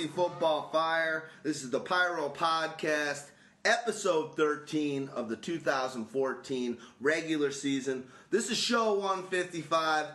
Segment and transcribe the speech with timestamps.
[0.00, 1.28] Fantasy Football Fire.
[1.42, 3.24] This is the Pyro Podcast,
[3.66, 8.04] episode 13 of the 2014 regular season.
[8.30, 10.06] This is show 155.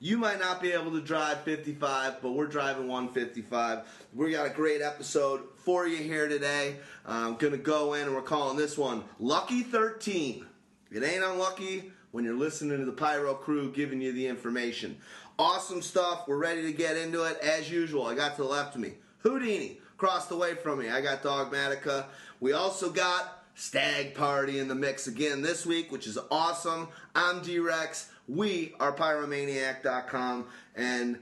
[0.00, 3.80] You might not be able to drive 55, but we're driving 155.
[4.14, 6.76] We got a great episode for you here today.
[7.04, 10.46] I'm going to go in and we're calling this one Lucky 13.
[10.90, 14.96] It ain't unlucky when you're listening to the Pyro crew giving you the information.
[15.38, 16.28] Awesome stuff.
[16.28, 17.38] We're ready to get into it.
[17.40, 19.78] As usual, I got to the left of me Houdini.
[19.94, 22.04] Across the way from me, I got Dawgmatica.
[22.40, 26.88] We also got Stagg Party in the mix again this week, which is awesome.
[27.14, 28.10] I'm D-Rex.
[28.28, 31.18] We are Pyromaniac.com, and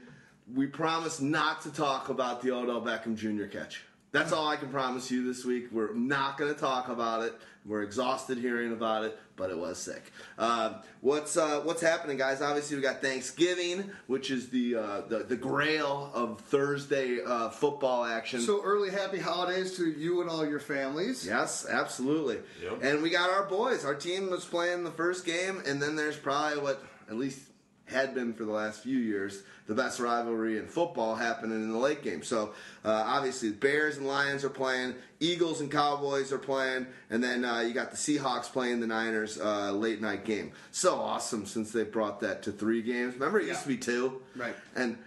[0.53, 3.45] we promise not to talk about the Odell Beckham Jr.
[3.45, 3.83] catch.
[4.11, 5.69] That's all I can promise you this week.
[5.71, 7.33] We're not going to talk about it.
[7.65, 10.13] We're exhausted hearing about it, but it was sick.
[10.37, 12.41] Uh, what's uh, what's happening, guys?
[12.41, 18.05] Obviously, we got Thanksgiving, which is the uh, the, the grail of Thursday uh, football
[18.05, 18.39] action.
[18.39, 21.27] So early happy holidays to you and all your families.
[21.27, 22.37] Yes, absolutely.
[22.63, 22.83] Yep.
[22.83, 23.83] And we got our boys.
[23.83, 27.41] Our team was playing the first game, and then there's probably what at least
[27.83, 31.77] had been for the last few years the best rivalry in football happening in the
[31.77, 32.23] late game.
[32.23, 32.53] So
[32.83, 37.45] uh, obviously, the Bears and Lions are playing, Eagles and Cowboys are playing, and then
[37.45, 40.51] uh, you got the Seahawks playing the Niners uh, late night game.
[40.71, 43.13] So awesome since they brought that to three games.
[43.13, 44.55] Remember, it used to be two, Right.
[44.75, 44.97] And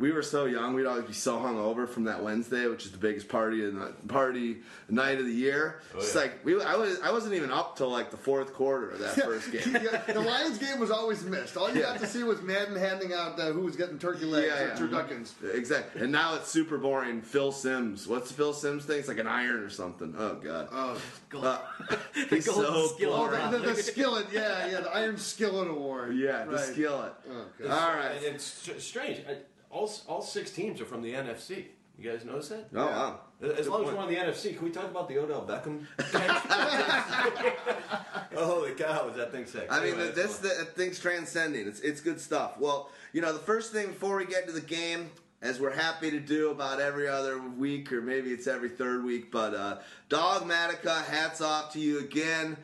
[0.00, 2.98] we were so young, we'd always be so hungover from that Wednesday, which is the
[2.98, 5.80] biggest party in the party night of the year.
[5.94, 6.22] Oh, it's yeah.
[6.22, 9.14] like we, I was, I wasn't even up till like the fourth quarter of that
[9.24, 9.62] first game.
[9.74, 11.56] Yeah, the Lions game was always missed.
[11.56, 11.92] All you Yeah.
[11.92, 14.68] got to see was Madden handing out uh, who was getting turkey legs Yeah, or
[14.68, 14.74] yeah.
[14.76, 15.32] turduckens.
[15.54, 16.00] Exactly.
[16.02, 17.20] And now it's super boring.
[17.22, 18.08] Phil Simms.
[18.08, 18.98] What's Phil Simms thing?
[19.00, 20.14] It's like an iron or something.
[20.18, 20.68] Oh god.
[20.72, 21.00] Oh,
[21.32, 21.58] Uh,
[22.30, 26.16] he's golden so skillet oh the, the, the skillet, yeah, yeah, the Iron Skillet Award.
[26.16, 26.60] Yeah, the Right.
[26.60, 27.12] skillet.
[27.30, 27.70] Oh, God.
[27.70, 28.16] All right.
[28.16, 29.20] And it's strange.
[29.28, 29.36] I-
[29.70, 31.64] All all six teams are from the NFC.
[31.98, 32.68] You guys notice that?
[32.74, 33.20] Oh wow.
[33.42, 33.96] As long as point.
[33.96, 35.84] we're on the NFC, can we talk about the Odell Beckham?
[38.36, 39.66] oh, holy cow, is that thing sick?
[39.70, 41.66] I mean, Anyway, this that's the, thing's transcending.
[41.66, 42.58] It's it's good stuff.
[42.58, 45.10] Well, you know, the first thing before we get to the game,
[45.42, 49.30] as we're happy to do about every other week, or maybe it's every third week,
[49.30, 49.78] but uh,
[50.08, 52.56] Dawgmatica, hats off to you again.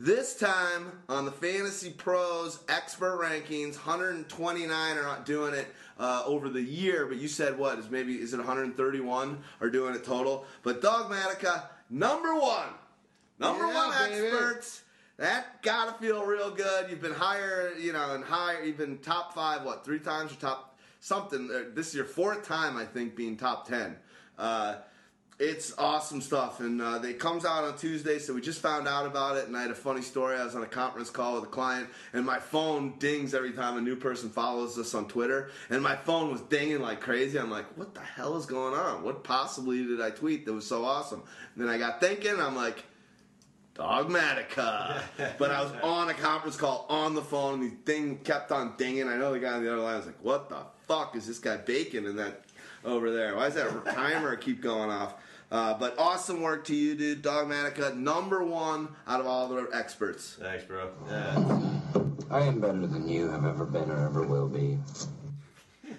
[0.00, 5.66] This time on the Fantasy Pros expert rankings, 129 are not doing it
[5.98, 9.94] uh, over the year, but you said what is maybe is it 131 are doing
[9.94, 10.44] it total?
[10.62, 12.68] But Dawgmatica, number one,
[13.38, 14.26] number Yeah, one baby.
[14.26, 14.82] experts.
[15.18, 16.90] That gotta feel real good.
[16.90, 18.62] You've been higher, you know, and higher.
[18.64, 21.48] You've been top five, what, three times or top something?
[21.52, 23.96] Uh, This is your fourth time, I think, being top ten.
[24.38, 24.76] Uh,
[25.42, 28.20] it's awesome stuff, and uh, it comes out on Tuesday.
[28.20, 30.36] So we just found out about it, and I had a funny story.
[30.36, 33.76] I was on a conference call with a client, and my phone dings every time
[33.76, 37.40] a new person follows us on Twitter, and my phone was dinging like crazy.
[37.40, 39.02] I'm like, what the hell is going on?
[39.02, 41.24] What possibly did I tweet that was so awesome?
[41.56, 42.84] And then I got thinking, I'm like.
[43.74, 45.00] Dawgmatica.
[45.38, 48.74] but I was on a conference call on the phone, and the thing kept on
[48.76, 49.08] dinging.
[49.08, 51.38] I know the guy on the other line was like, "What the fuck is this
[51.38, 52.42] guy baking in that
[52.84, 53.34] over there?
[53.34, 55.14] Why is that timer keep going off?"
[55.52, 57.22] Uh, but awesome work to you, dude.
[57.22, 60.38] Dawgmatica, number one out of all the experts.
[60.40, 60.88] Thanks, bro.
[61.06, 61.60] Yeah.
[62.30, 64.78] I am better than you have ever been or ever will be.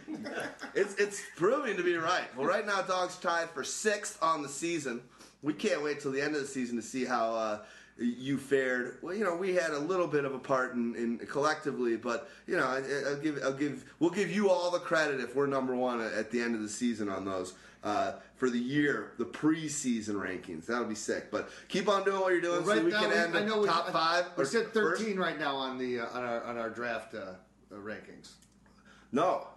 [0.76, 2.36] It's it's proving to be right.
[2.36, 5.02] Well, right now, Dogs tied for sixth on the season.
[5.44, 7.60] We can't wait till the end of the season to see how uh,
[8.00, 8.98] you fared.
[9.04, 12.28] Well, you know, we had a little bit of a part in, in collectively, but
[12.48, 15.46] you know, I, I'll give I'll give we'll give you all the credit if we're
[15.46, 17.54] number one at, at the end of the season on those.
[17.84, 20.66] Uh, for the year, the preseason rankings.
[20.68, 21.30] That'll be sick.
[21.32, 23.68] But keep on doing what you're doing, so we now, can end I know we-
[23.68, 24.26] top I- five.
[24.38, 25.02] We or said first?
[25.02, 28.30] 13 right now on the uh, on our on our draft uh, uh, rankings.
[29.12, 29.48] No,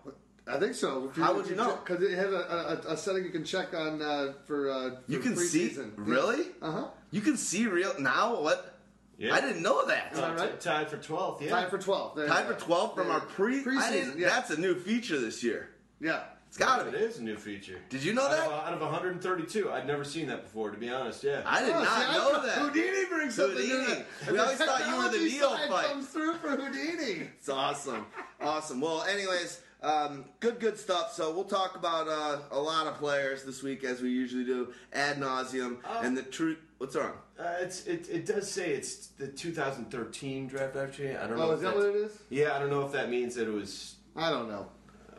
[0.48, 1.10] I think so.
[1.14, 1.76] How would you know?
[1.76, 5.00] Because it has a, a, a setting you can check on uh, for, uh, for
[5.06, 5.76] you can see.
[5.96, 6.46] Really?
[6.60, 6.88] Uh huh.
[7.12, 8.40] You can see real now.
[8.42, 8.72] What?
[9.18, 9.34] Yeah.
[9.34, 10.14] I didn't know that.
[10.16, 10.60] Am right?
[10.60, 11.48] T- tied for 12th, yeah.
[11.50, 12.26] Tied for 12th.
[12.26, 13.14] Tied for 12th from Yeah.
[13.14, 13.60] our pre.
[13.60, 14.28] I Preseason, didn't, yeah.
[14.28, 15.70] That's a new feature this year.
[16.00, 16.24] Yeah.
[16.56, 16.96] It's gotta be.
[16.96, 17.78] is a new feature.
[17.90, 18.46] Did you know Out that?
[18.46, 21.22] of, out of 132, I'd never seen that before, to be honest.
[21.22, 21.42] Yeah.
[21.44, 22.58] I did Oh, not see, know thought that.
[22.58, 23.84] Houdini brings something Houdini.
[23.86, 24.06] to it.
[24.32, 25.86] We always thought you were the technology side neophyte.
[25.86, 27.28] comes through for Houdini.
[27.38, 28.06] It's awesome.
[28.40, 28.80] Awesome.
[28.80, 31.12] Well, anyways, um, good, good stuff.
[31.12, 34.72] So we'll talk about uh, a lot of players this week, as we usually do,
[34.94, 35.76] ad nauseum.
[35.84, 36.00] Oh.
[36.02, 36.56] and the truth.
[36.78, 37.12] What's wrong?
[37.38, 41.16] Uh, it's it, it does say it's the 2013 draft actually.
[41.18, 41.50] I don't know.
[41.50, 42.18] Oh, if is that what it is?
[42.30, 43.96] Yeah, I don't know if that means that it was.
[44.14, 44.68] I don't know.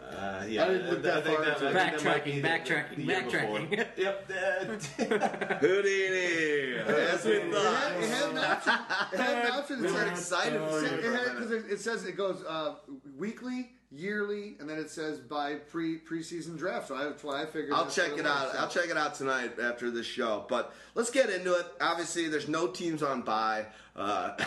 [0.09, 2.42] Uh, yeah, I didn't look that think far that, into I think that might be
[2.42, 3.98] Backtracking, backtracking, backtracking.
[3.98, 4.27] yep.
[4.27, 6.77] that- Houdini.
[6.80, 8.74] As we It had, it had an option.
[9.13, 9.81] It had an option.
[9.81, 11.06] We It said- excited to it, it.
[11.06, 12.75] it, had, 'cause it, it says it goes uh,
[13.18, 16.88] weekly yearly, and then it says by pre preseason draft.
[16.89, 17.74] So I, that's why I figured.
[17.74, 18.51] I'll check it out.
[18.53, 20.45] So- I'll check it out tonight after this show.
[20.48, 21.65] But let's get into it.
[21.81, 23.65] Obviously, there's no teams on bye.
[23.95, 24.38] Uh,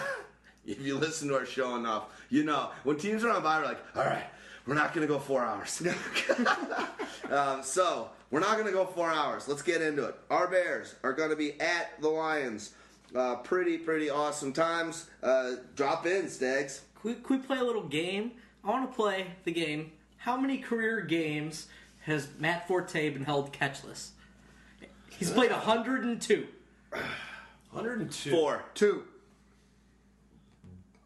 [0.67, 3.67] if you listen to our show enough, you know when teams are on bye, we're
[3.67, 4.25] like, all right,
[4.71, 5.83] we're not going to go four hours.
[7.31, 9.49] um, so we're not going to go four hours.
[9.49, 10.15] Let's get into it.
[10.31, 12.73] Our Bears are going to be at the Lions.
[13.13, 15.11] Uh, pretty, pretty awesome times.
[15.25, 16.83] Uh, drop in, Stags.
[17.03, 18.31] Can we, can we play a little game?
[18.63, 19.91] I want to play the game.
[20.19, 21.67] How many career games
[22.03, 24.11] has Matt Forte been held catchless?
[25.11, 26.47] He's played 102.
[26.93, 28.31] 102.
[28.31, 28.63] Four.
[28.75, 29.03] two.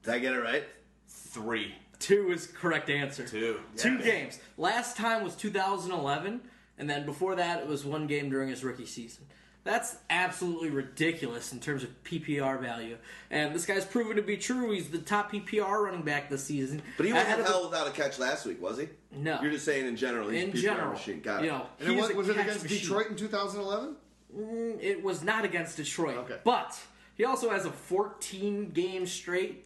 [0.02, 0.64] Did I get it right?
[1.08, 1.75] Three.
[2.05, 3.27] Two is correct answer.
[3.27, 3.61] Two.
[3.77, 4.39] Two games.
[4.59, 6.41] Last time was 2011,
[6.79, 9.25] and then before that it was one game during his rookie season.
[9.65, 12.99] That's absolutely ridiculous in terms of PPR value.
[13.31, 14.73] And this guy's proven to be true.
[14.73, 16.83] He's the top PPR running back this season.
[16.99, 18.89] But he Ahead wasn't of the- held without a catch last week, was he?
[19.11, 19.41] No.
[19.41, 20.29] You're just saying in general.
[20.29, 20.93] He's in a PPR general.
[20.93, 21.21] machine.
[21.23, 21.47] Got it.
[21.47, 22.79] You know, And it he's was, was it against machine.
[22.81, 23.97] Detroit in 2011?
[24.39, 26.19] Mm, it was not against Detroit.
[26.19, 26.37] Okay.
[26.45, 26.79] But
[27.15, 29.63] he also has a 14 game straight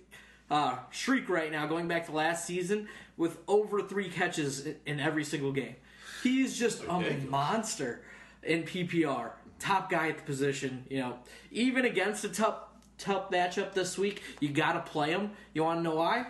[0.51, 5.01] uh, streak right now, going back to last season, with over three catches in, in
[5.01, 5.77] every single game.
[6.23, 8.03] He's just a monster
[8.43, 9.31] in PPR.
[9.59, 10.85] Top guy at the position.
[10.89, 11.19] You know,
[11.51, 12.57] even against a tough
[12.97, 15.31] tough matchup this week, you got to play him.
[15.55, 16.27] You want to know why?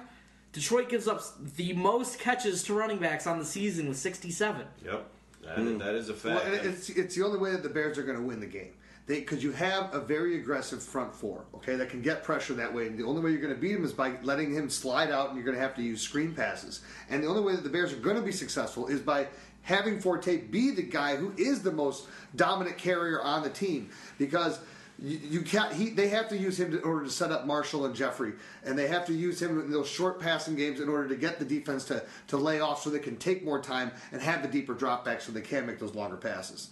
[0.52, 1.22] Detroit gives up
[1.56, 4.66] the most catches to running backs on the season with 67.
[4.84, 5.06] Yep.
[5.42, 6.46] That, that is a Well, fact.
[6.46, 8.72] and it's it's the only way that the Bears are going to win the game.
[9.08, 12.86] Because you have a very aggressive front four, okay, that can get pressure that way.
[12.86, 15.28] And the only way you're going to beat him is by letting him slide out,
[15.28, 16.82] and you're going to have to use screen passes.
[17.08, 19.28] And the only way that the Bears are going to be successful is by
[19.62, 22.06] having Forte be the guy who is the most
[22.36, 24.60] dominant carrier on the team because.
[25.00, 25.72] You, can't.
[25.72, 28.32] He, they have to use him to, in order to set up Marshall and Jeffery,
[28.64, 31.38] and they have to use him in those short passing games in order to get
[31.38, 34.48] the defense to, to lay off, so they can take more time and have the
[34.48, 36.70] deeper drop back, so they can make those longer passes.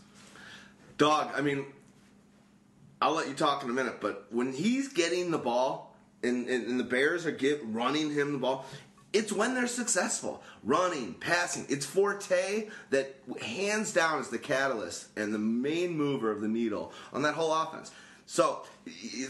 [0.99, 1.67] Dog, I mean,
[3.01, 6.67] I'll let you talk in a minute, but when he's getting the ball and, and,
[6.67, 8.65] and the Bears are get, running him the ball,
[9.13, 10.43] it's when they're successful.
[10.63, 11.67] Running, passing.
[11.69, 16.93] It's Forte that hands down is the catalyst and the main mover of the needle
[17.13, 17.93] on that whole offense.
[18.29, 18.65] So,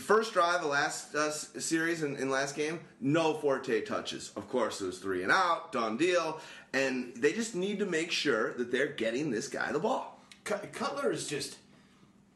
[0.00, 4.32] first drive of last uh, series in, in last game, no Forte touches.
[4.36, 6.40] Of course, it was three and out, done deal.
[6.72, 10.20] And they just need to make sure that they're getting this guy the ball.
[10.44, 11.58] Cutler is just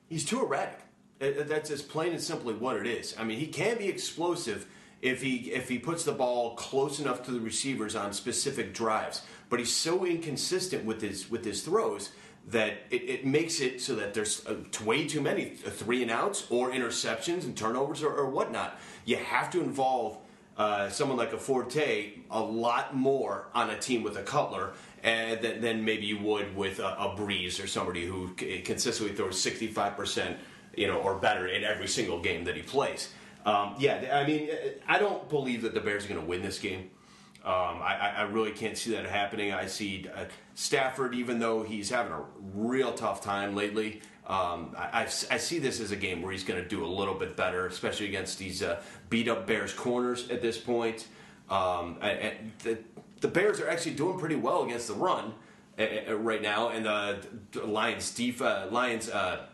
[0.09, 0.79] he's too erratic.
[1.21, 3.15] Uh, That's as plain and simply what it is.
[3.19, 4.67] I mean, he can be explosive
[5.03, 9.23] if he if he puts the ball close enough to the receivers on specific drives,
[9.49, 12.11] but he's so inconsistent with his with his throws
[12.49, 16.11] that it, it makes it so that there's uh, way too many uh, three and
[16.11, 18.79] outs or interceptions and turnovers or, or whatnot.
[19.05, 20.19] You have to involve
[20.57, 24.73] uh, someone like a Forte a lot more on a team with a Cutler
[25.03, 28.35] and than, than maybe you would with a, a Brees or somebody who
[28.65, 30.37] consistently throws 65%,
[30.77, 33.13] you know, or better in every single game that he plays.
[33.45, 34.51] Um, yeah, I mean,
[34.87, 36.91] I don't believe that the Bears are going to win this game.
[37.43, 39.53] Um, I, I- really can't see that happening.
[39.55, 42.23] I see uh, Stafford, even though he's having a
[42.55, 46.63] real tough time lately, um, I, I see this as a game where he's going
[46.63, 50.43] to do a little bit better, especially against these uh, beat up Bears corners at
[50.43, 51.09] this point.
[51.49, 51.97] Um,
[52.63, 52.79] the,
[53.21, 55.35] the Bears are actually doing pretty well against the run
[55.79, 59.47] uh, uh, right now, and the, the Lions uh, Lions uh,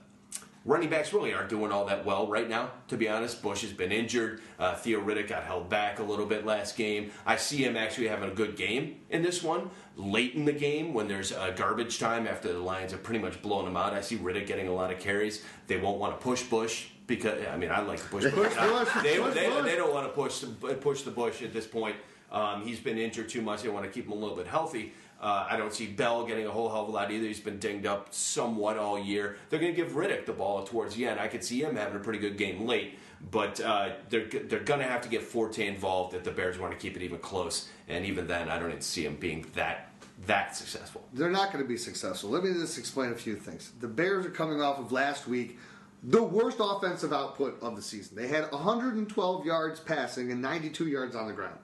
[0.67, 3.41] running backs really aren't doing all that well right now, to be honest.
[3.41, 4.43] Bush has been injured.
[4.59, 7.13] Uh, Theo Riddick got held back a little bit last game.
[7.25, 9.71] I see him actually having a good game in this one.
[9.97, 13.41] Late in the game, when there's uh, garbage time after the Lions have pretty much
[13.41, 15.43] blown him out, I see Riddick getting a lot of carries.
[15.69, 18.35] They won't want to push Bush because I mean I like to push Bush.
[18.35, 18.55] Bush,
[19.03, 21.97] they, push they, they don't want to push the, push the Bush at this point.
[22.31, 23.63] Um, he's been injured too much.
[23.63, 24.93] They want to keep him a little bit healthy.
[25.21, 27.27] Uh, I don't see Bell getting a whole hell of a lot either.
[27.27, 29.39] He's been dinged up somewhat all year.
[29.49, 31.19] They're going to give Riddick the ball towards the end.
[31.19, 32.99] I could see him having a pretty good game late,
[33.31, 36.73] but uh, they're they're going to have to get Forte involved if the Bears want
[36.73, 37.69] to keep it even close.
[37.89, 39.91] And even then, I don't even see him being that
[40.27, 41.07] that successful.
[41.13, 42.31] They're not going to be successful.
[42.31, 43.73] Let me just explain a few things.
[43.81, 45.59] The Bears are coming off of last week,
[46.03, 48.17] the worst offensive output of the season.
[48.17, 51.59] They had 112 yards passing and 92 yards on the ground.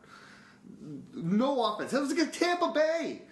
[1.15, 1.93] No offense.
[1.93, 3.23] That was against Tampa Bay.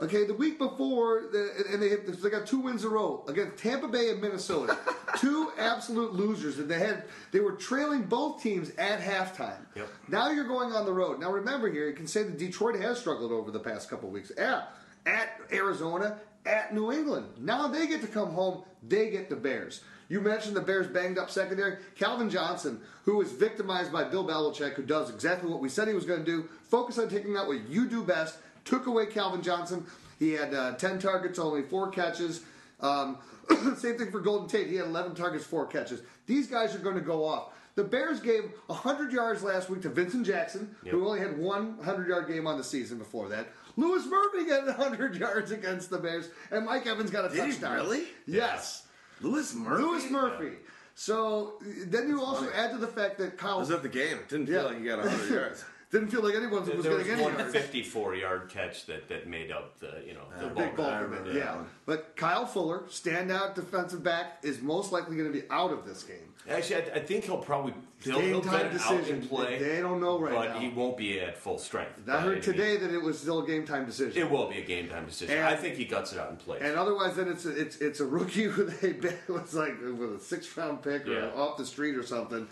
[0.00, 1.24] Okay, the week before,
[1.72, 4.78] and they, they got two wins in a row against Tampa Bay and Minnesota,
[5.18, 6.58] two absolute losers.
[6.58, 9.58] And they had they were trailing both teams at halftime.
[9.74, 9.88] Yep.
[10.08, 11.18] Now you're going on the road.
[11.18, 14.30] Now remember here, you can say that Detroit has struggled over the past couple weeks.
[14.36, 14.66] Yeah,
[15.04, 17.26] at Arizona, at New England.
[17.38, 18.62] Now they get to come home.
[18.86, 19.82] They get the Bears.
[20.08, 21.78] You mentioned the Bears banged up secondary.
[21.94, 25.94] Calvin Johnson, who was victimized by Bill Belichick, who does exactly what we said he
[25.94, 26.48] was going to do.
[26.62, 28.38] Focus on taking out what you do best.
[28.68, 29.86] Took away Calvin Johnson.
[30.18, 32.42] He had uh, 10 targets, only four catches.
[32.80, 33.16] Um,
[33.76, 34.66] same thing for Golden Tate.
[34.68, 36.02] He had 11 targets, four catches.
[36.26, 37.54] These guys are going to go off.
[37.76, 42.08] The Bears gave 100 yards last week to Vincent Jackson, who only had one 100
[42.08, 43.46] yard game on the season before that.
[43.76, 47.52] Louis Murphy got 100 yards against the Bears, and Mike Evans got a Did he
[47.52, 47.76] touchdown.
[47.76, 48.02] really?
[48.26, 48.86] Yes.
[49.22, 49.82] Louis Murphy.
[49.82, 50.56] Louis Murphy.
[50.96, 51.54] So
[51.86, 54.16] then you also add to the fact that Kyle was at the game.
[54.18, 54.68] It didn't feel Yeah.
[54.68, 55.64] like he got 100 yards.
[55.90, 57.52] Didn't feel like anyone was There was getting any one yards.
[57.52, 60.54] 54 yard catch that, that made up the you know the ah.
[60.54, 61.34] Big bulk of it.
[61.34, 61.62] yeah.
[61.86, 66.02] But Kyle Fuller, standout defensive back, is most likely going to be out of this
[66.02, 66.34] game.
[66.48, 69.26] Actually, I, I think he'll probably he'll, Game he'll time decision.
[69.26, 69.58] play.
[69.58, 70.58] They don't know right but now.
[70.60, 72.08] he won't be at full strength.
[72.08, 74.22] I heard today that it was still a game time decision.
[74.22, 75.36] it will be a game time decision.
[75.36, 76.62] And- I think he guts it out and plays.
[76.62, 78.94] And otherwise, then it's a, it's it's a rookie who they
[79.28, 82.46] was like with a six round pick or off the street or something.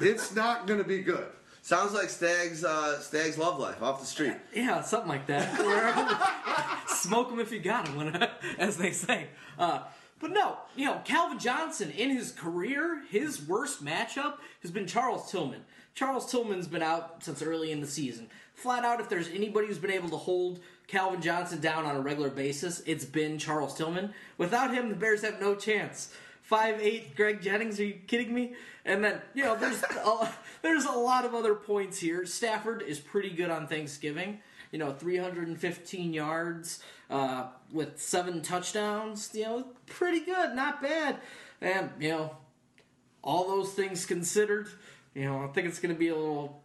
[0.00, 1.26] It's not going to be good.
[1.66, 4.34] Sounds like Stag's uh, Stag's love life off the street.
[4.54, 6.84] Yeah, something like that.
[6.86, 8.24] Smoke them if you got them,
[8.60, 9.26] as they say.
[9.58, 9.80] Uh,
[10.20, 15.28] but no, you know, Calvin Johnson in his career, his worst matchup has been Charles
[15.28, 15.64] Tillman.
[15.96, 18.28] Charles Tillman's been out since early in the season.
[18.54, 22.00] Flat out, if there's anybody who's been able to hold Calvin Johnson down on a
[22.00, 24.14] regular basis, it's been Charles Tillman.
[24.38, 26.12] Without him, the Bears have no chance.
[26.46, 27.80] Five eight, Greg Jennings.
[27.80, 28.54] Are you kidding me?
[28.84, 32.24] And then you know, there's a, there's a lot of other points here.
[32.24, 34.38] Stafford is pretty good on Thanksgiving.
[34.70, 39.30] You know, 315 yards uh, with seven touchdowns.
[39.34, 41.16] You know, pretty good, not bad.
[41.60, 42.36] And you know,
[43.24, 44.68] all those things considered,
[45.14, 46.62] you know, I think it's going to be a little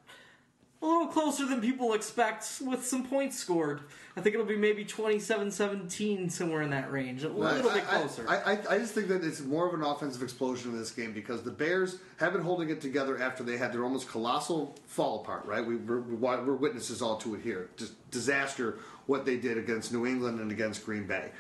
[0.80, 3.82] a little closer than people expect with some points scored.
[4.22, 7.24] I think it'll be maybe 27-17 somewhere in that range.
[7.24, 8.24] A little I, bit closer.
[8.30, 11.12] I, I, I just think that it's more of an offensive explosion in this game
[11.12, 15.22] because the Bears have been holding it together after they had their almost colossal fall
[15.22, 15.48] apart.
[15.48, 17.72] Right, we, we're, we're witnesses all to it here.
[17.78, 21.32] Just disaster what they did against New England and against Green Bay.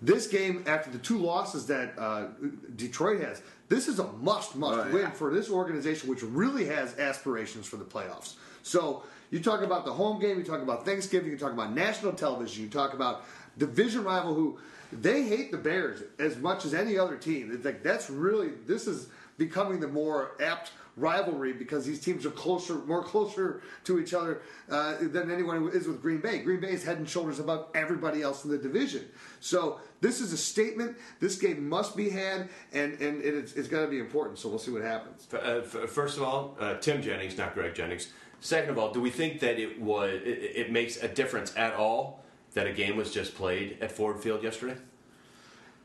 [0.00, 2.28] This game, after the two losses that uh,
[2.76, 4.92] Detroit has, this is a must, must Oh, yeah.
[4.92, 8.34] win for this organization, which really has aspirations for the playoffs.
[8.62, 9.02] So
[9.32, 12.62] you talk about the home game, you talk about Thanksgiving, you talk about national television,
[12.62, 13.24] you talk about
[13.58, 14.58] division rival who
[14.92, 17.50] they hate the Bears as much as any other team.
[17.52, 19.08] It's like that's really this is
[19.38, 24.42] becoming the more apt rivalry because these teams are closer, more closer to each other
[24.70, 26.40] uh, than anyone is with Green Bay.
[26.40, 29.08] Green Bay is head and shoulders above everybody else in the division.
[29.40, 30.98] So this is a statement.
[31.20, 34.38] This game must be had, and and it's, it's got to be important.
[34.38, 35.26] So we'll see what happens.
[35.32, 38.08] Uh, First of all, uh, Tim Jennings, not Greg Jennings.
[38.42, 41.74] Second of all, do we think that it was it, it makes a difference at
[41.74, 44.76] all that a game was just played at Ford Field yesterday?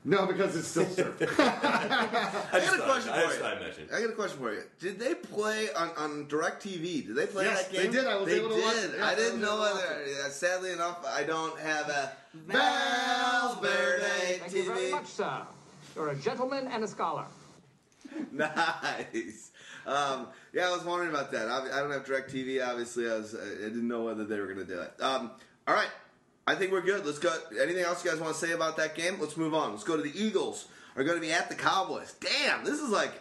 [0.04, 1.22] No, because it's still surf.
[1.22, 3.46] I I got a question I for just you.
[3.46, 3.90] I mentioned.
[3.94, 4.64] I got a question for you.
[4.80, 7.08] Did they play on, on DirecTV?
[7.08, 7.92] Did they play Yes, that game?
[7.92, 8.08] they did.
[8.08, 8.92] I was they able to watch did.
[8.92, 8.96] it.
[8.98, 10.06] Yeah, I I didn't know able whether.
[10.08, 12.12] yeah, sadly enough, I don't have a
[12.48, 15.42] Valverde Valverde Thank you very much, sir.
[15.96, 17.26] You're a gentleman and a scholar.
[18.32, 19.47] nice.
[19.88, 21.48] Um, yeah, I was wondering about that.
[21.48, 22.68] I, I don't have DirecTV.
[22.68, 23.34] Obviously, I was.
[23.34, 25.02] I didn't know whether they were going to do it.
[25.02, 25.32] Um,
[25.68, 25.90] all right.
[26.46, 27.06] I think we're good.
[27.06, 27.36] Let's go.
[27.62, 29.18] Anything else you guys want to say about that game?
[29.20, 29.72] Let's move on.
[29.72, 30.68] Let's go to the Eagles.
[30.96, 32.16] Are going to be at the Cowboys.
[32.20, 33.12] Damn, this is like,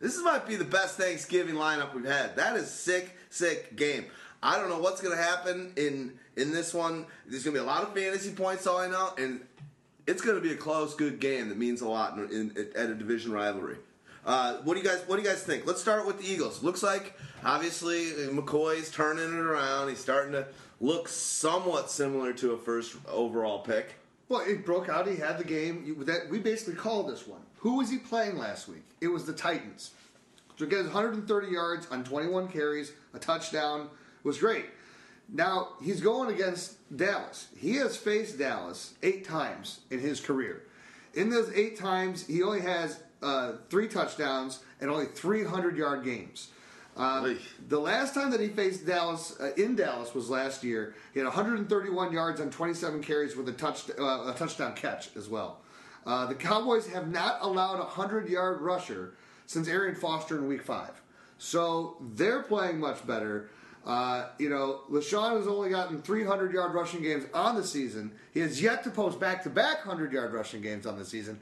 [0.00, 2.36] this is might be the best Thanksgiving lineup we've had.
[2.36, 4.04] That is sick, sick game.
[4.40, 7.06] I don't know what's going to happen in in this one.
[7.26, 9.40] There's going to be a lot of fantasy points, all I know, and
[10.06, 12.88] it's going to be a close, good game that means a lot in, in, at
[12.88, 13.78] a division rivalry.
[14.28, 15.66] Uh, what do you guys What do you guys think?
[15.66, 16.62] Let's start with the Eagles.
[16.62, 19.88] Looks like obviously McCoy's turning it around.
[19.88, 20.46] He's starting to
[20.82, 23.94] look somewhat similar to a first overall pick.
[24.28, 25.08] Well, it broke out.
[25.08, 26.04] He had the game.
[26.04, 27.40] That we basically called this one.
[27.60, 28.84] Who was he playing last week?
[29.00, 29.92] It was the Titans.
[30.58, 33.88] So gets 130 yards on 21 carries, a touchdown.
[34.24, 34.66] Was great.
[35.30, 37.48] Now he's going against Dallas.
[37.56, 40.64] He has faced Dallas eight times in his career.
[41.14, 46.48] In those eight times, he only has uh, three touchdowns and only 300 yard games.
[46.96, 50.96] Um, the last time that he faced Dallas uh, in Dallas was last year.
[51.14, 55.28] He had 131 yards on 27 carries with a touch uh, a touchdown catch as
[55.28, 55.60] well.
[56.04, 59.14] Uh, the Cowboys have not allowed a 100 yard rusher
[59.46, 61.00] since Arian Foster in Week Five,
[61.38, 63.50] so they're playing much better.
[63.86, 68.10] Uh, you know, LeSean has only gotten 300 yard rushing games on the season.
[68.34, 71.38] He has yet to post back to back 100 yard rushing games on the season.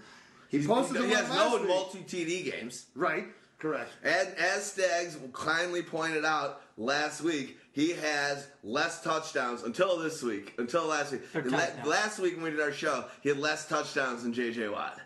[0.49, 2.87] He posted he them has no multi TD games.
[2.95, 3.27] Right,
[3.59, 3.91] correct.
[4.03, 10.55] And as Staggs kindly pointed out last week, he has less touchdowns until this week,
[10.59, 11.23] until last week.
[11.35, 14.69] And la- last week when we did our show, he had less touchdowns than J.J.
[14.69, 14.99] Watt.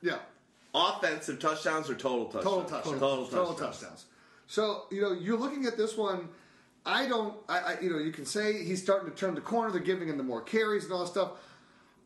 [0.00, 0.18] Yeah.
[0.74, 2.44] Offensive touchdowns or total touchdowns?
[2.44, 3.00] Total touchdowns.
[3.00, 3.58] Total touchdowns.
[3.58, 4.04] touchdowns.
[4.46, 6.28] So, you know, you're looking at this one.
[6.86, 7.34] I don't.
[7.48, 9.70] I, I you know you can say he's starting to turn the corner.
[9.70, 11.30] They're giving him the more carries and all that stuff.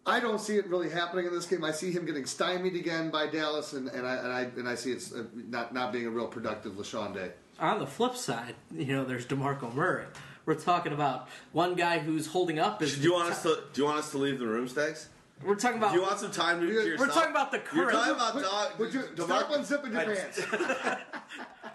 [0.08, 1.64] I don't see it really happening in this game.
[1.64, 4.74] I see him getting stymied again by Dallas, and, and I and I and I
[4.74, 7.32] see it's uh, not not being a real productive LeSean day.
[7.60, 10.06] On the flip side, you know, there's Demarco Murray.
[10.46, 12.80] We're talking about one guy who's holding up.
[12.82, 13.62] Is Do you want us to?
[13.72, 15.08] Do you want us to leave the room, Stags?
[15.44, 15.92] We're talking about.
[15.92, 17.76] Do you want some time to, to We're talking about the current.
[17.76, 18.78] You're talking about Would, dog.
[18.78, 20.40] would you DeMar- stop unzipping your I- pants?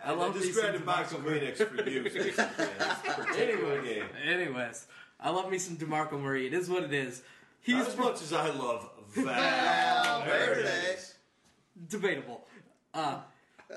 [0.06, 2.10] I love I me just some grabbed a box of DeMarco Kleenex for you.
[2.10, 4.88] for Anyways, anyways,
[5.20, 6.46] I love me some Demarco Murray.
[6.46, 7.22] It is what it is.
[7.63, 9.25] He's as much as I love Val.
[9.25, 10.29] Valverde.
[10.29, 11.15] There it is.
[11.88, 12.46] debatable.
[12.93, 13.20] Uh,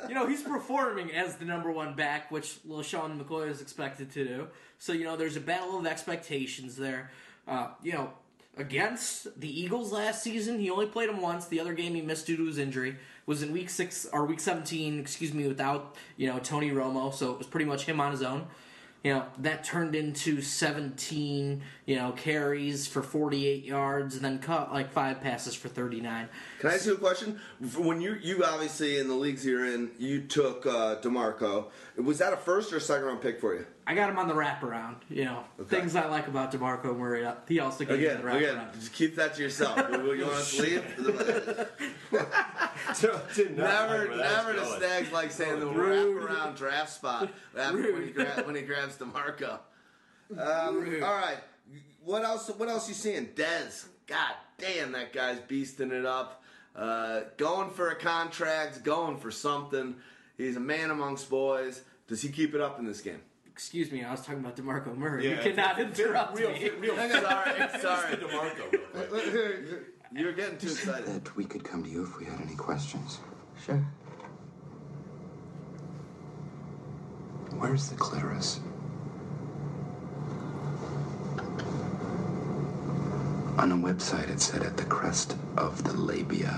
[0.08, 4.24] you know, he's performing as the number one back, which LeSean McCoy is expected to
[4.24, 4.48] do.
[4.78, 7.10] So, you know, there's a battle of expectations there.
[7.48, 8.10] Uh, you know,
[8.58, 11.46] against the Eagles last season, he only played him once.
[11.46, 14.40] The other game he missed due to his injury was in week six or week
[14.40, 17.14] 17, excuse me, without, you know, Tony Romo.
[17.14, 18.46] So it was pretty much him on his own.
[19.06, 24.72] You know, that turned into 17, you know, carries for 48 yards and then caught
[24.72, 26.28] like five passes for 39.
[26.58, 27.38] Can I ask you a question?
[27.76, 31.66] When you you obviously in the leagues you're in, you took uh, Demarco.
[31.94, 33.66] Was that a first or second round pick for you?
[33.88, 34.96] I got him on the wraparound.
[35.08, 35.76] You know, Okay.
[35.80, 37.26] things I like about Demarco Murray.
[37.48, 38.74] He also gave Again, me the again, wraparound.
[38.74, 39.76] just keep that to yourself.
[39.78, 41.68] you want to leave?
[42.94, 43.20] So,
[43.50, 44.80] never, like where that's never the going.
[44.80, 46.22] Stags like saying the Rude.
[46.28, 49.58] wraparound draft spot after when he, gra- when he grabs Demarco.
[50.32, 51.38] Um, all right,
[52.04, 52.48] what else?
[52.56, 53.26] What else you seeing?
[53.28, 56.42] Dez, God damn, that guy's beasting it up.
[56.74, 59.94] Uh, going for a contract, going for something.
[60.36, 61.82] He's a man amongst boys.
[62.08, 63.20] Does he keep it up in this game?
[63.56, 65.24] Excuse me, I was talking about Demarco Murray.
[65.30, 66.58] Yeah, you cannot fit- fit interrupt real, me.
[66.58, 66.94] fit real.
[66.94, 68.16] Sorry, sorry.
[68.16, 69.80] DeMarco.
[70.12, 71.06] You're getting too excited.
[71.06, 73.18] That we could come to you if we had any questions.
[73.64, 73.82] Sure.
[77.56, 78.60] Where's the clitoris?
[83.56, 86.50] On a website, it said at the crest of the labia.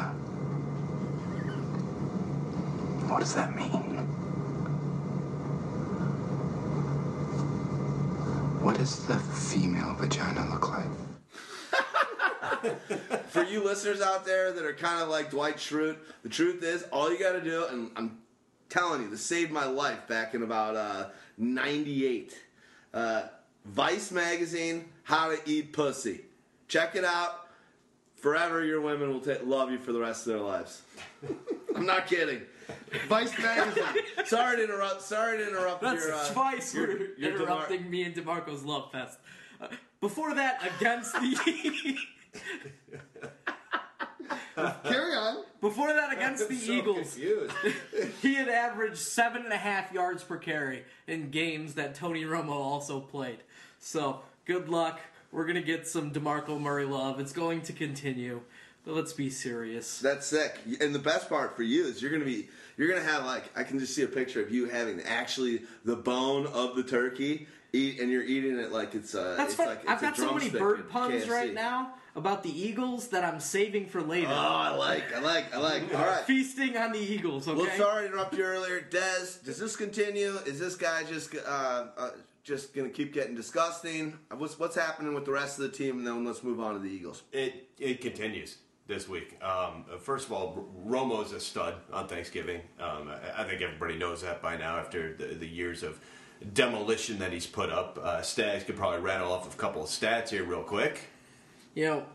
[3.06, 3.87] What does that mean?
[8.68, 10.84] What does the female vagina look like?
[13.30, 16.82] For you listeners out there that are kind of like Dwight Schrute, the truth is,
[16.92, 18.18] all you got to do, and I'm
[18.68, 21.06] telling you, this saved my life back in about uh,
[21.38, 22.36] 98.
[22.92, 23.22] Uh,
[23.64, 26.26] Vice Magazine, How to Eat Pussy.
[26.68, 27.48] Check it out.
[28.16, 30.82] Forever, your women will ta- love you for the rest of their lives.
[31.74, 32.42] I'm not kidding.
[33.08, 33.84] Vice magazine.
[34.26, 35.02] Sorry to interrupt.
[35.02, 36.14] Sorry to interrupt That's your.
[36.14, 39.18] Uh, twice your- we're your interrupting me and Demarco's love fest.
[39.60, 39.68] Uh,
[40.00, 41.96] before that, against the
[44.84, 45.44] Carry on.
[45.60, 47.14] before that against the So Eagles,
[48.22, 52.50] he had averaged seven and a half yards per carry in games that Tony Romo
[52.50, 53.38] also played.
[53.78, 55.00] So good luck.
[55.30, 57.20] We're gonna get some Demarco Murray love.
[57.20, 58.40] It's going to continue.
[58.88, 59.98] But let's be serious.
[59.98, 60.58] That's sick.
[60.80, 62.48] And the best part for you is you're gonna be
[62.78, 65.94] you're gonna have like I can just see a picture of you having actually the
[65.94, 69.66] bone of the turkey eat and you're eating it like it's uh That's it's fun.
[69.66, 71.30] like it's I've a got so many drumstick bird puns KFC.
[71.30, 74.28] right now about the Eagles that I'm saving for later.
[74.30, 75.94] Oh, I like, I like, I like.
[75.94, 76.24] All right.
[76.24, 77.60] Feasting on the Eagles, okay?
[77.60, 79.44] Well, sorry to interrupt you earlier, Des.
[79.44, 80.34] Does this continue?
[80.46, 82.10] Is this guy just uh, uh,
[82.42, 84.18] just gonna keep getting disgusting?
[84.34, 85.98] What's what's happening with the rest of the team?
[85.98, 87.22] And then let's move on to the Eagles.
[87.32, 88.56] It it continues
[88.88, 89.36] this week.
[89.44, 92.62] Um, first of all, Romo's a stud on Thanksgiving.
[92.80, 96.00] Um, I, I think everybody knows that by now after the, the years of
[96.54, 97.98] demolition that he's put up.
[98.02, 101.08] Uh, Stags could probably rattle off a couple of stats here real quick.
[101.74, 102.06] You know,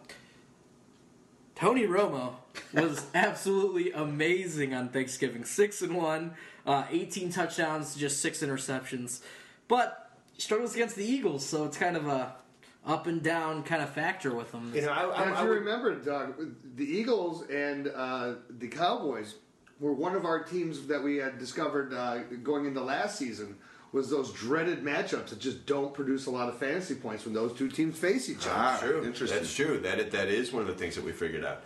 [1.56, 2.34] Tony Romo
[2.74, 5.46] was absolutely amazing on Thanksgiving.
[5.46, 6.34] Six and one,
[6.66, 9.22] uh, 18 touchdowns, just six interceptions.
[9.68, 12.36] But struggles against the Eagles, so it's kind of a
[12.86, 14.72] up and down kind of factor with them.
[14.76, 16.34] You know, I, I, And if I you would- remember, Doug,
[16.76, 19.36] the Eagles and uh, the Cowboys
[19.80, 23.56] were one of our teams that we had discovered uh, going into last season
[23.92, 27.54] was those dreaded matchups that just don't produce a lot of fantasy points when those
[27.54, 28.56] two teams face each other.
[28.56, 29.04] Ah, true.
[29.06, 29.38] interesting.
[29.40, 29.78] That's true.
[29.80, 31.62] That that is one of the things that we figured out.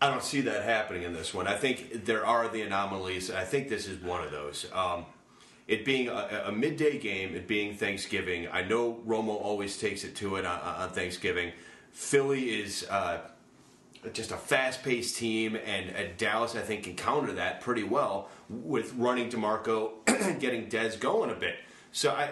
[0.00, 1.46] I don't see that happening in this one.
[1.46, 3.28] I think there are the anomalies.
[3.30, 4.66] and I think this is one of those.
[4.72, 5.04] Um,
[5.68, 8.48] it being a, a midday game, it being Thanksgiving.
[8.52, 11.52] I know Romo always takes it to it on, on Thanksgiving.
[11.90, 13.18] Philly is uh,
[14.12, 18.94] just a fast-paced team, and, and Dallas, I think, can counter that pretty well with
[18.94, 20.04] running Demarco,
[20.40, 21.56] getting Dez going a bit.
[21.90, 22.30] So I,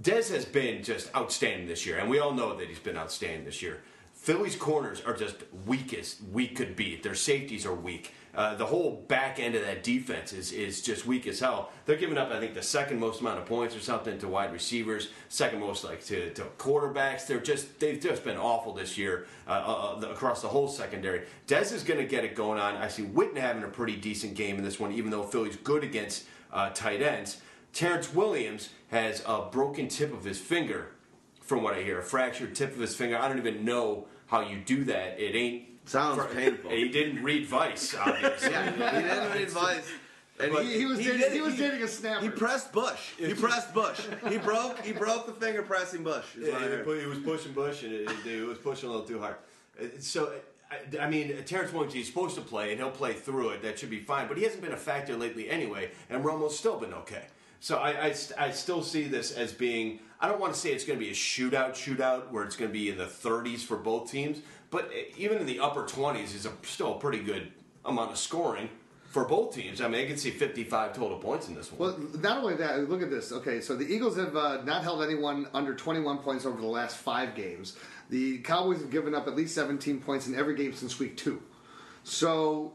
[0.00, 3.44] Dez has been just outstanding this year, and we all know that he's been outstanding
[3.44, 3.82] this year.
[4.12, 5.36] Philly's corners are just
[5.66, 6.96] weakest weak could be.
[6.96, 8.14] Their safeties are weak.
[8.34, 11.70] Uh, the whole back end of that defense is, is just weak as hell.
[11.86, 14.52] They're giving up, I think, the second most amount of points or something to wide
[14.52, 17.26] receivers, second most like to, to quarterbacks.
[17.26, 19.50] They're just they've just been awful this year uh,
[20.02, 21.22] uh, across the whole secondary.
[21.46, 22.76] Dez is going to get it going on.
[22.76, 25.84] I see Witten having a pretty decent game in this one, even though Philly's good
[25.84, 27.40] against uh, tight ends.
[27.72, 30.92] Terrance Williams has a broken tip of his finger,
[31.40, 33.18] from what I hear, a fractured tip of his finger.
[33.18, 35.20] I don't even know how you do that.
[35.20, 36.70] It ain't Sounds painful.
[36.70, 38.50] He didn't read Vice, obviously.
[38.50, 39.90] Yeah, he didn't read Vice.
[40.40, 42.22] And He, he was dating, did- he was dating a snapper.
[42.22, 43.12] He pressed Bush.
[43.16, 44.00] He pressed Bush.
[44.28, 44.80] He broke.
[44.80, 46.24] He broke the finger pressing Bush.
[46.36, 49.06] Yeah, he, was, he was pushing Bush, and it, it, it was pushing a little
[49.06, 49.36] too hard.
[50.00, 50.32] So,
[50.70, 53.62] I, I mean, Terrance Williams, he's supposed to play, and he'll play through it.
[53.62, 54.26] That should be fine.
[54.26, 57.26] But he hasn't been a factor lately anyway, and Romo's still been okay.
[57.60, 60.00] So I, I, I, still see this as being.
[60.20, 62.70] I don't want to say it's going to be a shootout, shootout where it's going
[62.70, 64.40] to be in the 30s for both teams,
[64.74, 67.52] but even in the upper 20s is a, still a pretty good
[67.84, 68.68] amount of scoring
[69.04, 69.80] for both teams.
[69.80, 71.78] I mean, I can see 55 total points in this one.
[71.78, 73.30] Well, not only that, look at this.
[73.30, 76.96] Okay, so the Eagles have uh, not held anyone under 21 points over the last
[76.96, 77.76] five games.
[78.10, 81.40] The Cowboys have given up at least 17 points in every game since week two.
[82.02, 82.72] So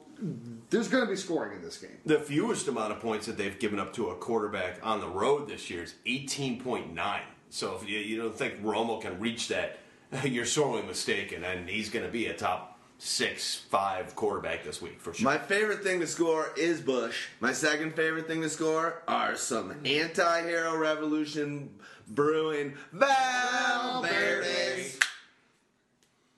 [0.70, 1.98] there's going to be scoring in this game.
[2.06, 5.50] The fewest amount of points that they've given up to a quarterback on the road
[5.50, 7.20] this year is 18.9.
[7.50, 9.80] So if you, you don't think Romo can reach that,
[10.24, 15.00] you're sorely mistaken, and he's going to be a top six, five quarterback this week
[15.00, 15.24] for sure.
[15.24, 17.28] My favorite thing to score is Bush.
[17.40, 21.70] My second favorite thing to score are some anti-hero revolution
[22.08, 24.92] brewing Valverde.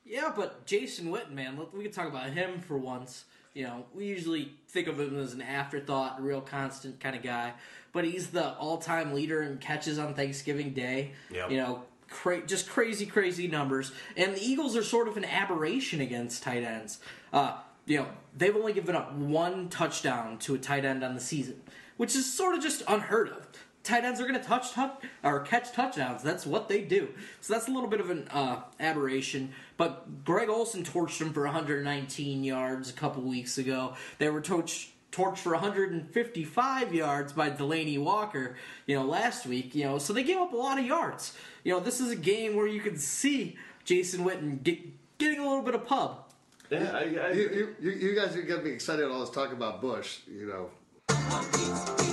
[0.06, 3.24] Yeah, but Jason Witten, man, we can talk about him for once.
[3.54, 7.24] You know, we usually think of him as an afterthought, a real constant kind of
[7.24, 7.54] guy,
[7.92, 11.12] but he's the all-time leader in catches on Thanksgiving Day.
[11.32, 11.52] Yep.
[11.52, 13.92] You know, cra- just crazy, crazy numbers.
[14.16, 17.00] And the Eagles are sort of an aberration against tight ends.
[17.34, 21.22] Uh, you know, they've only given up one touchdown to a tight end on the
[21.22, 21.62] season,
[21.98, 23.48] which is sort of just unheard of
[23.84, 24.92] tight ends are going to touch, touch
[25.24, 26.24] or catch touchdowns.
[26.24, 27.10] That's what they do.
[27.40, 29.54] So that's a little bit of an uh, aberration.
[29.78, 33.96] But Greg Olsen torched them for 119 yards a couple weeks ago.
[34.20, 39.76] They were torched torched for 155 yards by Delanie Walker, you know, last week.
[39.76, 41.36] You know, so they gave up a lot of yards.
[41.64, 44.80] You know, this is a game where you can see Jason Witten get,
[45.18, 46.26] getting a little bit of pub.
[46.70, 47.50] yeah, I, I, You,
[47.82, 50.48] you, you- you guys are going to be excited all this talk about Bush, you
[50.48, 52.11] know.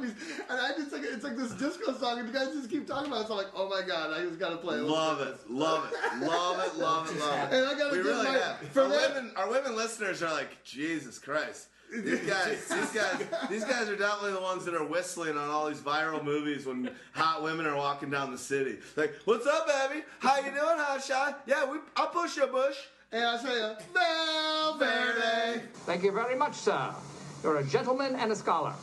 [0.00, 0.14] 1970s,
[0.50, 3.10] and I just like it's like this disco song, and you guys just keep talking
[3.10, 3.26] about it.
[3.28, 4.74] So I'm like, oh my god, I just gotta play.
[4.76, 5.50] a little Love bit it, of this.
[5.50, 7.66] love it, love it, love it, And.
[7.66, 8.58] I gotta We give really my have.
[8.72, 9.14] for Our that.
[9.14, 11.68] women, our women listeners are like, Jesus Christ.
[11.92, 15.68] These guys, these guys, these guys are definitely the ones that are whistling on all
[15.68, 18.78] these viral movies when hot women are walking down the city.
[18.96, 20.04] Like, what's up, baby?
[20.18, 21.42] How you doing, hot shot?
[21.46, 22.76] Yeah, we, I'll push you, Bush.
[23.12, 25.62] And I say, Valverde.
[25.86, 26.92] Thank you very much, sir.
[27.44, 28.74] You're a gentleman and a scholar.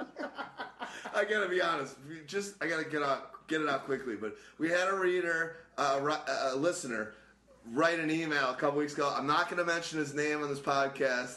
[1.14, 1.96] I gotta be honest.
[2.08, 4.16] we Just I gotta get out, get it out quickly.
[4.16, 6.00] But we had a reader, uh,
[6.52, 7.14] a listener,
[7.72, 9.12] write an email a couple weeks ago.
[9.14, 11.36] I'm not gonna mention his name on this podcast,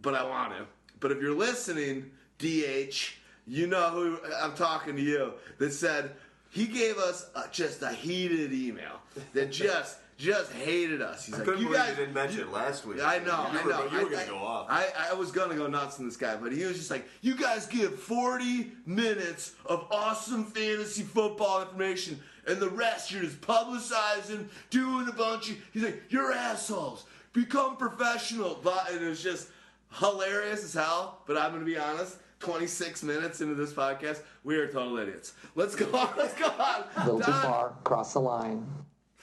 [0.00, 0.66] but I want to.
[1.00, 3.14] But if you're listening, DH,
[3.46, 5.34] you know who I'm talking to you.
[5.58, 6.12] That said
[6.50, 9.00] he gave us a, just a heated email
[9.34, 11.24] that just just hated us.
[11.26, 13.00] He's I like, couldn't you believe guys, you didn't mention it last week.
[13.02, 13.84] I know, You I were- know.
[13.84, 14.66] You were I- going I- to go off.
[14.68, 17.34] I, I was gonna go nuts on this guy, but he was just like, "You
[17.34, 24.46] guys give 40 minutes of awesome fantasy football information, and the rest you're just publicizing,
[24.70, 27.04] doing a bunch of." He's like, "You're assholes.
[27.32, 29.48] Become professional." But and it was just
[29.94, 31.20] hilarious as hell.
[31.26, 32.16] But I'm gonna be honest.
[32.40, 35.34] 26 minutes into this podcast, we are total idiots.
[35.56, 36.08] Let's go on.
[36.16, 36.84] Let's go on.
[36.96, 38.66] A little too far, cross the line.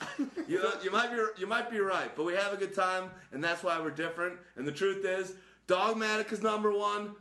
[0.47, 3.09] you know, you might be you might be right, but we have a good time,
[3.31, 4.37] and that's why we're different.
[4.55, 5.33] And the truth is,
[5.67, 7.15] Dogmatic is number one,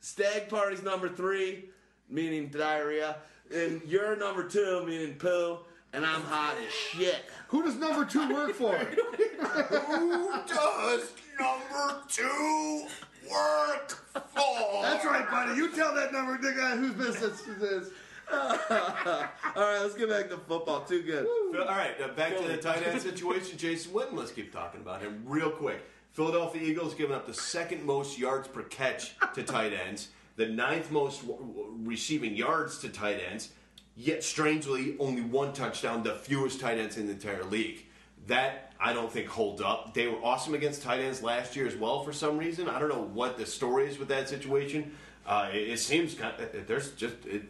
[0.00, 1.66] Stagg Party's number three,
[2.08, 3.16] meaning diarrhea,
[3.54, 5.58] and you're number two, meaning poo,
[5.92, 7.24] and I'm hot as shit.
[7.48, 8.74] Who does number two work for?
[8.76, 12.86] Who does number two
[13.30, 14.82] work for?
[14.82, 15.56] That's right, buddy.
[15.56, 17.90] You tell that number the guy whose business it is.
[18.32, 20.80] All right, let's get back to football.
[20.82, 21.26] Too good.
[21.58, 23.58] All right, uh, back to the tight end situation.
[23.58, 25.82] Jason Witten, let's keep talking about him real quick.
[26.12, 30.90] Philadelphia Eagles giving up the second most yards per catch to tight ends, the ninth
[30.90, 33.50] most w- w- receiving yards to tight ends,
[33.96, 37.84] yet strangely only one touchdown, the fewest tight ends in the entire league.
[38.28, 39.92] That I don't think holds up.
[39.92, 42.68] They were awesome against tight ends last year as well for some reason.
[42.68, 44.92] I don't know what the story is with that situation.
[45.26, 47.42] Uh, it, it seems kind of, there's just it,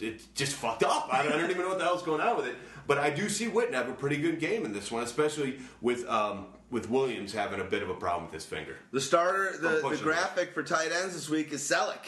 [0.00, 1.08] it just fucked up.
[1.12, 2.56] I don't, I don't even know what the hell's going on with it.
[2.86, 6.06] But I do see Witten have a pretty good game in this one, especially with
[6.08, 8.76] um, with Williams having a bit of a problem with his finger.
[8.92, 12.06] The starter, the, the graphic for tight ends this week is Celek.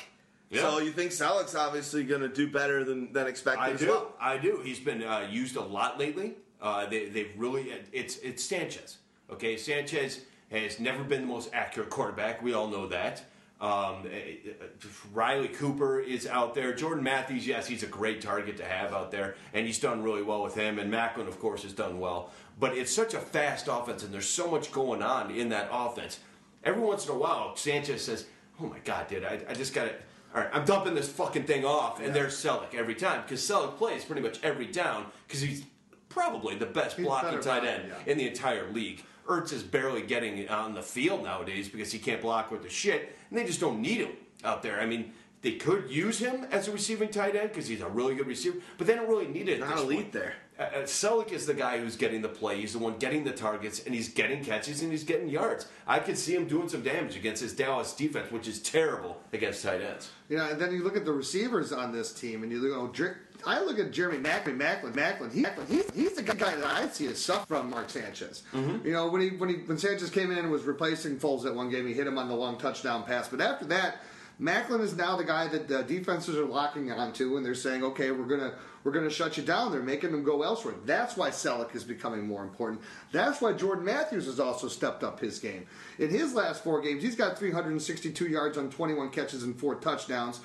[0.51, 0.63] Yeah.
[0.63, 3.89] So you think Celek's obviously going to do better than, than expected I do.
[3.89, 4.15] well?
[4.21, 4.61] I do.
[4.65, 6.35] He's been uh, used a lot lately.
[6.61, 7.71] Uh, they, they've really.
[7.93, 8.99] It's it's Sanchez.
[9.31, 12.43] Okay, Sanchez has never been the most accurate quarterback.
[12.43, 13.23] We all know that.
[13.61, 16.75] Um, eh, eh, Riley Cooper is out there.
[16.75, 20.23] Jordan Matthews, yes, he's a great target to have out there, and he's done really
[20.23, 20.79] well with him.
[20.79, 22.31] And Maclin, of course, has done well.
[22.61, 26.21] But it's such a fast offense, and there's so much going on in that offense.
[26.63, 28.27] Every once in a while, Sanchez says,
[28.61, 29.95] "Oh my God, dude, I, I just got to."
[30.35, 33.77] All right, I'm dumping this fucking thing off, and there's Celek every time because Celek
[33.77, 35.65] plays pretty much every down because he's
[36.09, 38.13] probably the best He's blocking tight end yeah.
[38.13, 39.03] in the entire league.
[39.29, 43.17] Ertz is barely getting on the field nowadays because he can't block with the shit,
[43.29, 44.13] and they just don't need him
[44.43, 44.81] out there.
[44.81, 45.13] I mean,
[45.43, 48.59] they could use him as a receiving tight end because he's a really good receiver,
[48.77, 49.61] but they don't really need it.
[49.61, 50.13] Not this elite point.
[50.13, 50.35] there.
[50.59, 52.61] Uh, uh, Celek is the guy who's getting the play.
[52.61, 55.69] He's the one getting the targets, and he's getting catches, and he's getting yards.
[55.87, 59.63] I could see him doing some damage against his Dallas defense, which is terrible against
[59.63, 60.11] tight ends.
[60.29, 62.77] Know, and then you look at the receivers on this team, and you look.
[62.77, 65.33] Oh, Jer- I look at Jeremy Maclin, Maclin, Maclin.
[65.33, 68.43] He, he's, he's the guy that I see as suffer from Mark Sanchez.
[68.53, 68.87] Mm-hmm.
[68.87, 71.55] You know, when he when he when Sanchez came in and was replacing Foles at
[71.55, 73.29] one game, he hit him on the long touchdown pass.
[73.29, 73.99] But after that,
[74.41, 78.13] Maclin is now the guy that the defenses are locking onto, and they're saying, okay,
[78.13, 79.73] we're gonna we're gonna shut you down.
[79.73, 80.75] They're making them go elsewhere.
[80.85, 82.81] That's why Celek is becoming more important.
[83.11, 85.67] That's why Jordan Matthews has also stepped up his game.
[85.99, 90.41] In his last four games, he's got 362 yards on 21 catches and four touchdowns.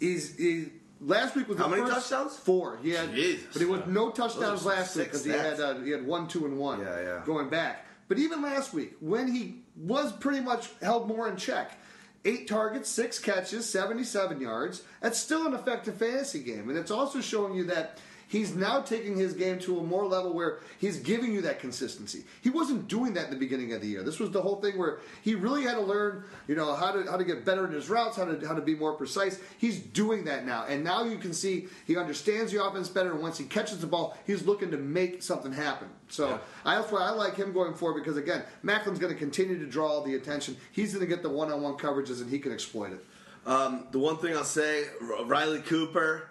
[0.00, 0.66] He's he,
[1.00, 2.36] last week was How the many first- touchdowns?
[2.36, 2.78] Four.
[2.82, 3.46] He had, Jesus.
[3.52, 6.44] but he was no touchdowns last week because he had uh, he had one, two,
[6.46, 6.80] and one.
[6.80, 7.22] Yeah, yeah.
[7.24, 11.72] Going back, but even last week when he was pretty much held more in check.
[12.24, 14.82] Eight targets, six catches, 77 yards.
[15.00, 16.68] That's still an effective fantasy game.
[16.68, 17.98] And it's also showing you that
[18.28, 22.24] he's now taking his game to a more level where he's giving you that consistency.
[22.42, 24.02] He wasn't doing that in the beginning of the year.
[24.02, 27.10] This was the whole thing where he really had to learn, you know, how to
[27.10, 29.40] how to get better in his routes, how to how to be more precise.
[29.58, 30.64] He's doing that now.
[30.68, 33.86] And now you can see he understands the offense better and once he catches the
[33.86, 35.88] ball, he's looking to make something happen.
[36.08, 36.38] So Yeah.
[36.64, 39.66] I, that's why I like him going forward because again, Maclin's going to continue to
[39.66, 40.56] draw all the attention.
[40.72, 43.04] He's going to get the one-on-one coverages and he can exploit it.
[43.46, 44.84] Um, the one thing I'll say,
[45.24, 46.27] Riley Cooper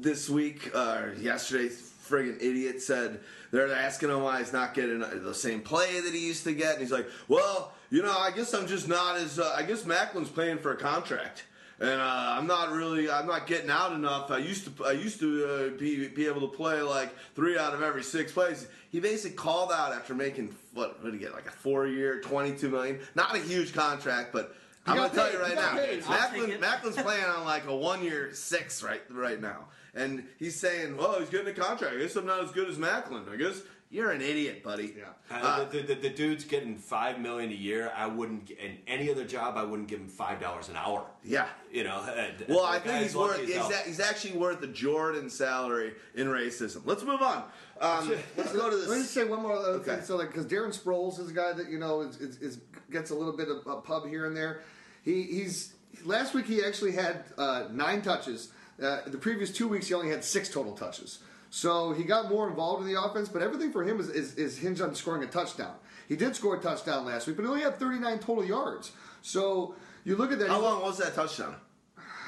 [0.00, 5.00] this week uh, or yesterday, friggin' idiot said they're asking him why he's not getting
[5.00, 8.30] the same play that he used to get, and he's like, "Well, you know, I
[8.30, 9.38] guess I'm just not as.
[9.38, 11.44] Uh, I guess Maclin's playing for a contract."
[11.80, 14.32] And uh, I'm not really, I'm not getting out enough.
[14.32, 17.72] I used to, I used to uh, be, be able to play like three out
[17.72, 18.66] of every six plays.
[18.90, 22.68] He basically called out after making what, what did he get, like a four-year, 22
[22.68, 22.98] million?
[23.14, 24.56] Not a huge contract, but
[24.88, 26.58] I'm gonna tell you right now, Maclin.
[26.58, 29.66] Maclin's playing on like a one year six right right now.
[29.98, 31.94] And he's saying, Well, he's getting a contract.
[31.96, 33.30] I guess I'm not as good as Maclin.
[33.32, 34.94] I guess you're an idiot, buddy.
[34.98, 35.04] Yeah.
[35.30, 37.90] Uh, Uh, the, the, the dude's getting five million a year.
[37.96, 41.06] I wouldn't, in any other job, I wouldn't give him five dollars an hour.
[41.24, 41.48] yeah.
[41.72, 42.00] You know.
[42.16, 43.46] and- Well, the I think he's lucky worth.
[43.48, 46.82] He's, a- he's actually worth the Jordan salary in racism.
[46.84, 47.44] Let's move on.
[47.80, 48.88] Um, let's go to this.
[48.88, 49.96] Let me just say one more Okay.
[49.96, 50.04] thing.
[50.04, 52.58] So, like, because Darren Sproles is a guy that you know is, is, is
[52.90, 54.60] gets a little bit of a pub here and there.
[55.02, 55.72] He he's
[56.04, 58.52] last week he actually had uh, nine touches.
[58.82, 61.18] Uh, the previous two weeks he only had six total touches.
[61.50, 64.58] So he got more involved in the offense, but everything for him is, is, is
[64.58, 65.74] hinged on scoring a touchdown.
[66.08, 68.92] He did score a touchdown last week, but he only had 39 total yards.
[69.22, 70.48] So you look at that.
[70.48, 71.56] How long was that touchdown?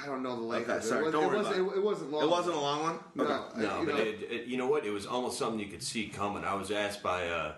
[0.03, 0.87] I don't know the length Okay, of it.
[0.87, 1.77] sorry, it, was, don't it, worry was, about it, it.
[1.79, 2.23] it wasn't long.
[2.25, 2.99] It wasn't a long one.
[3.15, 3.35] No, Okay.
[3.35, 4.87] I- No, you but know, it, it, you know what?
[4.87, 6.43] It was almost something you could see coming.
[6.45, 7.55] I was asked by, uh,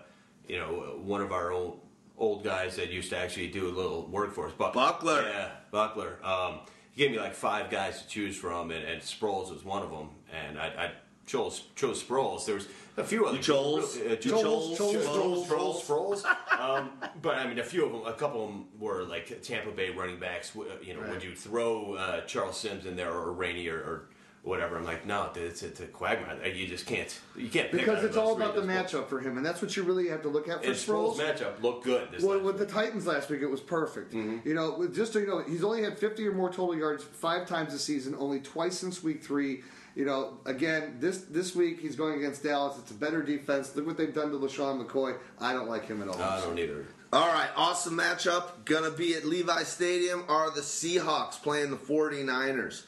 [0.47, 0.67] you know,
[1.01, 1.79] one of our old
[2.17, 4.53] old guys that used to actually do a little work for us.
[4.53, 5.21] Buck- Buckler.
[5.23, 6.19] Yeah, Buckler.
[6.23, 6.59] Um,
[6.93, 9.89] he gave me like five guys to choose from, and, and Sproles was one of
[9.89, 10.09] them.
[10.31, 10.91] And I, I
[11.25, 12.45] Choles, Choles Sproles.
[12.45, 13.97] There was a few other Choles?
[13.97, 15.05] uh, Choles, Choles,
[15.47, 16.25] Choles, Sproles.
[16.59, 19.71] Um, but I mean, a few of them, a couple of them were like Tampa
[19.71, 20.51] Bay running backs.
[20.55, 24.09] Uh, You know, would you throw uh, Charles Sims in there or Rainey or, or
[24.43, 24.77] whatever?
[24.77, 26.45] I'm like, no, it's, it's a quagmire.
[26.47, 27.17] You just can't.
[27.35, 28.87] You can't pick because it's all about the this point.
[28.87, 31.15] matchup for him, and that's what you really have to look at for And Sproles'
[31.15, 31.19] Sproles.
[31.19, 32.11] matchup looked good.
[32.11, 32.67] This Well, with week.
[32.67, 34.13] the Titans last week, it was perfect.
[34.13, 34.47] Mm-hmm.
[34.47, 37.47] You know, just so you know, he's only had 50 or more total yards five
[37.47, 39.63] times this season, only twice since week three.
[39.95, 42.79] You know, again, this this week he's going against Dallas.
[42.79, 43.75] It's a better defense.
[43.75, 45.15] Look what they've done to LeSean McCoy.
[45.39, 46.19] I don't like him at all.
[46.19, 46.87] I don't either.
[47.13, 48.65] All right, awesome matchup.
[48.65, 52.85] Gonna be at Levi Stadium are the Seahawks playing the 49ers.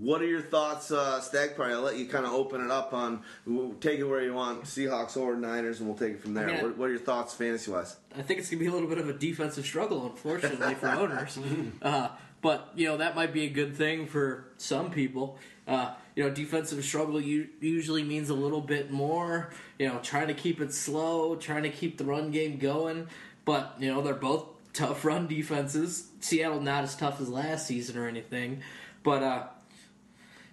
[0.00, 1.74] What are your thoughts, uh, Stagg Party?
[1.74, 4.64] I'll let you kind of open it up on, we'll take it where you want,
[4.64, 6.46] Seahawks or Niners, and we'll take it from there.
[6.46, 7.96] mean, what, what are your thoughts fantasy wise?
[8.16, 11.38] I think it's gonna be a little bit of a defensive struggle, unfortunately, for owners.
[11.82, 12.08] Uh,
[12.40, 15.38] but you know that might be a good thing for some people.
[15.66, 19.50] Uh, you know, defensive struggle u- usually means a little bit more.
[19.78, 23.08] You know, trying to keep it slow, trying to keep the run game going.
[23.44, 26.08] But you know, they're both tough run defenses.
[26.20, 28.62] Seattle not as tough as last season or anything,
[29.02, 29.46] but uh,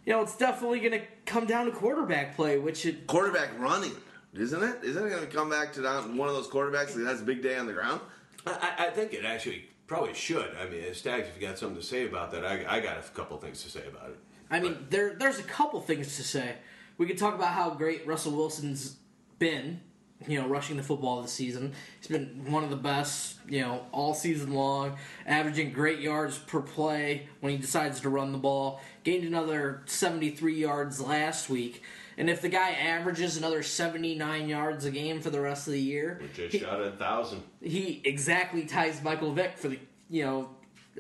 [0.06, 3.94] you know, it's definitely gonna come down to quarterback play, which it Quarterback running,
[4.34, 4.84] isn't it?
[4.84, 7.24] Isn't it going to come back to down one of those quarterbacks that has a
[7.24, 8.02] big day on the ground?
[8.46, 10.52] I, I think it actually probably should.
[10.62, 13.10] I mean, Stags, if you got something to say about that, I, I got a
[13.12, 14.18] couple things to say about it.
[14.50, 16.56] I mean, there there's a couple things to say.
[16.98, 18.98] We could talk about how great Russell Wilson's
[19.40, 19.82] been,
[20.28, 21.74] you know, rushing the football this season.
[22.00, 26.62] He's been one of the best, you know, all season long, averaging great yards per
[26.62, 28.82] play when he decides to run the ball.
[29.04, 31.84] Gained another 73 yards last week.
[32.18, 35.82] And if the guy averages another 79 yards a game for the rest of the
[35.82, 37.44] year, Just he- shot at a thousand.
[37.62, 40.50] he exactly ties Michael Vick for the you know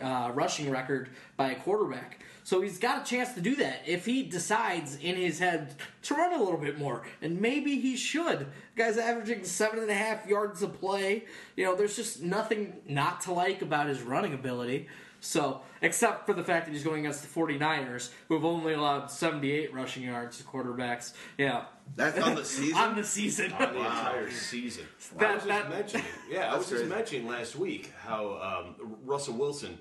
[0.03, 2.19] uh, rushing record by a quarterback.
[2.45, 6.13] So he's got a chance to do that if he decides in his head to
[6.13, 8.39] run a little bit more, and maybe he should.
[8.41, 11.23] The guy's averaging seven and a half yards a play.
[11.55, 14.87] You know, there's just nothing not to like about his running ability.
[15.21, 19.09] So, except for the fact that he's going against the 49ers, who have only allowed
[19.09, 21.13] 78 rushing yards to quarterbacks.
[21.39, 21.63] Yeah.
[21.95, 22.77] That's on the season?
[22.77, 23.53] on the season.
[23.53, 24.85] on the entire season.
[25.15, 26.83] I That- was just that- mentioning, yeah, I was crazy.
[26.83, 29.79] just mentioning last week how um, Russell Wilson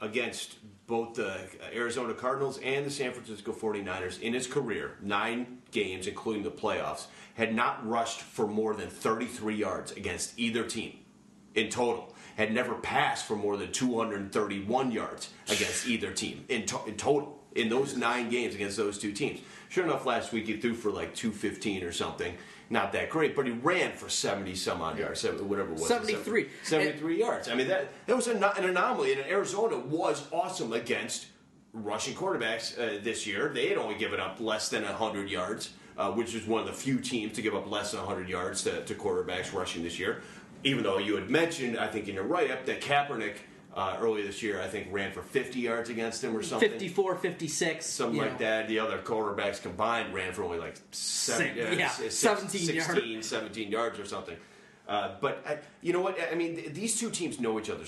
[0.00, 1.40] against both the
[1.74, 7.06] Arizona Cardinals and the San Francisco 49ers in his career, nine games, including the playoffs,
[7.34, 10.98] had not rushed for more than 33 yards against either team
[11.54, 12.14] in total.
[12.36, 17.42] Had never passed for more than 231 yards against either team in, to- in total
[17.54, 19.40] in those nine games against those two teams.
[19.70, 22.34] Sure enough, last week he threw for like 215 or something.
[22.68, 25.86] Not that great, but he ran for 70 some odd yards, whatever it was.
[25.86, 26.48] 73.
[26.64, 27.48] 73 yards.
[27.48, 31.26] I mean, that, that was an an anomaly, and Arizona was awesome against
[31.72, 33.50] rushing quarterbacks uh, this year.
[33.54, 36.72] They had only given up less than 100 yards, uh, which is one of the
[36.72, 40.22] few teams to give up less than 100 yards to, to quarterbacks rushing this year.
[40.64, 43.36] Even though you had mentioned, I think in your write up, that Kaepernick
[43.76, 46.70] uh, earlier this year, I think, ran for 50 yards against him or something.
[46.70, 47.84] 54, 56.
[47.84, 48.38] Something like know.
[48.38, 48.68] that.
[48.68, 52.90] The other quarterbacks combined ran for only like seven, Six- uh, yeah, six- 17 yards.
[52.90, 54.36] 16, 17 yards or something.
[54.88, 56.16] Uh, but I, you know what?
[56.32, 57.84] I mean, th- these two teams know each other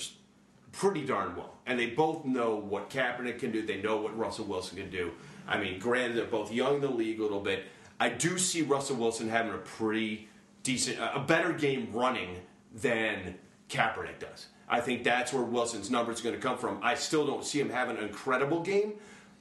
[0.73, 3.65] pretty darn well, and they both know what Kaepernick can do.
[3.65, 5.11] They know what Russell Wilson can do.
[5.47, 7.63] I mean, granted, they're both young in the league a little bit.
[7.99, 10.27] I do see Russell Wilson having a pretty
[10.61, 12.37] decent, a better game running
[12.75, 13.35] than
[13.69, 14.47] Kaepernick does.
[14.69, 16.79] I think that's where Wilson's numbers are going to come from.
[16.83, 18.93] I still don't see him having an incredible game,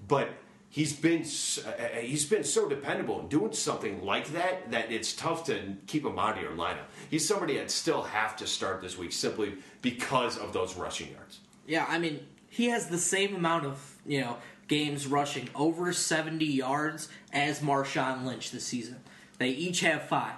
[0.06, 0.30] but
[0.70, 5.44] he's been uh, he's been so dependable in doing something like that that it's tough
[5.44, 6.86] to keep him out of your lineup.
[7.10, 11.40] He's somebody I'd still have to start this week simply because of those rushing yards.
[11.66, 16.44] Yeah, I mean, he has the same amount of, you know, games rushing over 70
[16.44, 18.96] yards as Marshawn Lynch this season.
[19.38, 20.36] They each have five.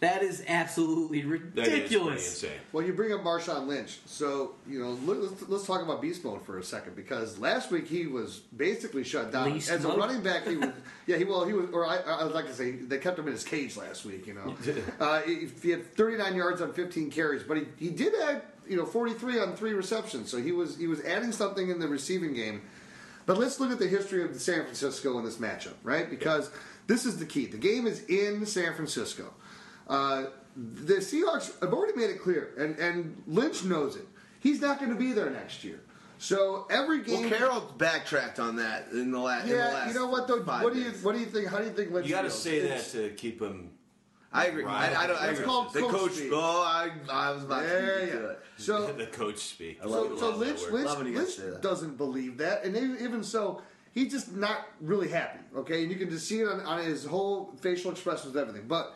[0.00, 2.40] That is absolutely ridiculous.
[2.40, 2.60] pretty insane.
[2.72, 6.22] Well, you bring up Marshawn Lynch, so you know let- let's, let's talk about beast
[6.22, 9.88] mode for a second because last week he was basically shut down Beast as a
[9.88, 10.46] running back.
[10.46, 10.68] He was,
[11.06, 13.26] yeah, he well he was, or I, I would like to say they kept him
[13.26, 14.26] in his cage last week.
[14.26, 14.54] You know,
[15.00, 18.76] uh, he, he had 39 yards on 15 carries, but he, he did add you
[18.76, 22.34] know 43 on three receptions, so he was he was adding something in the receiving
[22.34, 22.60] game.
[23.24, 26.08] But let's look at the history of the San Francisco in this matchup, right?
[26.08, 26.50] Because
[26.86, 27.46] this is the key.
[27.46, 29.32] The game is in San Francisco.
[29.86, 30.24] Uh,
[30.56, 34.06] the Seahawks have already made it clear, and, and Lynch knows it.
[34.40, 35.80] He's not going to be there next year.
[36.18, 37.22] So every game.
[37.22, 39.88] Well, Carroll backtracked on that in the, la- in the yeah, last.
[39.88, 40.40] you know what though?
[40.40, 41.02] What do you days.
[41.02, 41.48] what do you think?
[41.48, 42.06] How do you think Lynch?
[42.06, 42.42] You got to feels?
[42.42, 43.72] say that to keep him.
[44.32, 44.64] I agree.
[44.64, 44.96] Right.
[44.96, 45.16] I, I don't.
[45.16, 45.44] I That's agree.
[45.44, 46.12] called the coach coach.
[46.12, 46.30] speak.
[46.32, 48.12] Oh, I, I was about Yeah, to yeah.
[48.12, 48.38] do it.
[48.56, 49.84] So the coach speak.
[49.84, 50.18] love so, it.
[50.18, 50.60] so Lynch.
[50.70, 53.62] Lynch, Love when you guys Lynch doesn't believe that, and even even so,
[53.92, 55.40] he's just not really happy.
[55.54, 58.66] Okay, and you can just see it on, on his whole facial expressions and everything.
[58.68, 58.94] But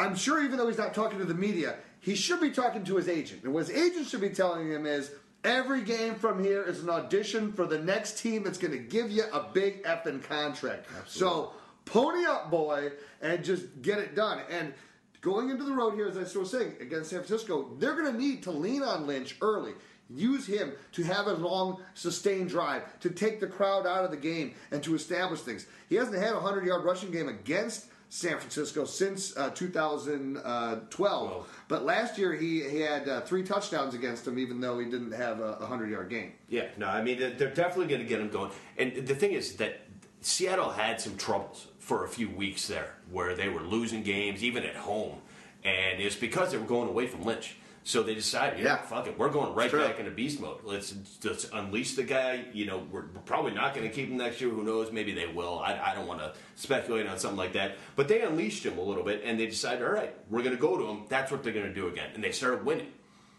[0.00, 2.96] I'm sure, even though he's not talking to the media, he should be talking to
[2.96, 3.44] his agent.
[3.44, 5.10] And what his agent should be telling him is
[5.44, 9.10] every game from here is an audition for the next team that's going to give
[9.10, 10.86] you a big effing contract.
[11.06, 11.52] So
[11.84, 14.40] pony up, boy, and just get it done.
[14.50, 14.72] And
[15.20, 18.18] going into the road here, as I was saying, against San Francisco, they're going to
[18.18, 19.72] need to lean on Lynch early.
[20.08, 24.16] Use him to have a long, sustained drive, to take the crowd out of the
[24.16, 25.66] game, and to establish things.
[25.88, 31.48] He hasn't had a 100 yard rushing game against San Francisco since uh, 2012.
[31.68, 35.12] But last year he, he had uh, three touchdowns against them, even though he didn't
[35.12, 36.32] have a 100 yard game.
[36.48, 38.50] Yeah, no, I mean they're they're definitely going to get him going.
[38.76, 39.86] And the thing is that
[40.20, 44.64] Seattle had some troubles for a few weeks there, where they were losing games even
[44.64, 45.18] at home,
[45.64, 47.56] and it's because they were going away from Lynch.
[47.82, 48.76] So they decided, yeah, Yeah.
[48.82, 50.58] fuck it, we're going right back into beast mode.
[50.64, 52.44] Let's just unleash the guy.
[52.52, 54.50] You know, we're, probably not going to keep him next year.
[54.50, 54.92] Who knows?
[54.92, 55.58] Maybe they will.
[55.60, 57.76] I, I don't want to speculate on something like that.
[57.96, 60.60] But they unleashed him a little bit, and they decided, all right, we're going to
[60.60, 61.04] go to him.
[61.08, 62.88] That's what they're going to do again, and they started winning.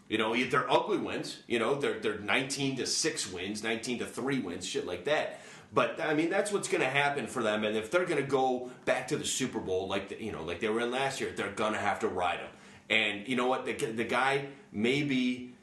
[0.08, 1.38] You know, they're ugly wins.
[1.46, 5.40] You know, they're they're 19 to six wins, 19 to three wins, shit like that.
[5.72, 7.64] But I mean, that's what's going to happen for them.
[7.64, 10.42] And if they're going to go back to the Super Bowl like the, you know,
[10.42, 12.50] like they were in last year, they're going to have to ride him.
[12.92, 13.64] And you know what?
[13.64, 15.54] The, the guy may be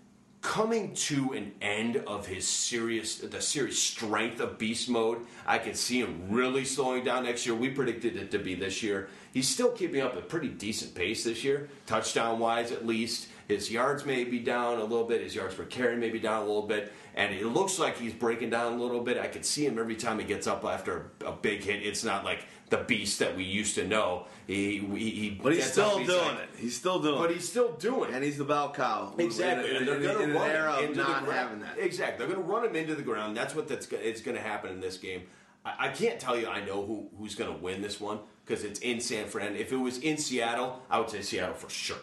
[0.42, 5.20] coming to an end of his serious the serious strength of beast mode.
[5.46, 7.54] I can see him really slowing down next year.
[7.54, 9.10] We predicted it to be this year.
[9.32, 13.28] He's still keeping up a pretty decent pace this year, touchdown wise at least.
[13.48, 15.22] His yards may be down a little bit.
[15.22, 18.14] His yards per carry may be down a little bit, and it looks like he's
[18.14, 19.18] breaking down a little bit.
[19.18, 21.84] I can see him every time he gets up after a, a big hit.
[21.84, 24.26] It's not like the beast that we used to know.
[24.48, 26.50] He, he, he But he's still doing like- it.
[26.58, 27.20] He's still doing it.
[27.20, 28.16] But he's still doing it.
[28.16, 29.14] And he's the bell cow.
[29.18, 31.32] Exactly, and they're going to run an him into not the ground.
[31.32, 31.78] having that.
[31.78, 33.36] Exactly, they're going to run him into the ground.
[33.38, 35.24] That's what that's it's going to happen in this game.
[35.66, 38.64] I, I can't tell you I know who who's going to win this one because
[38.64, 39.56] it's in San Fran.
[39.56, 41.98] If it was in Seattle, I would say Seattle for sure.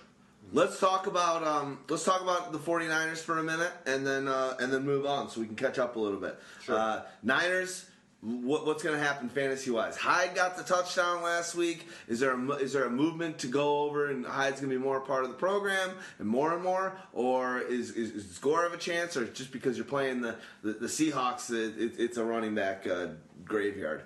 [0.52, 4.56] Let's talk about um, let's talk about the 49ers for a minute and then uh,
[4.60, 6.38] and then move on so we can catch up a little bit.
[6.68, 7.86] Uh, Niners,
[8.22, 9.96] what, what's going to happen fantasy wise?
[9.96, 11.86] Hyde got the touchdown last week.
[12.08, 14.82] Is there a, is there a movement to go over and Hyde's going to be
[14.82, 18.76] more part of the program and more and more, or is is, is Gore a
[18.76, 22.54] chance, or just because you're playing the the, the Seahawks, it, it, it's a running
[22.54, 23.08] back uh,
[23.44, 24.02] graveyard?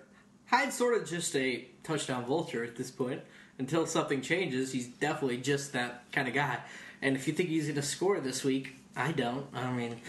[0.47, 3.21] Hyde's sort of just a touchdown vulture at this point.
[3.59, 6.59] Until something changes, he's definitely just that kind of guy.
[7.03, 9.47] And if you think he's going to score this week, I don't.
[9.55, 10.01] I mean,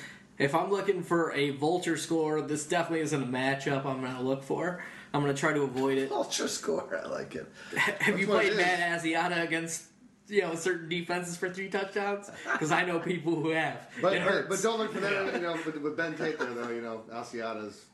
[0.41, 4.21] if I'm looking for a vulture score, this definitely isn't a matchup I'm going to
[4.21, 4.83] look for.
[5.13, 6.09] I'm going to try to avoid it.
[6.09, 7.47] Vulture score, I like it.
[7.77, 9.83] Have you That's what played it Matt Asiata against
[10.27, 12.29] you know certain defenses for three touchdowns?
[12.51, 13.87] Because I know people who have.
[14.01, 14.47] But, it but, hurts.
[14.49, 17.01] but don't look for that, you know, with, with Ben Tate there, though, you know,
[17.11, 17.85] Asiata's,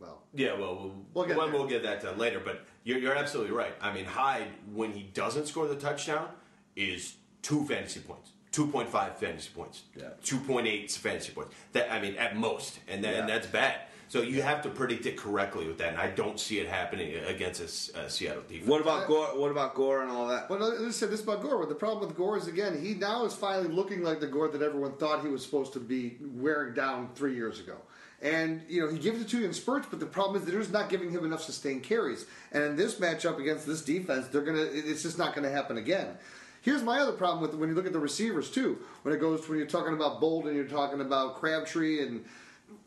[0.00, 1.54] well, Yeah, well, we'll, We'll get well, there.
[1.58, 2.40] we'll get that to later.
[2.42, 3.74] But you're, you're absolutely right.
[3.82, 6.28] I mean, Hyde, when he doesn't score the touchdown,
[6.76, 10.10] is two fantasy points, two point five fantasy points, Yeah.
[10.22, 11.52] two point eight fantasy points.
[11.72, 13.80] That I mean, at most, and that, and that's bad.
[14.06, 17.16] So you have to predict it correctly with that, and I don't see it happening
[17.26, 17.60] against
[17.96, 18.68] a Seattle defense.
[18.68, 19.36] What about Gore?
[19.36, 20.48] What about Gore and all that?
[20.48, 21.66] Well, no, listen, this about Gore.
[21.66, 24.62] The problem with Gore is again, he now is finally looking like the Gore that
[24.62, 27.76] everyone thought he was supposed to be wearing down three years ago.
[28.22, 30.60] And you know he gives it to you in spurts, but the problem is they're
[30.60, 32.24] just not giving him enough sustained carries.
[32.52, 34.62] And in this matchup against this defense, they're gonna.
[34.62, 36.16] It's just not going to happen again.
[36.64, 38.78] Here's my other problem with when you look at the receivers too.
[39.02, 42.24] When it goes when you're talking about Bolden, you're talking about Crabtree, and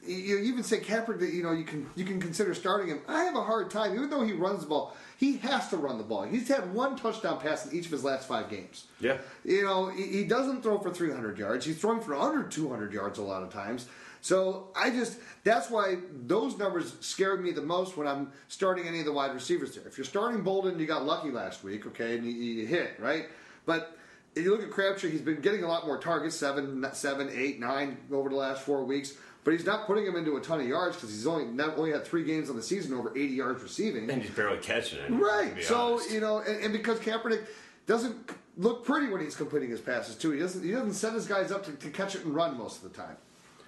[0.03, 1.19] you even say Kaepernick.
[1.19, 3.01] that, You know you can you can consider starting him.
[3.07, 4.97] I have a hard time, even though he runs the ball.
[5.17, 6.23] He has to run the ball.
[6.23, 8.85] He's had one touchdown pass in each of his last five games.
[8.99, 9.17] Yeah.
[9.45, 11.63] You know, he, he doesn't throw for 300 yards.
[11.63, 13.87] He's throwing for under 200 yards a lot of times.
[14.21, 18.99] So I just, that's why those numbers scared me the most when I'm starting any
[18.99, 19.87] of the wide receivers there.
[19.87, 23.27] If you're starting Bolden, you got lucky last week, okay, and you, you hit, right?
[23.67, 23.95] But
[24.35, 27.59] if you look at Crabtree, he's been getting a lot more targets, seven, seven, eight,
[27.59, 29.13] nine over the last four weeks.
[29.43, 31.91] But he's not putting him into a ton of yards because he's only not only
[31.91, 34.09] had three games on the season over 80 yards receiving.
[34.09, 35.09] and he's barely catching it.
[35.11, 35.63] Right.
[35.63, 36.11] So honest.
[36.11, 37.43] you know, and, and because Kaepernick
[37.85, 40.31] doesn't look pretty when he's completing his passes too.
[40.31, 40.63] He doesn't.
[40.63, 42.97] He doesn't set his guys up to, to catch it and run most of the
[42.97, 43.15] time.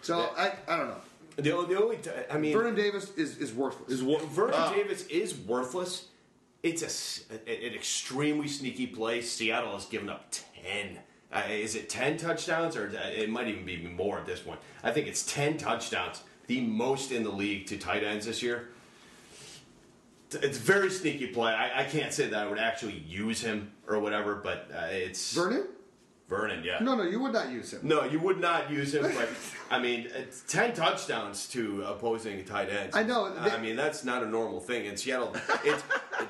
[0.02, 0.98] So I, I don't know.
[1.38, 3.90] the, only- the only, t- I mean, Vernon Davis is, is worthless.
[3.92, 4.22] Is what?
[4.24, 4.74] Vernon Ah.
[4.74, 6.08] Davis is worthless.
[6.62, 9.22] It's a an extremely sneaky play.
[9.22, 11.00] Seattle has given up ten.
[11.32, 14.60] Uh, is it ten touchdowns, or uh, it might even be more at this point?
[14.84, 18.70] I think it's ten touchdowns, the most in the league to tight ends this year.
[20.32, 21.54] It's very sneaky play.
[21.54, 25.34] I, I can't say that I would actually use him or whatever, but uh, it's
[25.34, 25.68] Vernon.
[26.30, 26.78] Vernon, yeah.
[26.80, 27.80] No, no, you would not use him.
[27.82, 29.28] No, you would not use him, but
[29.72, 32.96] I mean, it's ten touchdowns to opposing tight ends.
[32.96, 35.36] I know, they- I mean, that's not a normal thing in Seattle.
[35.64, 35.84] It's,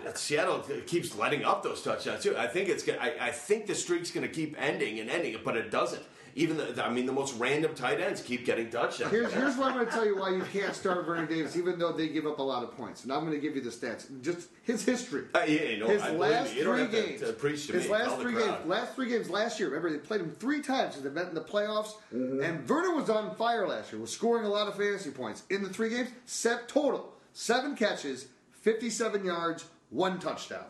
[0.05, 2.35] it, Seattle keeps letting up those touchdowns too.
[2.37, 2.81] I think it's.
[2.83, 6.03] gonna- I, I think the streak's going to keep ending and ending, but it doesn't.
[6.35, 9.11] Even the, I mean, the most random tight ends keep getting touchdowns.
[9.11, 11.79] Here's, here's why I'm going to tell you why you can't start Vernon Davis, even
[11.79, 13.03] though they give up a lot of points.
[13.03, 14.05] And I'm going to give you the stats.
[14.21, 15.25] Just his history.
[15.33, 16.57] Uh, yeah, no, his I believe last me.
[16.57, 17.21] You don't three have to- games.
[17.21, 17.91] to preach to his me.
[17.91, 18.65] last Tell the three games.
[18.65, 19.69] Last three games last year.
[19.69, 21.93] Remember, they played him three times because they met in the playoffs.
[22.13, 22.41] Mm-hmm.
[22.41, 24.01] And Vernon was on fire last year.
[24.01, 26.09] Was scoring a lot of fantasy points in the three games.
[26.25, 28.27] Set total seven catches,
[28.61, 30.65] 57 yards, one touchdown.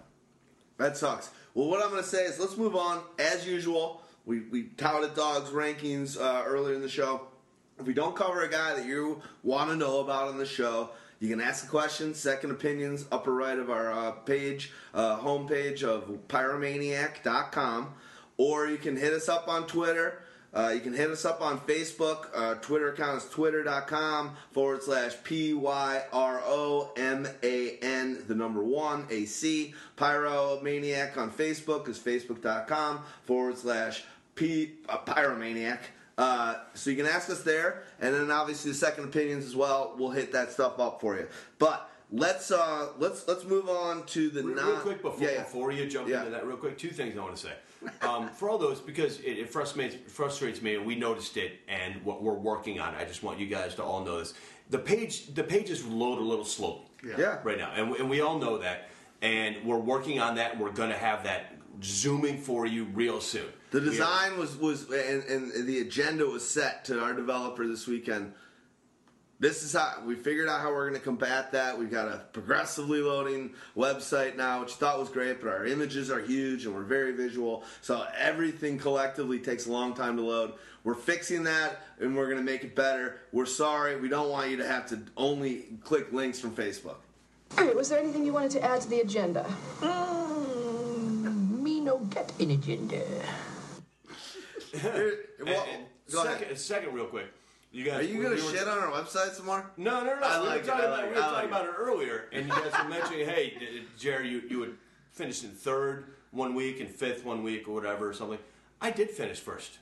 [0.78, 1.30] That sucks.
[1.54, 3.02] Well, what I'm going to say is let's move on.
[3.18, 7.22] As usual, we, we touted dogs rankings uh, earlier in the show.
[7.80, 10.92] If we don't cover a guy that you want to know about on the show,
[11.20, 15.84] you can ask a question, second opinions, upper right of our uh, page, uh, homepage
[15.84, 17.94] of pyromaniac.com,
[18.38, 20.22] or you can hit us up on Twitter.
[20.54, 22.28] Uh, you can hit us up on Facebook.
[22.34, 28.36] Uh, Twitter account is twitter.com forward slash P Y R O M A N, the
[28.36, 29.74] number one, A C.
[29.98, 34.04] Pyromaniac on Facebook is facebook.com forward slash
[34.40, 35.80] P uh, Pyromaniac.
[36.18, 39.96] Uh, so you can ask us there, and then obviously the second opinions as well.
[39.98, 41.28] We'll hit that stuff up for you.
[41.60, 45.34] But let's uh, let's let's move on to the Real, non- real quick before, Yeah,
[45.34, 45.44] yeah.
[45.44, 46.20] before you jump Yeah.
[46.20, 47.54] into that, real quick, two things I want to say.
[48.02, 52.04] Um, for all those, because it, it frustrates frustrates me, and we noticed it, and
[52.04, 52.96] what we're working on.
[52.96, 54.34] I just want you guys to all know this.
[54.70, 57.40] The page, the pages load a little slowly, Yeah.
[57.44, 58.90] right now, and, we- and we all know that,
[59.22, 61.54] and we're working on that, and we're going to have that
[61.84, 63.46] zooming for you real soon.
[63.72, 67.66] The We are- design was was and, and the agenda was set to our developer
[67.68, 68.34] this weekend.
[69.42, 71.80] This is how we figured out how we're going to combat that.
[71.80, 76.12] We've got a progressively loading website now, which I thought was great, but our images
[76.12, 77.64] are huge and we're very visual.
[77.80, 80.56] So everything collectively takes a long time to load.
[80.84, 83.22] We're fixing that and we're going to make it better.
[83.32, 83.98] We're sorry.
[83.98, 86.98] We don't want you to have to only click links from Facebook.
[87.56, 89.46] Hey, was there anything you wanted to add to the agenda?
[89.80, 90.89] Mm, me
[91.90, 93.02] no get an agenda.
[94.74, 95.66] Here- well,
[96.12, 96.60] go second, ahead.
[96.60, 97.26] second, real quick.
[97.72, 99.70] You guys, Are you going to shit on our website some more?
[99.78, 100.22] No, no, no.
[100.24, 101.74] I we like were talking, I about, like we it, were talking like about it
[101.78, 104.78] earlier, and you guys were mentioning, hey, d- d- Jerry, you, you would
[105.12, 108.40] finish in third one week and fifth one week or whatever or something.
[108.82, 109.78] I did finish first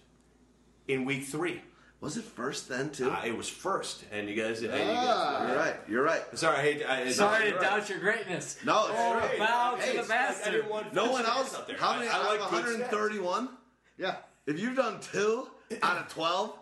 [0.87, 1.61] in week three.
[1.99, 3.09] Was it first then, too?
[3.09, 5.39] Uh, it was first, and you guys, and you Ah.
[5.39, 5.75] guys You're right.
[5.89, 6.37] You're right.
[6.37, 6.85] sorry, I hate.
[6.85, 8.57] I, Sorry to you're doubt your greatness.
[8.63, 9.39] No, it's Oh, great.
[9.39, 10.51] bow Hey, to the it's Like, I master.
[10.51, 11.55] didn't want No one else.
[11.55, 11.77] out there.
[11.77, 12.91] How many I out like of good stats.
[12.91, 13.49] 131?
[13.97, 14.17] Yeah.
[14.45, 15.49] If you've done two
[15.81, 16.53] out of 12,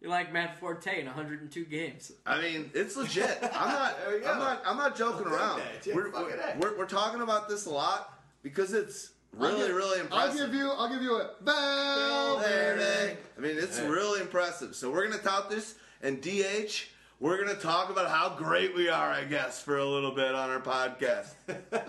[0.00, 2.10] You're like Matt Forte in 102 games.
[2.26, 3.38] I mean, it's legit.
[3.42, 3.96] I'm not.
[4.26, 4.62] I'm not.
[4.64, 5.62] I'm not joking around.
[5.84, 9.76] Yeah, We're, we're, we're, we're talking about this a lot because it's I'll really, give-
[9.76, 10.40] really impressive.
[10.40, 10.70] I'll give you.
[10.70, 13.16] I'll give you a Valverde.
[13.36, 13.88] I mean, it's Hey.
[13.88, 14.74] really impressive.
[14.74, 16.88] So we're gonna tout this, and DH,
[17.20, 20.50] we're gonna talk about how great we are, I guess, for a little bit on
[20.50, 21.34] our podcast.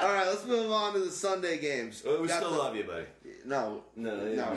[0.00, 2.02] All right, let's move on to the Sunday games.
[2.04, 3.06] Well, we Got still the- love you, buddy.
[3.46, 4.32] No, No, no.
[4.34, 4.56] no.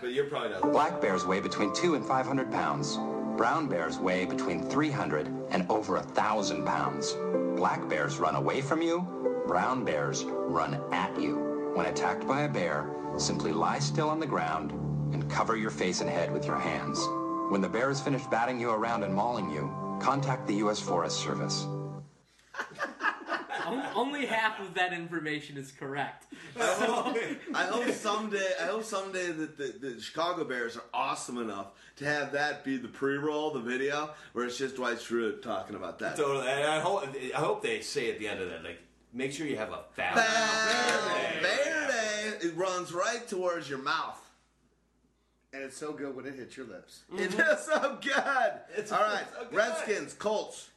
[0.00, 0.62] but you're probably not.
[0.72, 2.96] Black bears weigh between 2 and 500 pounds.
[3.36, 7.16] Brown bears weigh between 300 and over a 1,000 pounds.
[7.56, 9.27] Black bears run away from you.
[9.48, 11.72] Brown bears run at you.
[11.74, 12.86] When attacked by a bear,
[13.16, 14.72] simply lie still on the ground
[15.14, 16.98] and cover your face and head with your hands.
[17.50, 19.72] When the bear is finished batting you around and mauling you,
[20.02, 20.78] contact the U.S.
[20.80, 21.66] Forest Service.
[23.94, 26.26] Only half of that information is correct.
[26.60, 28.52] I hope someday.
[28.60, 32.76] I hope someday that the, the Chicago Bears are awesome enough to have that be
[32.76, 36.16] the pre-roll, the video, where it's just Dwight Schrute talking about that.
[36.16, 36.48] Totally.
[36.48, 37.08] And I hope.
[37.34, 38.78] I hope they say at the end of that, like,
[39.12, 40.14] make sure you have a foul.
[41.42, 44.24] Verde, it runs right towards your mouth.
[45.52, 47.00] And it's so good when it hits your lips.
[47.12, 47.22] Mm-hmm.
[47.40, 48.52] It is so good.
[48.76, 49.56] It's All right, so good.
[49.56, 50.68] Redskins, Colts.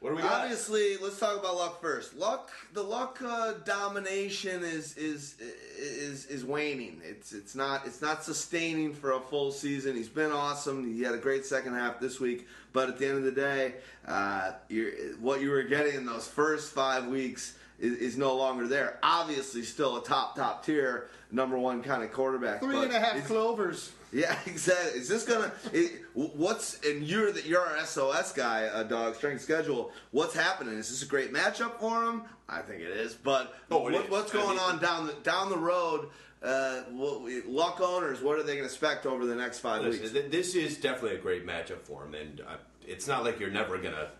[0.00, 0.42] What do we got?
[0.42, 2.16] Obviously, let's talk about luck first.
[2.16, 5.36] Luck, the luck uh, domination is is
[5.78, 7.00] is is waning.
[7.02, 9.96] It's it's not it's not sustaining for a full season.
[9.96, 10.92] He's been awesome.
[10.92, 13.74] He had a great second half this week, but at the end of the day,
[14.06, 18.68] uh, you're, what you were getting in those first five weeks is, is no longer
[18.68, 18.98] there.
[19.02, 22.60] Obviously, still a top top tier number one kind of quarterback.
[22.60, 23.92] Three but and a half clovers.
[24.12, 25.00] Yeah, exactly.
[25.00, 25.52] Is this gonna?
[25.72, 29.90] It, what's and you're the you're our SOS guy, uh, dog strength schedule.
[30.12, 30.74] What's happening?
[30.74, 32.22] Is this a great matchup for him?
[32.48, 33.14] I think it is.
[33.14, 34.10] But Oh, it what, is.
[34.10, 36.08] what's I going mean- on down the down the road?
[36.42, 40.30] Uh, luck owners, what are they going to expect over the next five Listen, weeks?
[40.30, 43.78] this is definitely a great matchup for him, and uh, it's not like you're never
[43.78, 44.10] gonna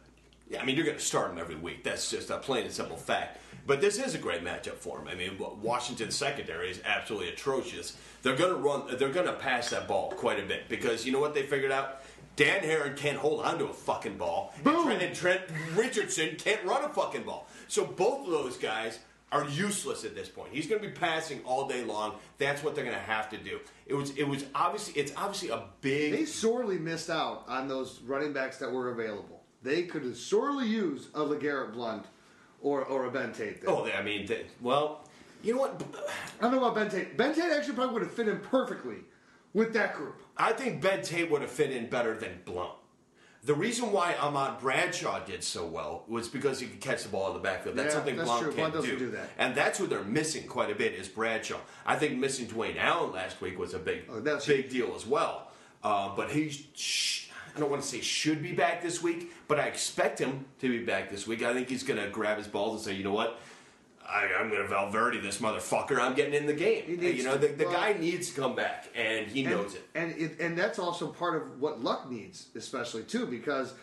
[0.51, 1.85] Yeah, I mean, you're going to start him every week.
[1.85, 3.39] That's just a plain and simple fact.
[3.67, 5.09] But this is a great matchup for him.
[5.09, 7.97] I mean, Washington's secondary is absolutely atrocious.
[8.27, 8.83] They're going to run.
[8.99, 11.71] They're going to pass that ball quite a bit because you know what they figured
[11.71, 12.03] out.
[12.35, 15.43] Dan Herron can't hold onto a fucking ball, and Trent, and Trent
[15.77, 17.47] Richardson can't run a fucking ball.
[17.69, 18.99] So both of those guys
[19.31, 20.49] are useless at this point.
[20.51, 22.17] He's going to be passing all day long.
[22.39, 23.61] That's what they're going to have to do.
[23.87, 24.11] It was.
[24.17, 25.01] It was obviously.
[25.01, 26.13] It's obviously a big.
[26.13, 29.45] They sorely missed out on those running backs that were available.
[29.63, 32.07] They could have sorely used a LeGarrette Blount
[32.61, 33.61] or, or a Ben Tate.
[33.61, 33.71] There.
[33.71, 35.05] Oh, I mean, they, well,
[35.47, 35.83] you know what?
[36.41, 37.17] I don't know about Ben Tate.
[37.17, 38.97] Ben Tate actually probably would have fit in perfectly
[39.55, 40.21] with that group.
[40.37, 42.73] I think Ben Tate would have fit in better than Blount.
[43.45, 47.29] The reason why Ahmad Bradshaw did so well was because he could catch the ball
[47.29, 47.77] in the backfield.
[47.77, 48.53] That's Yeah, something that's Blount true.
[48.53, 49.29] can't Blount doesn't do that.
[49.39, 51.59] And that's who they're missing quite a bit is Bradshaw.
[51.87, 55.53] I think missing Dwayne Allen last week was a big, Oh, big deal as well.
[55.85, 59.61] Uh, but he, sh- I don't want to say should be back this week, but
[59.61, 61.45] I expect him to be back this week.
[61.45, 63.39] I think he's going to grab his balls and say, you know what?
[64.09, 65.99] I, I'm going to Valverde this motherfucker.
[65.99, 66.85] I'm getting in the game.
[67.01, 69.89] You know, the, the well- guy needs to come back, and he knows it.
[69.95, 73.75] And it, and that's also part of what Luck needs, especially too, because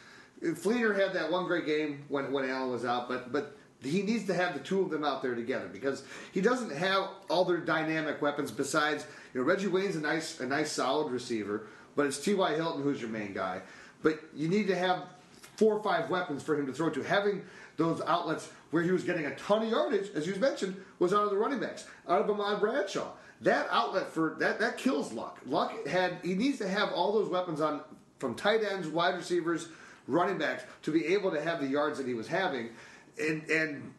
[0.41, 4.26] Fleener had that one great game when when Allen was out, but but he needs
[4.28, 7.57] to have the two of them out there together because he doesn't have all their
[7.57, 12.19] dynamic weapons besides you know Reggie Wayne's a nice a nice solid receiver, but it's
[12.19, 12.34] T.
[12.34, 12.55] Y.
[12.55, 13.61] Hilton who's your main guy.
[14.01, 15.03] But you need to have
[15.55, 17.03] four or five weapons for him to throw to.
[17.03, 17.43] Having
[17.78, 21.24] those outlets where he was getting a ton of yardage, as you mentioned, was out
[21.24, 23.11] of the running backs, out of Ahmad Bradshaw.
[23.41, 25.39] That outlet for that that kills Luck.
[25.45, 27.82] Luck had he needs to have all those weapons on
[28.17, 29.67] from tight ends, wide receivers,
[30.07, 32.69] running backs to be able to have the yards that he was having,
[33.19, 33.93] and and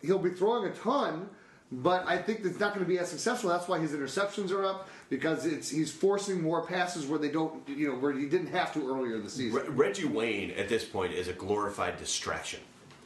[0.00, 1.28] he'll be throwing a ton.
[1.72, 3.50] But I think it's not going to be as successful.
[3.50, 7.66] That's why his interceptions are up because it's he's forcing more passes where they don't,
[7.68, 9.60] you know, where he didn't have to earlier in the season.
[9.60, 12.60] Re- Reggie Wayne at this point is a glorified distraction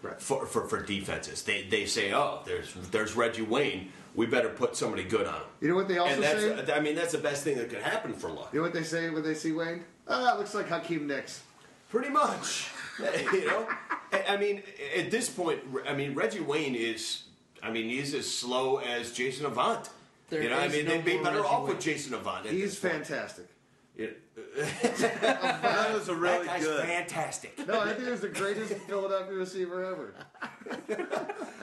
[0.04, 0.20] Right.
[0.20, 1.42] for, for, for defenses.
[1.42, 3.90] They, they say, oh, there's there's Reggie Wayne.
[4.14, 5.42] We better put somebody good on him.
[5.62, 6.72] You know what they also and that's, say?
[6.74, 8.50] I mean, that's the best thing that could happen for Luck.
[8.52, 9.82] You know what they say when they see Wayne?
[10.06, 11.42] Ah, looks like Hakeem Nicks.
[11.88, 12.68] Pretty much.
[13.32, 13.66] you know?
[14.12, 14.62] I- I mean,
[14.96, 17.24] at this point, I mean, Reggie Wayne is,
[17.62, 19.88] I mean, he's as slow as Jason Avant.
[20.28, 21.76] There you know, I mean, no they'd be more better Reggie off Wayne.
[21.76, 22.46] with Jason Avant.
[22.46, 23.46] He's fantastic.
[23.96, 24.14] You-
[25.20, 26.84] That was a really that guy's good.
[26.84, 27.66] fantastic.
[27.66, 30.14] No, I think he was the greatest Philadelphia receiver ever.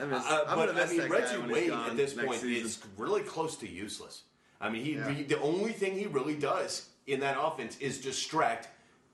[0.00, 2.66] I miss, Uh, I'm but I mean, Reggie when Wayne at this point season.
[2.66, 4.22] is really close to useless.
[4.60, 5.10] I mean, he, Yeah.
[5.10, 8.68] he the only thing he really does in that offense is distract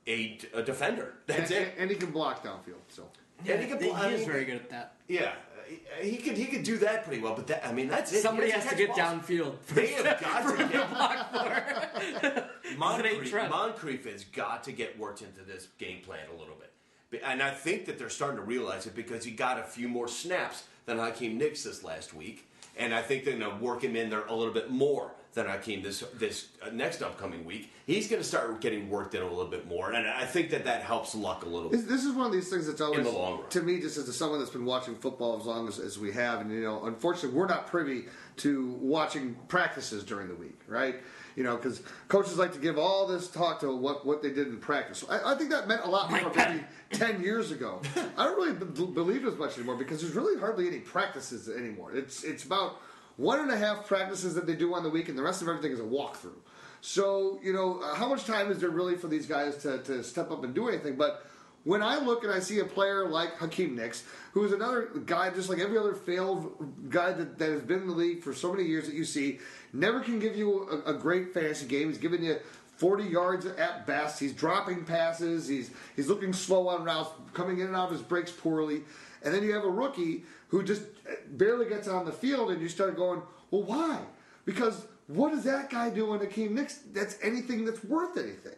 [0.07, 1.15] a, a defender.
[1.27, 1.75] That's and, it.
[1.79, 2.83] and he can block downfield.
[2.89, 3.09] So
[3.45, 4.95] Yeah, And he can he, pl- I is mean- very good at that.
[5.09, 5.33] Yeah,
[5.69, 7.35] he, he could he could do that pretty well.
[7.35, 8.23] But that I mean, that's it.
[8.23, 8.99] Somebody has to get balls.
[9.01, 9.55] downfield.
[9.75, 13.33] They have got to get It ain't Moncrief.
[13.51, 17.23] Moncrief has got to get worked into this game plan a little bit.
[17.25, 20.09] And I think that they're starting to realize it because he got a few more
[20.09, 22.47] snaps than Hakeem Nicks this last week.
[22.77, 25.47] And I think they're going to work him in there a little bit more than
[25.47, 27.71] Hakeem this this uh, next upcoming week.
[27.87, 29.93] He's going to start getting worked in a little bit more.
[29.93, 31.89] And I think that that helps Luck a little this, bit.
[31.89, 33.49] this is one of these things that's always, in the long run.
[33.49, 36.43] to me, just as someone that's been watching football as long as, as we have,
[36.43, 38.05] and you know, unfortunately, we're not privy
[38.39, 40.97] to watching practices during the week, right?
[41.35, 44.49] You know, because coaches like to give all this talk to what, what they did
[44.49, 45.05] in practice.
[45.09, 47.81] I, I think that meant a lot more maybe ten years ago.
[48.17, 51.93] I don't really b- believe as much anymore because there's really hardly any practices anymore.
[51.93, 52.83] It's it's about
[53.19, 55.49] one and a half practices that they do on the week, and the rest of
[55.49, 56.39] everything is a walkthrough.
[56.81, 60.03] So you know, uh, how much time is there really for these guys to, to
[60.03, 60.97] step up and do anything?
[60.97, 61.27] But
[61.65, 65.31] when I look and I see a player like Hakeem Nicks, who is another guy
[65.31, 68.53] just like every other failed guy that, that has been in the league for so
[68.53, 69.41] many years that you see,
[69.73, 71.89] never can give you a, a great fantasy game.
[71.89, 72.39] He's giving you
[72.77, 74.21] 40 yards at best.
[74.21, 75.49] He's dropping passes.
[75.49, 78.83] He's he's looking slow on routes, coming in and out of his breaks poorly.
[79.25, 80.83] And then you have a rookie who just
[81.31, 84.01] barely gets on the field, and you start going, well, why?
[84.45, 86.81] Because what is that guy doing, Hakeem Nicks?
[86.93, 88.57] That's anything that's worth anything.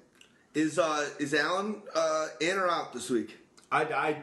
[0.53, 3.39] Is uh is Allen uh, in or out this week?
[3.71, 4.17] I, I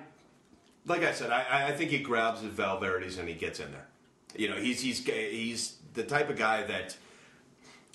[0.86, 3.88] like I said, I, I think he grabs his Valverde's and he gets in there.
[4.36, 6.97] You know, he's he's he's the type of guy that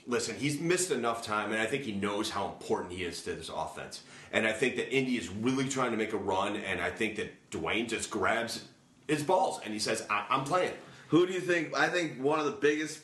[0.07, 3.35] listen, he's missed enough time, and I think he knows how important he is to
[3.35, 4.03] this offense.
[4.33, 7.16] And I think that Indy is really trying to make a run, and I think
[7.16, 8.64] that Dwayne just grabs
[9.09, 10.73] his balls and he says, I- "I'm playing."
[11.09, 11.77] Who do you think?
[11.77, 13.01] I think one of the biggest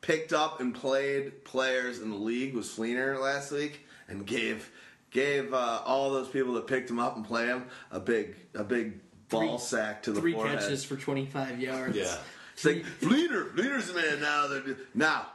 [0.00, 4.70] picked up and played players in the league was Fleener last week, and gave
[5.10, 8.62] gave uh, all those people that picked him up and play him a big a
[8.64, 10.60] big ball Three- sack to the Three forehead.
[10.60, 11.96] catches for 25 yards.
[11.96, 12.16] Yeah.
[12.54, 14.46] It's like Fleener, Fleener's the man now.
[14.48, 15.26] That now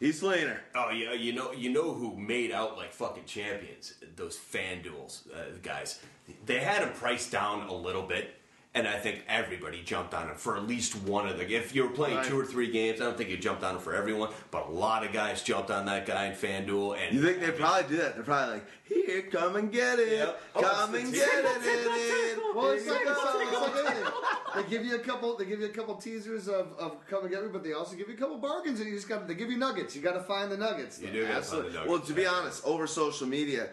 [0.00, 0.58] he's Fleener.
[0.74, 3.94] Oh yeah, you know you know who made out like fucking champions?
[4.16, 6.00] Those FanDuel's uh, guys.
[6.46, 8.34] They had him priced down a little bit,
[8.74, 11.50] and I think everybody jumped on it for at least one of the.
[11.54, 12.26] If you were playing Right.
[12.26, 14.70] two or three games, I don't think you jumped on it for everyone, but a
[14.70, 16.96] lot of guys jumped on that guy in FanDuel.
[16.98, 18.14] And You think they probably do that?
[18.14, 20.40] They're probably like, "Here, come and get it, Yep.
[20.56, 22.56] Oh, come it's and get it, it, it.
[22.56, 25.36] Well, it's Here like, you it's like, it's go." They give you a couple.
[25.36, 27.96] They give you a couple teasers of, of come and get me, but they also
[27.96, 29.26] give you a couple bargains, and you just got.
[29.26, 29.94] They give you nuggets.
[29.96, 30.98] You got to find the nuggets.
[31.00, 31.72] You do gotta find the Absolutely.
[31.72, 31.88] nuggets.
[31.90, 33.70] Well, to be honest, over social media,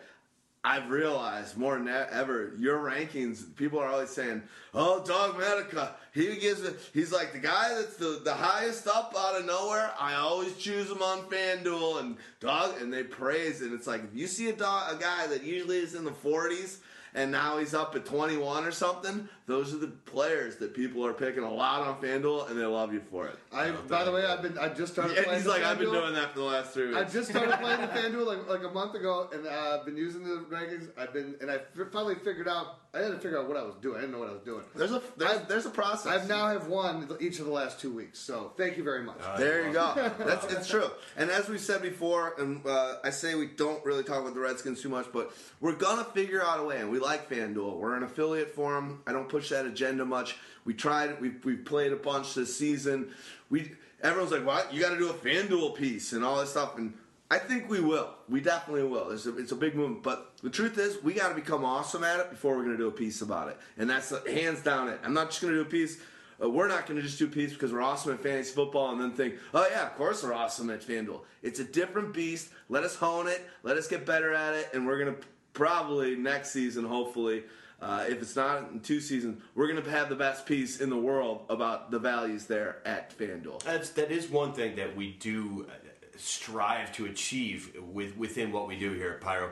[0.64, 3.56] I've realized more than ever your rankings.
[3.56, 4.44] People are always saying,
[4.74, 6.78] "Oh, Dawgmatica, he gives it.
[6.94, 9.92] He's like the guy that's the, the highest up out of nowhere.
[9.98, 13.72] I always choose him on FanDuel and Dog, and they praise it.
[13.72, 16.80] It's like if you see a dog, a guy that usually is in the 40s."
[17.16, 19.28] And now he's up at 21 or something.
[19.50, 22.94] Those are the players that people are picking a lot on FanDuel, and they love
[22.94, 23.36] you for it.
[23.52, 24.58] I, by the way, I've been.
[24.60, 25.18] I just started.
[25.18, 26.02] And playing he's the like, I've been FanDuel.
[26.02, 26.98] doing that for the last three weeks.
[27.00, 29.98] I just started playing the FanDuel like, like a month ago, and uh, I've been
[29.98, 30.90] using the rankings.
[30.98, 32.76] I've been, and I f- finally figured out.
[32.92, 33.98] I had to figure out what I was doing.
[33.98, 34.64] I didn't know what I was doing.
[34.76, 36.12] There's a there's, I've- there's a process.
[36.12, 38.18] I've now have won each of the last two weeks.
[38.18, 39.20] So thank you very much.
[39.38, 39.94] There you go.
[40.20, 40.90] That's it's true.
[41.16, 44.40] And as we said before, and uh, I say we don't really talk about the
[44.40, 45.32] Redskins too much, but
[45.62, 46.80] we're gonna figure out a way.
[46.80, 47.78] And we like FanDuel.
[47.78, 49.02] We're an affiliate for them.
[49.06, 50.36] I don't push that agenda much.
[50.66, 51.20] We tried.
[51.22, 53.10] We we played a bunch this season.
[53.50, 53.72] We
[54.02, 54.74] everyone's like, "What?
[54.74, 56.94] You got to do a FanDuel piece and all this stuff." And
[57.32, 58.10] I think we will.
[58.28, 59.12] We definitely will.
[59.12, 60.04] It's a, it's a big movement.
[60.04, 62.84] But the truth is, we got to become awesome at it before we're going to
[62.84, 63.58] do a piece about it.
[63.78, 65.00] And that's uh, hands down it.
[65.04, 66.02] I'm not just going to do a piece.
[66.42, 68.92] Uh, we're not going to just do a piece because we're awesome at fantasy football
[68.92, 71.22] and then think, oh, yeah, of course we're awesome at FanDuel.
[71.44, 72.50] It's a different beast.
[72.70, 73.46] Let us hone it.
[73.64, 74.70] Let us get better at it.
[74.74, 75.22] And we're going to
[75.54, 77.44] probably next season, hopefully,
[77.82, 80.90] uh, if it's not in two seasons, we're going to have the best piece in
[80.90, 83.64] the world about the values there at FanDuel.
[83.64, 85.74] That's that is one thing that we do uh,
[86.18, 89.52] strive to achieve with within what we do here at Pyro.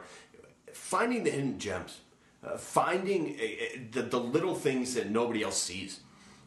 [0.73, 2.01] Finding the hidden gems,
[2.43, 6.01] uh, finding uh, uh, the, the little things that nobody else sees.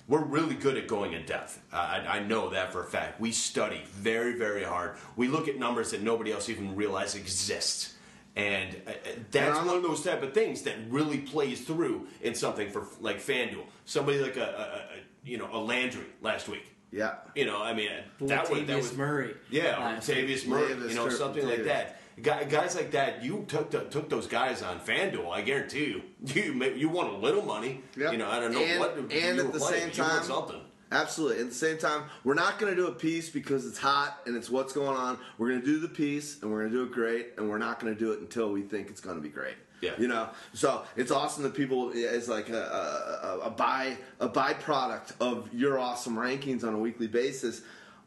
[0.07, 1.62] We're really good at going in depth.
[1.72, 3.20] Uh, I, I know that for a fact.
[3.20, 4.97] We study very, very hard.
[5.14, 7.93] We look at numbers that nobody else even realizes exist.
[8.37, 8.95] And uh, uh,
[9.31, 12.87] that's I'm- one of those type of things that really plays through in something for
[13.01, 13.64] like FanDuel.
[13.85, 16.66] Somebody like a, a, a you know a Landry last week.
[16.93, 17.14] Yeah.
[17.37, 17.89] You know, I mean,
[18.22, 19.35] that was, that was Murray.
[19.51, 20.74] Yeah, last Latavius Murray.
[20.74, 21.97] Latavius You know, something like that.
[22.20, 25.31] Guys like that, you took the, took those guys on FanDuel.
[25.31, 26.03] I guarantee you,
[26.45, 27.81] you ma- you won a little money.
[27.97, 28.12] Yep.
[28.12, 28.97] You know, I don't know and, what.
[28.97, 29.93] and you at were the playing.
[29.93, 30.61] same you won time, something.
[30.93, 31.41] Absolutely.
[31.41, 34.36] At the same time, we're not going to do a piece because it's hot and
[34.36, 35.18] it's what's going on.
[35.38, 37.59] We're going to do the piece and we're going to do it great, and we're
[37.59, 39.57] not going to do it until we think it's going to be great.
[39.80, 39.93] Yeah.
[39.99, 40.28] you know.
[40.53, 45.78] So it's awesome that people is like a, a, a, by a byproduct of your
[45.78, 47.62] awesome rankings on a weekly basis.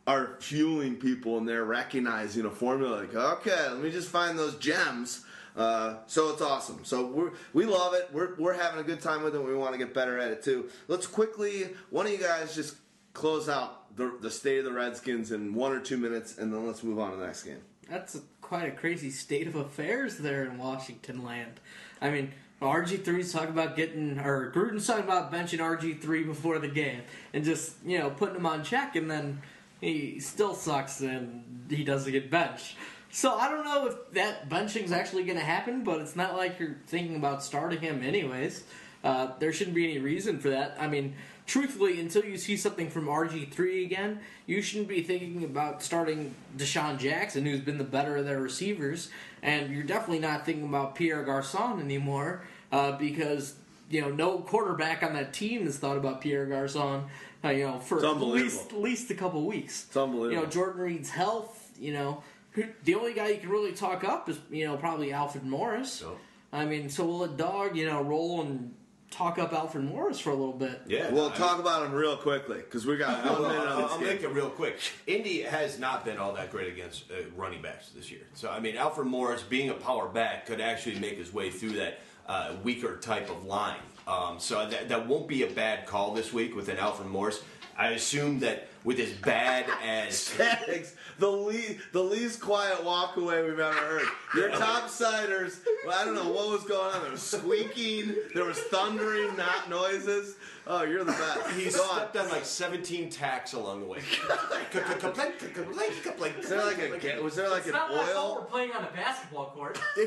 [0.05, 4.55] Are fueling people and they're recognizing a formula like, okay, let me just find those
[4.57, 5.23] gems.
[5.55, 6.79] Uh, so it's awesome.
[6.83, 8.09] So we we love it.
[8.11, 9.43] We're, we're having a good time with it.
[9.43, 10.69] We want to get better at it too.
[10.87, 12.75] Let's quickly, one of you guys just
[13.13, 16.65] close out the, the state of the Redskins in one or two minutes, and then
[16.65, 17.61] let's move on to the next game.
[17.89, 21.59] That's a, quite a crazy state of affairs there in Washington land.
[22.01, 22.31] I mean,
[22.61, 27.01] RG3's talking about getting, or Gruden's talking about benching RG3 before the game
[27.33, 29.41] and just, you know, putting him on check, and then
[29.81, 32.77] he still sucks and he doesn't get benched.
[33.13, 36.57] So I don't know if that benching's actually going to happen, but it's not like
[36.57, 38.63] you're thinking about starting him anyways.
[39.03, 40.75] Uh, there shouldn't be any reason for that.
[40.79, 41.13] I mean,
[41.45, 46.97] truthfully, until you see something from RG3 again, you shouldn't be thinking about starting DeSean
[46.97, 49.09] Jackson, who's been the better of their receivers,
[49.43, 53.57] and you're definitely not thinking about Pierre Garcon anymore uh, because
[53.91, 57.03] you know no quarterback on that team has thought about Pierre Garcon.
[57.45, 59.85] Uh, you know, for at least at least a couple weeks.
[59.87, 60.31] It's unbelievable.
[60.31, 61.59] You know, Jordan Reed's health.
[61.79, 62.23] You know,
[62.83, 65.91] the only guy you can really talk up is you know probably Alfred Morris.
[65.91, 66.17] So
[66.51, 68.73] I mean, so we'll let Dog you know roll and
[69.11, 70.81] talk up Alfred Morris for a little bit.
[70.87, 73.67] yeah, We'll I- talk about him real quickly because we got one I'll, minute on
[73.67, 74.07] I'll, this I'll game.
[74.07, 74.79] make it real quick.
[75.05, 78.21] Indy has not been all that great against uh, running backs this year.
[78.33, 81.73] So I mean, Alfred Morris being a power back could actually make his way through
[81.73, 83.77] that uh, weaker type of line.
[84.07, 87.41] Um, so that, that won't be a bad call this week with an Alfred Morris.
[87.77, 90.95] I assume that with as bad as Thanks.
[91.19, 94.07] The least, the least quiet walk away we've ever heard.
[94.35, 95.59] Your top siders.
[95.85, 97.01] Well, I don't know what was going on.
[97.03, 98.15] There was squeaking.
[98.33, 100.35] There was thundering, not noises.
[100.65, 101.49] Oh, you're the best.
[101.51, 103.99] he Go stepped on like 17 tacks along the way.
[106.39, 108.47] Is there like a ga- was there like an oil?
[108.49, 109.79] playing on a basketball court.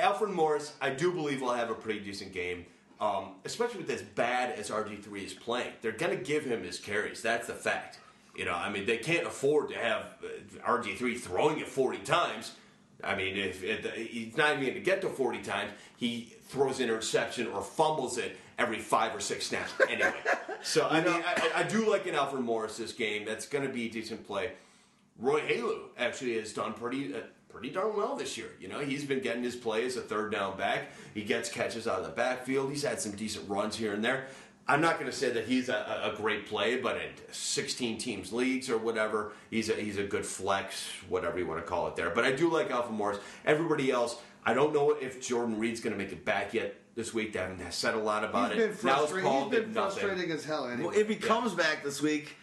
[0.00, 2.64] Alfred Morris, I do believe will have a pretty decent game,
[3.00, 5.72] um, especially with as bad as RG3 is playing.
[5.82, 7.22] They're going to give him his carries.
[7.22, 7.98] That's the fact.
[8.34, 12.52] You know, I mean, they can't afford to have uh, RG3 throwing it 40 times.
[13.02, 16.78] I mean, if it, he's not even going to get to 40 times, he throws
[16.78, 20.14] an interception or fumbles it every five or six snaps anyway.
[20.62, 23.24] so, I mean, I, I do like an Alfred Morris this game.
[23.24, 24.52] That's going to be a decent play.
[25.18, 27.18] Roy Helu actually has done pretty uh,
[27.56, 28.50] pretty darn well this year.
[28.60, 30.88] You know, he's been getting his play as a third down back.
[31.14, 32.70] He gets catches out of the backfield.
[32.70, 34.26] He's had some decent runs here and there.
[34.68, 38.30] I'm not going to say that he's a, a great play, but in 16 teams
[38.32, 41.96] leagues or whatever, he's a he's a good flex, whatever you want to call it
[41.96, 42.10] there.
[42.10, 43.18] But I do like Alfred Morris.
[43.46, 47.14] Everybody else, I don't know if Jordan Reed's going to make it back yet this
[47.14, 47.32] week.
[47.32, 48.84] They haven't said a lot about He's been, it.
[48.84, 50.00] Now it's called he's been nothing.
[50.00, 50.66] frustrating as hell.
[50.66, 50.88] Anyway.
[50.88, 52.36] Well, if he comes back this week,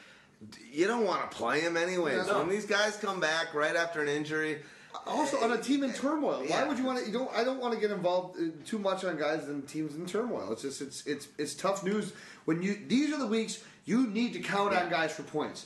[0.72, 2.28] you don't want to play him anyways.
[2.28, 2.40] No.
[2.40, 4.62] When these guys come back right after an injury,
[5.08, 6.68] Also, on a team in turmoil, why Yeah.
[6.68, 7.06] would you want to?
[7.06, 7.32] You don't.
[7.36, 10.52] I don't want to get involved uh, too much on guys and teams in turmoil.
[10.52, 12.14] It's just it's it's it's tough news
[12.46, 12.78] when you.
[12.88, 15.66] These are the weeks you need to count on guys for points.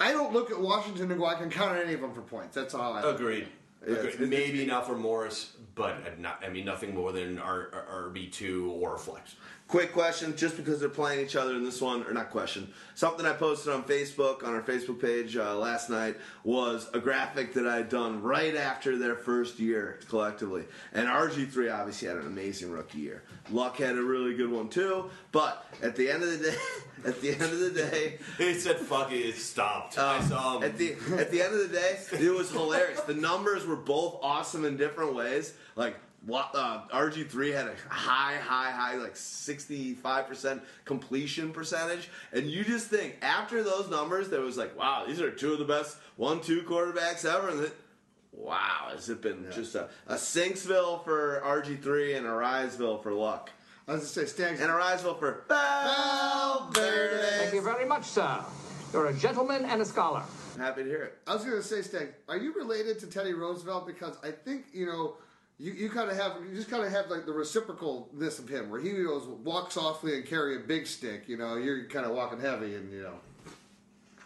[0.00, 1.26] I don't look at Washington and go.
[1.26, 2.54] I can count on any of them for points.
[2.54, 3.02] That's all I.
[3.02, 3.48] Agreed.
[3.86, 4.14] Yeah, Agreed.
[4.14, 6.42] it's- Maybe not for Morris, but not.
[6.44, 7.70] I mean, nothing more than R
[8.12, 9.34] RB two or a flex.
[9.68, 13.26] Quick question, just because they're playing each other in this one, or not question, something
[13.26, 17.66] I posted on Facebook, on our Facebook page uh, last night, was a graphic that
[17.66, 20.64] I had done right after their first year collectively.
[20.94, 23.22] And RG3 obviously had an amazing rookie year.
[23.50, 26.56] Luck had a really good one too, but at the end of the day,
[27.06, 30.62] at the end of the day, He said, "Fuck it, it stopped." I saw Um,
[30.62, 30.70] him.
[30.70, 33.00] at the at the end of the day, it was hilarious.
[33.00, 35.52] The numbers were both awesome in different ways.
[35.76, 35.96] Like
[36.30, 42.50] uh, RG three had a high, high, high, like sixty five percent completion percentage, and
[42.50, 45.64] you just think after those numbers, there was like, wow, these are two of the
[45.64, 47.48] best one two quarterbacks ever.
[47.50, 47.70] And then,
[48.32, 53.12] wow, has it been just a, a Sinksville for RG three and a Riseville for
[53.12, 53.50] Luck,
[53.86, 54.60] I was going to say Stags.
[54.60, 57.38] and a Riseville for Valverde.
[57.38, 58.44] Thank you very much, sir.
[58.92, 60.22] You're a gentleman and a scholar.
[60.58, 61.18] Happy to hear it.
[61.26, 63.86] I was going to say, Stag, are you related to Teddy Roosevelt?
[63.86, 65.16] Because I think you know.
[65.60, 68.70] You, you kind of have you just kind of have like the reciprocalness of him,
[68.70, 71.28] where he goes walk softly and carry a big stick.
[71.28, 73.14] You know, you're kind of walking heavy and you know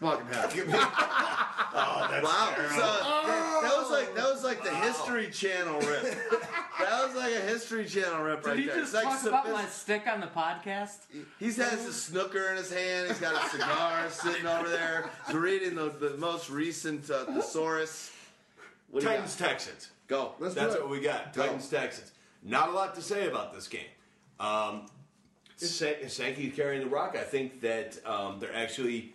[0.00, 0.60] walking heavy.
[0.66, 2.74] oh, that's Wow, terrible.
[2.74, 6.02] so that, that was like that was like the History Channel rip.
[6.02, 8.76] that was like a History Channel rip right Did he there.
[8.80, 10.98] just It's like talk about my stick on the podcast?
[11.38, 13.08] He's has a snooker in his hand.
[13.08, 15.08] He's got a cigar sitting over there.
[15.26, 18.12] He's reading the, the most recent uh, thesaurus.
[18.90, 19.88] What do Titans Texans.
[20.12, 20.34] Go.
[20.38, 20.82] Let's That's it.
[20.82, 21.32] what we got.
[21.32, 21.42] Go.
[21.42, 22.12] Titans Texans.
[22.42, 23.80] Not a lot to say about this game.
[24.38, 24.84] Um,
[25.56, 27.16] Sankey's carrying the rock.
[27.18, 29.14] I think that um, they're actually.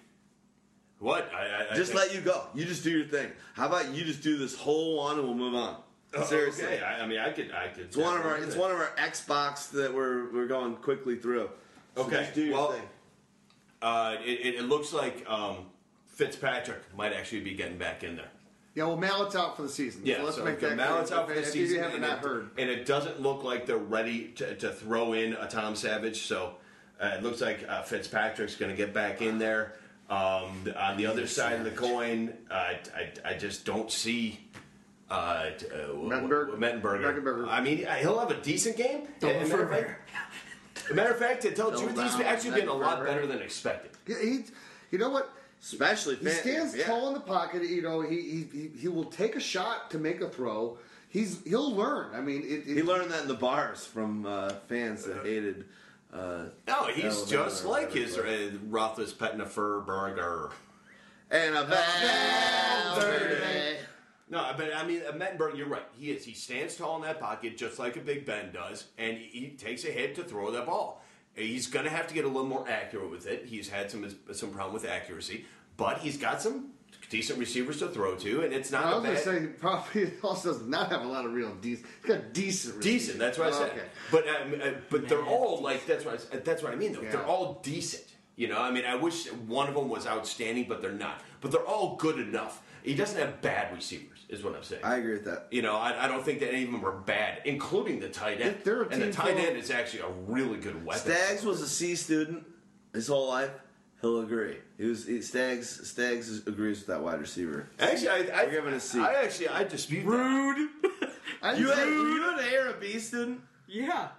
[0.98, 1.32] What?
[1.32, 2.48] I, I, Just I let you go.
[2.56, 3.32] You just do your thing.
[3.54, 5.76] How about you just do this whole one and we'll move on.
[6.26, 6.66] Seriously.
[6.66, 7.52] Okay, I, I mean, I could.
[7.52, 7.84] I could.
[7.84, 11.52] It's one of our it's one of our Xbox that we're we're going quickly through.
[11.96, 12.82] So Okay, just do your well, thing.
[13.84, 15.68] Uh, it, it, it looks like um,
[16.08, 18.32] Fitzpatrick might actually be getting back in there.
[18.78, 20.04] Yeah, well, Mallett's out for the season.
[20.06, 21.20] Yeah, so let's so make the that Mallett's clear.
[21.20, 22.50] out for the If season, you haven't and not it, heard.
[22.60, 26.22] and it doesn't look like they're ready to, to throw in a Tom Savage.
[26.28, 26.54] So
[27.02, 29.74] uh, it looks like uh, Fitzpatrick's going to get back in there.
[30.12, 34.42] Um, on the other side of the coin, uh, I, I, I just don't see.
[35.10, 36.50] Uh, t- uh, Mettenberg?
[36.60, 37.02] Mettenberger.
[37.02, 37.48] Mettenberger.
[37.50, 39.08] I mean, he'll have a decent game.
[39.24, 42.74] And matter, of fact, matter of fact, to tell the truth, he's actually been a
[42.76, 43.90] lot better than expected.
[44.06, 44.44] Yeah, he,
[44.92, 45.34] you know what?
[45.62, 46.86] Especially He fan- stands yeah.
[46.86, 47.64] tall in the pocket.
[47.64, 50.78] You know, he, he he he will take a shot to make a throw.
[51.10, 52.14] He's he'll learn.
[52.14, 55.66] I mean, it, it, He learned that in the bars from uh, fans that hated.
[56.14, 58.54] Uh, No, he's just like whatever his it was.
[58.54, 60.52] uh, Roethlis Petnifer burger.
[61.32, 63.78] and a Valverde.
[64.30, 65.86] No, but I mean, uh, Mettenberg, you're right.
[65.98, 66.26] He is.
[66.26, 69.48] He stands tall in that pocket, just like a Big Ben does, and he, he
[69.52, 71.02] takes a hit to throw that ball.
[71.38, 73.46] He's going to have to get a little more accurate with it.
[73.46, 75.46] He's had some some problem with accuracy,
[75.78, 76.72] but he's got some
[77.10, 80.52] decent receivers to throw to, and it's not I was going to say probably also
[80.54, 81.88] does not have a lot of real decent.
[82.04, 82.82] He's got decent.
[82.82, 83.20] decent.
[83.20, 83.72] That's what I said.
[83.72, 83.82] Okay.
[84.12, 86.94] But um, uh, but they're all like that's what I, s- that's what I mean
[86.94, 87.02] though.
[87.02, 87.12] Yeah.
[87.12, 88.04] They're all decent.
[88.36, 91.22] You know, I mean, I wish one of them was outstanding, but they're not.
[91.42, 92.62] But they're all good enough.
[92.84, 94.84] He doesn't have bad receivers, is what I'm saying.
[94.84, 95.48] I agree with that.
[95.52, 98.42] You know, I, I don't think that any of them were bad, including the tight
[98.42, 98.58] end.
[98.64, 101.02] They're a and the tight end is actually a really good weapon.
[101.02, 102.46] Staggs was a C student
[102.94, 103.52] his whole life.
[104.02, 104.58] He'll agree.
[104.78, 105.90] He was he, Staggs.
[105.90, 107.68] Staggs agrees with that wide receiver.
[107.80, 109.00] Actually, I, I, We're giving a C.
[109.00, 110.12] I actually I dispute that.
[110.12, 110.70] Rude.
[111.42, 113.42] I You didn't had you had an A or a B student.
[113.68, 114.10] yeah.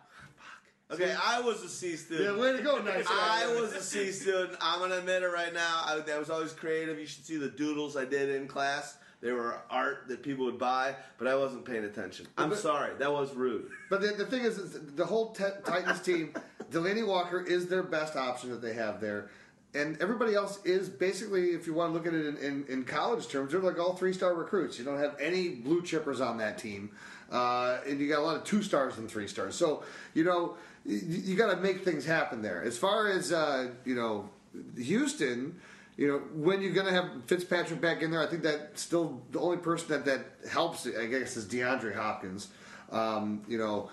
[0.90, 2.24] Okay, I was a C student.
[2.24, 2.40] yeah, student.
[2.40, 3.42] way to go, nice guy.
[3.44, 4.56] I was a C student.
[4.60, 5.82] I'm gonna admit it right now.
[5.84, 6.98] I, I was always creative.
[6.98, 8.96] You should see the doodles I did in class.
[9.20, 12.26] They were art that people would buy, but I wasn't paying attention.
[12.36, 12.92] I'm But- sorry.
[12.98, 13.68] That was rude.
[13.90, 16.32] But the, the thing is, is the whole te- Titans team,
[16.70, 19.30] Delanie Walker is their best option that they have there.
[19.74, 22.84] and everybody else is basically, if you want to look at it in, in, in
[22.84, 24.78] college terms, they're like all three star recruits.
[24.78, 26.90] You don't have any blue chippers on that team,
[27.30, 29.54] uh, and you got a lot of two stars and three stars.
[29.56, 29.82] So
[30.14, 30.56] you know
[30.86, 32.62] you, you got to make things happen there.
[32.62, 34.30] As far as uh, you know,
[34.76, 35.60] Houston.
[35.98, 39.20] You know, when you're going to have Fitzpatrick back in there, I think that still
[39.32, 42.48] the only person that, that helps, I guess, is DeAndre Hopkins.
[42.92, 43.90] Um, you know,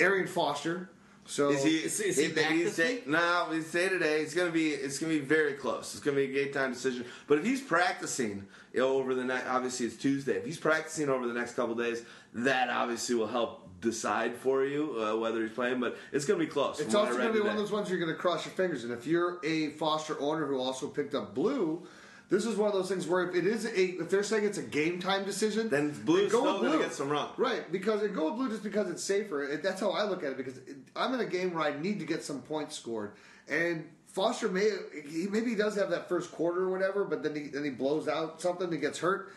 [0.00, 0.90] Arian Foster.
[1.26, 1.76] So Is he?
[1.76, 3.06] Is- is he back he's week?
[3.06, 4.22] No, we say today.
[4.22, 4.70] It's gonna be.
[4.70, 5.94] It's gonna be very close.
[5.94, 7.04] It's gonna be a game time decision.
[7.26, 10.38] But if he's practicing you know, over the next, obviously it's Tuesday.
[10.38, 14.96] If he's practicing over the next couple days, that obviously will help decide for you
[15.00, 15.80] uh, whether he's playing.
[15.80, 16.80] But it's gonna be close.
[16.80, 18.84] It's also going to be one of those ones you're going to cross your fingers.
[18.84, 21.86] And if you're a Foster owner who also picked up Blue,
[22.30, 24.58] this is one of those things where if it is a, if they're saying it's
[24.58, 26.82] a game time decision, Then Blue's go still with gonna Blue.
[26.82, 27.28] get some run.
[27.36, 27.70] right?
[27.72, 29.44] Because go with Blue just because it's safer.
[29.44, 30.36] It, that's how I look at it.
[30.36, 33.12] Because it, I'm in a game where I need to get some points scored,
[33.48, 34.68] and Foster may
[35.08, 37.70] he maybe he does have that first quarter or whatever, but then he then he
[37.70, 39.32] blows out something and gets hurt.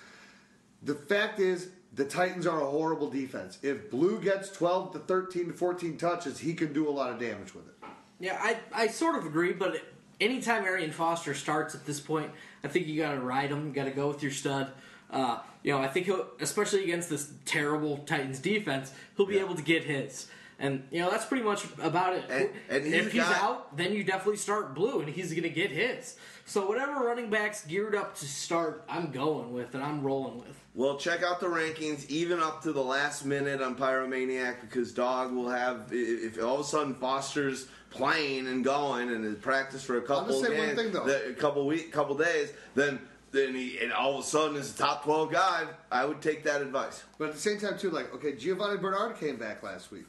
[0.83, 3.57] The fact is, the Titans are a horrible defense.
[3.61, 7.19] If Blue gets 12 to 13 to 14 touches, he can do a lot of
[7.19, 7.75] damage with it.
[8.19, 9.81] Yeah, I, I sort of agree, but
[10.19, 12.31] anytime Arian Foster starts at this point,
[12.63, 13.67] I think you got to ride him.
[13.67, 14.71] You got to go with your stud.
[15.09, 19.55] Uh, you know, I think he'll, especially against this terrible Titans defense, he'll be able
[19.55, 20.27] to get his.
[20.61, 22.23] And you know that's pretty much about it.
[22.29, 25.31] And- and he's if a he's guy- out, then you definitely start Blue, and he's
[25.31, 26.15] going to get his.
[26.45, 30.55] So whatever running backs geared up to start, I'm going with and I'm rolling with.
[30.75, 35.31] Well, check out the rankings, even up to the last minute on Pyromaniac, because Dog
[35.33, 35.87] will have.
[35.91, 40.41] If all of a sudden Foster's playing and going and has practiced for a couple
[40.41, 41.05] say one games, thing, though.
[41.05, 42.99] a couple week, couple days, then
[43.31, 45.65] then he and all of a sudden is a top twelve guy.
[45.91, 47.03] I would take that advice.
[47.17, 50.05] But at the same time, too, like, okay, Giovani Bernard came back last week.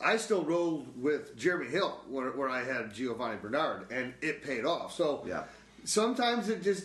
[0.00, 4.64] I still rolled with Jeremy Hill where, where I had Giovani Bernard, and it paid
[4.64, 4.94] off.
[4.94, 5.44] So Yeah.
[5.84, 6.84] sometimes it just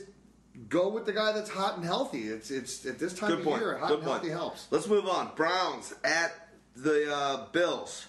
[0.69, 2.27] go with the guy that's hot and healthy.
[2.27, 3.61] It's it's at this time Good of point.
[3.61, 4.21] year, hot Good and point.
[4.23, 4.67] healthy helps.
[4.71, 5.31] Let's move on.
[5.35, 6.31] Browns at
[6.75, 8.05] the uh, Bills.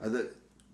[0.00, 0.30] Are the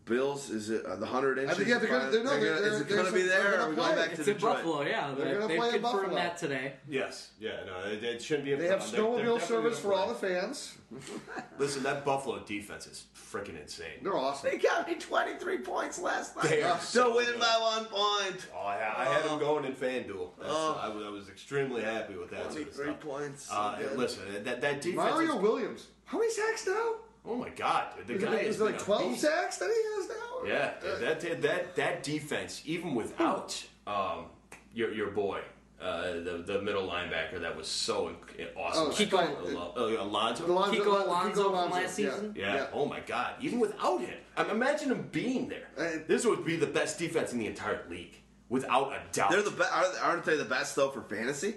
[0.08, 0.50] Bills?
[0.50, 1.56] Is it are the hundred inches?
[1.56, 3.42] think- yeah, they're gonna- they're- no, They're they're- is it they're- going to be they're
[3.42, 3.54] there?
[3.60, 4.56] Or are we going back to It's in Detroit?
[4.56, 5.14] Buffalo, yeah.
[5.14, 6.14] They're They, gonna they've play in Buffalo.
[6.14, 6.72] that today.
[6.88, 9.16] Yes, yeah, no, it, it shouldn't be a They have problem.
[9.16, 10.74] They're- they're snowmobile service for all the fans.
[11.58, 13.98] Listen, that Buffalo defense is freaking insane.
[14.02, 14.50] They're awesome.
[14.50, 17.40] They got me twenty three points last night They are to so win good.
[17.40, 18.46] by one point.
[18.56, 20.30] Oh, I, had- I had him going in FanDuel.
[20.40, 22.52] That's, I, was, I was extremely happy with that.
[22.52, 23.48] Sort of points.
[23.52, 24.96] Uh, listen, that that defense.
[24.96, 25.86] Mario is- Williams.
[26.06, 26.94] How many sacks now?
[27.28, 29.68] Oh my God, dude, the Is guy it, is is it like 12 sacks that
[29.68, 30.46] he has now?
[30.46, 34.26] Yeah, dude, that that that defense, even without um,
[34.72, 35.40] your your boy,
[35.80, 38.08] uh, the the middle linebacker, that was so
[38.38, 38.84] inc- awesome.
[38.84, 39.56] Oh, last Kiko- year.
[39.58, 40.46] Al- uh, Alonso.
[40.46, 42.10] Alonso- Kiko Alonzo- Alonso from Alonso, last yeah.
[42.12, 42.34] season?
[42.36, 42.66] Yeah.
[42.72, 43.34] Oh my God.
[43.42, 45.68] Even without him, I imagine him being there.
[45.76, 48.16] Uh, this would be the best defense in the entire league,
[48.48, 49.30] without a doubt.
[49.32, 51.56] They're the be- aren't aren't they the best though for fantasy?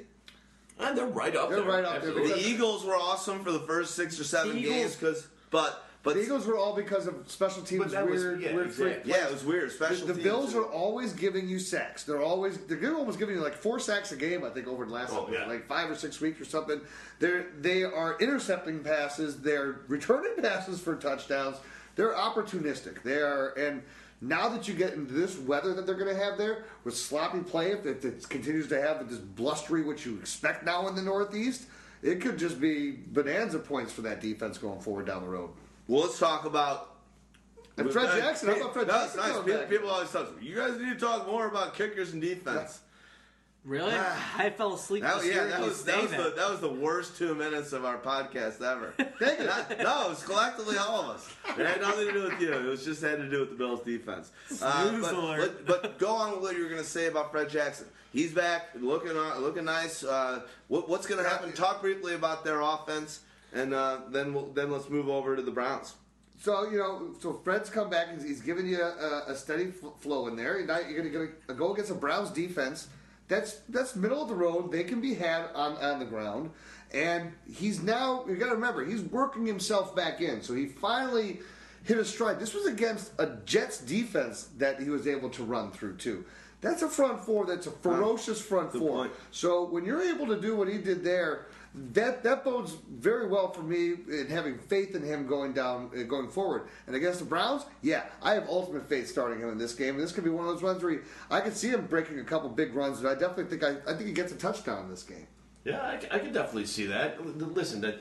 [0.79, 1.69] And they're right up They're there.
[1.69, 4.95] right up there The Eagles were awesome for the first six or seven Eagles- games,
[4.95, 8.55] because but but The Eagles were all because of special teams that was- weird, yeah,
[8.55, 9.11] weird exactly.
[9.11, 9.69] yeah, it was weird.
[9.69, 10.23] The, Special the teams.
[10.23, 12.03] Bills are always giving you sacks.
[12.05, 14.43] They're always they're almost giving you like four sacks a game.
[14.43, 15.45] I think over the last Oh, yeah.
[15.45, 16.81] like five or six weeks or something.
[17.19, 19.41] They're they are intercepting passes.
[19.41, 21.57] They're returning passes for touchdowns.
[21.95, 23.03] They're opportunistic.
[23.03, 23.83] They are and.
[24.23, 27.39] Now that you get into this weather that they're going to have there, with sloppy
[27.39, 31.01] play, if it, it continues to have this blustery, which you expect now in the
[31.01, 31.63] Northeast,
[32.01, 35.51] it could just be bonanza points for that defense going forward down the road.
[35.87, 36.95] Well, let's talk about.
[37.77, 39.69] And Fred Jackson, how about Fred Jackson nice.
[39.69, 42.81] People, always tell me, you guys need to talk more about kickers and defense.
[43.63, 43.93] Really?
[43.93, 45.03] I fell asleep.
[45.03, 47.99] That, yeah, that was that was, the, that was the worst two minutes of our
[47.99, 48.91] podcast ever.
[49.19, 49.45] Thank you.
[49.45, 51.31] Not- no, it was collectively all of us.
[51.59, 52.53] It had nothing to do with you.
[52.53, 54.31] It was just had to do with the Bills' defense.
[54.61, 57.49] Uh, but, but, but go on with what you were going to say about Fred
[57.49, 57.85] Jackson.
[58.11, 60.03] He's back, looking uh, looking nice.
[60.03, 61.53] Uh, what, what's going to happen?
[61.53, 63.19] Talk briefly about their offense,
[63.53, 65.93] and uh, then we'll, then let's move over to the Browns.
[66.39, 68.11] So you know, so Fred's come back.
[68.15, 70.57] He's, he's giving you a, a steady fl- flow in there.
[70.57, 72.87] You're, not, you're going to go against a Browns defense.
[73.31, 74.73] That's that's middle of the road.
[74.73, 76.51] They can be had on on the ground,
[76.93, 78.25] and he's now.
[78.27, 80.41] You got to remember, he's working himself back in.
[80.41, 81.39] So he finally
[81.83, 82.41] hit a stride.
[82.41, 86.25] This was against a Jets defense that he was able to run through too.
[86.59, 87.45] That's a front four.
[87.45, 88.97] That's a ferocious front Good four.
[88.97, 89.13] point.
[89.31, 91.47] So when you're able to do what he did there,
[91.93, 96.03] that that bodes very well for me in having faith in him going down, uh,
[96.03, 96.63] going forward.
[96.87, 99.95] And against the Browns, yeah, I have ultimate faith starting him in this game.
[99.95, 100.97] And this could be one of those runs where he,
[101.29, 102.99] I could see him breaking a couple big runs.
[102.99, 105.27] And I definitely think I, I think he gets a touchdown in this game.
[105.63, 107.23] Yeah, I could definitely see that.
[107.37, 107.99] Listen, that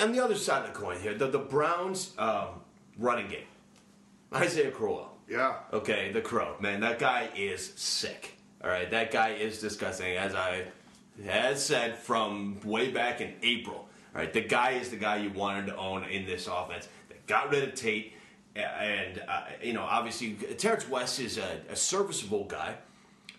[0.00, 2.62] on the other side of the coin here, the, the Browns' um,
[2.96, 3.46] running game
[4.34, 5.12] Isaiah Crowell.
[5.28, 5.56] Yeah.
[5.72, 6.56] Okay, the Crow.
[6.60, 8.34] Man, that guy is sick.
[8.64, 10.64] All right, that guy is disgusting, as I
[11.24, 13.86] had said from way back in April.
[14.14, 16.88] Right, the guy is the guy you wanted to own in this offense.
[17.08, 18.14] They got rid of Tate,
[18.56, 22.76] and uh, you know, obviously, Terrance West is a, a serviceable guy,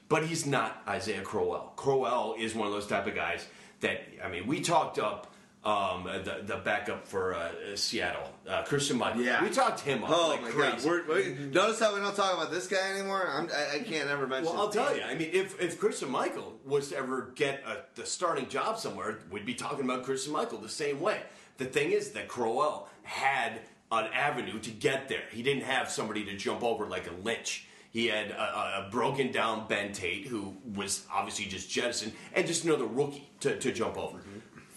[0.08, 1.74] but he's not Isaiah Crowell.
[1.76, 3.48] Crowell is one of those type of guys
[3.82, 5.34] that I mean, we talked up.
[5.62, 9.22] Um, the the backup for uh, Seattle, uh, Christian Michael.
[9.24, 9.44] Yeah.
[9.44, 10.78] we talked him up Oh like my crazy.
[10.78, 11.06] god!
[11.08, 13.28] We're, we notice how we don't talk about this guy anymore.
[13.30, 14.54] I'm, I, I can't ever mention.
[14.54, 15.04] Well, I'll tell you.
[15.04, 19.20] I mean, if, if Christian Michael was to ever get a, the starting job somewhere,
[19.30, 21.24] we'd be talking about Christian Michael the same way.
[21.58, 23.60] The thing is that Crowell had
[23.92, 25.24] an avenue to get there.
[25.30, 27.66] He didn't have somebody to jump over like a Lynch.
[27.92, 32.46] He had a, a, a broken down Ben Tate, who was obviously just jettisoned, and
[32.48, 34.20] just another rookie to, to jump over.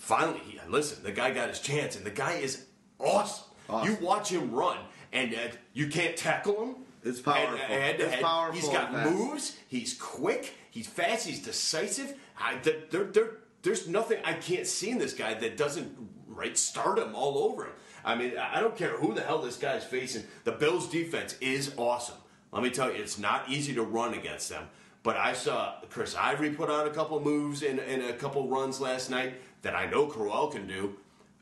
[0.03, 2.65] Finally, he, listen, the guy got his chance, and the guy is
[2.99, 3.45] awesome.
[3.71, 3.89] Awesome.
[3.89, 4.79] You watch him run,
[5.13, 5.39] and uh,
[5.75, 6.75] you can't tackle him.
[7.05, 7.57] It's powerful.
[7.69, 9.11] And- and- It's and powerful He's got fast.
[9.13, 9.57] moves.
[9.69, 10.55] He's quick.
[10.73, 11.25] He's fast.
[11.29, 12.15] He's decisive.
[12.37, 12.57] I,
[12.91, 13.31] there, there,
[13.63, 15.97] there's nothing I can't see in this guy that doesn't
[16.27, 17.73] right start him all over him.
[18.05, 20.25] I mean, I I don't care who the hell this guy's facing.
[20.43, 22.17] The Bills' defense is awesome.
[22.51, 24.65] Let me tell you, it's not easy to run against them.
[25.05, 28.81] But I saw Chris Ivory put on a couple moves and, and a couple runs
[28.81, 30.97] last night that I know Crowell can do.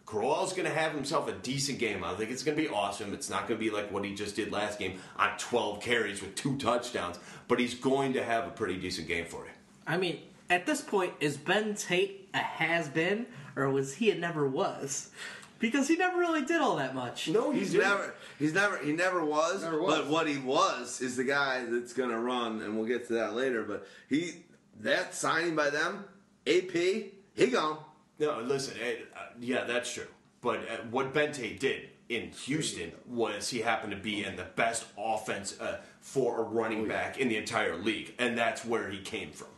[0.06, 2.02] Crowell's going to have himself a decent game.
[2.02, 3.14] I think it's going to be awesome.
[3.14, 6.20] It's not going to be like what he just did last game on 12 carries
[6.20, 9.52] with two touchdowns, but he's going to have a pretty decent game for you.
[9.86, 10.18] I mean,
[10.48, 15.10] at this point, is Ben Tate a has been, or was he a never was?
[15.60, 17.28] Because he never really did all that much.
[17.28, 19.98] No, He's never, he's never, he never was, Never was.
[19.98, 23.12] But what he was is the guy that's going to run, and we'll get to
[23.14, 23.62] that later.
[23.62, 24.42] But he,
[24.80, 26.04] that signing by them,
[26.46, 27.78] AP, he gone.
[28.20, 30.06] No, listen, eh, uh, yeah, that's true.
[30.42, 34.44] But uh, what Ben Tate did in Houston was he happened to be in the
[34.56, 38.98] best offense uh, for a running back in the entire league, and that's where he
[39.00, 39.48] came from.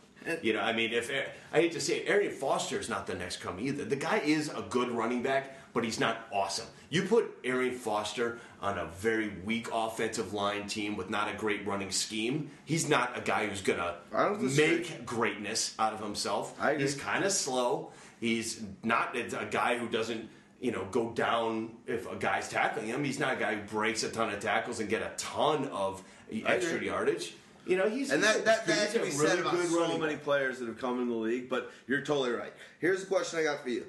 [0.41, 1.11] You know, I mean, if
[1.51, 3.83] I hate to say it, Arian Foster is not the next come either.
[3.83, 6.67] The guy is a good running back, but he's not awesome.
[6.89, 11.67] You put Arian Foster on a very weak offensive line team with not a great
[11.67, 12.51] running scheme.
[12.63, 14.77] He's not a guy who's gonna I don't disagree.
[14.77, 16.57] make greatness out of himself.
[16.77, 17.91] He's kind of slow.
[18.23, 20.29] He's not a guy who doesn't,
[20.61, 23.03] you know, go down if a guy's tackling him.
[23.03, 26.01] He's not a guy who breaks a ton of tackles and get a ton of
[26.31, 27.33] extra yardage.
[27.67, 29.97] You know, he's And that, that, that can a be really said about good so
[29.97, 30.23] many back.
[30.23, 32.53] players that have come in the league, but you're totally right.
[32.79, 33.87] Here's the question I got for you.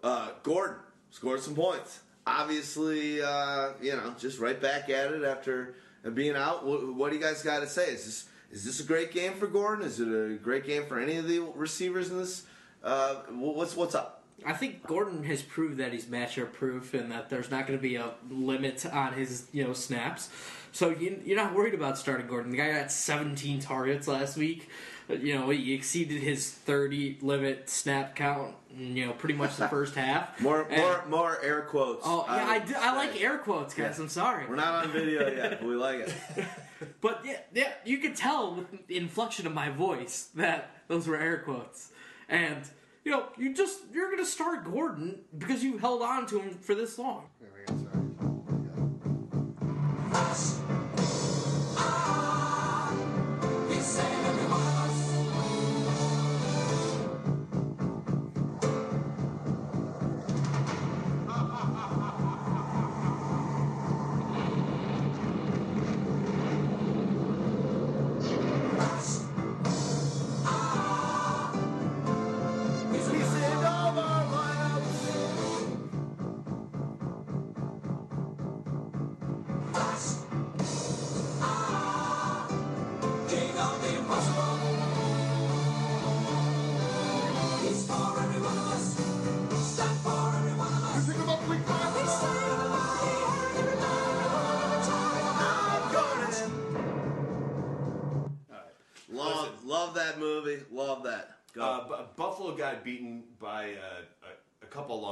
[0.00, 0.76] Uh, Gordon
[1.10, 2.02] scored some points.
[2.28, 5.74] Obviously, uh, you know, just right back at it after
[6.14, 6.64] being out.
[6.64, 7.86] What, what do you guys got to say?
[7.86, 9.84] Is this is this a great game for Gordon?
[9.84, 12.44] Is it a great game for any of the receivers in this?
[12.84, 14.22] Uh, what's what's up?
[14.44, 17.82] I think Gordon has proved that he's matchup proof and that there's not going to
[17.82, 20.28] be a limit on his you know snaps.
[20.72, 22.50] So you, you're not worried about starting Gordon.
[22.50, 24.68] The guy got 17 targets last week.
[25.08, 28.54] You know he exceeded his 30 limit snap count.
[28.76, 30.38] You know pretty much the first half.
[30.40, 32.02] More And- more more air quotes.
[32.04, 33.98] Oh yeah, I, do, I like air quotes, guys.
[33.98, 34.46] I'm sorry.
[34.46, 36.14] We're not on video yet, but we like it.
[37.00, 41.16] But yeah, yeah, you could tell with the inflection of my voice that those were
[41.16, 41.90] air quotes.
[42.28, 42.62] And
[43.04, 46.74] you know, you just you're gonna start Gordon because you held on to him for
[46.74, 47.26] this long.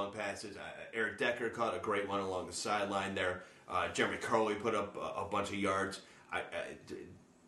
[0.02, 0.56] Long passes.
[0.56, 0.60] Uh,
[0.92, 3.44] Eric Decker caught a great one along the sideline there.
[3.68, 6.00] Uh, Jeremy Kerley put up a, a bunch of yards.
[6.32, 6.42] I, I,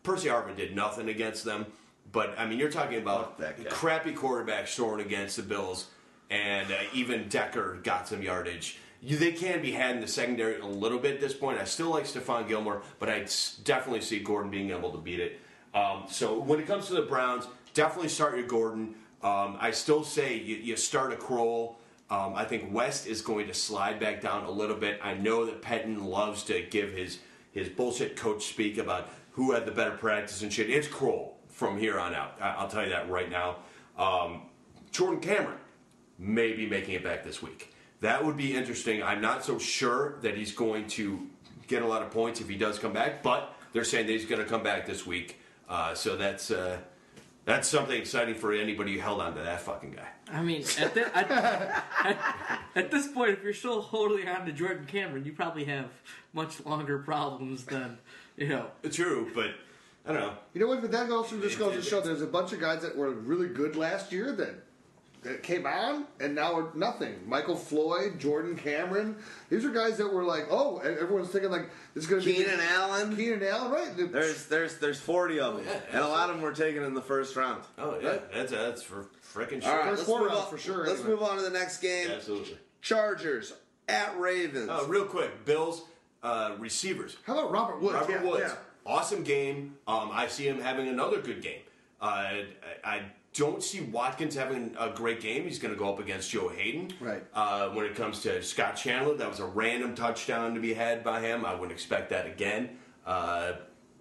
[0.05, 1.67] Percy Harvin did nothing against them.
[2.13, 3.41] But, I mean, you're talking about
[3.71, 5.89] crappy quarterback throwing against the Bills,
[6.31, 8.79] and uh, even Decker got some yardage.
[9.01, 11.59] You, they can be had in the secondary a little bit at this point.
[11.59, 13.27] I still like Stephon Gilmore, but I
[13.65, 15.41] definitely see Gordon being able to beat it.
[15.75, 18.95] Um, so when it comes to the Browns, definitely start your Gordon.
[19.23, 21.81] Um, I still say you, you start a Crowell.
[22.11, 25.01] Um, I think West is going to slide back down a little bit.
[25.03, 27.19] I know that Pettine loves to give his
[27.53, 30.69] his bullshit coach speak about who had the better practice and shit.
[30.69, 32.37] It's Crowell from here on out.
[32.41, 33.57] I- I'll tell you that right now.
[33.97, 34.43] Um,
[34.91, 35.59] Jordan Cameron
[36.19, 37.73] may be making it back this week.
[38.01, 39.03] That would be interesting.
[39.03, 41.29] I'm not so sure that he's going to
[41.69, 44.27] get a lot of points if he does come back, but they're saying that he's
[44.27, 45.41] going to come back this week.
[45.69, 46.79] Uh, so that's uh,
[47.45, 50.09] that's something exciting for anybody who held on to that fucking guy.
[50.33, 54.53] I mean, at, the, at, at, at this point, if you're still holding on to
[54.53, 55.91] Jordan Cameron, you probably have
[56.33, 57.99] much longer problems than
[58.37, 58.67] you know.
[58.91, 59.51] True, but
[60.07, 60.35] I don't know.
[60.55, 60.81] You know what?
[60.81, 63.49] But that also just goes to show there's a bunch of guys that were really
[63.49, 64.65] good last year that
[65.25, 67.15] that came on and now are nothing.
[67.27, 69.17] Michael Floyd, Jordan Cameron.
[69.51, 72.35] These are guys that were like, oh, everyone's thinking like this is going to be
[72.35, 73.17] Keenan Allen.
[73.17, 73.91] Keenan Allen, right?
[74.13, 76.95] There's there's there's 40 of them, yeah, and a lot of them were taken in
[76.95, 77.63] the first round.
[77.79, 79.71] Oh yeah, that's that's for freaking sure.
[79.73, 80.47] All right, First let's four move on.
[80.49, 81.11] for sure, Let's anyway.
[81.11, 82.11] move on to the next game.
[82.11, 82.57] Absolutely.
[82.83, 83.53] Chargers
[83.89, 84.69] at Ravens.
[84.69, 85.83] Uh, real quick, Bills
[86.23, 87.17] uh, receivers.
[87.27, 87.95] How about Robert Woods?
[87.95, 88.55] Robert Yeah, Woods, yeah.
[88.87, 89.77] awesome game.
[89.89, 91.61] Um, I see him having another good game.
[92.01, 92.45] Uh, I,
[92.85, 93.03] I
[93.35, 95.45] don't see Watkins having a great game.
[95.45, 96.93] He's going to go up against Joe Haden.
[97.01, 97.23] Right.
[97.35, 101.03] Uh, when it comes to Scott Chandler, that was a random touchdown to be had
[101.03, 101.45] by him.
[101.45, 102.79] I wouldn't expect that again.
[103.05, 103.55] Uh,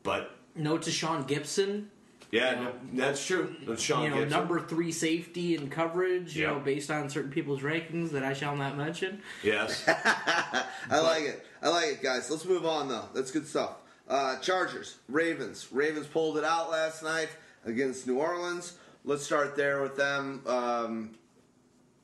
[0.03, 1.89] but No to Sean Gibson,
[2.33, 3.55] yeah, no, that's true.
[3.67, 4.39] That's Sean you know, Gibson.
[4.39, 6.35] number three safety in coverage.
[6.35, 9.21] You know, based on certain people's rankings that I shall not mention.
[9.43, 9.83] Yes.
[9.87, 11.45] I like it.
[11.61, 12.31] I like it, guys.
[12.31, 13.05] Let's move on though.
[13.13, 13.75] That's good stuff.
[14.09, 15.67] Uh, Chargers, Ravens.
[15.71, 17.29] Ravens pulled it out last night
[17.65, 18.73] against New Orleans.
[19.05, 20.41] Let's start there with them.
[20.47, 21.11] Um,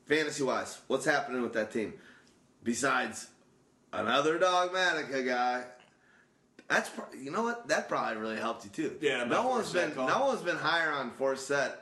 [0.06, 1.94] fantasy wise, what's happening with that team?
[2.62, 3.28] Besides
[3.92, 5.64] another Dawgmatica guy.
[6.68, 8.96] That's pro- you know what that probably really helped you too.
[9.00, 10.06] Yeah, no one's been call.
[10.06, 11.72] no one's been higher on Forsett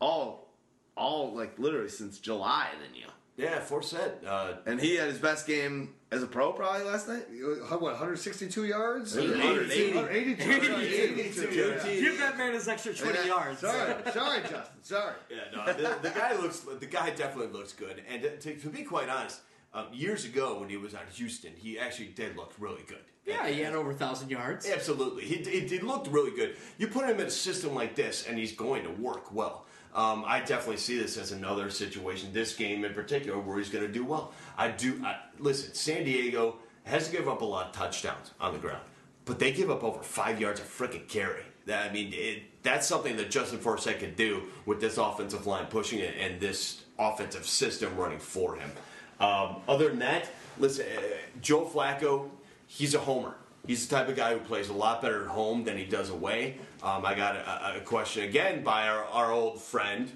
[0.00, 0.52] all
[0.94, 3.06] all like literally since July than you.
[3.36, 4.26] yeah, Forsett.
[4.26, 7.26] Uh, And he had his best game as a pro probably last night.
[7.68, 9.14] What, 162 yards?
[9.14, 9.94] 180.
[9.94, 10.48] 182.
[10.48, 11.48] 182.
[11.52, 12.00] yeah.
[12.00, 13.60] Give that man his extra twenty yards.
[13.60, 14.62] Sorry, sorry, Justin.
[14.82, 15.14] Sorry.
[15.30, 16.60] Yeah, no, the, the guy looks.
[16.60, 18.02] The guy definitely looks good.
[18.08, 19.40] And to, to be quite honest,
[19.74, 23.04] um, years ago when he was on Houston, he actually did look really good.
[23.26, 24.66] Yeah, he had over a thousand yards.
[24.66, 26.56] Absolutely, he, he, he looked really good.
[26.78, 29.66] You put him in a system like this, and he's going to work well.
[29.98, 33.84] Um, I definitely see this as another situation, this game in particular, where he's going
[33.84, 34.32] to do well.
[34.56, 35.02] I do.
[35.04, 38.82] I, listen, San Diego has to give up a lot of touchdowns on the ground,
[39.24, 41.42] but they give up over five yards of freaking carry.
[41.68, 45.98] I mean, it, that's something that Justin Forsett could do with this offensive line pushing
[45.98, 48.70] it and this offensive system running for him.
[49.18, 50.30] Um, other than that,
[50.60, 51.00] listen, uh,
[51.42, 52.30] Joe Flacco,
[52.68, 53.34] he's a homer.
[53.66, 56.10] He's the type of guy who plays a lot better at home than he does
[56.10, 56.56] away.
[56.82, 60.10] Um, I got a, a question again by our, our old friend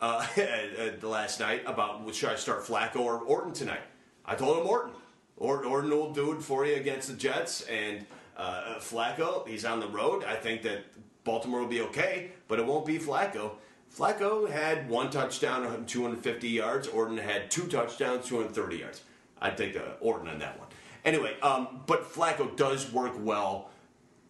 [0.00, 3.82] uh, uh, last night about should I start Flacco or Orton tonight.
[4.24, 4.92] I told him Orton.
[5.36, 7.62] Or, Orton will do it for you against the Jets.
[7.62, 8.04] And
[8.36, 10.22] uh, Flacco, he's on the road.
[10.24, 10.84] I think that
[11.24, 13.52] Baltimore will be okay, but it won't be Flacco.
[13.94, 16.86] Flacco had one touchdown, 250 yards.
[16.88, 19.02] Orton had two touchdowns, 230 yards.
[19.40, 20.68] I'd take uh, Orton on that one.
[21.04, 23.70] Anyway, um, but Flacco does work well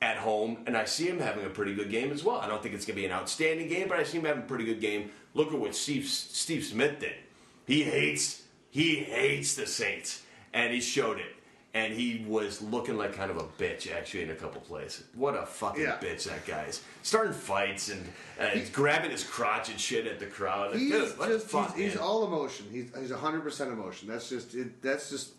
[0.03, 2.37] at home, and I see him having a pretty good game as well.
[2.39, 4.43] I don't think it's going to be an outstanding game, but I see him having
[4.45, 5.11] a pretty good game.
[5.35, 7.15] Look at what Steve Steve Smith did.
[7.67, 10.23] He hates he hates the Saints,
[10.55, 11.35] and he showed it.
[11.73, 15.05] And he was looking like kind of a bitch actually in a couple plays.
[15.15, 15.99] What a fucking Yeah.
[16.03, 16.83] bitch that guy is.
[17.05, 18.05] Starting fights and
[18.41, 20.73] uh, grabbing his crotch and shit at the crowd.
[20.73, 22.67] Like, He's dude, just fuck, he's, he's all emotion.
[22.73, 24.09] He's he's hundred percent emotion.
[24.09, 25.35] That's just it, that's just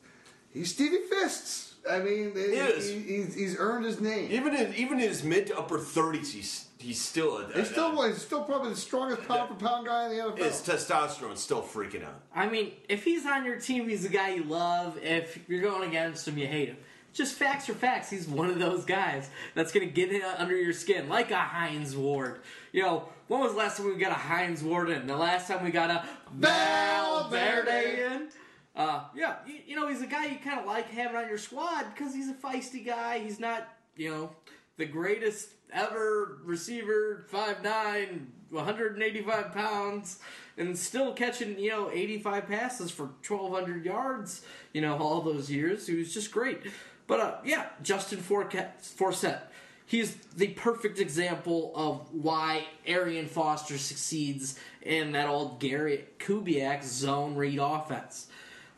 [0.54, 1.68] he's Stevie Fists.
[1.90, 2.90] I mean, he, is.
[2.90, 4.32] he- he's, he's earned his name.
[4.32, 8.00] even in even in his mid to upper thirties, he's he's still a, He's still
[8.08, 10.38] he's still probably the strongest pound for pound guy in the NFL.
[10.38, 12.22] his testosterone's still freaking out.
[12.36, 15.00] I mean, if he's on your team, he's the guy you love.
[15.02, 16.78] If you're going against him, you hate him.
[17.14, 18.10] Just facts are facts.
[18.10, 21.36] He's one of those guys that's going to get in under your skin, like a
[21.36, 22.40] Hines Ward.
[22.72, 25.08] You know, when was the last time we got a Hines Ward in?
[25.08, 28.28] The last time we got a Valverde in?
[28.76, 31.38] Uh, yeah, you, you know, he's a guy you kind of like having on your
[31.38, 33.20] squad because he's a feisty guy.
[33.20, 33.68] He's not,
[33.98, 34.30] you know,
[34.78, 40.20] the greatest ever receiver, 5'9", 185 pounds,
[40.58, 44.42] and still catching, you know, 85 passes for 1,200 yards,
[44.74, 45.88] you know, all those years.
[45.88, 46.62] He was just great.
[47.08, 49.42] But, uh, yeah, Justin Forsett.
[49.86, 57.36] He's the perfect example of why Arian Foster succeeds in that old Gary Kubiak zone
[57.36, 58.28] read offense.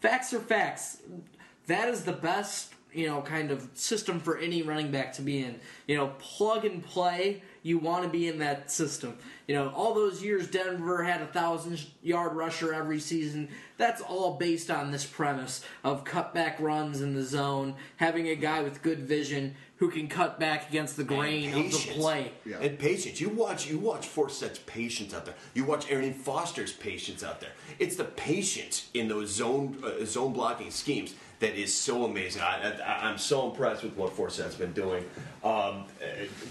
[0.04, 0.98] Facts are facts.
[1.68, 5.42] That is the best you know kind of system for any running back to be
[5.42, 5.62] in.
[5.88, 7.42] You know, plug and play.
[7.62, 9.18] You want to be in that system.
[9.48, 13.48] You know, all those years Denver had a thousand yard rusher every season.
[13.84, 18.62] That's all based on this premise of cutback runs in the zone, having a guy
[18.62, 21.98] with good vision who can cut back against the grain of the patience.
[21.98, 22.32] play.
[22.62, 23.20] And patience.
[23.20, 25.36] You watch you watch Forsett's patience out there.
[25.54, 27.50] You watch Arian Foster's patience out there.
[27.78, 32.42] It's the patience in those zone uh, zone blocking schemes that is so amazing.
[32.42, 35.04] I, I, I'm so impressed with what Forsett's been doing.
[35.44, 35.84] Um, uh,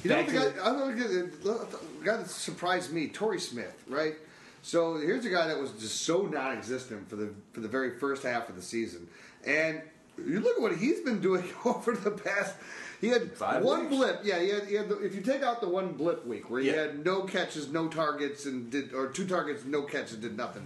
[0.05, 4.17] You know the guy, the- I'm gonna the guy that surprised me, Torrey Smith, right?
[4.63, 8.23] So here's a guy that was just so non-existent for the for the very first
[8.23, 9.09] half of the season,
[9.45, 9.83] and
[10.17, 12.55] you look at what he's been doing over the past.
[13.01, 13.97] He had Five one weeks.
[13.97, 14.39] blip, yeah.
[14.39, 16.69] He had, he had the, if you take out the one blip week where he
[16.71, 16.83] Yeah.
[16.83, 20.65] had no catches, no targets, and did or two targets, no catches, did nothing.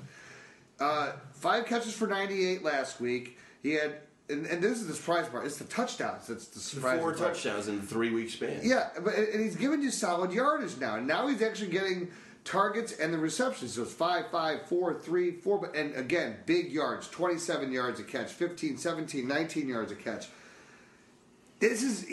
[0.78, 3.39] Uh, five catches for 98 last week.
[3.62, 5.47] He had, and, and this is the surprise part.
[5.47, 7.01] It's the touchdowns that's the surprise.
[7.01, 7.32] four part.
[7.32, 8.60] touchdowns in three week span.
[8.62, 10.97] Yeah, but and he's giving you solid yardage now.
[10.97, 12.10] And now he's actually getting
[12.47, 13.74] targets and the receptions.
[13.74, 15.59] So it's five, five, four, three, four.
[15.59, 20.28] But and again, big yards, 27 yards a catch, 15, 17, 19 yards a catch.
[21.59, 22.06] This is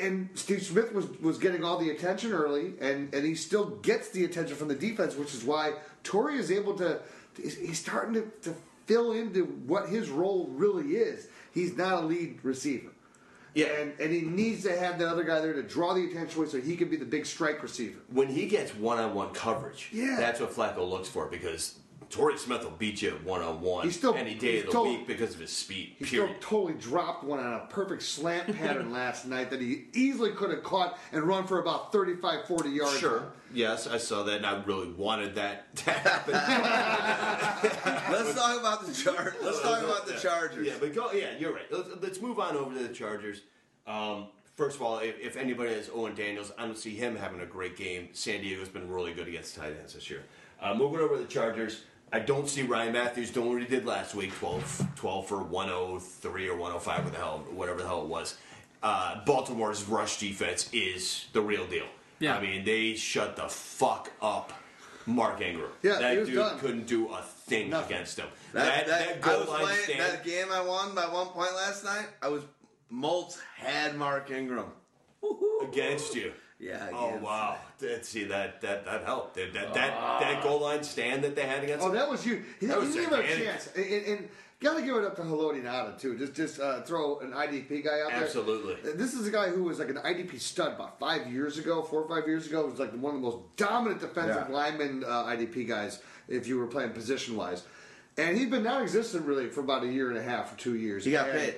[0.00, 4.10] and Steve Smith was was getting all the attention early, and and he still gets
[4.10, 7.00] the attention from the defense, which is why Torrey is able to.
[7.36, 8.54] He's he's starting to, to
[8.86, 11.28] fill into what his role really is.
[11.52, 12.90] He's not a lead receiver.
[13.54, 13.66] Yeah.
[13.66, 16.48] And, and he needs to have that other guy there to draw the attention away
[16.48, 17.98] so he can be the big strike receiver.
[18.10, 20.16] when he gets one on one coverage, Yeah.
[20.18, 21.74] that's what Flacco looks for because
[22.12, 24.70] Torrey Smith will beat you one on one He's still- any day he's of the
[24.72, 25.94] still- week because of his speed.
[25.98, 26.36] He period.
[26.38, 30.50] still totally dropped one on a perfect slant pattern last night that he easily could
[30.50, 32.98] have caught and run for about 35, 40 yards.
[32.98, 33.32] Sure.
[33.54, 36.34] Yes, I saw that, and I really wanted that to happen.
[38.12, 39.34] Let's talk about the Chargers.
[39.42, 40.66] Let's talk about the Chargers.
[40.66, 41.12] Yeah, but go.
[41.12, 41.70] Yeah, you're right.
[41.70, 43.42] Let's, let's move on over to the Chargers.
[43.86, 47.40] Um, first of all, if, if anybody has Owen Daniels, I don't see him having
[47.40, 48.08] a great game.
[48.12, 50.24] San Diego's been really good against tight ends this year.
[50.60, 51.82] Uh, moving over to the Chargers,
[52.12, 56.48] I don't see Ryan Mathews doing what he did last week 12, 12 for 103
[56.48, 58.36] or 105, what the hell, whatever the hell it was.
[58.82, 61.86] Uh, Baltimore's rush defense is the real deal.
[62.18, 62.36] Yeah.
[62.36, 64.52] I mean, they shut the fuck up
[65.06, 65.70] Mark Ingram.
[65.82, 66.58] Yeah, that dude done.
[66.58, 67.94] couldn't do a thing Nothing.
[67.96, 68.28] against him.
[68.52, 71.54] That, that, I goal was line playing stand- that game I won by one point
[71.54, 72.06] last night.
[72.20, 72.42] I was
[72.92, 74.66] Moltz had Mark Ingram.
[75.62, 76.32] against you.
[76.62, 76.88] Yeah.
[76.92, 77.56] Oh against- wow!
[77.80, 79.34] That, see that that that helped.
[79.34, 81.84] That that, that that goal line stand that they had against.
[81.84, 82.42] Oh, that was you.
[82.60, 83.68] He, That he was didn't have a chance.
[83.74, 84.28] And, and, and
[84.60, 86.16] got to give it up to Haloti Ngata, too.
[86.16, 88.22] Just just uh, throw an IDP guy out there.
[88.22, 88.92] Absolutely.
[88.92, 92.02] This is a guy who was like an IDP stud about five years ago, four
[92.02, 92.64] or five years ago.
[92.66, 94.54] He was like one of the most dominant defensive Yeah.
[94.54, 97.64] lineman uh, IDP guys if you were playing position wise.
[98.18, 101.04] And he'd been non-existent really for about a year and a half or two years.
[101.04, 101.54] He got And- paid.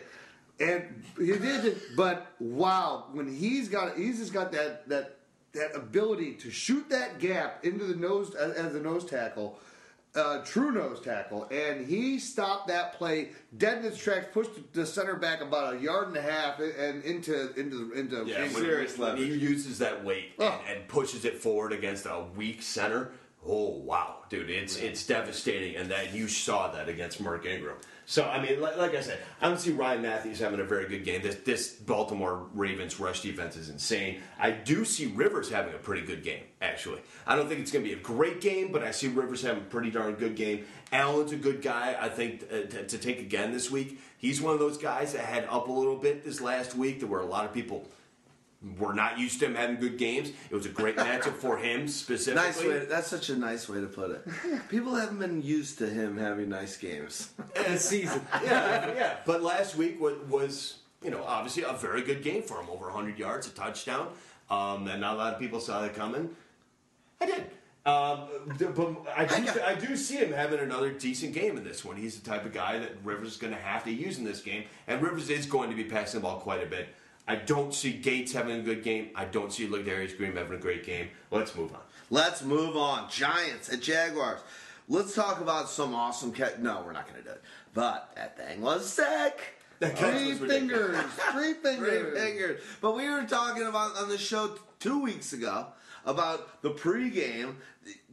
[0.61, 5.17] And he did, but wow, when he's got he's just got that that
[5.53, 9.59] that ability to shoot that gap into the nose as, as a nose tackle,
[10.17, 14.85] uh, true nose tackle, and he stopped that play dead in its tracks, pushed the
[14.87, 18.65] center back about a yard and a half, and into into into yeah, into- when,
[18.65, 20.61] serious when he uses that weight and, Oh.
[20.69, 23.13] and pushes it forward against a weak center.
[23.47, 27.77] Oh wow, dude, it's it's devastating, and that you saw that against Mark Ingram.
[28.07, 30.87] So I mean, like, like I said, I don't see Ryan Mathews having a very
[30.89, 31.23] good game.
[31.23, 34.21] This this Baltimore Ravens rush defense is insane.
[34.39, 36.43] I do see Rivers having a pretty good game.
[36.61, 39.43] Actually, I don't think it's going to be a great game, but I see Rivers
[39.43, 40.65] having a pretty darn good game.
[40.93, 41.97] Allen's a good guy.
[41.99, 44.01] I think uh, to, to take again this week.
[44.19, 47.01] He's one of those guys that had up a little bit this last week.
[47.01, 47.89] There were a lot of people
[48.79, 50.31] were not used to him having good games.
[50.51, 52.47] It was a great matchup for him specifically.
[52.47, 52.87] Nice way.
[52.87, 54.69] That's such a nice way to put it.
[54.69, 57.31] People haven't been used to him having nice games.
[57.55, 58.23] this season.
[58.43, 59.17] yeah, yeah.
[59.27, 62.71] But last week was, was, you know, obviously a very good game for him.
[62.71, 64.09] Over 100 yards, a touchdown.
[64.51, 66.31] Um, and not a lot of people saw that coming.
[67.21, 67.45] I did.
[67.87, 68.29] Um,
[68.75, 71.97] but I do, I do see him having another decent game in this one.
[71.97, 74.41] He's the type of guy that Rivers is going to have to use in this
[74.41, 76.89] game, and Rivers is going to be passing the ball quite a bit.
[77.27, 79.11] I don't see Gates having a good game.
[79.15, 81.09] I don't see Ladarius Green having a great game.
[81.31, 81.81] Let's move on.
[82.11, 83.09] Let's move on.
[83.11, 84.41] Giants at Jaguars.
[84.89, 86.59] Let's talk about some awesome catch.
[86.59, 87.43] No, we're not going to do it.
[87.73, 89.41] But that thing was sick.
[89.81, 90.93] Three was ridiculous.
[90.93, 90.97] fingers,
[91.33, 92.19] three Three fingers.
[92.23, 92.61] fingers.
[92.81, 95.67] But we were talking about on the show t- two weeks ago
[96.07, 97.55] about the pregame.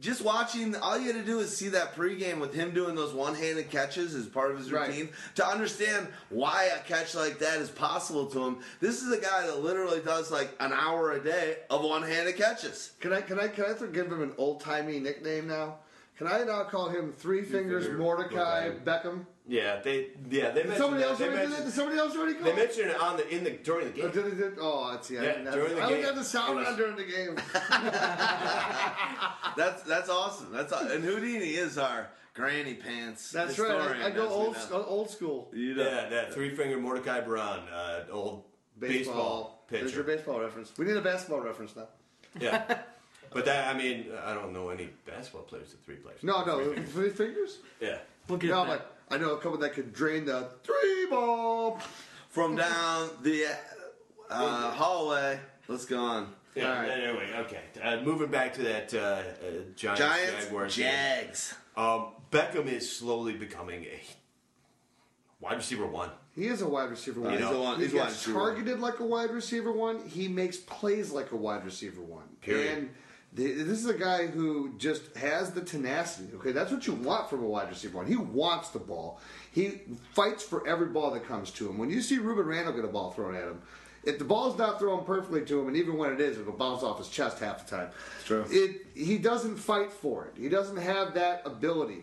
[0.00, 3.14] Just watching, all you had to do is see that pregame with him doing those
[3.14, 4.88] one-handed catches as part of his Right.
[4.88, 8.58] routine to understand why a catch like that is possible to him.
[8.80, 12.92] This is a guy that literally does like an hour a day of one-handed catches.
[13.00, 15.76] Can I can I can I give him an old timey nickname now?
[16.18, 18.84] Can I now call him Three Fingers Finger Mordecai Mordecai.
[18.84, 19.26] Beckham?
[19.48, 21.08] Yeah, they yeah they Did mentioned somebody that.
[21.10, 21.48] else they already do that?
[21.48, 22.44] mentioned, Did somebody else already go?
[22.44, 24.10] they mentioned it on the in the during the Oh, game.
[24.12, 25.20] did it, did, oh, it's yeah.
[25.20, 26.06] I Yeah, didn't have- during the I didn't game.
[26.06, 27.36] have the sound It was- on during the game.
[29.56, 30.52] That's that's awesome.
[30.52, 33.30] That's aw- and Houdini is our granny pants.
[33.32, 34.00] That's historian, right.
[34.02, 34.60] I, I go as we old, know.
[34.60, 35.50] sc- old school.
[35.52, 35.82] You know.
[35.84, 38.44] Yeah, that three finger Mordecai Brown, uh, old
[38.78, 39.80] baseball, pitcher.
[39.80, 40.04] There's pitcher.
[40.08, 40.72] your baseball reference.
[40.78, 41.88] We need a basketball reference now.
[42.40, 42.78] Yeah,
[43.32, 46.22] but that I mean I don't know any basketball players with three players.
[46.22, 46.92] No, no, Three fingers.
[46.92, 47.58] three fingers.
[47.80, 47.98] Yeah.
[48.28, 48.78] We'll get No, that.
[48.78, 51.78] but I know a couple that could drain the three ball.
[52.30, 53.44] From down the
[54.30, 55.38] uh, hallway.
[55.68, 56.32] Let's go on.
[56.54, 56.68] Yeah.
[56.70, 56.90] All right.
[56.90, 57.60] Anyway, okay.
[57.82, 59.22] Uh, moving back to that uh, uh,
[59.76, 60.74] Giants, Giants, Jaguars.
[60.76, 61.54] Jags.
[61.76, 64.00] Um, Beckham is slowly becoming a
[65.40, 66.08] wide receiver one.
[66.34, 67.32] He is a wide receiver one.
[67.32, 67.76] He's know, a one.
[67.76, 68.36] he He's a wide gets one.
[68.36, 70.08] targeted like a wide receiver one.
[70.08, 72.24] He makes plays like a wide receiver one.
[72.40, 72.78] Period.
[72.78, 72.90] And th-
[73.34, 76.34] this is a guy who just has the tenacity.
[76.34, 78.06] Okay, that's what you want from a wide receiver one.
[78.06, 79.20] He wants the ball.
[79.52, 79.80] He
[80.12, 81.78] fights for every ball that comes to him.
[81.78, 83.62] When you see Rueben Randle get a ball thrown at him,
[84.04, 86.82] if the ball's not thrown perfectly to him, and even when it is, it'll bounce
[86.82, 87.88] off his chest half the time.
[88.24, 88.44] true.
[88.50, 90.40] It he doesn't fight for it.
[90.40, 92.02] He doesn't have that ability.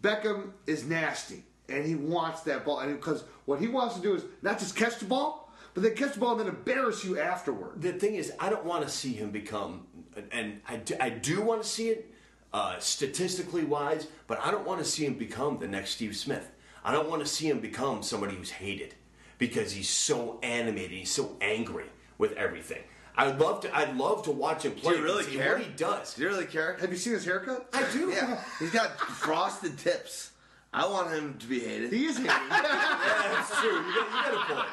[0.00, 2.80] Beckham is nasty, and he wants that ball.
[2.80, 5.94] And because what he wants to do is not just catch the ball, but then
[5.94, 7.80] catch the ball and then embarrass you afterward.
[7.80, 9.86] The thing is, I don't want to see him become,
[10.32, 12.12] and I do, I do want to see it
[12.52, 16.50] uh, statistically wise, but I don't want to see him become the next Steve Smith.
[16.84, 18.94] I don't want to see him become somebody who's hated
[19.38, 21.86] because he's so animated, he's so angry
[22.18, 22.82] with everything.
[23.16, 23.76] I'd love to.
[23.76, 24.92] I'd love to watch him play.
[24.92, 24.98] Do play.
[24.98, 25.54] you really and see care?
[25.54, 26.14] What he does.
[26.14, 26.76] Do you really care?
[26.80, 27.68] Have you seen his haircut?
[27.72, 28.10] I do.
[28.10, 30.30] Yeah, he's got frosted tips.
[30.72, 31.92] I want him to be hated.
[31.92, 32.30] He is hated.
[32.50, 33.70] Yeah, that's true.
[33.70, 34.66] You got, you got a point.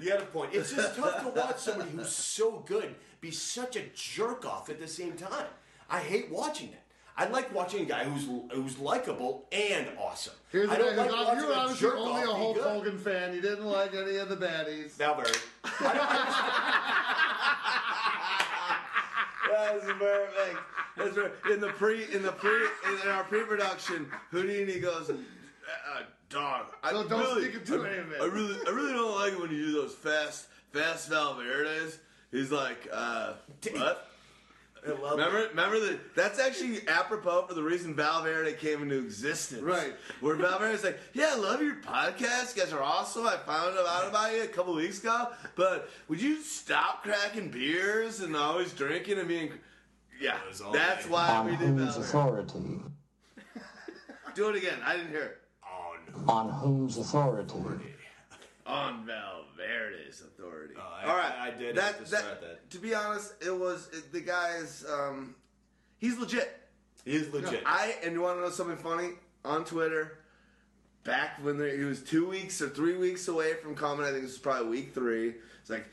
[0.00, 0.54] You got a point.
[0.54, 4.78] It's just tough to watch somebody who's so good be such a jerk off at
[4.80, 5.46] the same time.
[5.88, 6.80] I hate watching that.
[7.16, 10.34] I like watching a guy who's who's likable and awesome.
[10.50, 12.26] Here's I the don't guy like who's watching you were a obviously jerk only a
[12.26, 12.64] off be Hulk good.
[12.64, 13.34] Hogan fan.
[13.34, 14.90] You didn't like any of the baddies.
[14.92, 15.38] Valverde.
[19.48, 20.58] That's perfect.
[20.96, 21.32] That's right.
[21.52, 25.14] In the pre, in the pre, in our pre-production, Houdini goes, uh,
[26.34, 28.92] "Dog, I Don't- don't really, stick it to I, him, man." I really, I really
[28.92, 31.98] don't like it when you do those fast, fast Valverdes."
[32.30, 33.34] He's like, uh,
[33.72, 34.10] "What?"
[34.86, 36.14] I love Remember, remember that?
[36.14, 39.62] That's actually apropos for the reason Valverde came into existence.
[39.62, 39.94] Right.
[40.20, 42.54] Where Valverde's like, "Yeah, I love your podcast.
[42.54, 43.26] You guys are awesome.
[43.26, 45.28] I found out about you a couple weeks ago.
[45.56, 49.52] But would you stop cracking beers and always drinking and being?"
[50.20, 50.36] Yeah,
[50.72, 52.42] that's why On we did whose Valverde.
[52.42, 52.80] authority?
[54.34, 54.78] Do it again.
[54.84, 55.38] I didn't hear it.
[56.28, 56.48] On.
[56.48, 57.54] On whose authority?
[58.66, 60.74] On Valverde's authority.
[60.76, 62.70] Oh, I- All right, I- I did That, have to that, start that.
[62.70, 64.84] To be honest, it was it, the guy's.
[64.90, 65.34] Um,
[65.98, 66.60] he's legit.
[67.04, 67.62] He's legit.
[67.66, 69.10] I and you want to know something funny
[69.44, 70.18] on Twitter?
[71.04, 74.22] Back when there, he was two weeks or three weeks away from coming, I think
[74.22, 75.34] this was probably week three.
[75.60, 75.84] It's like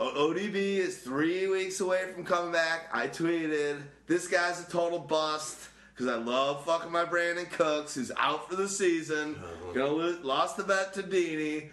[0.00, 2.88] O- ODB is three weeks away from coming back.
[2.92, 8.12] I tweeted, "This guy's a total bust." Because I love fucking my Brandin Cooks, who's
[8.18, 9.40] out for the season.
[9.72, 11.70] Gonna lose, lost the bet to Dini.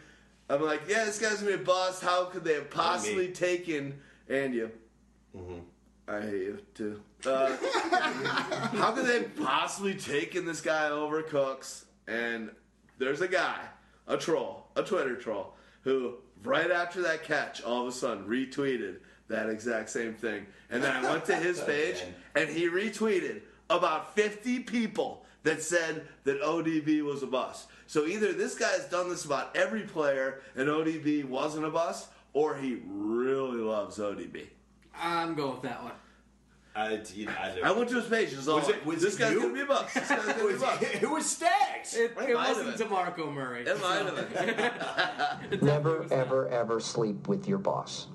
[0.49, 2.01] I'm like, yeah, this guy's gonna be a bust.
[2.01, 4.71] How could they have possibly taken and you?
[6.07, 7.01] I hate you too.
[7.25, 7.57] Uh,
[8.77, 11.85] how could they have possibly taken this guy over Cooks?
[12.07, 12.49] And
[12.99, 13.59] there's a guy,
[14.07, 18.99] a troll, a Twitter troll, who right after that catch, all of a sudden retweeted
[19.27, 20.45] that exact same thing.
[20.69, 22.01] And then I went to his page,
[22.35, 27.67] and he retweeted about 50 people that said that ODB was a bust.
[27.87, 32.07] So either this guy has done this about every player, and ODB wasn't a bust,
[32.33, 34.47] or he really loves ODB.
[34.99, 35.91] I'm going with that one.
[36.75, 38.33] I, you know, I, I went to his page.
[38.33, 39.41] It was all Was it- was this it guy's you?
[39.41, 39.93] gonna be a bust.
[39.93, 40.81] This guy's gonna be a was, bust.
[40.81, 41.93] it was Stags.
[41.95, 42.87] It, It it wasn't been.
[42.87, 43.63] DeMarco Murray.
[43.67, 45.61] It might have been.
[45.67, 48.07] Never, ever, ever sleep with your boss.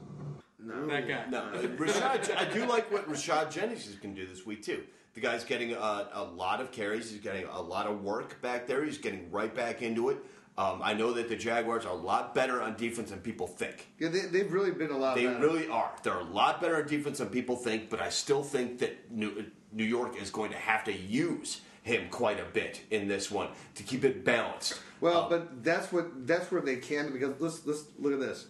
[0.58, 1.24] No, That guy.
[1.30, 2.36] No, Rashad.
[2.36, 4.82] I do like what Rashad Jennings is going to do this week too.
[5.18, 7.10] The guy's getting a, a lot of carries.
[7.10, 8.84] He's getting a lot of work back there.
[8.84, 10.18] He's getting right back into it.
[10.56, 13.88] Um, I know that the Jaguars are a lot better on defense than people think.
[13.98, 15.40] Yeah, they, they've really been a lot They better.
[15.40, 15.90] really are.
[16.04, 17.90] They're a lot better on defense than people think.
[17.90, 22.08] But I still think that New, New York is going to have to use him
[22.10, 24.80] quite a bit in this one to keep it balanced.
[25.00, 28.46] Well, Um, but that's what that's where they can because let's let's look at this.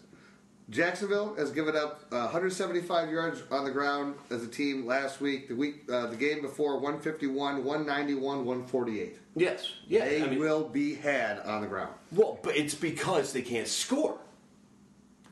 [0.71, 5.49] Jacksonville has given up uh, 175 yards on the ground as a team last week.
[5.49, 9.19] The week, uh, the game before, 151, 191, 148.
[9.35, 10.05] yes, yeah.
[10.05, 11.95] They I mean, will be had on the ground.
[12.13, 14.19] well, but it's because they can't score.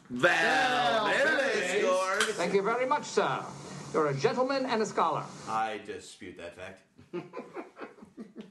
[0.08, 2.24] Val, there they scores.
[2.36, 3.44] Thank you very much, sir.
[3.92, 5.24] You're a gentleman and a scholar.
[5.48, 6.80] I dispute that fact.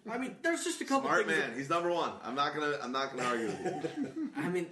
[0.10, 1.40] I mean, there's just a couple Smart things.
[1.40, 1.57] man.
[1.57, 2.12] He's number one.
[2.24, 2.78] I'm not gonna.
[2.82, 4.30] I'm not gonna argue with you.
[4.38, 4.68] I mean,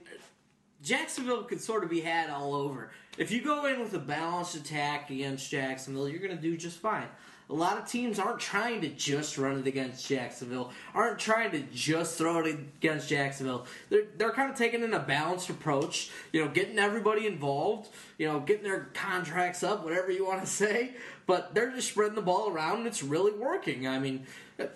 [0.83, 2.91] Jacksonville could sort of be had all over.
[3.17, 6.77] If you go in with a balanced attack against Jacksonville, you're going to do just
[6.77, 7.07] fine.
[7.49, 11.61] A lot of teams aren't trying to just run it against Jacksonville, aren't trying to
[11.73, 13.65] just throw it against Jacksonville.
[13.89, 18.27] They're, they're kind of taking in a balanced approach, you know, getting everybody involved, you
[18.27, 20.91] know, getting their contracts up, whatever you want to say.
[21.27, 23.87] But they're just spreading the ball around, and it's really working.
[23.87, 24.25] I mean,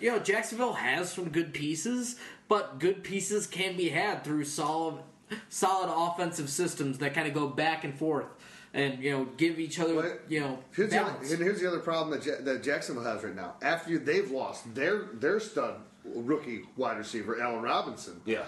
[0.00, 2.16] you know, Jacksonville has some good pieces,
[2.48, 5.02] but good pieces can be had through solid
[5.48, 8.26] solid offensive systems that kind of go back and forth
[8.74, 11.68] and you know give each other Well, you know Here's the, other, and here's the
[11.68, 13.54] other problem that, Ja- that Jacksonville has right now.
[13.62, 15.76] After you, they've lost their their stud
[16.14, 18.20] rookie wide receiver Allen Robinson.
[18.24, 18.44] Yeah.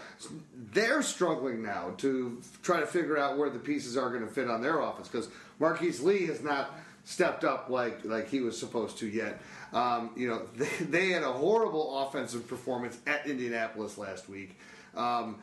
[0.73, 4.49] they're struggling now to try to figure out where the pieces are going to fit
[4.49, 5.29] on their offense because
[5.59, 6.71] Marquise Lee has not
[7.05, 9.41] stepped up like like he was supposed to yet.
[9.73, 14.59] Um, you know, they, they had a horrible offensive performance at Indianapolis last week.
[14.97, 15.39] Um,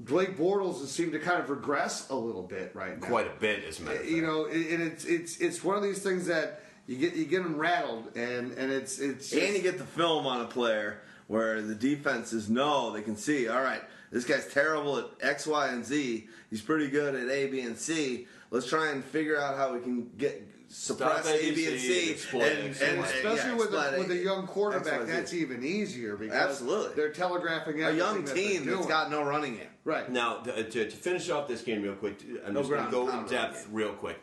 [0.00, 3.06] Blake Bortles has seemed to kind of regress a little bit right now.
[3.06, 4.04] Quite a bit, as a matter.
[4.04, 7.42] You know, and it's it's it's one of these things that you get you get
[7.42, 11.60] them rattled, and and it's it's and you get the film on a player where
[11.60, 13.46] the defenses know they can see.
[13.48, 16.26] All right, this guy's terrible at X, Y, and Z.
[16.48, 18.26] He's pretty good at A, B, and C.
[18.50, 22.02] Let's try and figure out how we can get suppress Stop A, B, and C,
[22.02, 25.12] and exploit and, and, especially yeah, with a, with a young quarterback, X, Y, Z.
[25.12, 26.94] that's even easier because Absolutely.
[26.94, 28.88] they're telegraphing a young team they're that's doing.
[28.88, 29.66] got no running game.
[29.84, 30.08] right.
[30.10, 32.90] Now, to, to, to finish off this game real quick, I'm No just going to
[32.90, 33.74] go in depth game.
[33.74, 34.18] real quick.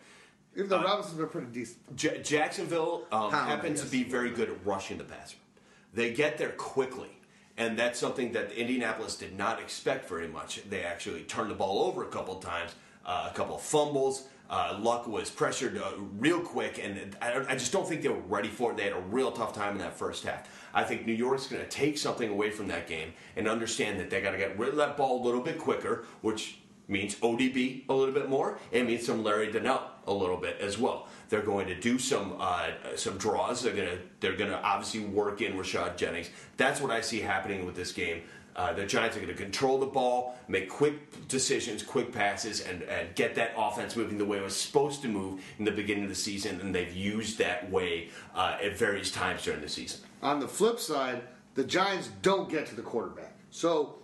[0.56, 1.96] Even though Robinson's been pretty decent.
[1.96, 5.38] J- Jacksonville um, Pound, happens to be very good at rushing the passer.
[5.94, 7.12] They get there quickly,
[7.58, 10.62] and that's something that Indianapolis did not expect very much.
[10.70, 12.72] They actually turned the ball over a couple of times,
[13.06, 14.28] uh, a couple of fumbles.
[14.50, 18.20] Uh, Luck was pressured uh, real quick, and I, I just don't think they were
[18.20, 18.78] ready for it.
[18.78, 20.50] They had a real tough time in that first half.
[20.74, 24.10] I think New York's going to take something away from that game and understand that
[24.10, 27.84] they got to get rid of that ball a little bit quicker, which means ODB
[27.90, 28.58] a little bit more.
[28.72, 31.08] It means some Larry Donnell a little bit as well.
[31.30, 33.62] They're going to do some uh, some draws.
[33.62, 36.30] They're gonna they're gonna obviously work in Rashad Jennings.
[36.56, 38.22] That's what I see happening with this game.
[38.58, 42.82] Uh, the Giants are going to control the ball, make quick decisions, quick passes, and,
[42.84, 46.04] and get that offense moving the way it was supposed to move in the beginning
[46.04, 46.60] of the season.
[46.60, 50.00] And they've used that way uh, at various times during the season.
[50.24, 51.22] On the flip side,
[51.54, 53.36] the Giants don't get to the quarterback.
[53.52, 54.00] So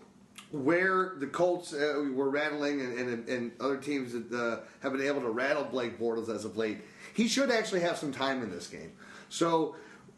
[0.51, 5.01] where the Colts uh, were rattling and, and, and other teams that uh, have been
[5.01, 6.77] able to rattle Blake Bortles as of late,
[7.15, 8.91] he should actually have some time in this game.
[9.29, 9.75] So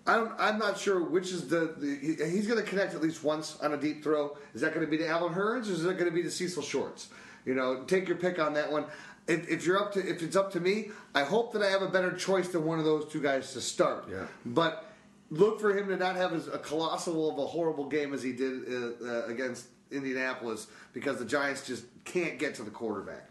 [0.07, 3.23] I don't, I'm not sure which is the, the he's going to connect at least
[3.23, 4.37] once on a deep throw.
[4.53, 6.31] Is that going to be to Allen Hurns or is it going to be to
[6.31, 7.09] Cecil Shorts?
[7.45, 8.85] You know, take your pick on that one.
[9.27, 11.81] If, if you're up to if it's up to me, I hope that I have
[11.81, 14.05] a better choice than one of those two guys to start.
[14.09, 14.25] Yeah.
[14.45, 14.85] But
[15.31, 18.33] look for him to not have as a colossal of a horrible game as he
[18.33, 23.29] did uh, uh, against Indianapolis because the Giants just can't get to the quarterback.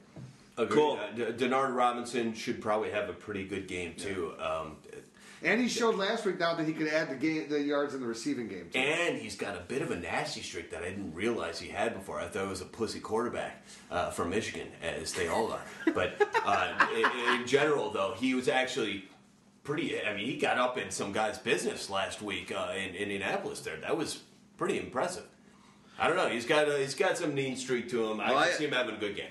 [0.56, 0.76] Agreed.
[0.76, 0.98] Cool.
[1.00, 4.34] Uh, Denard Robinson should probably have a pretty good game too.
[4.40, 4.76] Um,
[5.42, 8.00] And he showed last week now that he could add the game, the yards in
[8.00, 8.70] the receiving game.
[8.72, 8.78] Too.
[8.78, 11.92] And he's got a bit of a nasty streak that I didn't realize he had
[11.94, 12.18] before.
[12.18, 15.60] I thought it was a pussy quarterback uh, from Michigan, as they all are.
[15.92, 16.16] But
[16.46, 19.04] uh, in, in general, though, he was actually
[19.64, 20.00] pretty.
[20.02, 23.60] I mean, he got up in some guy's business last week uh, in Indianapolis.
[23.60, 24.20] There, that was
[24.56, 25.24] pretty impressive.
[25.98, 26.28] I don't know.
[26.28, 28.18] He's got a, he's got some mean streak to him.
[28.20, 29.30] I Well, I- can see him having a good game.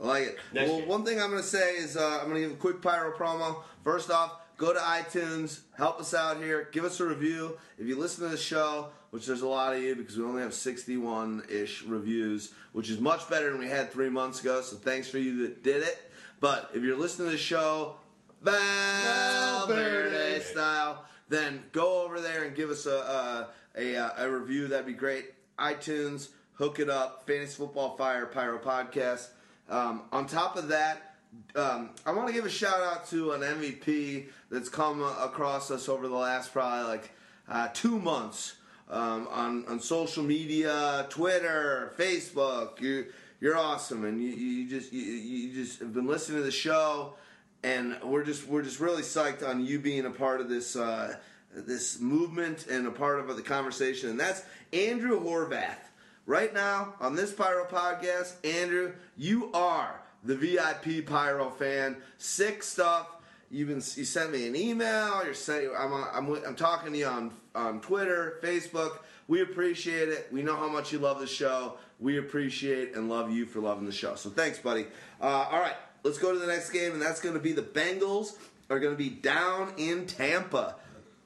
[0.00, 0.38] I like it.
[0.52, 0.88] Next well, game.
[0.88, 3.12] one thing I'm going to say is uh, I'm going to give a quick pyro
[3.16, 3.62] promo.
[3.84, 7.58] First off, go to iTunes, help us out here, give us a review.
[7.78, 10.42] If you listen to the show, which there's a lot of you because we only
[10.42, 14.62] have 61 ish reviews, which is much better than we had three months ago.
[14.62, 16.10] So thanks for you that did it.
[16.40, 17.96] But if you're listening to the show,
[18.42, 24.68] Valverde style, then go over there and give us a a, a, a review.
[24.68, 25.32] That'd be great.
[25.58, 27.26] iTunes, hook it up.
[27.26, 29.28] Fantasy Football Fire Pyro Podcast.
[29.68, 31.11] Um, on top of that,
[31.54, 35.88] um, I want to give a shout out to an MVP that's come across us
[35.88, 37.12] over the last probably like
[37.48, 38.56] uh, two months
[38.90, 42.80] um, on on social media, Twitter, Facebook.
[42.80, 43.06] You
[43.40, 47.14] you're awesome, and you, you just you, you just have been listening to the show,
[47.62, 50.76] and we're just we're just really psyched on you being a part of this.
[50.76, 51.16] Uh,
[51.54, 54.42] this movement and a part of the conversation, and that's
[54.72, 55.76] Andrew Horvath.
[56.24, 61.96] Right now on this Pyro podcast, Andrew, you are the VIP Pyro fan.
[62.18, 63.08] Sick stuff.
[63.50, 65.24] You've been you sent me an email.
[65.24, 65.70] You're sending.
[65.76, 68.98] I'm I'm I'm talking to you on on Twitter, Facebook.
[69.28, 70.28] We appreciate it.
[70.32, 71.76] We know how much you love the show.
[72.00, 74.14] We appreciate and love you for loving the show.
[74.14, 74.86] So thanks, buddy.
[75.20, 77.62] Uh, all right, let's go to the next game, and that's going to be the
[77.62, 78.36] Bengals
[78.70, 80.76] are going to be down in Tampa.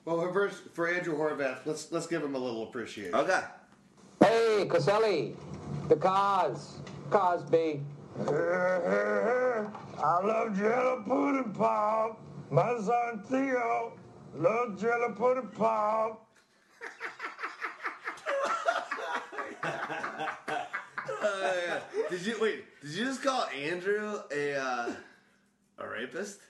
[0.05, 3.15] Well, first for Andrew Horvath, let's let's give him a little appreciation.
[3.15, 3.41] Okay.
[4.21, 5.37] Hey, Caselli,
[5.89, 6.79] the cause,
[7.11, 7.81] Cosby.
[8.19, 9.67] I
[10.25, 12.19] love jello pudding pop.
[12.51, 13.93] My son Theo
[14.35, 16.27] loves jello pudding pop.
[21.23, 21.81] Uh, yeah.
[22.11, 22.65] Did you wait?
[22.81, 24.95] Did you just call Andrew a uh,
[25.79, 26.41] a rapist?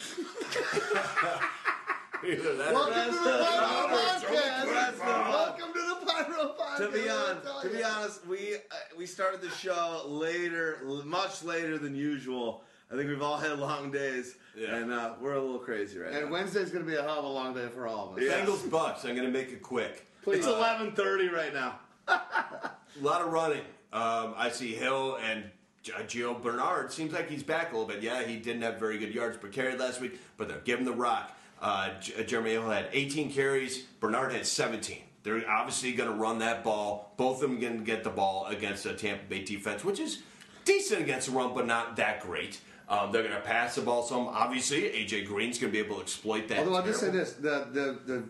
[2.26, 4.98] Either that Welcome to the Pyro Podcast.
[4.98, 6.76] Welcome to the Pyro Podcast.
[6.78, 8.58] To be I'll on, to be honest, we uh,
[8.96, 12.62] we started the show later, much later than usual.
[12.90, 14.76] I think we've all had long days, Yeah.
[14.76, 16.32] and uh, we're a little crazy right And now.
[16.32, 18.22] Wednesday's going to be a hell of a long day for all of us.
[18.24, 18.40] Yeah.
[18.44, 19.04] Bengals Bucks.
[19.04, 20.06] I'm going to make it quick.
[20.26, 21.78] It's eleven thirty right now.
[22.08, 22.20] A
[23.02, 23.62] lot of running.
[23.92, 25.44] Um, I see Hill and
[25.82, 26.90] G- Gio Bernard.
[26.92, 28.02] Seems like he's back a little bit.
[28.02, 30.92] Yeah, he didn't have very good yards per carry last week, but they're giving the
[30.92, 31.30] rock.
[31.64, 31.88] Uh,
[32.26, 33.84] Jeremy Hill had 18 carries.
[33.98, 34.98] Bernard had 17.
[35.22, 37.14] They're obviously going to run that ball.
[37.16, 40.22] Both of them going to get the ball against a Tampa Bay defense, which is
[40.66, 42.60] decent against the run, but not that great.
[42.86, 44.28] Um, they're going to pass the ball some.
[44.28, 46.58] Obviously, AJ Green's going to be able to exploit that.
[46.58, 48.24] Although I'll just say this: the the the.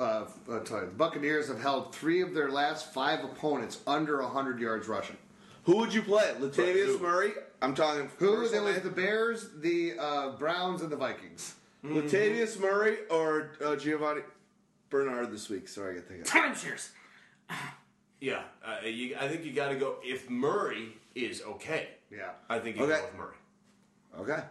[0.00, 4.60] Uh, uh, sorry, the Buccaneers have held three of their last five opponents under 100
[4.60, 5.16] yards rushing.
[5.64, 6.34] Who would you play?
[6.38, 7.32] Latavius Murray.
[7.60, 8.08] I'm talking.
[8.18, 8.36] Who?
[8.36, 11.56] first There one, was the Bears, the uh, Browns, and the Vikings.
[11.88, 14.22] Latavius Murray or uh, Giovani
[14.90, 15.68] Bernard this week.
[15.68, 16.24] Sorry, I got thinking.
[16.26, 16.90] Timeshares.
[18.20, 19.96] Yeah, uh, you, I think you got to go.
[20.02, 22.30] If Murray is okay, Yeah.
[22.48, 22.94] I think you Okay.
[22.96, 23.36] go with Murray.
[24.20, 24.42] Okay,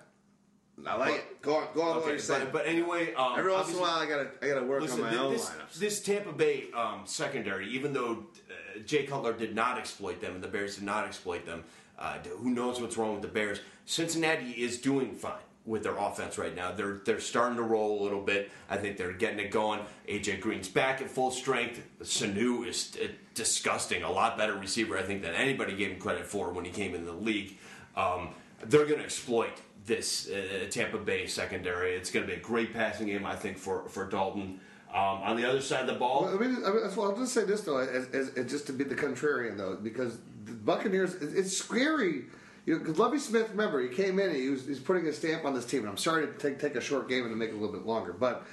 [0.88, 1.42] I like it.
[1.42, 1.88] Go on, go on.
[1.88, 2.44] what Okay, you're saying.
[2.46, 5.00] but, but anyway, um, Every once in a while, I gotta I gotta work Listen,
[5.00, 5.74] on my thi- own this, lineups.
[5.80, 10.44] this Tampa Bay um, secondary, even though uh, Jay Cutler did not exploit them and
[10.44, 11.64] the Bears did not exploit them,
[11.98, 13.60] uh, who knows what's wrong with the Bears?
[13.86, 15.34] Cincinnati is doing fine
[15.66, 16.72] with their offense right now.
[16.72, 18.52] They're they're starting to roll a little bit.
[18.70, 19.82] I think they're getting it going.
[20.08, 21.82] AJ Green's back at full strength.
[22.02, 22.96] Sanu is
[23.34, 24.04] disgusting.
[24.04, 26.94] A lot better receiver, I think, than anybody gave him credit for when he came
[26.94, 27.58] in the league.
[27.96, 28.30] Um,
[28.64, 31.96] they're going to exploit this uh, Tampa Bay secondary.
[31.96, 34.60] It's going to be a great passing game, I think, for for Dalton.
[34.94, 37.34] Um, on the other side of the ball, Well, I mean, I mean, I'll just
[37.34, 41.16] say this though, as, as, as just to be the contrarian though, because the Buccaneers,
[41.16, 42.26] it's scary.
[42.66, 45.14] You know, because Lovie Smith, remember, he came in, and he was he's putting a
[45.14, 45.82] stamp on this team.
[45.82, 47.76] And I'm sorry to take take a short game and to make it a little
[47.76, 48.46] bit longer, but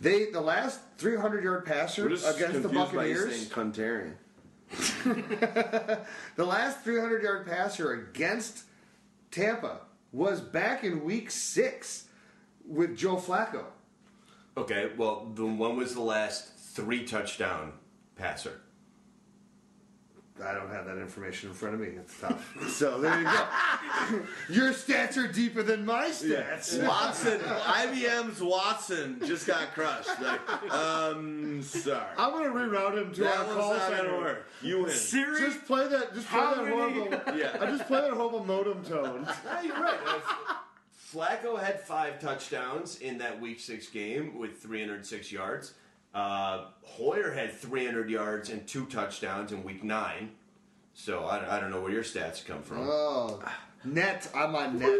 [0.00, 4.14] they the last 300 yard passer We're just against the confused by you saying Cuntarian.
[6.36, 8.64] the last 300 yard passer against
[9.30, 9.80] Tampa
[10.12, 12.06] was back in Week Six
[12.66, 13.64] with Joe Flacco.
[14.56, 14.90] okay.
[14.96, 17.72] Well, the one was the last three touchdown
[18.16, 18.60] passer.
[20.44, 21.88] I don't have that information in front of me.
[21.88, 22.54] It's tough.
[22.70, 23.46] so there you go.
[24.50, 26.80] Your stats are deeper than my stats.
[26.86, 30.08] Watson, IBM's Watson just got crushed.
[30.22, 32.06] Like, um, sorry.
[32.16, 34.16] I'm gonna reroute him to That our call center.
[34.18, 34.46] work.
[34.62, 34.90] You win.
[34.90, 35.40] Siri.
[35.40, 36.14] Just play that.
[36.14, 37.20] Just play How that many- horrible.
[37.36, 37.56] Yeah.
[37.60, 39.26] I just play that horrible modem tone.
[39.44, 39.98] No, you're right.
[41.12, 45.72] Flacco had five touchdowns in that Week Six game with 306 yards.
[46.14, 50.30] Uh, Hoyer had 300 yards and two touchdowns in Week Nine.
[50.94, 52.78] So I, I don't know where your stats come from.
[52.80, 53.40] Oh,
[53.84, 54.28] net.
[54.34, 54.90] I'm on net.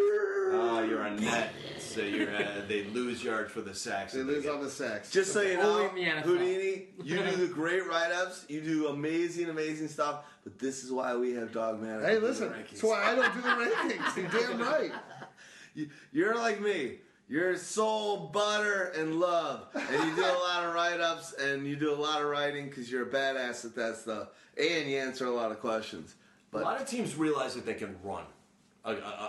[0.50, 4.12] Ah, you're on net, so you're uh, they lose yards for the sacks.
[4.14, 4.54] They that lose get.
[4.54, 5.10] on the sacks.
[5.10, 6.24] Just so you know, Only in the NFL.
[6.24, 8.46] Houdini, you do the great write-ups.
[8.48, 10.24] You do amazing, amazing stuff.
[10.44, 12.02] But this is why we have Dawgmatic.
[12.02, 12.48] hey, to do the listen.
[12.70, 14.16] That's why I don't do the rankings.
[14.16, 14.92] You're damn right.
[15.74, 16.98] You- You're like me.
[17.28, 19.66] You're soul, butter, and love.
[19.74, 22.68] And you do a lot of write ups and you do a lot of writing
[22.68, 24.28] because you're a badass at that stuff.
[24.56, 26.14] And you answer a lot of questions.
[26.50, 28.24] But A lot of teams realize that they can run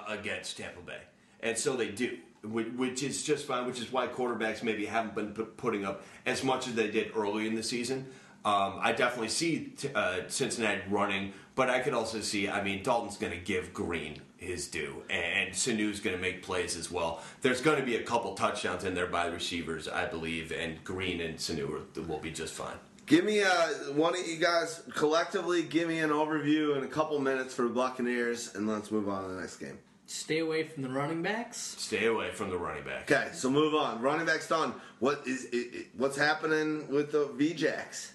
[0.07, 1.01] against Tampa Bay,
[1.41, 3.65] and so they do, which, which is just fine.
[3.65, 7.45] Which is why quarterbacks maybe haven't been putting up as much as they did early
[7.45, 8.05] in the season.
[8.45, 12.47] Um, I definitely see t- uh, Cincinnati running, but I could also see.
[12.47, 16.75] I mean, Dalton's going to give Green his due, and Sanu's going to make plays
[16.75, 17.21] as well.
[17.41, 20.83] There's going to be a couple touchdowns in there by the receivers, I believe, and
[20.83, 22.77] Green and Sanu will be just fine.
[23.05, 27.19] give me uh, one of you guys collectively give me an overview in a couple
[27.19, 29.77] minutes for the Buccaneers, and let's move on to the next game.
[30.05, 31.75] Stay away from the running backs.
[31.77, 33.11] Stay away from the running back.
[33.11, 34.01] Okay, so move on.
[34.01, 34.73] Running back's done.
[34.97, 38.11] What is it, it, what's happening with the VJax?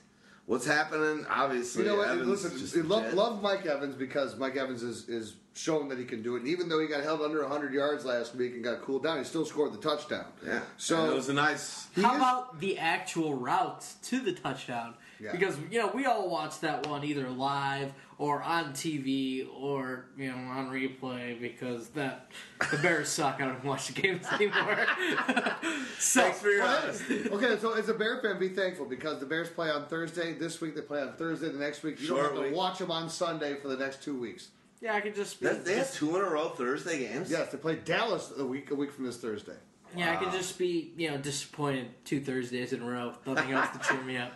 [0.47, 1.25] What's happening?
[1.31, 2.09] Obviously, You know what?
[2.09, 5.99] Evans Listen, just I love, love Mike Evans because Mike Evans is, is shown that
[5.99, 6.41] he can do it.
[6.41, 9.19] And even though he got held under 100 yards last week and got cooled down,
[9.19, 10.27] he still scored the touchdown.
[10.45, 10.61] Yeah.
[10.77, 11.87] So And it was a nice.
[11.95, 14.95] he How is- about the actual route to the touchdown?
[15.25, 15.33] Yeah.
[15.33, 20.31] because you know we all watch that one either live or on TV or you
[20.31, 22.31] know on replay because that
[22.71, 23.37] the Bears suck.
[23.41, 24.85] I don't watch the games anymore.
[25.99, 27.31] so, Thanks for your Well, honesty.
[27.31, 30.35] okay, so as a Bear fan, be thankful because the Bears play on Thursday.
[30.35, 31.49] This week they play on Thursday.
[31.49, 34.03] The next week you Short don't have to watch them on Sunday for the next
[34.03, 34.49] two weeks.
[34.83, 37.31] yeah, I could just be, That, they have two in a row Thursday games.
[37.31, 39.57] Yes, they play Dallas a week a week from this Thursday.
[39.97, 43.13] Yeah, I could just be you know disappointed two Thursdays in a row.
[43.27, 44.33] Nothing else to cheer me up.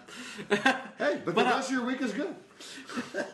[0.99, 2.35] Hey, but, But, the uh, rest of your week is good.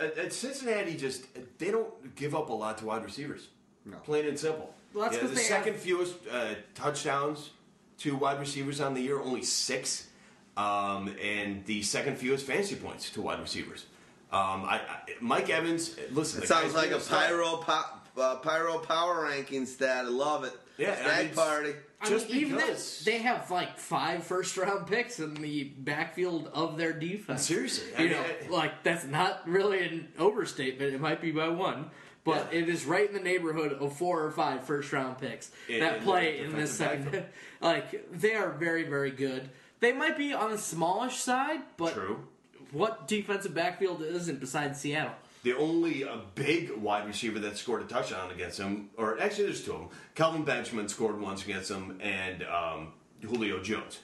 [0.00, 1.26] At, at Cincinnati, just
[1.58, 3.48] they don't give up a lot to wide receivers.
[3.84, 3.98] No.
[3.98, 4.74] Plain and simple.
[4.94, 7.50] Well, that's Yeah, 'cause the they second have- fewest uh, touchdowns
[7.98, 10.08] to wide receivers on the year, only six,
[10.56, 13.86] um, and the second fewest fantasy points to wide receivers.
[14.32, 17.84] Um, I, I, Mike Evans, listen, It sounds like a pyro po-
[18.20, 20.04] uh, pyro power ranking stat.
[20.06, 20.52] I love it.
[20.78, 21.72] Yeah, Stagg I mean, party.
[22.00, 22.98] I Just mean, even because.
[22.98, 27.42] that, they have like five first round picks in the backfield of their defense.
[27.46, 30.94] Seriously, I you mean, know, I- like that's not really an overstatement.
[30.94, 31.90] It might be by one,
[32.24, 32.60] but Yeah.
[32.60, 36.02] it is right in the neighborhood of four or five first round picks In- that
[36.02, 37.26] play in this defensive second.
[37.60, 39.50] like they are very, very good.
[39.80, 42.24] They might be on the smallish side, but True.
[42.72, 45.12] what defensive backfield isn't besides Seattle?
[45.42, 49.64] The only a big wide receiver that scored a touchdown against him, or actually there's
[49.64, 49.88] two of them.
[50.14, 52.92] Kelvin Benjamin scored once against him, and um,
[53.22, 54.00] Julio Jones.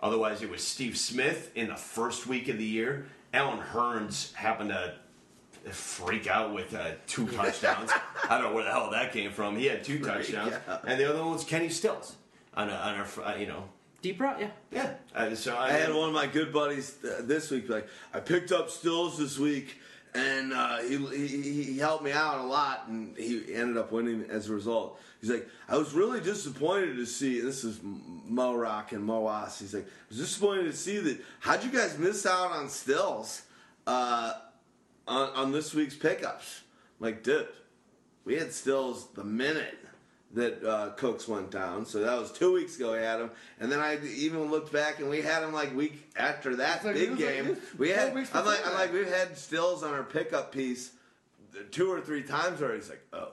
[0.00, 3.06] Otherwise, it was Steve Smith in the first week of the year.
[3.32, 4.94] Allen Hurns happened to
[5.72, 7.90] freak out with uh, two touchdowns.
[8.28, 9.56] I don't know where the hell that came from.
[9.56, 10.84] He had two touchdowns, out.
[10.86, 12.16] and the other one was Kenny Stills
[12.52, 13.64] on, a, on our, uh, you know,
[14.04, 14.50] Deep route, yeah.
[14.70, 14.90] yeah.
[15.14, 17.70] Uh, so I, I had one of my good buddies uh, this week.
[17.70, 19.78] Like, I picked up Stills this week,
[20.14, 24.24] and uh, he, he he helped me out a lot, and he ended up winning
[24.30, 25.00] as a result.
[25.20, 27.40] He's like, I was really disappointed to see.
[27.40, 29.58] This is Mo Rock and Mo Oss.
[29.58, 31.18] He's like, I was disappointed to see that.
[31.40, 33.42] How'd you guys miss out on Stills
[33.86, 34.34] uh,
[35.08, 36.62] on on this week's pickups?
[37.00, 37.48] I'm like, dude,
[38.24, 39.78] we had Stills the minute
[40.34, 41.86] that uh, Cooks went down.
[41.86, 42.92] So that was two weeks ago.
[42.92, 43.30] We had him,
[43.60, 46.94] and then I even looked back, and we had him like week after that like-
[46.94, 47.56] big it was like- game.
[47.78, 48.14] we had.
[48.14, 50.90] weeks I'm like, I'm like, we've had Stills on our pickup piece
[51.70, 52.78] two or three times already.
[52.80, 53.32] He's like, oh,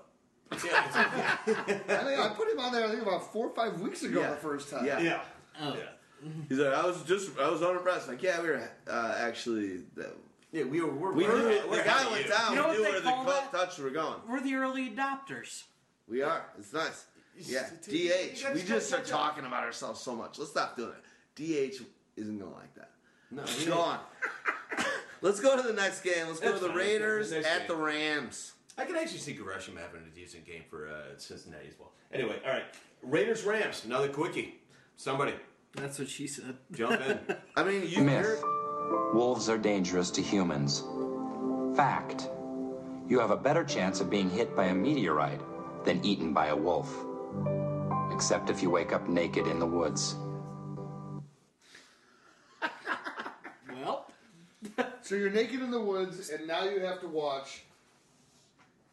[0.51, 2.85] I think I put him on there.
[2.85, 4.29] I think about four or five weeks ago Yeah.
[4.31, 4.85] the first time.
[4.85, 4.99] Yeah.
[4.99, 5.21] yeah.
[5.59, 5.75] Oh.
[5.75, 6.29] Yeah.
[6.49, 8.07] he's like, I was just, I was unimpressed.
[8.07, 9.77] Like, yeah, we were uh, actually.
[9.95, 10.11] The,
[10.51, 10.91] Yeah, we were.
[10.91, 12.31] We're, we we're, knew we're the guy ahead of went you.
[12.31, 12.49] down.
[12.51, 13.51] You know we what knew they where the call co- that?
[13.51, 14.15] touch were going.
[14.29, 15.63] We're the early adopters.
[16.11, 16.43] We are.
[16.59, 17.05] It's nice.
[17.37, 17.67] Yeah.
[17.81, 18.53] DH.
[18.53, 19.19] We just are catch up.
[19.19, 20.37] talking about ourselves so much.
[20.37, 21.73] Let's stop doing it.
[21.73, 21.81] DH
[22.17, 22.89] isn't gonna like that.
[23.31, 23.99] No, Go on.
[25.21, 26.27] Let's go to the next game.
[26.27, 26.77] Let's go That's to the fine.
[26.77, 27.75] Raiders next at the.
[27.77, 28.53] Rams.
[28.77, 31.93] I can actually see Gresham having a decent game for uh, Cincinnati as well.
[32.13, 32.65] Anyway, all right.
[33.03, 34.55] Raiders Rams, another quickie.
[34.97, 35.33] Somebody
[35.75, 36.57] That's what she said.
[36.73, 37.19] jump in.
[37.55, 38.43] I mean, you Myth.
[39.13, 40.83] Wolves are dangerous to humans.
[41.75, 42.29] Fact.
[43.07, 45.41] You have a better chance of being hit by a meteorite
[45.85, 46.93] than eaten by a wolf.
[48.11, 50.15] Except if you wake up naked in the woods.
[53.83, 54.05] Well,
[55.01, 57.63] So you're naked in the woods, and now you have to watch.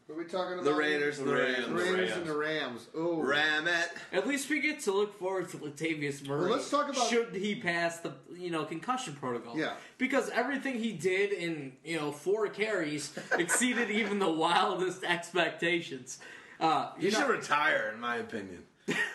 [0.06, 0.64] What are we talking about?
[0.64, 1.68] The Raiders, the The Rams.
[1.68, 2.86] Raiders and the Rams.
[2.96, 3.90] Oh, Ram it.
[4.10, 6.40] at least we get to look forward to Latavius Murray.
[6.48, 9.58] Well, let's talk about- should he pass the you know concussion protocol.
[9.58, 9.74] Yeah.
[9.98, 16.18] because everything he did in you know four carries exceeded even the wildest expectations.
[16.60, 18.64] Uh, He you should retire, in my opinion.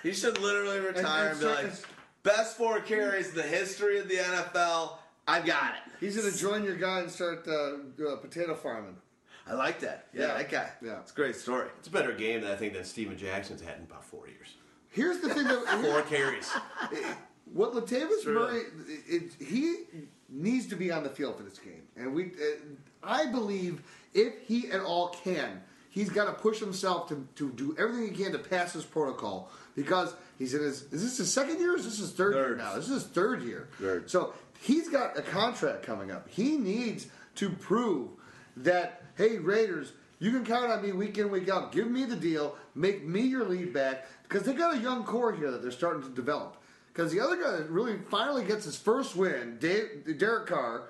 [0.02, 1.74] He should literally retire and, and be like,
[2.24, 4.98] best four carries in the history of the NFL.
[5.28, 5.92] I got it.
[6.00, 7.52] He's gonna join your guy and start uh,
[8.08, 8.98] uh, potato farming.
[9.48, 10.08] I like that.
[10.14, 10.38] Yeah, Yeah.
[10.38, 10.70] that guy.
[10.82, 11.00] Yeah.
[11.00, 11.68] it's a great story.
[11.80, 14.54] It's a better game, than I think, than Steven Jackson's had in about four years.
[14.90, 16.50] Here's the thing that Four carries.
[17.54, 18.34] what Latavius True.
[18.36, 18.62] Murray,
[19.08, 19.76] it, it, he
[20.30, 22.56] needs to be on the field for this game, and we, uh,
[23.04, 23.82] I believe,
[24.14, 25.62] if he at all can,
[25.94, 29.50] he's got to push himself to, to do everything he can to pass his protocol
[29.76, 30.82] because he's in his.
[30.92, 31.74] Is this his second year?
[31.74, 32.76] or Is this his third, year now?
[32.76, 33.70] This is his third year.
[33.80, 34.10] Third.
[34.10, 36.28] So he's got a contract coming up.
[36.30, 38.10] He needs to prove
[38.58, 41.72] that hey Raiders, you can count on me week in week out.
[41.72, 42.58] Give me the deal.
[42.76, 46.02] Make me your lead back because they got a young core here that they're starting
[46.04, 46.58] to develop.
[46.92, 50.84] Because the other guy that really finally gets his first win, Dave, Derek Carr,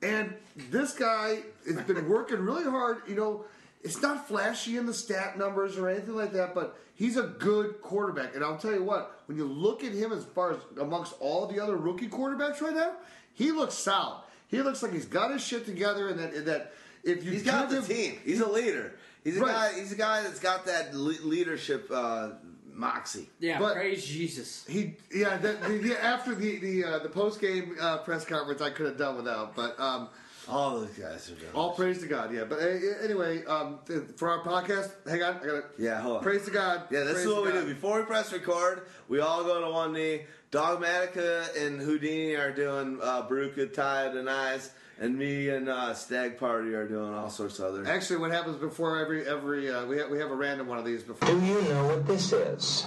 [0.00, 0.34] and
[0.70, 3.02] this guy has been working really hard.
[3.06, 3.44] You know,
[3.82, 7.80] it's not flashy in the stat numbers or anything like that, but he's a good
[7.80, 8.34] quarterback.
[8.34, 11.46] And I'll tell you what, when you look at him as far as amongst all
[11.46, 12.92] the other rookie quarterbacks right now,
[13.34, 14.22] he looks solid.
[14.48, 16.72] He looks like he's got his shit together, and that and that
[17.04, 18.18] if you He's got the him- team.
[18.24, 18.94] He's a leader.
[19.22, 19.72] He's a Right.
[19.74, 19.78] guy.
[19.80, 22.30] He's a guy that's got that le- leadership uh,
[22.72, 23.28] moxie.
[23.40, 24.64] Yeah, But- praise Jesus.
[24.68, 28.60] He, yeah, the, the, the, after the the uh, the post game uh, press conference,
[28.62, 29.54] I could have done without.
[29.54, 30.08] But um,
[30.48, 31.52] All those guys are doing.
[31.54, 32.32] all praise to God.
[32.32, 32.66] Yeah, but uh,
[33.04, 33.78] anyway, um,
[34.16, 36.22] for our podcast, hang on, I got to Yeah, hold on.
[36.22, 36.84] praise to God.
[36.90, 37.60] Yeah, this praise is what we God.
[37.66, 37.74] do.
[37.74, 40.22] Before we press record, we all go to one knee.
[40.50, 46.38] Dawgmatica and Houdini are doing uh, Baruka Tide and Eyes, and me and uh, Stagg
[46.38, 47.86] Party are doing all sorts of other.
[47.86, 50.86] Actually, what happens before every every uh, we have, we have a random one of
[50.86, 51.28] these before.
[51.28, 52.86] Do you know what this is?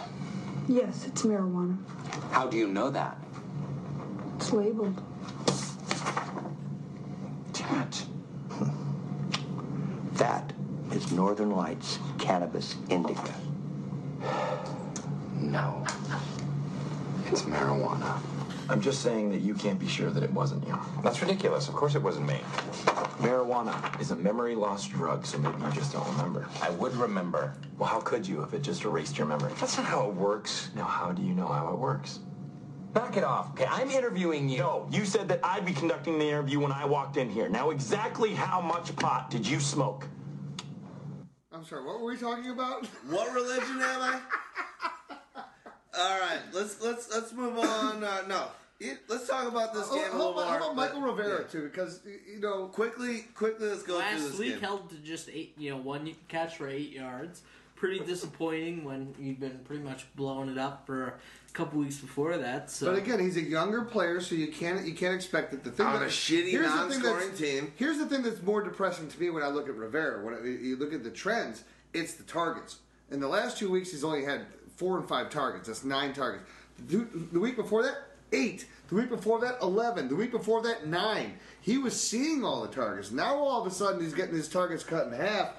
[0.67, 1.77] Yes, it's marijuana.
[2.31, 3.17] How do you know that?
[4.37, 4.99] It's labeled.
[7.53, 8.03] Tat.
[10.13, 10.53] That
[10.91, 13.33] is Northern Lights Cannabis Indica.
[15.39, 15.85] No.
[17.27, 18.19] It's marijuana.
[18.69, 20.79] I'm just saying that you can't be sure that it wasn't you.
[21.03, 21.67] That's ridiculous.
[21.67, 22.39] Of course it wasn't me.
[23.19, 26.47] Marijuana is a memory loss drug, so maybe you just don't remember.
[26.61, 27.53] I would remember.
[27.77, 29.51] Well, how could you if it just erased your memory?
[29.59, 30.69] That's not how it works.
[30.75, 32.19] Now, how do you know how it works?
[32.93, 33.51] Back it off.
[33.51, 34.59] Okay, I'm interviewing you.
[34.59, 37.47] No, you said that I'd be conducting the interview when I walked in here.
[37.47, 40.07] Now, exactly how much pot did you smoke?
[41.53, 42.85] I'm sorry, what were we talking about?
[43.09, 44.19] What religion am I?
[45.97, 48.03] all right, let's let's let's move on.
[48.03, 48.47] Uh, no,
[48.79, 50.59] it- let's talk about this game a how little about, more.
[50.59, 51.47] how about but- Mychal Rivera yeah.
[51.47, 51.63] too?
[51.69, 54.61] Because you know, Quickly, quickly, let's go through Last this week game.
[54.61, 57.41] held to just eight, you know, one catch for eight yards.
[57.75, 61.15] Pretty disappointing when you've been pretty much blowing it up for
[61.51, 62.71] a couple weeks before that.
[62.71, 65.63] So but again, he's a younger player, so you can't you can't expect it.
[65.63, 67.73] The thing On that, a shitty here's the thing non-scoring that's- team.
[67.75, 70.23] Here's the thing that's more depressing to me when I look at Rivera.
[70.23, 71.63] When I- you look at the trends,
[71.93, 72.77] it's the targets.
[73.09, 74.45] In the last two weeks, he's only had
[74.77, 75.67] four and five targets.
[75.67, 76.45] That's nine targets.
[76.87, 77.97] The, the week before that,
[78.31, 78.65] eight.
[78.87, 80.07] The week before that, eleven.
[80.07, 81.37] The week before that, nine.
[81.59, 83.11] He was seeing all the targets.
[83.11, 85.49] Now all of a sudden, he's getting his targets cut in half.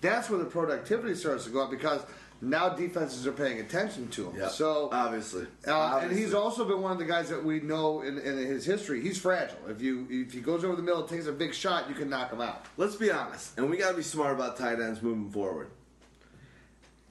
[0.00, 2.00] That's where the productivity starts to go up because
[2.40, 4.36] now defenses are paying attention to him.
[4.40, 8.02] Yep, So obviously, uh, and he's also been one of the guys that we know
[8.02, 9.00] in, in his history.
[9.02, 9.58] He's fragile.
[9.68, 12.08] If you if he goes over the middle and takes a big shot, you can
[12.08, 12.66] knock him out.
[12.76, 15.70] Let's be honest, and we got to be smart about tight ends moving forward.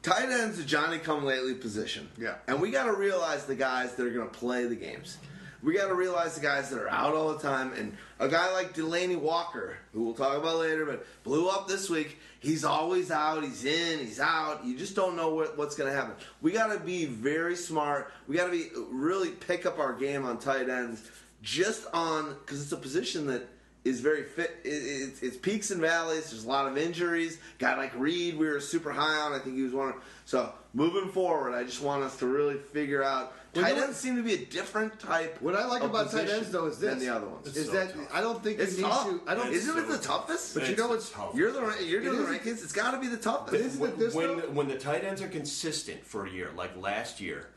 [0.02, 2.10] Tight ends a Johnny come lately position.
[2.18, 2.36] Yeah.
[2.48, 5.18] And we got to realize the guys that are going to play the games.
[5.62, 7.74] We got to realize the guys that are out all the time.
[7.74, 11.90] And a guy like Delanie Walker, who we'll talk about later, but blew up this
[11.90, 12.18] week.
[12.40, 13.44] He's always out.
[13.44, 14.00] He's in.
[14.00, 14.64] He's out.
[14.66, 16.14] You just don't know what, what's going to happen.
[16.42, 18.12] We got to be very smart.
[18.28, 21.10] We got to be really pick up our game on tight ends,
[21.42, 23.48] just on because it's a position that
[23.84, 24.58] is very fit.
[24.64, 26.32] It, it's, it's peaks and valleys.
[26.32, 27.40] There's a lot of injuries.
[27.58, 29.34] Guy like Reed, we were super high on.
[29.34, 29.90] I think he was one.
[29.90, 29.96] Of,
[30.26, 33.34] so moving forward, I just want us to really figure out.
[33.56, 35.42] Well, tight know ends seem to be a different type.
[35.42, 37.48] What I like of about tight ends though is this: than the other ones.
[37.56, 38.08] is so that tough.
[38.14, 39.08] I don't think It's you need tough.
[39.08, 39.22] to.
[39.28, 39.52] I don't.
[39.52, 40.54] Isn't it the toughest?
[40.54, 41.34] But you know what's tough.
[41.36, 42.64] You're the you're doing It the is- rankings.
[42.64, 43.52] It's got to be the toughest.
[43.52, 46.78] But isn't it this when when the tight ends are consistent for a year, like
[46.80, 47.50] last year,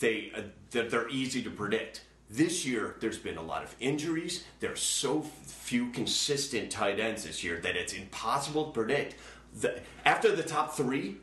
[0.00, 2.02] they uh, they're, they're easy to predict.
[2.28, 4.44] This year, there's been a lot of injuries.
[4.60, 9.16] There's so few consistent tight ends this year that it's impossible to predict.
[9.60, 11.18] The, after the top three,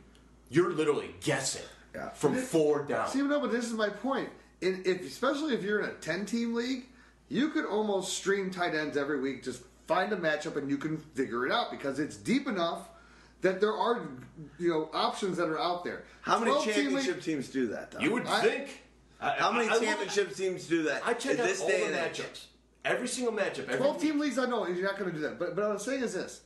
[0.50, 1.64] you're literally guessing
[1.94, 2.10] Yeah.
[2.10, 3.08] from four down.
[3.08, 4.28] See, no, but this is my point.
[4.60, 6.84] In, if, especially if you're in a 10 team league,
[7.28, 9.42] you could almost stream tight ends every week.
[9.42, 12.88] Just find a matchup and you can figure it out because it's deep enough
[13.40, 14.06] that there are
[14.58, 16.04] you know options that are out there.
[16.20, 17.90] How many 12 team league- championship teams do that?
[17.90, 18.00] Though?
[18.00, 18.82] you would I- think.
[19.20, 21.02] I- How many I- I championship teams do that?
[21.06, 22.20] I check in out this all day the and age?
[22.20, 22.44] matchups.
[22.84, 23.64] Every single matchup.
[23.68, 25.38] Every Twelve team leagues, I know you're not going to do that.
[25.38, 26.40] But, but what I'm saying is this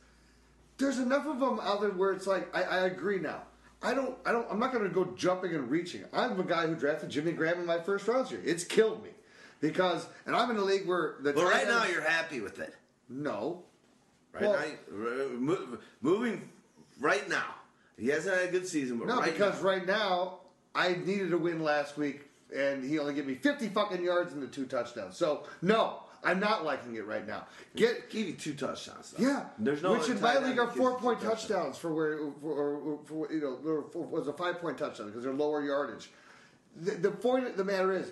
[0.77, 3.43] there's enough of them out there where it's like, I, I agree now.
[3.85, 6.03] I don't, I don't, I'm not going to go jumping and reaching.
[6.11, 8.41] I'm a guy who drafted Jimmy Graham in my first round year.
[8.43, 9.11] It's killed me.
[9.61, 12.73] Because, and I'm in a league where the But right now, you're happy with it.
[13.09, 13.63] No.
[14.33, 14.59] Right Well-
[14.91, 16.49] now, moving
[16.99, 17.55] right now.
[17.97, 20.39] He hasn't had a good season, but No, right because now, right now
[20.73, 24.41] I needed a win last week, and he only gave me 50 fucking yards and
[24.43, 25.15] the two touchdowns.
[25.15, 27.45] So no, I'm not liking it right now.
[27.75, 29.11] Get give you two touchdowns.
[29.11, 29.25] Though.
[29.25, 32.99] yeah, there's no which in my league are four point touchdowns for where for, or,
[33.05, 36.09] for you know there was a five point touchdown because they're lower yardage.
[36.75, 38.11] The, the point of the matter is.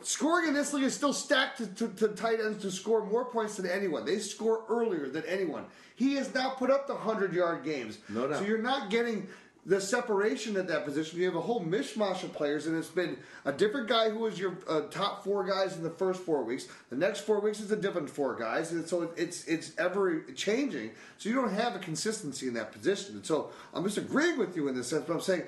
[0.00, 3.26] Scoring in this league is still stacked to, to, to tight ends to score more
[3.26, 4.06] points than anyone.
[4.06, 5.66] They score earlier than anyone.
[5.96, 7.98] He has now put up the 100 yard games.
[8.08, 8.38] No doubt.
[8.38, 9.28] So you're not getting
[9.66, 11.18] the separation at that position.
[11.18, 14.38] You have a whole mishmash of players, and it's been a different guy who was
[14.38, 16.66] your uh, top four guys in the first four weeks.
[16.90, 20.90] The next four weeks is a different four guys, and so it's it's ever changing.
[21.18, 23.16] So you don't have a consistency in that position.
[23.16, 25.44] And so I'm just agreeing with you in this sense, but I'm saying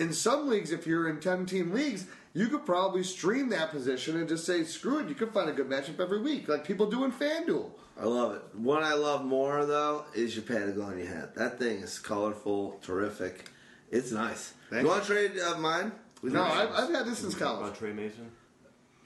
[0.00, 4.16] in some leagues, if you're in 10 team leagues, you could probably stream that position
[4.16, 6.86] and just say, screw it, you could find a good matchup every week, like people
[6.86, 7.70] do in FanDuel.
[8.00, 8.42] I love it.
[8.54, 11.34] What I love more though is your Patagonia hat.
[11.34, 13.50] That thing is colorful, terrific,
[13.90, 14.54] It's nice.
[14.70, 14.94] Thank you you.
[14.94, 15.92] want to trade uh, mine?
[16.22, 17.60] With No, I've, I've had this since college.
[17.62, 18.30] About Tre Mason.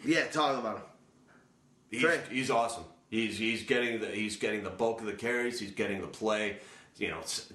[0.04, 0.82] yeah, talk about him.
[1.90, 2.18] He's, Tre.
[2.30, 2.84] he's awesome.
[3.08, 5.60] He's he's getting the he's getting the bulk of the carries.
[5.60, 6.58] He's getting the play.
[6.98, 7.52] You know, it's-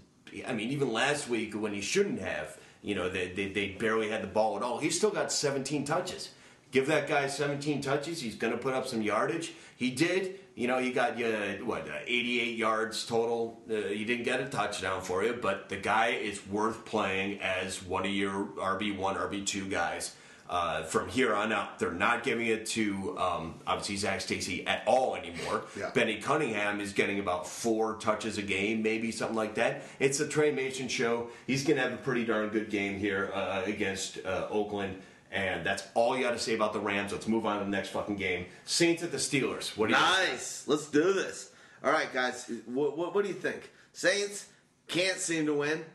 [0.47, 4.09] I mean, even last week when he shouldn't have, you know, they, they they barely
[4.09, 4.77] had the ball at all.
[4.77, 6.29] He's still got 17 touches.
[6.71, 8.21] Give that guy 17 touches.
[8.21, 9.53] He's going to put up some yardage.
[9.75, 10.39] He did.
[10.59, 11.31] You know, you got you
[11.63, 13.61] what uh, 88 yards total.
[13.71, 17.81] Uh, he didn't get a touchdown for you, but the guy is worth playing as
[17.81, 20.17] one of your RB one, RB two guys
[20.49, 21.79] uh, from here on out.
[21.79, 25.63] They're not giving it to um, obviously Zac Stacy at all anymore.
[25.77, 25.91] Yeah.
[25.91, 29.83] Benny Cunningham is getting about four touches a game, maybe something like that.
[29.97, 31.29] It's a Tre Mason show.
[31.47, 35.01] He's going to have a pretty darn good game here uh, against uh, Oakland.
[35.31, 37.11] And that's all you got to say about the Rams.
[37.11, 38.47] Let's move on to the next fucking game.
[38.65, 39.77] Saints at the Steelers.
[39.77, 40.67] What do you Nice.
[40.67, 41.51] Let's do this.
[41.83, 42.49] All right, guys.
[42.65, 43.71] What, what, what do you think?
[43.93, 44.47] Saints
[44.87, 45.85] can't seem to win.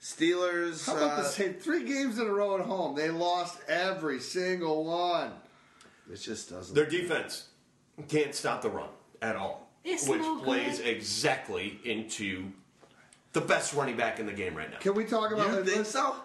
[0.00, 0.84] Steelers.
[0.84, 2.94] How about uh, the same three games in a row at home?
[2.96, 5.30] They lost every single one.
[6.12, 6.74] It just doesn't.
[6.74, 7.46] Their defense
[8.08, 8.88] can't stop the run
[9.22, 10.88] at all, It's which no plays good.
[10.88, 12.50] exactly into
[13.32, 14.78] the best running back in the game right now.
[14.78, 15.50] Can we talk about?
[15.54, 16.16] you think so?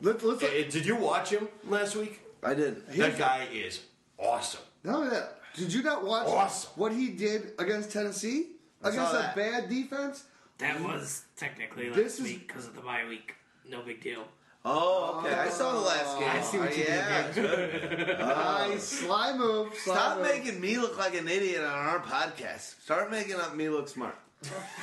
[0.00, 0.42] Let, let's.
[0.42, 2.20] Uh, Did you watch him last week?
[2.42, 2.86] I didn't.
[2.96, 3.80] That guy is
[4.18, 4.60] awesome.
[4.84, 6.70] Not only that, did you not watch Awesome.
[6.76, 8.46] what he did against Tennessee
[8.82, 9.36] against saw a that.
[9.36, 10.24] bad defense?
[10.58, 13.34] That was technically last This is- week because of the bye week.
[13.68, 14.24] No big deal.
[14.64, 15.34] Oh, okay.
[15.34, 16.28] I saw the last game.
[16.30, 18.18] I see what Oh, you did yeah, good.
[18.18, 19.74] Nice sly move.
[19.74, 20.26] Sly Stop move.
[20.28, 22.80] making me look like an idiot on our podcast.
[22.82, 24.16] Start making up me look smart.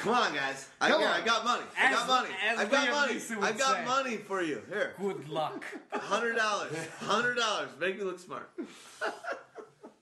[0.02, 0.70] Come on, guys.
[0.80, 1.22] I, Come here, on.
[1.22, 1.64] I got money.
[1.80, 2.30] I As- got money.
[2.48, 3.14] as I've got Liam money.
[3.16, 3.86] Neeson would I've got say.
[3.86, 4.62] money for you.
[4.70, 5.66] Here, Good luck.
[5.92, 6.76] hundred dollars.
[7.00, 7.70] Hundred dollars.
[7.80, 8.52] Make me look smart.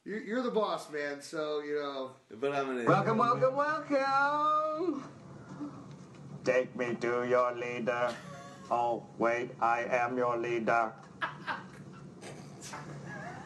[0.07, 1.19] You're, you're the boss, man.
[1.21, 2.11] So you know.
[2.39, 2.89] But I'm an idiot.
[2.89, 5.03] Welcome, welcome, welcome.
[6.43, 8.13] Take me to your leader.
[8.69, 10.91] Oh, wait, I am your leader.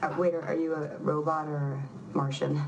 [0.01, 2.61] Uh, waiter, are you a robot or a Martian?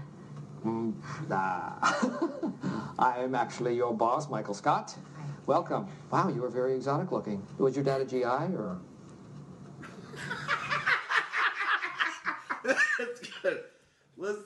[0.66, 0.94] Mm,
[1.28, 1.74] nah.
[3.00, 4.96] I am actually your boss, Michael Scott.
[5.48, 5.88] Welcome.
[6.12, 7.46] Wow, you are very exotic looking.
[7.58, 8.80] Was your dad a GI or?
[12.64, 13.62] That's good.
[14.18, 14.40] Let's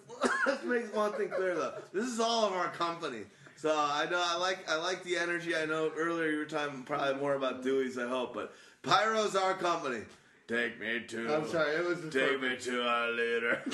[0.47, 1.73] let's make one thing clear though.
[1.91, 3.23] This is all of our company.
[3.57, 5.53] So I know I like I like the energy.
[5.55, 7.97] I know earlier you were talking probably more about Dewey's.
[7.97, 10.03] I hope, but Pyro's our company.
[10.47, 11.35] Take me to.
[11.35, 11.75] I'm sorry.
[11.75, 13.63] It was just Take me to our leader.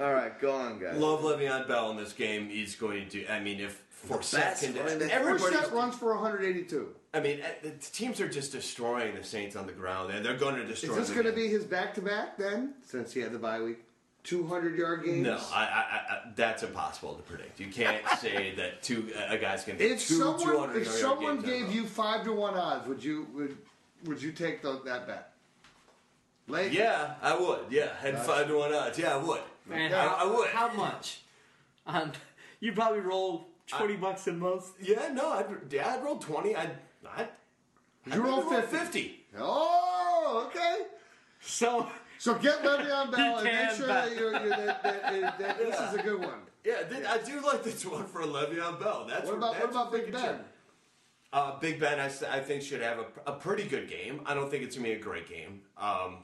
[0.00, 0.96] all right, go on, guys.
[0.96, 2.48] Love Le'Veon Bell in this game.
[2.48, 3.26] He's going to.
[3.26, 5.10] I mean, if Forsett best can, running back.
[5.10, 5.70] everybody's.
[5.70, 6.88] Runs for 182.
[7.14, 10.36] I mean, uh, the teams are just destroying the Saints on the ground, and they're
[10.36, 10.92] going to destroy.
[10.92, 12.74] Is this going to be his back-to-back then?
[12.86, 13.84] Since he had the bye week,
[14.24, 15.24] 200 yard games.
[15.24, 17.60] No, I, I, I, that's impossible to predict.
[17.60, 21.36] You can't say that two a guy's going to If two someone 200 if someone
[21.36, 23.56] games in a gave you five to one odds, would you would
[24.04, 25.32] would you take the, that bet?
[26.48, 26.72] Late?
[26.72, 27.66] yeah, I would.
[27.70, 28.98] Yeah, had five to one odds.
[28.98, 29.40] Yeah, I would.
[29.68, 30.48] Man, I, how, I would.
[30.48, 31.20] How much?
[31.86, 32.12] Um,
[32.60, 34.72] you probably roll twenty bucks in most.
[34.80, 36.54] Yeah, no, I'd, yeah, I'd roll twenty.
[36.56, 36.70] I'd,
[37.16, 37.28] I'd,
[38.06, 38.76] I'd You roll 50.
[38.76, 39.24] 50.
[39.38, 40.86] Oh, okay.
[41.40, 44.08] So So get Le'Veon Bell and make sure bet.
[44.10, 46.38] that, you're, you're, that, that, that this is a good one.
[46.64, 49.06] Yeah, th- I do like this one for Le'Veon Bell.
[49.08, 50.22] That's What about that's what about Big Ben?
[50.22, 50.38] true.
[51.32, 54.20] Uh, Big Ben, I, s- I think, should have a, a pretty good game.
[54.26, 55.62] I don't think it's going to be a great game.
[55.78, 56.18] Um,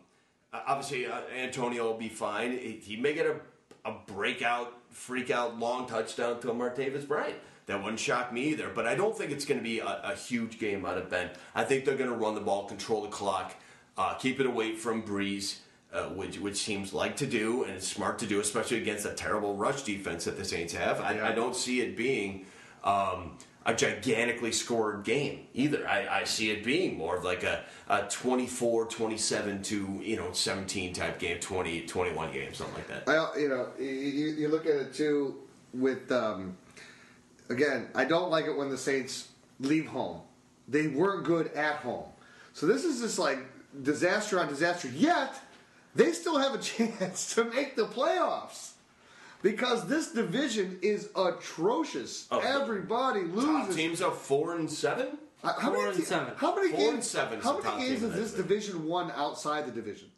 [0.53, 2.53] uh, obviously, uh, Antonio will be fine.
[2.53, 3.37] He, he may get a,
[3.85, 7.37] a breakout, freak out, long touchdown to Martavis Bryant.
[7.67, 8.71] That wouldn't shock me either.
[8.75, 11.31] But I don't think it's going to be a, a huge game out of Ben.
[11.55, 13.55] I think they're going to run the ball, control the clock,
[13.99, 15.59] uh, keep it away from Brees.
[15.91, 19.13] Uh, which which seems like to do and it's smart to do, especially against a
[19.15, 21.01] terrible rush defense that the Saints have.
[21.01, 22.45] I, I don't see it being
[22.85, 25.87] um, a gigantically scored game either.
[25.87, 30.33] I, I see it being more of like a, a 24 27 to you know
[30.33, 33.09] 17 type game, 20 21 game, something like that.
[33.09, 35.37] I, you know, you, you look at it too
[35.73, 36.57] with, um,
[37.49, 39.29] again, I don't like it when the Saints
[39.61, 40.21] leave home.
[40.67, 42.07] They weren't good at home.
[42.53, 43.39] So this is just like
[43.83, 44.89] disaster on disaster.
[44.89, 45.35] Yet,
[45.95, 48.73] they still have a chance to make the playoffs.
[49.43, 52.27] Because this division is atrocious.
[52.31, 55.19] Oh, Everybody Top teams are four and seven.
[55.45, 56.33] Uh, How Four many, and te- seven.
[56.37, 56.95] How many Four games?
[56.95, 60.09] and seven's how many games team has in this division won outside the division?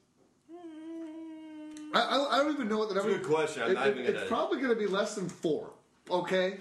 [1.93, 3.11] I, I, I don't even know what the number.
[3.19, 3.63] good question.
[3.65, 5.71] I'm It- not it- even it's gonna- probably going to be less than four.
[6.11, 6.57] Okay.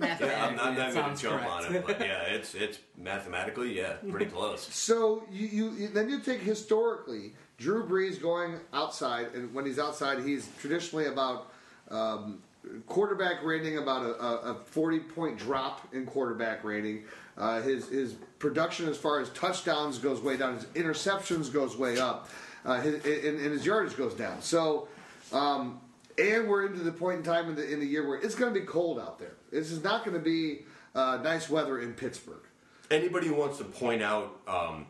[0.00, 1.50] Yeah, I'm not, not going to jump correct.
[1.50, 4.62] on it, but yeah, it's it's mathematically yeah, pretty close.
[4.74, 9.78] So you, you, you then you take historically Drew Brees going outside, and when he's
[9.78, 11.49] outside, he's traditionally about
[11.90, 12.42] um,
[12.86, 17.04] quarterback rating about a, a, a forty point drop in quarterback rating.
[17.36, 20.54] Uh, his his production as far as touchdowns goes way down.
[20.54, 22.28] His interceptions goes way up.
[22.64, 24.42] Uh, his, and, and his yardage goes down.
[24.42, 24.88] So,
[25.32, 25.80] um,
[26.18, 28.52] and we're into the point in time in the in the year where it's going
[28.52, 29.36] to be cold out there.
[29.50, 32.42] This is not going to be uh, nice weather in Pittsburgh.
[32.90, 34.86] Anybody who wants to point out um,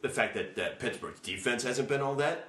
[0.00, 2.48] the fact that, that Pittsburgh's defense hasn't been all that,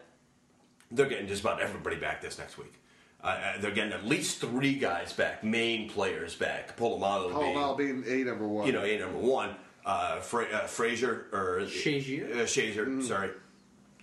[0.91, 2.73] they're getting just about everybody back this next week.
[3.23, 6.75] Uh, Uh, they're getting at least three guys back, main players back.
[6.77, 8.65] Polamalu being, being a number one.
[8.65, 9.55] you know, a number one.
[9.85, 12.31] Uh, Fra- uh, Frazier or Shazier?
[12.35, 13.31] uh, Shazier, sorry,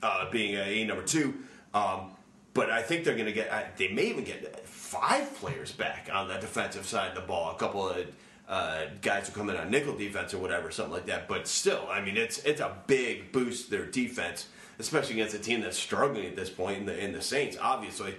[0.02, 1.34] uh, being a, a number two.
[1.72, 2.10] Um,
[2.54, 3.50] but I think they're going to get.
[3.50, 7.54] Uh, they may even get five players back on the defensive side of the ball.
[7.54, 8.06] A couple of
[8.48, 11.28] uh, guys who come in on nickel defense or whatever, something like that.
[11.28, 14.48] But still, I mean, it's it's a big boost to their defense,
[14.80, 17.56] especially against a team that's struggling at this point in the in the Saints.
[17.60, 18.16] Obviously,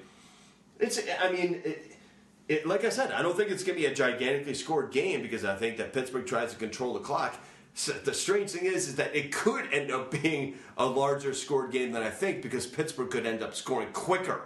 [0.80, 1.00] it's.
[1.22, 1.62] I mean.
[1.64, 1.86] It,
[2.48, 5.22] it, like I said, I don't think it's going to be a gigantically scored game
[5.22, 7.36] because I think that Pittsburgh tries to control the clock.
[7.76, 11.72] So the strange thing is, is that it could end up being a larger scored
[11.72, 14.42] game than I think because Pittsburgh could end up scoring quicker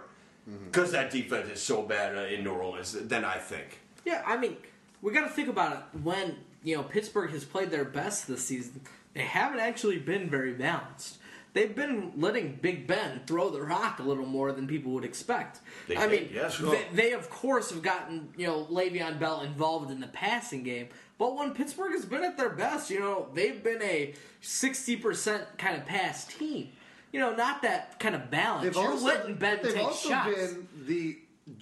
[0.66, 3.80] because that defense is so bad uh, in New Orleans than I think.
[4.04, 4.56] Yeah, I mean,
[5.00, 6.00] we got to think about it.
[6.02, 8.82] When you know Pittsburgh has played their best this season,
[9.14, 11.18] they haven't actually been very balanced.
[11.54, 15.60] They've been letting Big Ben throw the rock a little more than people would expect.
[15.88, 16.72] They I did, mean, yeah, sure.
[16.72, 20.88] they, they of course have gotten you know Le'Veon Bell involved in the passing game,
[21.16, 25.44] but when Pittsburgh has been at their best, you know they've been a sixty percent
[25.56, 26.70] kind of pass team.
[27.12, 28.64] You know, not that kind of balance.
[28.64, 30.34] They've You're also, letting Ben they've take also shots.
[30.34, 31.18] been the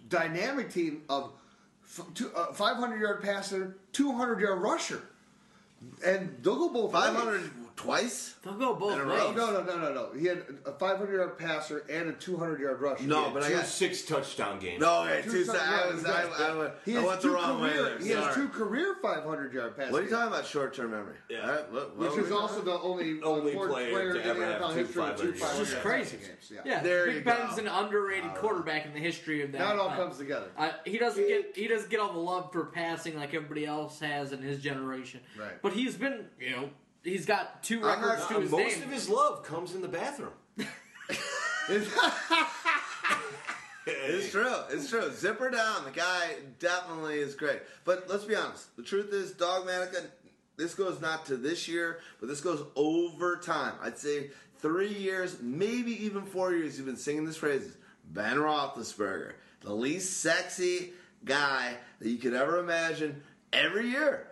[0.08, 1.32] dynamic team of
[1.84, 5.02] f- two, uh, 500 yard passer, 200 yard rusher,
[6.06, 7.22] and they'll go both Five ways.
[7.24, 7.50] hundred
[7.82, 8.34] twice.
[8.42, 9.20] They'll go both In a ways.
[9.20, 9.32] row?
[9.32, 10.08] No, no, no, no, no.
[10.18, 13.04] He had a 500 yard passer and a 200 yard rusher.
[13.04, 14.80] No, but I Two got six touchdown games.
[14.80, 15.04] no.
[15.04, 16.22] Hey, Two two, I was he I.
[16.22, 17.98] I, He I has went the two wrong way career, there.
[17.98, 18.34] He has Sorry.
[18.34, 19.92] two career 500 yard passes.
[19.92, 20.46] What are you talking about?
[20.46, 21.16] Short term memory.
[21.28, 21.42] Yeah.
[21.42, 23.70] All right, what- what Which were is we also talking the only, Only uh, fourth
[23.70, 25.40] player player to in ever have NFL two history with 500 two yards.
[25.40, 26.16] 500 It's just yard crazy.
[26.16, 26.52] passing games.
[26.52, 26.60] Yeah.
[26.64, 27.30] Yeah, There you Big go.
[27.36, 29.58] Ben's an underrated quarterback in the history of that.
[29.58, 30.46] Now it all Uh, comes together.
[30.56, 34.00] Uh, he doesn't get he doesn't get all the love for passing like everybody else
[34.00, 35.20] has in his generation.
[35.38, 35.60] Right.
[35.62, 36.70] But he's been you know
[37.04, 38.82] he's got two I'm not- records to his most name.
[38.84, 40.32] of his love comes in the bathroom.
[43.84, 44.54] It's true.
[44.70, 45.10] It's true.
[45.12, 45.84] Zipper down.
[45.84, 47.62] The guy definitely is great.
[47.84, 48.76] But let's be honest.
[48.76, 50.06] The truth is, Dawgmatica,
[50.56, 53.74] this goes not to this year, but this goes over time.
[53.82, 54.30] I'd say
[54.60, 57.76] three years, maybe even four years, you've been singing this phrases.
[58.04, 60.92] Ben Roethlisberger, the least sexy
[61.24, 63.20] guy that you could ever imagine
[63.52, 64.28] every year.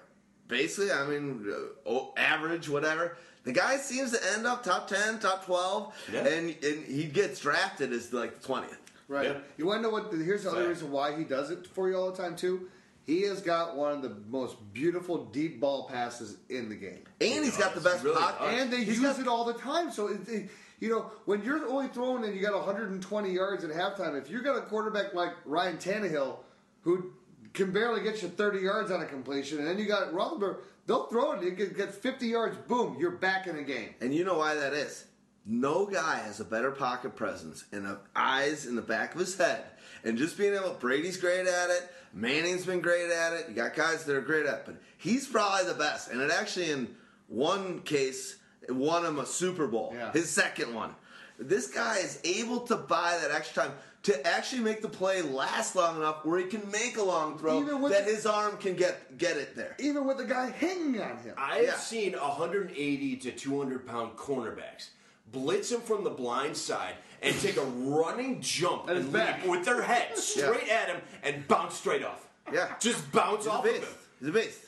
[0.51, 1.47] Basically, I mean,
[1.89, 3.17] uh, average, whatever.
[3.45, 6.27] The guy seems to end up top 10, top 12, Yeah.
[6.27, 8.77] and, and he gets drafted as like the 20th.
[9.09, 9.27] Right.
[9.29, 9.39] Yeah.
[9.57, 10.11] You want to know what?
[10.11, 12.69] The, here's the other reason why he does it for you all the time too.
[13.07, 17.45] He has got one of the most beautiful deep ball passes in the game, And
[17.45, 18.43] he's got the best really pocket.
[18.45, 19.91] and they He's use got- it all the time.
[19.91, 20.51] So it, it-
[20.81, 24.43] you know when you're only throwing and you got 120 yards at halftime, if you
[24.43, 26.37] got a quarterback like Ryan Tannehill
[26.83, 27.13] who
[27.53, 31.07] can barely get you 30 yards on a completion, and then you got Rothenberg, they'll
[31.07, 31.43] throw it.
[31.43, 33.95] You get, get 50 yards, boom, you're back in the game.
[34.01, 35.05] And you know why that is?
[35.47, 39.65] No guy has a better pocket presence and eyes in the back of his head.
[40.05, 41.91] And just being able, Brady's great at it.
[42.13, 43.47] Manning's been great at it.
[43.49, 46.11] You got guys that are great at it, but he's probably the best.
[46.11, 46.95] And it actually, in
[47.29, 48.37] one case,
[48.69, 49.93] won him a Super Bowl.
[49.95, 50.13] Yeah.
[50.13, 50.95] His second one.
[51.39, 53.73] This guy is able to buy that extra time
[54.03, 57.61] to actually make the play last long enough where he can make a long throw
[57.61, 59.77] Even with that the- his arm can get get it there.
[59.79, 61.35] Even with the guy hanging on him.
[61.37, 61.77] I have Yeah.
[61.77, 64.89] seen 180 to 200 pound cornerbacks
[65.31, 69.43] blitz him from the blind side and take a running jump At his and back.
[69.43, 72.27] leap with their head straight at him and bounce straight off.
[72.51, 72.75] Yeah.
[72.81, 73.85] Just bounce He's off of beast.
[73.87, 73.95] him.
[74.21, 74.59] He's a beast.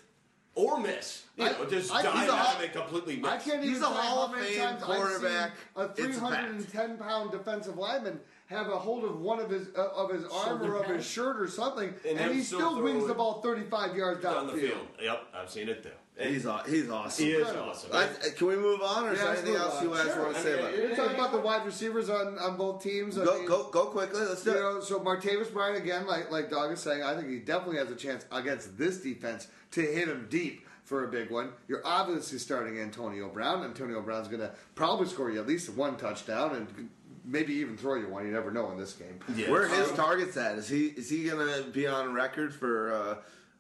[0.55, 1.23] Or miss.
[1.37, 3.31] You I- know, just I- dive he's a at hall- him and completely miss.
[3.31, 5.53] I can't He's even a tell Hall how of many Fame times quarterback.
[5.75, 6.33] I've seen a It's a fact.
[6.35, 8.21] 310 pound defensive lineman
[8.53, 10.97] have a hold of one of his uh, of his arm Shoulder or of his
[10.99, 11.05] pad.
[11.05, 14.23] shirt or something, and, him he still still throw wings it the ball 35 yards
[14.23, 14.61] down the downfield.
[14.61, 14.87] field.
[15.03, 15.91] Yep, I've seen it too.
[16.19, 17.25] He's aw- he's awesome.
[17.25, 17.71] He is Incredible.
[17.71, 17.91] awesome.
[17.95, 18.07] I,
[18.37, 19.83] can we move on, or is Yeah, there let's anything move else on.
[19.89, 20.23] you guys Sure.
[20.23, 20.87] want to I say mean, about it- it?
[20.89, 23.19] You're talking about the wide receivers on, on both teams.
[23.19, 24.21] I Go, mean, go, go quickly.
[24.21, 24.61] Let's do You it.
[24.61, 27.91] know, so Martavis Bryant again, like like Dog is saying, I think he definitely has
[27.91, 31.53] a chance against this defense to hit him deep for a big one.
[31.67, 33.65] You're obviously starting Antonio Brown.
[33.65, 36.91] Antonio Brown's going to probably score you at least one touchdown and
[37.25, 38.27] maybe even throw you one.
[38.27, 39.19] You never know in this game.
[39.35, 39.51] Yeah.
[39.51, 40.59] Where are his Um, targets at?
[40.59, 42.93] Is he is he gonna be on record for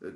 [0.02, 0.08] uh,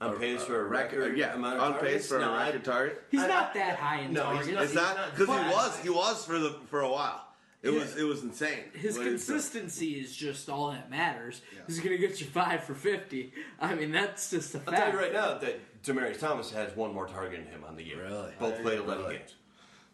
[0.00, 1.16] On pace for a record.
[1.16, 2.08] yeah, amount of on pace targets?
[2.08, 3.04] for No, a I- record target?
[3.10, 4.52] He's I- not that high in No, he's targets.
[4.54, 4.64] not.
[4.64, 7.28] It's not not- because he was he was for the for a while.
[7.62, 7.78] It Yeah.
[7.78, 8.64] was it was insane.
[8.74, 9.38] His what he was doing.
[9.38, 11.42] consistency is just all that matters.
[11.68, 13.32] He's going to get you five for fifty.
[13.60, 14.76] I mean, that's just a I'll fact.
[14.78, 17.84] tell you right now that Demaryius Thomas has one more target than him on the
[17.84, 18.02] year.
[18.02, 18.32] Really?
[18.40, 19.18] Both played 11 Really?
[19.18, 19.34] games.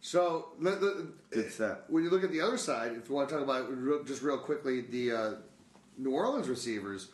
[0.01, 1.85] So the, the, Good stat.
[1.89, 4.23] when you look at the other side, if you want to talk about real- just
[4.23, 5.31] real quickly the uh,
[5.97, 7.09] New Orleans receivers,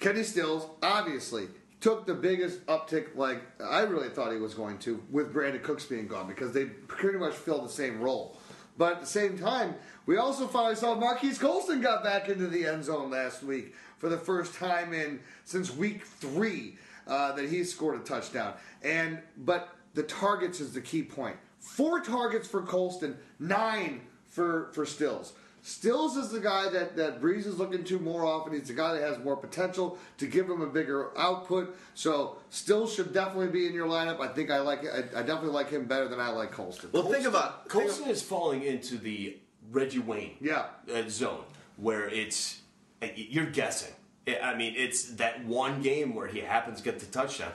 [0.00, 1.46] Kenny Stills obviously
[1.80, 5.84] took the biggest uptick, like I really thought he was going to, with Brandin Cooks
[5.84, 8.36] being gone because they pretty much filled the same role.
[8.76, 9.74] But at the same time,
[10.06, 14.08] we also finally saw Marquise Colston got back into the end zone last week for
[14.08, 18.54] the first time in since week three uh, that he scored a touchdown.
[18.82, 21.36] And but the targets is the key point.
[21.64, 25.32] Four targets for Colston, nine for for Stills.
[25.62, 28.52] Stills is the guy that, that Brees is looking to more often.
[28.52, 31.74] He's the guy that has more potential to give him a bigger output.
[31.94, 34.20] So Stills should definitely be in your lineup.
[34.20, 34.90] I think I like it.
[35.14, 36.90] I, I definitely like him better than I like Colston.
[36.92, 39.38] Well, think about think Colston is falling into the
[39.70, 40.66] Reggie Wayne Yeah.
[40.94, 41.44] uh, zone
[41.78, 42.60] where it's
[43.02, 43.94] uh, you're guessing.
[44.28, 47.52] I I mean, it's that one game where he happens to get the touchdown.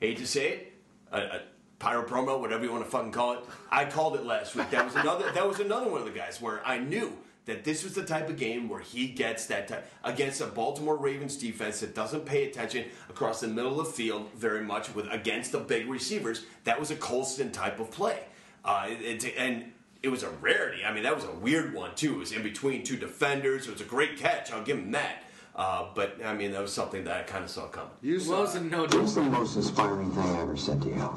[0.00, 0.72] Hate to say it,
[1.10, 1.40] a, a
[1.78, 3.40] pyro promo, whatever you want to fucking call it.
[3.70, 4.70] I called it last week.
[4.70, 5.30] That was another.
[5.32, 7.12] that was another one of the guys where I knew
[7.46, 10.96] that this was the type of game where he gets that type against a Baltimore
[10.96, 15.06] Ravens defense that doesn't pay attention across the middle of the field very much with
[15.10, 16.44] against the big receivers.
[16.64, 18.20] That was a Colston type of play,
[18.64, 19.72] uh, it, it- and
[20.02, 20.84] it was a rarity.
[20.84, 22.14] I mean, that was a weird one too.
[22.14, 23.66] It was in between two defenders.
[23.66, 24.52] It was a great catch.
[24.52, 25.24] I'll give him that.
[25.56, 27.90] Uh, but I mean, that was something that I kind of saw coming.
[28.00, 31.12] You saw Wasn't no What's the most inspiring thing I ever said to you?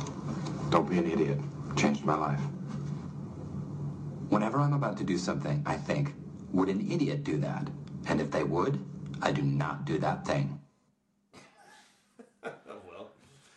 [0.72, 1.38] Don't be an idiot.
[1.76, 2.40] Changed my life.
[4.30, 6.14] Whenever I'm about to do something, I think,
[6.54, 7.68] would an idiot do that?
[8.08, 8.80] And if they would,
[9.22, 10.60] I do not do that thing.
[12.90, 13.10] Well,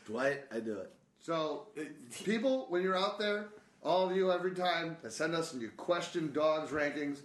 [0.06, 0.92] Dwight, I do it.
[1.20, 1.84] So, uh,
[2.24, 3.46] people, when you're out there,
[3.82, 7.18] all of you every time that send us and you question dogs rankings,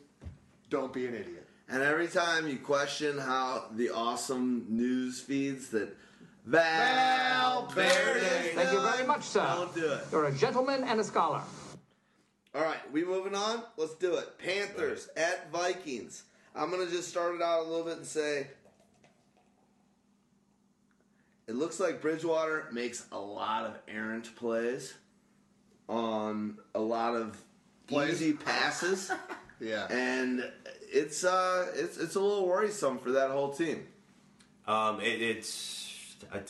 [0.70, 1.48] don't be an idiot.
[1.68, 5.98] And every time you question how the awesome news feeds that
[6.50, 8.20] Val Verde,
[8.56, 9.46] Thank you very much, sir.
[9.56, 10.02] Don't do it.
[10.12, 11.42] You're a gentleman and a scholar.
[12.56, 13.62] All right, we moving on.
[13.78, 14.36] Let's do it.
[14.40, 16.24] Panthers at Vikings.
[16.56, 18.48] I'm gonna just start it out a little bit and say
[21.48, 24.96] it looks like Bridgewater makes a lot of errant plays
[25.88, 27.40] on a lot of
[27.86, 28.22] Plays?
[28.22, 29.12] easy passes,
[29.60, 29.86] Yeah.
[29.92, 30.52] and
[30.92, 33.86] it's uh it's it's a little worrisome for that whole team.
[34.68, 35.89] Um, it, it's
[36.34, 36.42] I,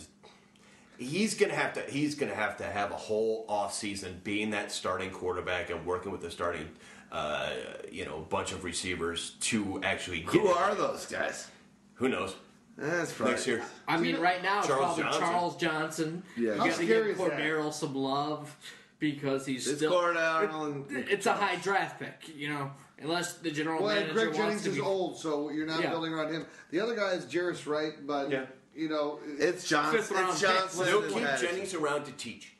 [0.97, 4.71] he's gonna have to he's gonna have to have a whole off season being that
[4.71, 6.69] starting quarterback and working with the starting
[7.11, 7.51] uh,
[7.91, 10.57] you know bunch of receivers to actually get Who it.
[10.57, 11.47] are those guys?
[11.95, 12.33] who knows
[12.77, 13.61] That's probably next year.
[13.87, 15.21] I mean, right now it's Charles probably Johnson.
[15.21, 16.23] Charles Johnson.
[16.37, 16.43] Yeah.
[16.53, 17.17] you How got to give is?
[17.17, 18.55] Cordero some love
[18.99, 19.91] because he's It's still.
[19.91, 22.71] Cordero and- it- it's a high draft pick, you know,
[23.01, 24.81] unless the general Well, manager Greg wants Jennings to is be.
[24.81, 25.89] old, so you're not Yeah.
[25.89, 26.45] building around him.
[26.71, 28.45] The other guy is Jarius Wright, but Yeah.
[28.79, 29.97] You know, It's Johnson.
[29.97, 30.49] Fifth round It's pick.
[30.49, 30.85] Johnson.
[30.85, 31.47] They'll and keep Patterson.
[31.49, 32.53] Jennings around to teach.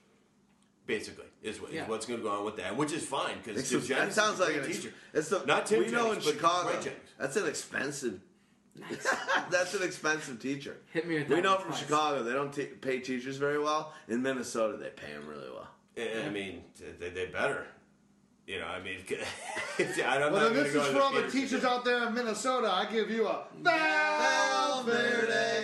[0.85, 1.87] Basically, is, what, is Yeah.
[1.87, 4.35] what's going to go on with that, which is fine because It's- Jennings that sounds
[4.35, 4.93] is a like great an ex- teacher.
[5.13, 6.69] It's the Not Tim we know in Jennings, but Chicago.
[6.71, 7.09] Greg Jennings.
[7.19, 8.19] That's an expensive.
[9.51, 10.77] that's an expensive teacher.
[10.93, 11.79] Hit me with We that know one from twice.
[11.81, 13.93] Chicago they don't t- pay teachers very well.
[14.07, 15.67] In Minnesota, they pay them really well.
[15.97, 16.63] I I mean,
[16.99, 17.67] they, they better.
[18.49, 18.97] You know, I mean,
[19.79, 22.67] I'm well, not then going this is for all the teachers out there in Minnesota.
[22.67, 24.97] I give you a Valverde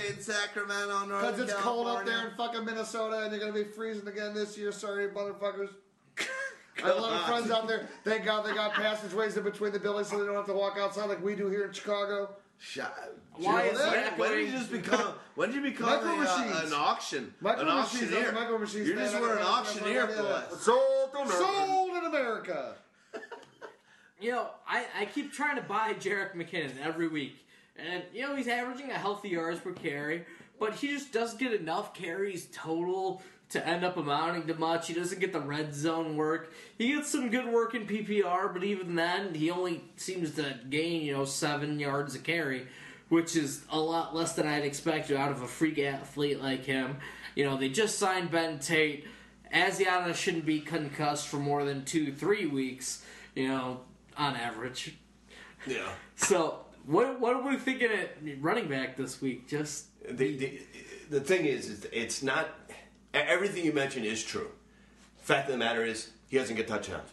[0.10, 3.64] in Sacramento, North Because it's cold up there in fucking Minnesota and you're going to
[3.64, 4.72] be freezing again this year.
[4.72, 5.70] Sorry, motherfuckers.
[6.84, 7.90] I have a lot of friends out there.
[8.04, 10.78] Thank God they got passageways in between the buildings so they don't have to walk
[10.80, 12.36] outside like we do here in Chicago.
[12.60, 13.18] Shut.
[13.38, 15.14] Why When- is when, that when did you just become?
[15.36, 16.18] When did you become Micro a, uh,
[16.48, 16.72] machines.
[16.72, 17.34] an auction?
[17.42, 18.32] Micro an machines, auctioneer?
[18.32, 19.04] micro machines, You man.
[19.06, 20.62] just I were an got- auctioneer for us.
[20.62, 21.38] Sold in America.
[21.38, 22.76] Sold in America.
[24.20, 27.36] You know, I, I keep trying to buy Jerick McKinnon every week.
[27.76, 30.24] And, you know, he's averaging a healthy yards per carry,
[30.58, 34.88] but he just doesn't get enough carries total to end up amounting to much.
[34.88, 36.54] He doesn't get the red zone work.
[36.78, 41.02] He gets some good work in PPR, but even then, he only seems to gain,
[41.04, 42.68] you know, seven yards a carry,
[43.10, 46.98] which is a lot less than I'd expect out of a freak athlete like him.
[47.36, 49.06] You know, they just signed Ben Tate.
[49.54, 53.06] Asiata shouldn't be concussed for more than two, three weeks,
[53.36, 53.82] you know,
[54.18, 54.96] on average.
[55.68, 55.88] Yeah.
[56.18, 59.50] So, what what are we thinking at running back this week?
[59.50, 60.62] Just the, the,
[61.10, 62.48] the thing is, it's not
[63.14, 64.50] everything you mentioned is true.
[65.18, 67.10] Fact of the matter is, he doesn't get touchdowns.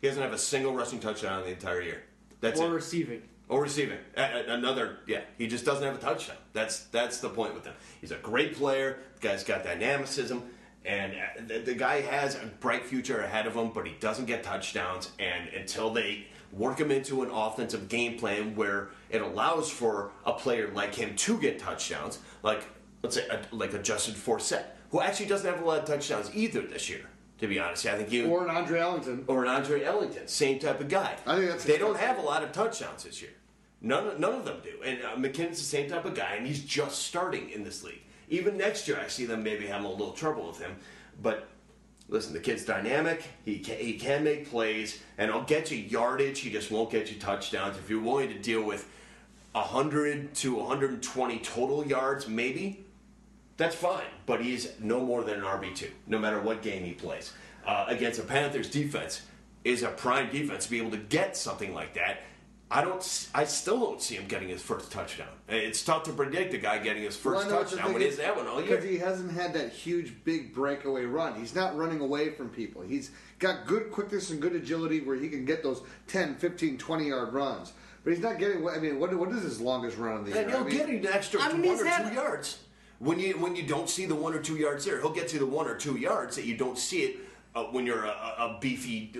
[0.00, 2.04] He doesn't have a single rushing touchdown in the entire year.
[2.40, 2.74] That's or it.
[2.74, 3.22] receiving.
[3.48, 3.98] Or receiving.
[4.16, 5.20] Another, yeah.
[5.38, 6.36] He just doesn't have a touchdown.
[6.52, 7.74] That's that's the point with him.
[8.00, 8.98] He's a great player.
[9.20, 10.42] The guy's got dynamicism,
[10.84, 13.70] and uh, the, the guy has a bright future ahead of him.
[13.72, 18.56] But he doesn't get touchdowns, and until they work him into an offensive game plan
[18.56, 22.64] where it allows for a player like him to get touchdowns, like
[23.02, 26.30] let's say a, like a Justin Forsett, who actually doesn't have a lot of touchdowns
[26.34, 27.06] either this year.
[27.38, 29.24] To be honest, I think you Or an Andre Ellington.
[29.26, 31.14] or an Andre Ellington, same type of guy.
[31.26, 33.32] I think that's they don't have a lot of touchdowns this year.
[33.80, 34.82] None, of- none of them do.
[34.82, 38.02] And uh, McKinnon's the same type of guy, and he's just starting in this league.
[38.28, 40.76] Even next year, I see them maybe having a little trouble with him.
[41.22, 41.48] But
[42.08, 43.22] listen, the kid's dynamic.
[43.44, 46.40] He can, he can make plays, and he'll get you yardage.
[46.40, 47.76] He just won't get you touchdowns.
[47.76, 48.88] If you're willing to deal with
[49.52, 52.84] 100 to 120 total yards, maybe
[53.56, 54.04] that's fine.
[54.26, 57.32] But he's no more than an RB two, no matter what game he plays.
[57.66, 59.22] Uh, against a Panthers defense
[59.64, 62.18] is a prime defense to be able to get something like that.
[62.68, 62.96] I don't.
[62.96, 65.28] s- I still don't see him getting his first touchdown.
[65.48, 68.02] It's tough to predict a guy getting his first know what the touchdown thing when
[68.02, 68.70] he is, has that one all year.
[68.76, 71.38] Because he hasn't had that huge, big breakaway run.
[71.38, 72.82] He's not running away from people.
[72.82, 77.04] He's got good quickness and good agility where he can get those 10, 15, 20
[77.08, 77.72] yard runs.
[78.02, 78.68] But he's not getting.
[78.68, 80.58] I mean, what, what is his longest run of the And year?
[80.58, 82.58] he'll I mean, get an extra I mean, one he's or two had- yards.
[82.98, 85.38] When you when you don't see the one or two yards there, he'll get you
[85.38, 87.16] the one or two yards that you don't see it
[87.54, 89.12] uh, when you're a, a a beefy,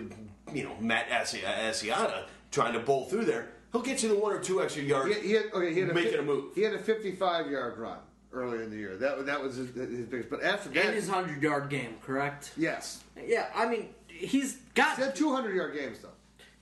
[0.54, 3.48] you know, Matt Asi- Asiata trying to bowl through there.
[3.72, 5.14] He'll get you the one or two extra yards.
[5.16, 6.54] He, he had, okay, he had making fif- a move.
[6.54, 7.98] He had a 55 yard run
[8.32, 8.96] earlier in the year.
[8.96, 10.30] That that was his, his biggest.
[10.30, 12.52] But after that, In his hundred yard game, correct?
[12.56, 16.08] yes, Yeah, I mean he's got he had 200 yard games though.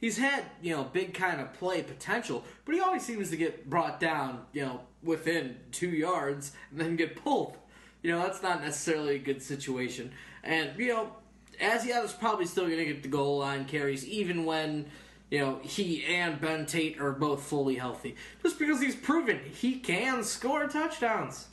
[0.01, 3.69] he's had you know big kind of play potential, but he always seems to get
[3.71, 7.57] brought down, you know, within two yards and then get pulled.
[8.03, 10.11] You know, that's not necessarily a good situation.
[10.43, 11.13] And you know,
[11.61, 14.87] Asiata's probably still going to get the goal line carries even when
[15.35, 19.81] you know he and Ben Tate are both fully healthy, just because he's proven he
[19.81, 21.49] can score touchdowns.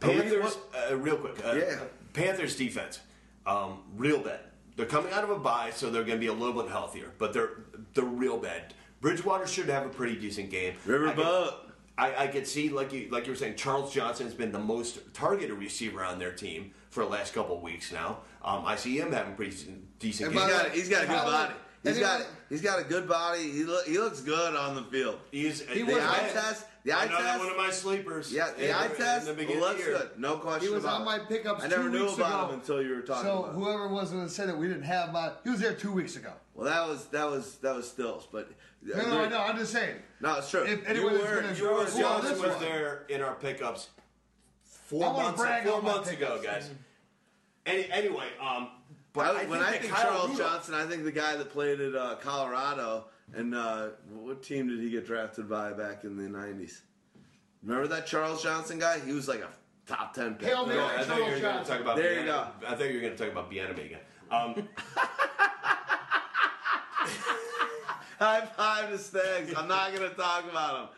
[0.00, 0.56] Panthers,
[0.90, 1.44] uh, real quick.
[1.44, 1.80] Uh, Yeah.
[2.12, 3.00] Panthers defense,
[3.46, 4.40] um, real bad.
[4.76, 7.10] They're coming out of a bye, so they're going to be a little bit healthier,
[7.18, 7.64] but they're
[7.94, 8.74] they're real bad.
[9.00, 10.74] Bridgewater should have a pretty decent game.
[10.86, 11.10] Riverboat.
[11.10, 11.54] I, could-
[11.98, 14.58] I, I could see, like you like you were saying, Charles Johnson has been the
[14.58, 18.18] most targeted receiver on their team for the last couple of weeks now.
[18.44, 19.52] Um, I see him having pretty
[19.98, 20.52] decent He's games.
[20.52, 21.54] got, he's got a good How- body.
[21.82, 23.50] He's anyone- got he's got a good body.
[23.50, 25.18] He look, he looks good on the field.
[25.32, 28.32] He's The was- eye test, the eye Another test, one of my sleepers.
[28.32, 30.10] yeah, the in- eye in test the looks good.
[30.18, 31.28] No question He was about on my it.
[31.28, 32.52] pickups I never two knew weeks about ago.
[32.54, 33.60] him until you were talking So about him.
[33.62, 35.90] whoever was going to say that we didn't have him on, he was there two
[35.92, 36.32] weeks ago.
[36.54, 38.48] Well, that was that was that was Stills, but
[38.84, 39.38] No, no, no.
[39.40, 39.96] I'm just saying.
[40.20, 40.64] No, it's true.
[40.64, 43.34] If anyone is were- going to you were- Johnson this was one, there in our
[43.34, 43.98] pickups I
[44.88, 46.68] four wanna months, brag four months ago, guys.
[47.64, 48.70] Any, anyway, um,
[49.12, 51.36] but I- I, when think I think Kyle Charles Rudolph- Johnson, I think the guy
[51.36, 56.04] that played at uh, Colorado, and uh, what team did he get drafted by back
[56.04, 56.80] in the '90s?
[57.62, 58.98] Remember that Charles Johnson guy?
[59.00, 59.48] He was like a
[59.86, 60.48] top ten pick.
[60.48, 61.96] Hail Mary, No, I thought you were going to talk about.
[61.96, 62.26] There you Bieniemy.
[62.60, 62.66] go.
[62.66, 64.00] I thought you were going to talk about Bieniemy again.
[64.30, 64.68] Um,
[68.18, 69.52] High five to Stags.
[69.56, 70.88] I'm not going to talk about him.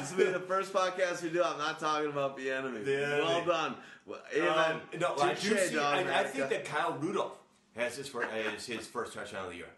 [0.00, 1.42] This will be the first podcast we do.
[1.42, 2.82] I'm not talking about the enemy.
[2.82, 3.22] The enemy.
[3.22, 3.74] Well done.
[4.06, 4.72] Well, amen.
[4.72, 5.74] um, no, I do see.
[5.76, 7.38] dog, I, I think that Kyle Rudolph
[7.78, 9.70] has his first, has his first touchdown of the year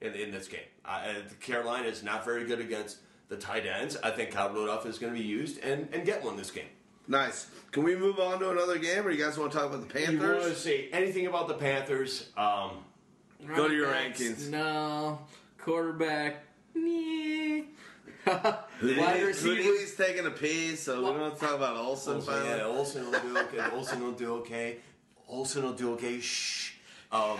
[0.00, 0.60] in, in this game.
[0.84, 2.98] Uh, Carolina is not very good against
[3.28, 3.96] the tight ends.
[4.02, 6.64] I think Kyle Rudolph is going to be used and, and get one this game.
[7.08, 7.48] Nice.
[7.72, 9.92] Can we move on to another game, or you guys want to talk about the
[9.92, 10.14] Panthers?
[10.14, 12.28] You want to say anything about the Panthers?
[12.36, 12.84] Um,
[13.56, 14.48] Go to your rankings.
[14.48, 15.18] No.
[15.58, 16.44] Quarterback.
[16.74, 17.62] Meh.
[18.80, 19.80] Who Wide who receivers.
[19.80, 22.16] he's taking a piece, so we don't to talk about Olsen.
[22.16, 23.66] Olsen, yeah, Olsen will do okay.
[23.72, 24.76] Olsen will do okay.
[25.26, 26.20] Olsen will do okay.
[26.20, 26.69] Shh.
[27.12, 27.38] Um,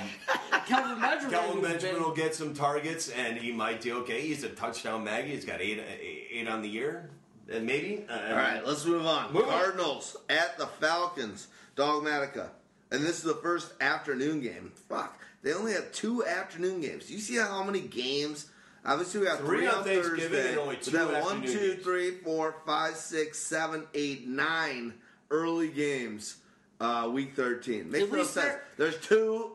[0.67, 1.31] Kelvin Benjamin.
[1.31, 4.21] Kelvin who's Benjamin been- will get some targets, and he might do okay.
[4.23, 5.31] He's a touchdown maggie.
[5.31, 7.09] He's got eight, eight on the year,
[7.49, 8.05] and maybe.
[8.09, 9.33] Uh, All right, let's move on.
[9.33, 9.51] Move on.
[9.51, 12.49] Cardinals at the Falcons, Dawgmatica.
[12.91, 14.73] And this is the first afternoon game.
[14.89, 15.21] Fuck.
[15.43, 17.07] They only have two afternoon games.
[17.07, 18.47] Do you see how many games?
[18.85, 20.49] Obviously, we got Three three, on on Thanksgiving Thursday.
[20.51, 21.83] and only but two then one, two, games.
[21.85, 24.95] three, four, five, six, seven, eight, nine
[25.31, 26.39] early games.
[26.81, 28.55] Uh, week thirteen makes no sense.
[28.79, 29.53] There's two.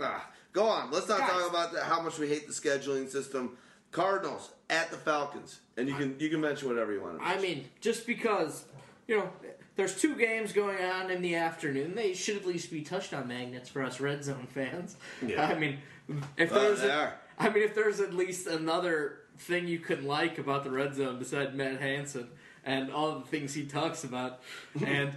[0.00, 0.90] Ah, go on.
[0.90, 1.30] Let's not Guys.
[1.30, 3.56] talk about the, how much we hate the scheduling system.
[3.92, 7.20] Cardinals at the Falcons, and you can you can mention whatever you want.
[7.20, 8.64] To I mean, just because,
[9.06, 9.30] you know,
[9.76, 13.68] there's two games going on in the afternoon, they should at least be touchdown magnets
[13.68, 14.96] for us red zone fans.
[15.24, 15.46] Yeah.
[15.46, 15.78] I mean,
[16.36, 17.12] if Well, there's, a.
[17.38, 21.18] I mean, if there's at least another thing you can like about the red zone
[21.18, 22.28] besides Matt Hanson
[22.64, 24.40] and all the things he talks about,
[24.84, 25.12] and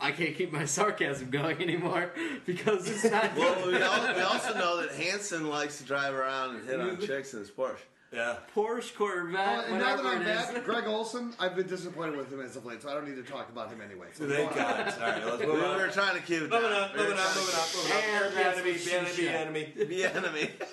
[0.00, 2.10] I can't keep my sarcasm going anymore
[2.46, 6.56] because it's not Well, we, al- we also know that Hanson likes to drive around
[6.56, 7.76] and hit on chicks in his Porsche.
[8.12, 8.36] yeah.
[8.56, 12.40] Porsche Corvette, Oh, and now that I'm back, Greg Olsen, I've been disappointed with him
[12.40, 14.08] as of late, so I don't need to talk about him anyway.
[14.14, 14.54] So Thank.
[14.54, 14.94] God.
[15.00, 15.76] All right, let's We move on.
[15.76, 16.72] were trying to keep it Moving down.
[16.72, 18.02] on, We were moving on, moving to- on, moving on.
[18.36, 20.50] And Be enemy, be enemy, be enemy.
[20.54, 20.64] The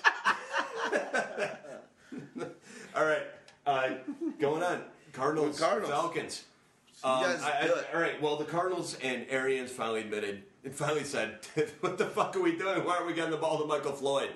[2.42, 2.48] enemy.
[2.96, 3.22] All right,
[3.66, 3.88] uh,
[4.40, 4.82] going on.
[5.12, 5.90] Cardinals, Cardinals.
[5.92, 6.44] Falcons.
[7.04, 8.20] Um, I- I- all right.
[8.20, 11.38] Well, the Cardinals and Arians finally admitted and finally said,
[11.80, 12.84] "What the fuck are we doing?
[12.84, 14.30] Why aren't we getting the ball to Michael Floyd?"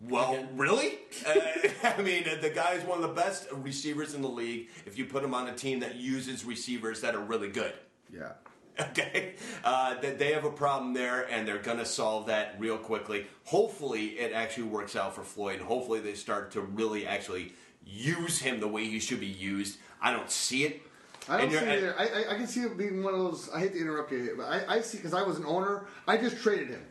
[0.00, 0.98] Well, really?
[1.26, 1.34] uh,
[1.96, 4.68] I mean, the guy is one of the best receivers in the league.
[4.84, 7.72] If you put him on a team that uses receivers that are really good,
[8.12, 8.32] Yeah.
[8.78, 12.76] okay, uh, that they have a problem there, and they're going to solve that real
[12.78, 13.26] quickly.
[13.44, 15.60] Hopefully, it actually works out for Floyd.
[15.60, 17.54] Hopefully, they start to really actually
[17.86, 19.78] use him the way he should be used.
[20.00, 20.82] I don't see it.
[21.28, 21.94] I don't see it either.
[21.98, 23.50] I, I, I can see it being one of those.
[23.50, 25.86] I hate to interrupt you, but I, I see because I was an owner.
[26.06, 26.84] I just traded him.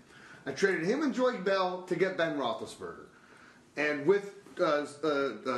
[0.46, 3.06] I traded him and Joique Bell to get Ben Roethlisberger,
[3.78, 4.86] and with uh, uh, uh,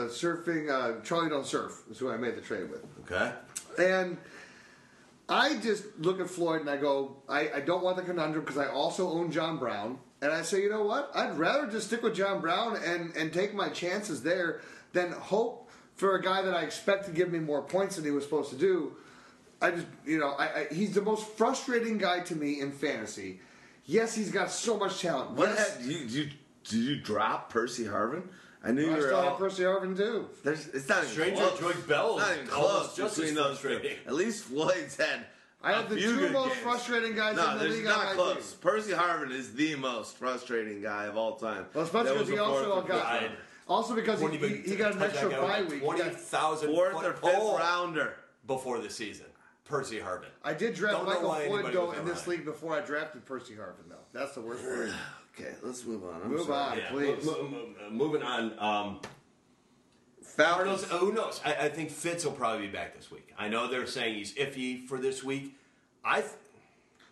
[0.07, 2.85] surfing uh, Charlie Don't Surf is who I made the trade with.
[3.01, 3.33] Okay.
[3.79, 4.17] And
[5.29, 8.57] I just look at Floyd and I go, I, I don't want the conundrum because
[8.57, 9.99] I also own John Brown.
[10.21, 11.11] And I say, you know what?
[11.13, 14.61] I'd rather just stick with John Brown and, and take my chances there
[14.93, 15.66] than hope
[15.97, 18.51] for a guy that I expect to give me more points than he was supposed
[18.51, 18.95] to do.
[19.61, 23.39] I just, you know, I, I, he's the most frustrating guy to me in fantasy.
[23.85, 25.31] Yes, he's got so much talent.
[25.31, 26.29] What yes, had, you, you,
[26.63, 28.23] did you drop Percy Harvin?
[28.63, 30.27] I knew I you were still all, have Percy Harvin too.
[30.43, 31.59] There's, it's not even close.
[31.59, 33.79] Joique Bell Not is even almost close just between those two.
[34.05, 35.25] At least Floyd's had.
[35.63, 36.59] I have a the few two most games.
[36.61, 37.83] frustrating guys No, in the league.
[37.85, 38.53] not on my close.
[38.53, 41.65] Percy Harvin is the most frustrating guy of all time.
[41.73, 43.31] Well, especially That because was he a fourth also or got, fifth-
[43.67, 45.71] also because he, Wouldn't he, he got an extra bye week.
[45.71, 48.13] a He got- 20,000 fourth foot or fifth pole rounder.
[48.45, 49.25] before the season.
[49.65, 50.29] Percy Harvin.
[50.45, 53.25] I did draft Don't know Michael why Floyd though in this league before I drafted
[53.25, 53.95] Percy Harvin though.
[54.13, 54.89] That's the worst part.
[55.39, 56.19] Okay, let's move on.
[56.23, 56.81] I'm Move sorry.
[56.83, 57.23] on, please.
[57.23, 58.53] mo- mo- mo- moving on.
[58.57, 58.99] Um,
[60.23, 60.83] Falcons.
[60.83, 61.39] Cardinals, who knows?
[61.45, 63.31] I, I think Fitz will probably be back this week.
[63.37, 65.55] I know they're saying he's iffy for this week.
[66.03, 66.33] I th-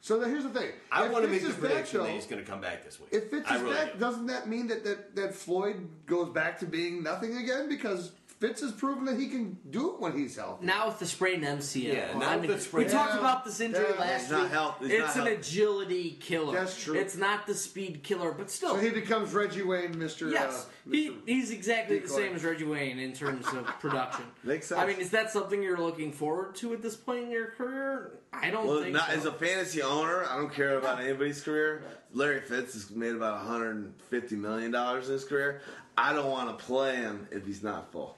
[0.06, 0.70] So here's the thing.
[0.92, 2.62] I If want to make the is back, prediction though, that he's going to come
[2.62, 3.10] back this week.
[3.12, 4.00] If Fitz I is really back, do.
[4.00, 7.68] doesn't that mean that, that, that Floyd goes back to being nothing again?
[7.68, 10.66] Because Fitz has proven that he can do it when he's healthy.
[10.66, 11.94] Now with the sprained MCL.
[11.94, 14.00] Yeah, I now with the sprained- we talked about this injury yeah.
[14.00, 14.52] last He's not week.
[14.52, 15.34] health- he's it's not an healthy.
[15.40, 16.54] agility killer.
[16.54, 16.96] That's true.
[16.96, 18.72] It's not the speed killer, but still.
[18.76, 20.30] So he becomes Reggie Wayne, Mr.
[20.32, 24.26] Yes, uh, he, he's exactly the same as Reggie Wayne in terms of production.
[24.44, 24.82] Makes sense.
[24.82, 28.20] I mean, is that something you're looking forward to at this point in your career?
[28.34, 29.14] I don't Well, think not so.
[29.16, 31.84] as a fantasy owner, I don't care about anybody's career.
[32.14, 35.62] Larry Fitz has made about 150 million dollars in his career.
[35.98, 38.18] I don't want to play him if he's not full.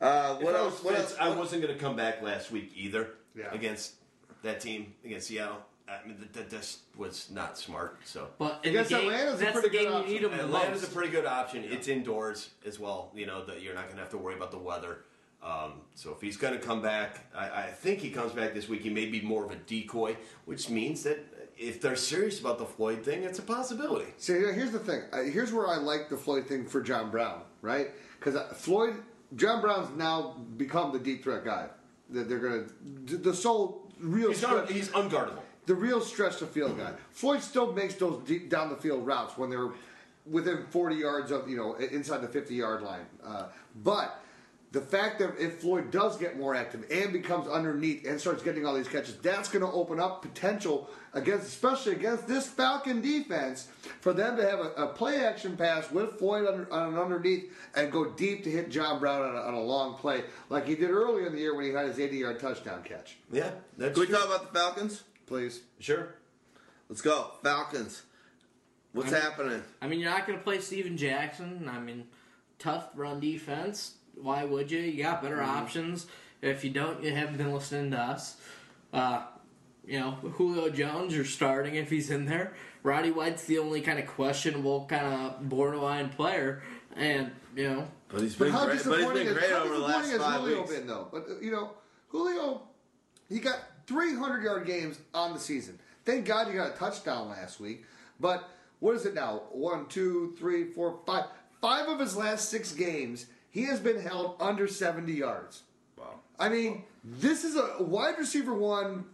[0.00, 0.74] Uh, what I else?
[0.74, 1.16] was What Fitz, else?
[1.20, 3.52] I wasn't going to come back last week either Yeah.
[3.52, 3.94] against
[4.42, 5.58] that team against Seattle.
[5.88, 7.98] I mean, that, that just was not smart.
[8.04, 10.12] So but in Against the game, Atlanta's a that's the pretty good game you option.
[10.14, 11.64] need him the Atlanta's a pretty good option.
[11.64, 13.12] It's indoors as well.
[13.14, 15.04] You know that you're not going to have to worry about the weather.
[15.42, 18.66] Um, so if he's going to come back, I, I think he comes back this
[18.66, 18.80] week.
[18.80, 20.16] He may be more of a decoy,
[20.46, 21.18] which means that
[21.58, 24.06] if they're serious about the Floyd thing, it's a possibility.
[24.16, 25.02] So here- here's the thing.
[25.12, 27.90] Uh, Here's where I like the Floyd thing for John Brown, right?
[28.18, 28.94] Because Floyd,
[29.36, 31.68] John Brown's now become the deep threat guy.
[32.10, 32.64] That they're gonna
[33.06, 35.40] the sole real He's, stretch, un, he's unguardable.
[35.66, 36.92] the real stretch the field guy.
[37.10, 39.70] Floyd still makes those deep down the field routes when they're
[40.26, 43.06] within 40 yards of you know inside the 50 yard line.
[43.24, 43.46] Uh,
[43.82, 44.22] but
[44.74, 48.66] the fact that if Floyd does get more active and becomes underneath and starts getting
[48.66, 53.68] all these catches, that's going to open up potential against, especially against this Falcon defense,
[54.00, 57.52] for them to have a, a play action pass with Floyd under, on an underneath
[57.76, 60.74] and go deep to hit John Brown on a, on a long play, like he
[60.74, 63.16] did earlier in the year when he had his 80 yard touchdown catch.
[63.30, 64.16] Yeah, that's Can we true.
[64.16, 65.04] talk about the Falcons?
[65.26, 65.60] Please.
[65.78, 66.16] Sure.
[66.88, 68.02] Let's go, Falcons.
[68.92, 69.62] What's I mean- happening?
[69.80, 71.70] I mean, you're not going to play Steven Jackson.
[71.72, 72.08] I mean,
[72.58, 73.94] tough run defense.
[74.20, 74.80] Why would you?
[74.80, 76.06] You got better options.
[76.42, 78.36] If you don't, you haven't been listening to us.
[78.92, 79.22] Uh,
[79.86, 82.54] you know, Julio Jones, you're starting if he's in there.
[82.82, 86.62] Roddy White's the only kind of questionable, kind of borderline player.
[86.96, 88.68] And, you know, But he's But been how great.
[88.68, 90.74] But he's disappointing, been is, great how over the disappointing last has five Julio weeks.
[90.74, 91.08] been though?
[91.10, 91.70] But you know,
[92.08, 92.62] Julio,
[93.28, 95.78] he got 300 yard games on the season.
[96.04, 97.84] Thank God you got a touchdown last week.
[98.20, 98.48] But
[98.80, 99.42] what is it now?
[99.50, 101.24] One, two, three, four, five.
[101.60, 103.24] Five of his last six games,
[103.54, 105.62] he has been held under 70 yards.
[105.96, 106.16] Wow.
[106.40, 109.04] I mean, this is a wide receiver one,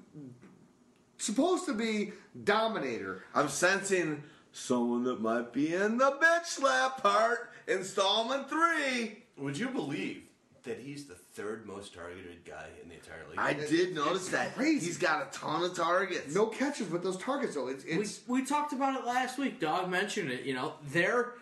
[1.19, 2.13] supposed to be
[2.43, 3.23] dominator.
[3.35, 4.23] I'm sensing
[4.53, 7.51] someone that might be in the bitch slap part.
[7.69, 9.25] Installment three.
[9.37, 10.23] Would you believe
[10.65, 13.39] that he's the third most targeted guy in the entire league?
[13.39, 14.57] I did notice that.
[14.57, 14.87] crazy.
[14.87, 16.35] He's got a ton of targets.
[16.35, 17.69] No catches with those targets though.
[17.69, 19.61] It's, it's we, we talked about it last week.
[19.61, 20.45] Dog mentioned it.
[20.45, 21.35] You know, they're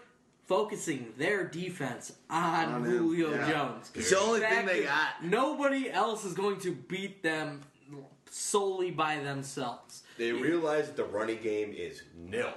[0.49, 3.51] focusing their defense on, On Julio yeah.
[3.51, 3.91] Jones.
[3.95, 5.23] It's the only thing they got.
[5.23, 7.61] Nobody else is going to beat them
[8.31, 10.03] solely by themselves.
[10.17, 12.53] They realize that the running game is nil.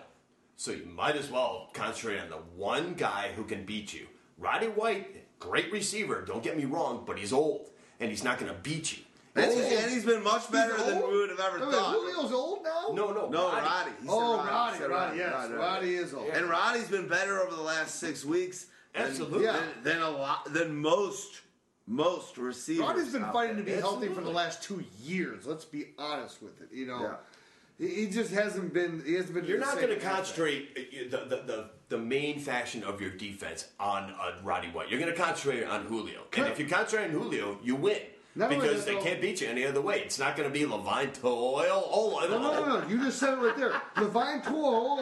[0.56, 4.08] So you might as well concentrate on the one guy who can beat you.
[4.38, 7.70] Roddy White, great receiver, don't get me wrong, but he's old
[8.00, 9.04] and he's not going to beat you.
[9.34, 11.12] And, He's and he's been much better He's than old?
[11.12, 11.94] we would have ever Wait, wait, thought.
[11.94, 12.88] Julio's old now.
[12.94, 13.66] No, no, No, Roddy.
[13.66, 13.92] Roddy.
[14.02, 14.50] He Oh, Roddy.
[14.50, 16.30] Roddy, He Roddy, yes, Roddy is old.
[16.30, 18.66] And Roddy's been better over the last six weeks.
[18.94, 19.46] than- Absolutely.
[19.46, 21.40] Than, than a lot than most
[21.88, 22.86] most receivers.
[22.86, 23.76] Roddy's been out fighting to there.
[23.78, 25.46] be healthy for the last two years.
[25.48, 26.70] Let's be honest with it.
[26.74, 27.88] You know, Yeah.
[27.88, 29.02] he, he just hasn't been.
[29.06, 29.46] He hasn't been.
[29.46, 33.68] You're not going to concentrate uh, the, the, the, the main faction of your defense
[33.80, 34.90] on uh, Roddy White.
[34.90, 36.22] You're going to concentrate on Julio.
[36.38, 38.00] And if you concentrate on Julio, you win.
[38.36, 40.00] Not because they can't beat you any other way.
[40.00, 41.90] It's not going to be Levine Toil.
[41.92, 42.88] Oh, No, no, no, no.
[42.88, 43.74] You just said it right there.
[43.98, 45.02] Levine Tour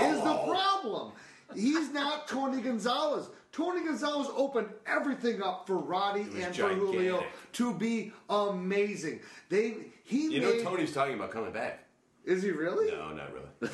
[0.00, 1.12] is the problem.
[1.54, 3.28] He's not Tony Gonzalez.
[3.52, 7.24] Tony Gonzalez opened everything up for Roddy and for Julio
[7.54, 9.18] to be amazing.
[9.48, 9.74] They
[10.04, 10.62] he You know.
[10.62, 11.84] Tony's talking about coming back.
[12.24, 12.92] is he really?
[12.92, 13.48] No, not really.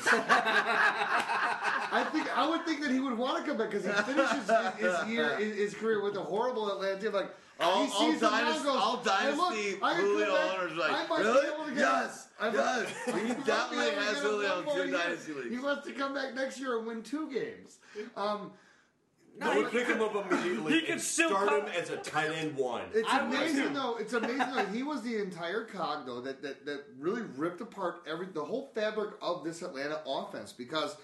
[1.89, 4.49] I think I would think that he would want to come back because he finishes
[4.49, 7.13] his, his year, his, his career with a horrible Atlanta team.
[7.13, 7.29] Like
[7.59, 10.35] All, he all, sees them dynasty, goes, all "Hey, dynasty look, I can come Julio
[10.35, 10.59] back.
[10.59, 11.47] owners are like, really?
[11.47, 12.93] able to Yes, I yes.
[13.07, 14.97] I He definitely has get Julio in more two year.
[14.97, 17.79] dynasty He wants to come back next year and win two games.
[18.15, 18.51] Um,
[19.39, 20.73] Don't pick him up immediately.
[20.73, 22.83] He can and still start come- him as a tight end one.
[22.93, 23.97] It's I would amazing though.
[23.97, 24.65] It's amazing though.
[24.67, 28.69] He was the entire cog though that, that that really ripped apart every the whole
[28.75, 30.95] fabric of this Atlanta offense because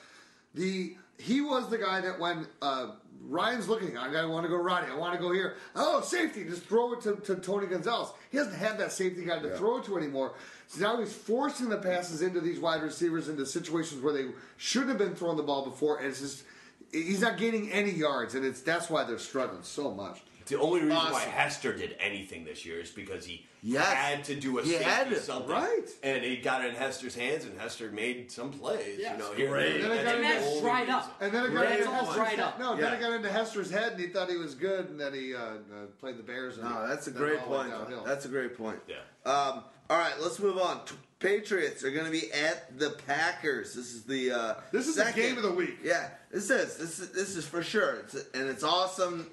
[0.54, 2.92] the he was the guy that when uh,
[3.30, 5.56] Ryan's looking, I gotta want to go Roddy, I want to go here.
[5.76, 8.10] Oh, safety, just throw it to, to Tony Gonzalez.
[8.32, 10.34] He doesn't have that safety guy to throw it to anymore.
[10.68, 14.28] So now he's forcing the passes into these wide receivers into situations where they
[14.58, 16.44] shouldn't have been throwing the ball before, and it's just
[16.92, 20.22] he's not gaining any yards, and it's that's why they're struggling so much.
[20.46, 23.86] The only reason why Hester did anything this year is because he Yes.
[23.86, 25.88] had to do a He safety had to, something, right.
[26.04, 28.98] And he got it in Hester's hands, and Hester made some plays.
[29.00, 29.14] Yes.
[29.14, 29.76] you know, here Great.
[29.82, 29.92] and there.
[30.00, 31.22] And then That's it got that's only dried up.
[31.22, 31.94] And then it got into on.
[32.06, 32.40] Hester's head.
[32.42, 32.60] up.
[32.60, 32.94] No, then Yeah.
[32.98, 35.40] it got into Hester's head, and he thought he was good, and then he uh,
[35.40, 35.56] uh,
[36.00, 36.58] played the Bears.
[36.58, 38.06] And No, that's a great it all went point.
[38.06, 38.80] That's a great point.
[38.88, 38.96] Yeah.
[39.26, 40.84] Um, all right, let's move on.
[40.86, 43.74] T- Patriots are going to be at the Packers.
[43.76, 45.78] This is the uh, This is the game of the week.
[45.82, 47.96] Yeah, this is this is this is for sure.
[48.02, 49.30] It's and it's awesome.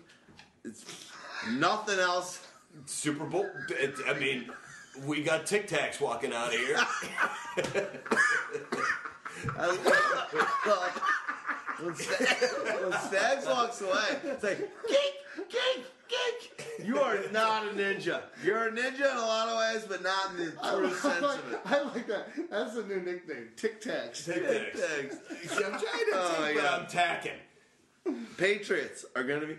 [0.65, 0.85] It's
[1.51, 2.47] nothing else.
[2.87, 3.49] Super Bowl.
[3.71, 4.51] It, I mean,
[5.07, 6.77] we got Tic Tacs walking out here.
[9.59, 9.67] I-
[10.67, 11.03] love,
[11.83, 15.15] when, Stags, when Stags walks away, it's like geek,
[15.49, 16.87] geek, geek.
[16.87, 18.23] You are not a ninja.
[18.45, 20.95] You're a ninja in a lot of ways, but not in the I true like,
[20.97, 21.61] sense of it.
[21.65, 22.29] I like that.
[22.51, 23.49] That's a new nickname.
[23.57, 24.25] Tic Tacs.
[24.27, 25.17] Tic Tacs.
[25.57, 25.83] I'm trying to
[26.13, 26.81] Oh, my take, but God.
[26.83, 27.39] I'm tacking.
[28.37, 29.57] Patriots are going to be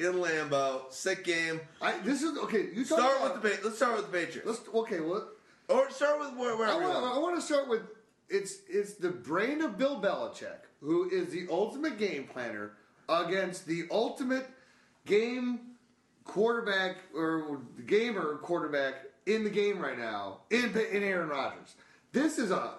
[0.00, 0.90] in Lambeau.
[0.92, 1.60] Sick game.
[1.80, 2.68] I, this is okay.
[2.74, 4.46] You talk Start about, with the let's start with the Patriots.
[4.46, 5.00] Let's okay.
[5.00, 5.28] Well,
[5.68, 7.16] or start with where, I want, want.
[7.16, 7.82] I want to start with
[8.28, 12.72] it's it's the brain of Bill Belichick, who is the ultimate game planner
[13.08, 14.48] against the ultimate
[15.06, 15.60] game
[16.24, 18.94] quarterback or gamer quarterback
[19.26, 21.74] in the game right now in in Aaron Rodgers.
[22.12, 22.74] This is a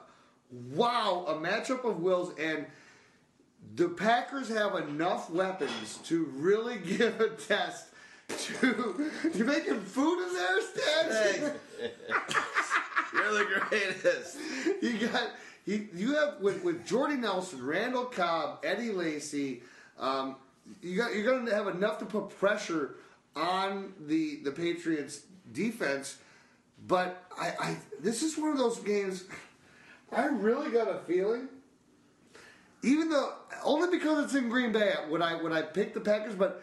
[0.52, 2.65] wow a matchup of wills and.
[3.76, 7.88] The Packers have enough weapons to really give a test
[8.27, 9.11] to.
[9.34, 11.53] You making food in there, Stan?
[13.14, 14.38] You're the greatest.
[14.81, 15.30] you got
[15.65, 19.64] you, you have with with Jordy Nelson, Randall Cobb, Eddie Lacy.
[19.99, 20.38] Um,
[20.81, 22.95] you got you're going to have enough to put pressure
[23.35, 26.18] on the the Patriots defense.
[26.88, 29.26] But I, I this is one of those games.
[30.11, 31.48] I really got a feeling,
[32.84, 33.34] even though
[33.64, 36.36] only because it's in Green Bay, would I would I pick the Packers?
[36.36, 36.62] But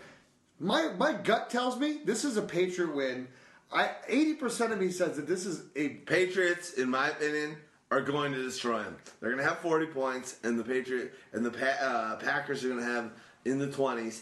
[0.58, 3.28] my my gut tells me this is a Patriot win.
[3.72, 7.56] I eighty percent of me says that this is a Patriots, in my opinion,
[7.90, 8.96] are going to destroy them.
[9.20, 12.68] They're going to have 40 points, and the Patriot and the pa- uh, Packers are
[12.68, 13.10] going to have
[13.44, 14.20] in the 20s.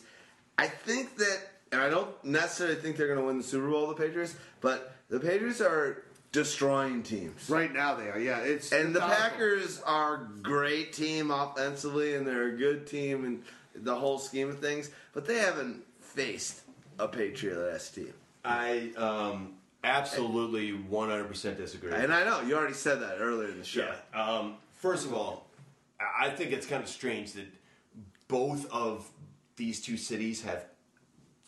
[0.58, 1.40] I think that,
[1.72, 3.88] and I don't necessarily think they're going to win the Super Bowl.
[3.88, 7.48] The Patriots, but the Patriots are destroying teams.
[7.48, 8.38] Right now they are, yeah.
[8.38, 9.16] It's And the it's awful.
[9.16, 13.42] Packers are a great team offensively, and they're a good team in
[13.74, 14.90] the whole scheme of things.
[15.12, 16.62] But they haven't faced
[16.98, 18.14] a Patriot-esque team.
[18.44, 19.54] I um,
[19.84, 21.92] absolutely 100% disagree.
[21.92, 23.92] And I know you already said that earlier in the show.
[24.14, 24.22] Yeah.
[24.22, 25.46] Um, first of all,
[26.00, 27.46] I I think it's kind of strange that
[28.28, 29.08] both of
[29.56, 30.66] these two cities have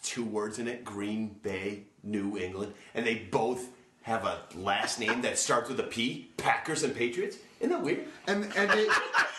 [0.02, 3.68] two words in it Green Bay, New England, and they both
[4.08, 7.36] have a last name that starts with a P Packers and Patriots.
[7.60, 8.06] Isn't that weird?
[8.26, 8.86] And and they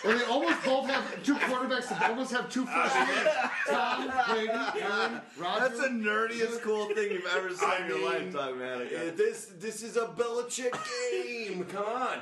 [0.05, 3.27] and they almost both have two quarterbacks that almost have two first names.
[3.67, 5.69] Tom Brady, Aaron Rodgers.
[5.69, 8.81] That's the nerdiest cool thing you've ever seen I in your mean, lifetime, man.
[8.81, 10.73] Uh, This this is a Belichick
[11.11, 11.65] game.
[11.65, 12.19] Come on,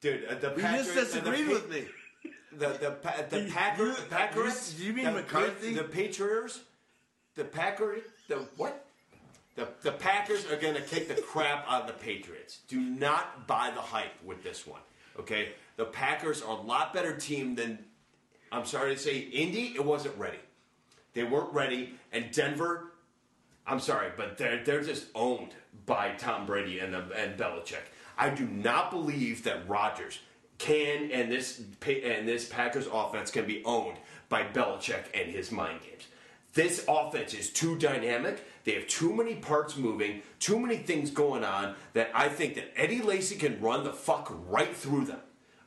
[0.00, 0.24] dude.
[0.26, 1.84] Uh, the You Packers, just disagreed the, with me.
[2.52, 4.80] The the pa- the You- Packer, you- the Packers.
[4.80, 5.74] you- you mean the, McCarthy?
[5.74, 6.60] The Patriots.
[7.36, 8.02] The Packers.
[8.28, 8.83] The what?
[9.54, 12.60] The, the Packers are going to kick the crap out of the Patriots.
[12.68, 14.80] Do not buy the hype with this one.
[15.18, 15.50] Okay?
[15.76, 17.78] The Packers are a lot better team than,
[18.50, 20.38] I'm sorry to say, Indy, it wasn't ready.
[21.12, 21.94] They weren't ready.
[22.12, 22.92] And Denver,
[23.66, 25.54] I'm sorry, but they're, they're just owned
[25.86, 27.84] by Tom Brady and, the, and Belichick.
[28.18, 30.18] I do not believe that Rodgers
[30.58, 33.96] can and this and this Packers offense can be owned
[34.28, 36.06] by Belichick and his mind games.
[36.52, 38.44] This offense is too dynamic.
[38.64, 42.72] They have too many parts moving, too many things going on that I think that
[42.76, 45.20] Eddie Lacy can run the fuck right through them.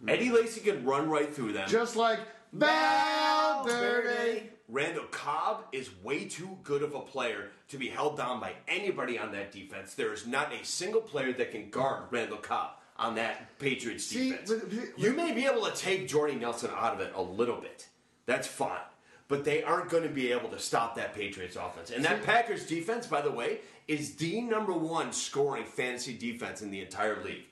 [0.04, 0.12] Mm.
[0.12, 1.70] Eddie Lacy can run right through them.
[1.70, 2.20] Just like
[2.54, 4.44] Valverde.
[4.70, 9.18] Randall Cobb is way too good of a player to be held down by anybody
[9.18, 9.94] on that defense.
[9.94, 14.32] There is not a single player that can guard Randall Cobb on that Patriots See,
[14.32, 14.52] defense.
[14.98, 17.88] you may be able to take Jordy Nelson out of it a little bit.
[18.26, 18.82] That's fine.
[19.28, 21.92] But they aren't going to be able to stop that Patriots offense.
[21.92, 26.72] And that Packers defense, by the way, is the number one scoring fantasy defense in
[26.72, 27.44] the entire league.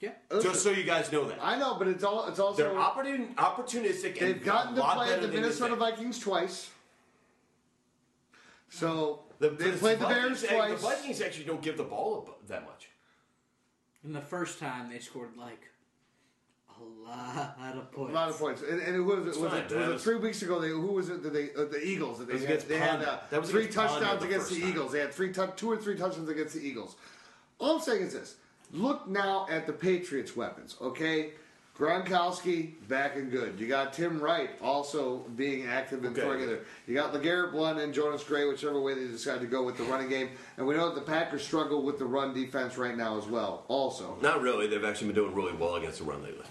[0.00, 0.12] Yeah.
[0.42, 1.38] Just so you guys know that.
[1.42, 4.18] I know, but it's all it's also they're opportun- opportunistic.
[4.18, 5.76] They've gotten a to play better the Minnesota.
[5.76, 6.70] Vikings twice.
[8.68, 10.80] So The, they the played the Vikings- Bears twice.
[10.80, 12.88] The Vikings actually don't give the ball ab- that much.
[14.02, 15.73] And the first time they scored like a
[17.06, 18.10] lot of points.
[18.10, 19.40] A lot of points, and, and who was it?
[19.40, 19.60] Was fine.
[19.62, 20.60] it, was it was- three weeks ago?
[20.60, 21.22] They who was it?
[21.22, 23.66] That they uh, the Eagles that they had, against they had uh, That was three
[23.68, 24.70] touchdowns the against the first time.
[24.70, 24.92] Eagles.
[24.92, 26.96] They had three tou- two or three touchdowns against the Eagles.
[27.58, 28.36] All I'm saying is this:
[28.72, 30.76] look now at the Patriots' weapons.
[30.80, 31.30] Okay,
[31.78, 33.58] Gronkowski back and good.
[33.58, 36.20] You got Tim Wright also being active and Okay.
[36.22, 36.60] throwing in there.
[36.86, 39.84] You got LeGarrette Blount and Jonas Gray, whichever way they decide to go with the
[39.84, 40.30] running game.
[40.56, 43.64] And we know that the Packers struggle with the run defense right now as well.
[43.68, 44.66] Also, Not really.
[44.66, 46.44] They've actually been doing really well against the run lately.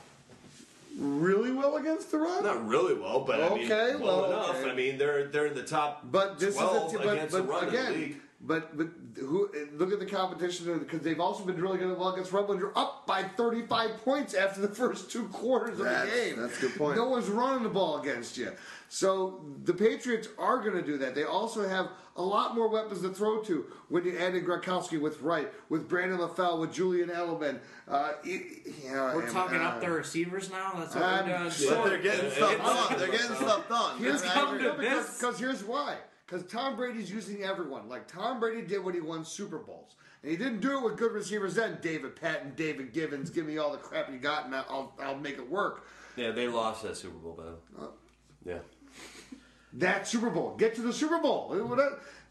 [0.98, 2.44] Really well against the run.
[2.44, 4.56] Not really well, but I mean, Okay, well, well, enough.
[4.58, 4.70] okay.
[4.70, 6.02] I mean, they're they're in the top.
[6.12, 8.18] But this 12 is a t- but, against but the run in the again, league.
[8.46, 8.88] But but
[9.20, 12.58] who look at the competition because they've also been really good well against run when
[12.58, 16.40] you're up by 35 points after the first two quarters of the game.
[16.40, 16.98] that's a good point.
[16.98, 18.52] No one's running the ball against you.
[18.90, 21.16] So the Patriots are going to do that.
[21.16, 25.02] They also have a lot more weapons to throw to when you add in Gronkowski
[25.02, 27.60] with Wright, with Brandon LaFell, with Julian Edelman.
[27.88, 28.42] Uh, you
[28.92, 30.74] know, We're and, talking uh, up their receivers now.
[30.76, 31.70] That's what I'm we're doing.
[31.70, 33.00] But they're getting stuff done.
[33.00, 33.98] They're getting stuff done.
[33.98, 35.18] Here's They're come to actually- this.
[35.18, 35.98] Because here's why.
[36.34, 37.88] Because Tom Brady's using everyone.
[37.88, 39.94] Like Tom Brady did when he won Super Bowls.
[40.24, 41.78] And he didn't do it with good receivers then.
[41.82, 45.36] David Patten, David Givens, give me all the crap you got and I'll, I'll make
[45.38, 45.86] it work.
[46.16, 47.38] Yeah, they lost that Super Bowl,
[47.78, 47.90] though.
[48.46, 48.60] Yeah,
[49.74, 50.56] That Super Bowl.
[50.58, 51.56] Get to the Super Bowl.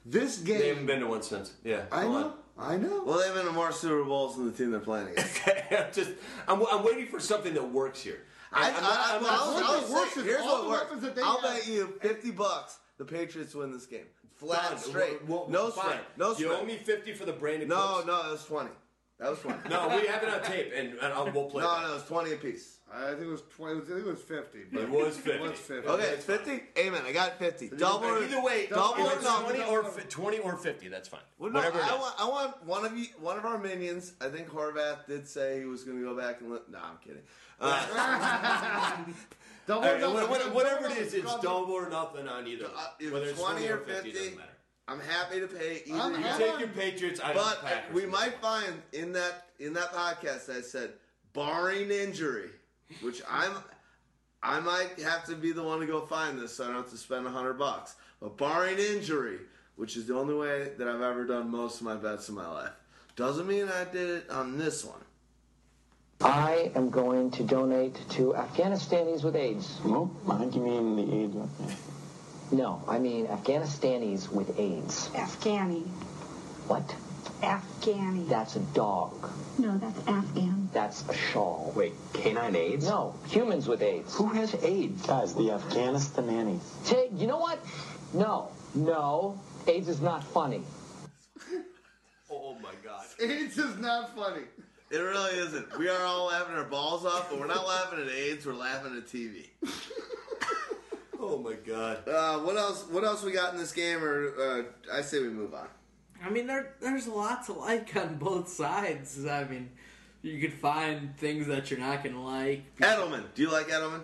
[0.04, 0.58] This game.
[0.58, 1.52] they haven't been to one since.
[1.62, 2.34] Yeah, I go know.
[2.58, 3.04] I know.
[3.04, 5.40] Well, they've been to more Super Bowls than the team they're playing against.
[5.70, 6.10] I'm just,
[6.48, 8.18] I'm, I'm waiting for something that works here.
[8.52, 10.24] I, I'm I, not- I, I'm well, not- I'll, what I'll that say, works is
[10.24, 10.82] here's all what the works.
[10.84, 11.54] weapons that they I'll have.
[11.60, 14.06] bet you fifty bucks the Patriots win this game.
[14.36, 15.28] Flat Fine, straight.
[15.28, 15.84] well, well, no fine.
[15.84, 16.00] spread.
[16.16, 17.68] No You owe me fifty for the Brandon.
[17.68, 18.06] no, Cooks?
[18.06, 18.70] no, it was twenty.
[19.18, 19.58] That was twenty.
[19.68, 19.88] no.
[19.88, 21.62] We have it on tape, and, and I'll, we'll play.
[21.62, 21.82] no, that.
[21.82, 22.78] no, it was twenty apiece.
[22.94, 23.80] I think it was 20.
[23.80, 24.58] I think it was 50.
[24.70, 25.40] But It was It 50.
[25.40, 25.88] was 50.
[25.88, 26.62] Okay, it's fifty.
[26.78, 27.00] Amen.
[27.06, 27.68] I got fifty.
[27.70, 29.46] Double or Either way, double if or it's nothing.
[29.56, 31.20] twenty or fi- twenty or fifty, that's fine.
[31.38, 32.00] Well, no, Whatever it I is.
[32.00, 34.12] want, I want one of you, one of our minions.
[34.20, 36.50] I think Horvath did say he was going to go back and.
[36.52, 37.22] Li- no, I'm kidding.
[37.60, 38.96] Uh,
[39.66, 40.14] Double or nothing.
[40.14, 42.66] what- what- whatever it is, it's double or nothing on either.
[42.66, 44.48] uh, if Whether it's it's twenty or it fifty, doesn't matter.
[44.88, 45.98] I'm happy to pay either.
[46.00, 47.20] I'm- You you I'm take on- your Patriots.
[47.20, 47.94] I But Packers.
[47.94, 50.94] we might find in that in that podcast I said,
[51.32, 52.50] barring injury,
[53.00, 53.52] which I'm
[54.42, 56.90] I might have to be the one to go find this, so I don't have
[56.90, 57.94] to spend a hundred bucks.
[58.20, 59.38] But barring injury,
[59.76, 62.48] which is the only way that I've ever done most of my bets in my
[62.48, 62.72] life,
[63.14, 65.04] doesn't mean I did it on this one.
[66.24, 69.80] I am going to donate to Afghanistanis with AIDS.
[69.84, 71.50] Nope, I think you mean the AIDS one.
[72.52, 75.08] No, I mean Afghanistanis with AIDS.
[75.14, 75.84] Afghani.
[76.68, 76.94] What?
[77.40, 78.28] Afghani.
[78.28, 79.30] That's a dog.
[79.58, 80.68] No, that's Afghan.
[80.72, 81.72] That's a shawl.
[81.74, 82.86] Wait, canine AIDS?
[82.86, 84.14] No, humans with AIDS.
[84.14, 85.04] Who has AIDS?
[85.04, 86.60] Guys, the Afghanistanis.
[86.86, 87.58] Take, you know what?
[88.14, 90.62] No, no, AIDS is not funny.
[92.34, 93.04] Oh my god.
[93.20, 94.44] AIDS is not funny.
[94.92, 95.78] It really isn't.
[95.78, 98.44] We are all laughing our balls off, but we're not laughing at AIDS.
[98.44, 99.48] We're laughing at TV.
[101.24, 102.08] Oh my god.
[102.08, 102.84] Uh, what else?
[102.90, 104.02] What else we got in this game?
[104.02, 104.62] Or uh,
[104.92, 105.68] I say we move on.
[106.20, 109.24] I mean, there there's a lot to like on both sides.
[109.24, 109.70] I mean,
[110.22, 112.76] you could find things that you're not gonna like.
[112.78, 114.02] Edelman, do you like Edelman?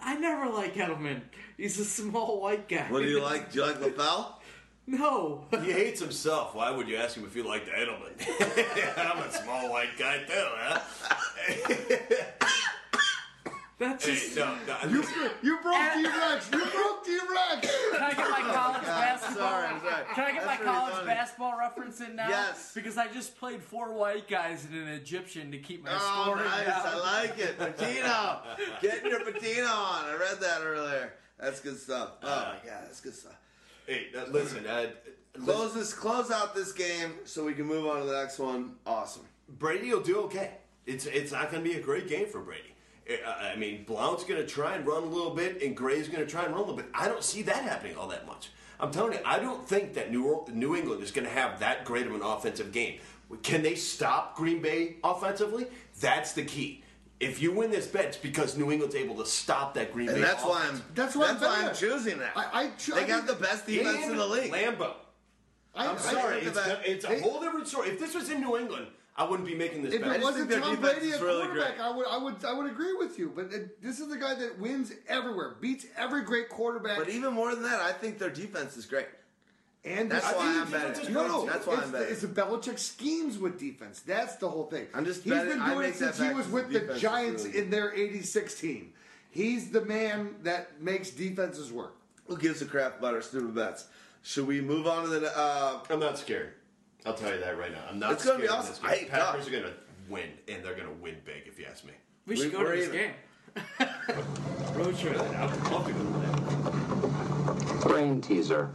[0.00, 1.22] I never like Edelman.
[1.56, 2.86] He's a small white guy.
[2.90, 3.50] What do you like?
[3.50, 4.34] Do you like LaFell?
[4.90, 5.44] No.
[5.50, 6.54] He hates himself.
[6.54, 8.14] Why would you ask him if he liked the Edelman?
[8.96, 10.80] I'm a small white guy too, huh?
[13.78, 14.34] That's Hey, just.
[14.36, 15.04] no, no, You,
[15.40, 16.50] you broke T Rex.
[16.52, 17.70] You broke T Rex.
[17.92, 19.36] Can I get my college basketball?
[19.36, 20.04] sorry, sorry.
[20.14, 21.06] Can I get That's my college funny.
[21.06, 22.28] basketball reference in now?
[22.28, 22.72] Yes.
[22.74, 26.44] Because I just played four white guys and an Egyptian to keep my Oh, scoring
[26.44, 26.66] nice.
[26.66, 26.82] down.
[26.86, 27.56] I like it.
[27.58, 28.40] Pitino.
[28.80, 30.06] Getting your patina on.
[30.06, 31.12] I read that earlier.
[31.38, 32.12] That's good stuff.
[32.24, 32.82] Oh, uh, my God.
[32.84, 33.36] That's good stuff.
[33.88, 34.88] Hey, listen, uh,
[35.42, 35.94] Close this.
[35.94, 38.74] Close out this game so we can move on to the next one.
[38.86, 39.22] Awesome.
[39.48, 40.50] Brady will do okay.
[40.84, 42.74] It's it's not going to be a great game for Brady.
[43.08, 46.24] I I mean, Blount's going to try and run a little bit, and Gray's going
[46.24, 46.90] to try and run a little bit.
[46.92, 48.50] I don't see that happening all that much.
[48.78, 51.84] I'm telling you, I don't think that New, New England is going to have that
[51.86, 53.00] great of an offensive game.
[53.42, 55.66] Can they stop Green Bay offensively?
[55.98, 56.84] That's the key.
[57.20, 60.16] If you win this bet, it's because New England's able to stop that Green And
[60.18, 60.22] Bay.
[60.22, 60.78] that's why offense.
[60.80, 60.94] I'm.
[60.94, 62.32] That's why I'm why I'm choosing that.
[62.36, 64.52] I, I, cho- they I got think- the best defense in the league.
[64.52, 64.92] Lambeau.
[65.74, 67.20] I, I'm I- sorry, think it's, that- it's a Hey.
[67.20, 67.88] whole different story.
[67.88, 70.14] If this was in New England, I wouldn't be making this If bet.
[70.16, 71.84] it wasn't Tom Brady is at really quarterback, great.
[71.84, 73.32] I would, I would, I would agree with you.
[73.34, 76.98] But it, this is the guy that wins everywhere, beats every great quarterback.
[76.98, 79.06] But even more than that, I think their defense is great.
[79.88, 81.12] And That's I why I'm the betting.
[81.12, 82.12] No, no, that's why it's I'm the, betting.
[82.12, 84.00] It's the Belichick schemes with defense.
[84.00, 84.86] That's the whole thing.
[84.94, 87.02] I'm just He's betting- been doing it since he was with the the defense is
[87.02, 88.92] Giants really in their '86 team.
[89.30, 91.94] He's the man that makes defenses work.
[92.26, 93.86] Who gives a crap about our stupid bets?
[94.22, 95.36] Should we move on to the?
[95.38, 96.52] Uh, I'm not scared.
[97.06, 97.82] I'll tell you that right now.
[97.88, 98.72] I'm not It's gonna scared be awesome.
[98.88, 99.08] this game.
[99.08, 99.48] Packers Doc.
[99.48, 99.72] are going to
[100.10, 101.92] win, and they're going to win big, if you ask me.
[102.26, 102.98] We should We- go to we're this even.
[103.00, 103.12] game.
[104.74, 105.18] Road trip.
[105.18, 107.88] I would love to go to that.
[107.88, 108.70] Brain teaser.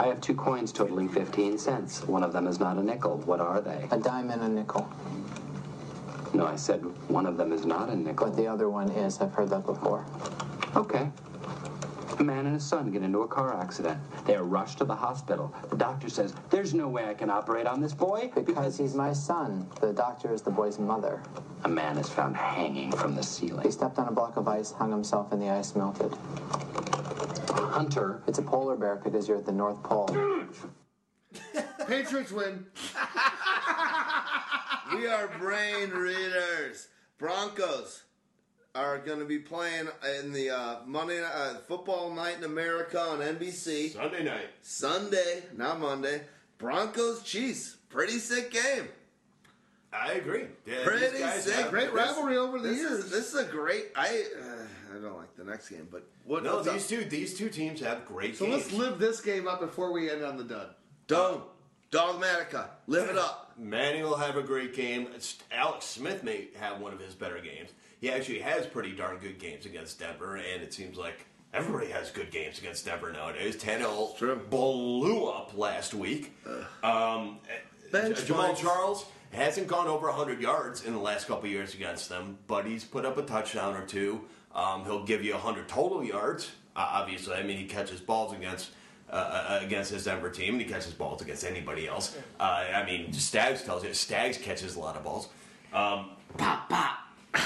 [0.00, 2.04] I have two coins totaling 15 cents.
[2.04, 3.18] One of them is not a nickel.
[3.26, 3.86] What are they?
[3.90, 4.90] A dime and a nickel.
[6.32, 6.80] No, I said
[7.10, 8.28] one of them is not a nickel.
[8.28, 9.20] But the other one is.
[9.20, 10.06] I've heard that before.
[10.74, 11.10] Okay.
[12.18, 14.00] A man and his son get into a car accident.
[14.24, 15.54] They are rushed to the hospital.
[15.68, 18.32] The doctor says, There's no way I can operate on this boy.
[18.34, 19.68] Because he's my son.
[19.82, 21.22] The doctor is the boy's mother.
[21.64, 23.66] A man is found hanging from the ceiling.
[23.66, 26.16] He stepped on a block of ice, hung himself, and the ice melted.
[27.70, 30.08] Hunter It's a polar bear because you're at the North Pole.
[31.86, 32.66] Patriots win.
[34.94, 36.88] we are brain readers.
[37.18, 38.02] Broncos
[38.74, 39.88] are going to be playing
[40.20, 44.48] in the uh, Monday uh, Football Night in America on NBC Sunday night.
[44.62, 46.22] Sunday, not Monday.
[46.58, 48.88] Broncos Chiefs, pretty sick game.
[49.92, 50.44] I agree.
[50.66, 51.54] Yeah, Pretty sick.
[51.54, 52.92] have- Great rivalry over the this years.
[52.92, 53.86] Is, this is a great.
[53.96, 54.24] I
[55.00, 56.42] I don't like the next game, but what?
[56.44, 56.74] No, what's up?
[56.74, 58.64] these two these two teams have great So games.
[58.64, 60.74] let's live this game up before we end on the dud.
[61.06, 61.42] Dog,
[61.90, 63.52] Dawgmatica, live it up.
[63.58, 65.08] Manning will have a great game.
[65.52, 67.70] Alex Smith may have one of his better games.
[68.00, 72.10] He actually has pretty darn good games against Denver, and it seems like everybody has
[72.10, 73.56] good games against Denver nowadays.
[73.56, 74.36] Tannehill True.
[74.36, 76.32] blew up last week.
[76.82, 77.38] Um,
[77.92, 78.56] Jamaal.
[78.56, 82.84] Charles hasn't gone over 100 yards in the last couple years against them, but he's
[82.84, 84.22] put up a touchdown or two.
[84.54, 86.50] Um, he'll give you 100 total yards.
[86.74, 88.70] Uh, obviously, I mean he catches balls against
[89.10, 92.16] uh, uh, against his Denver team, and he catches balls against anybody else.
[92.38, 95.28] Uh, I mean, Stags tells you Stags catches a lot of balls.
[95.72, 96.98] Um, pop pop.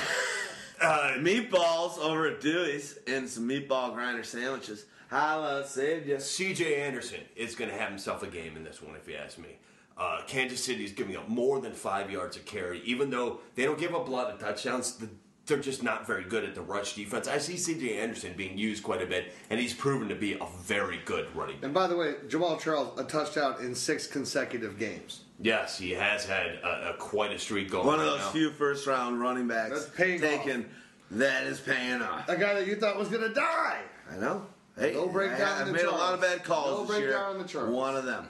[0.82, 4.84] Uh, meatballs over at Dewey's and some meatball grinder sandwiches.
[5.08, 6.20] Holla, saved you.
[6.20, 6.82] C.J.
[6.82, 9.56] Anderson is going to have himself a game in this one, if you ask me.
[9.96, 13.64] Uh, Kansas City is giving up more than five yards a carry, even though they
[13.64, 14.96] don't give up a lot of touchdowns.
[14.96, 15.08] The,
[15.46, 17.28] they're just not very good at the rush defense.
[17.28, 17.98] I see C.J.
[17.98, 21.56] Anderson being used quite a bit, and he's proven to be a very good running
[21.56, 21.64] back.
[21.64, 25.20] And by the way, Jamaal Charles a touchdown in six consecutive games.
[25.40, 27.86] Yes, he has had a, a quite a streak going.
[27.86, 28.30] One of right those now.
[28.30, 30.68] few first round running backs That's paying taken.
[31.10, 32.28] That is paying off.
[32.28, 33.80] A guy that you thought was going to die.
[34.10, 34.46] I know.
[34.78, 36.98] Hey, No breakdown I, in I've the made a lot of bad calls No this
[36.98, 37.08] year.
[37.10, 37.74] breakdown in the Charles.
[37.74, 38.26] One of them.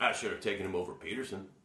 [0.00, 1.46] I should have taken him over Peterson.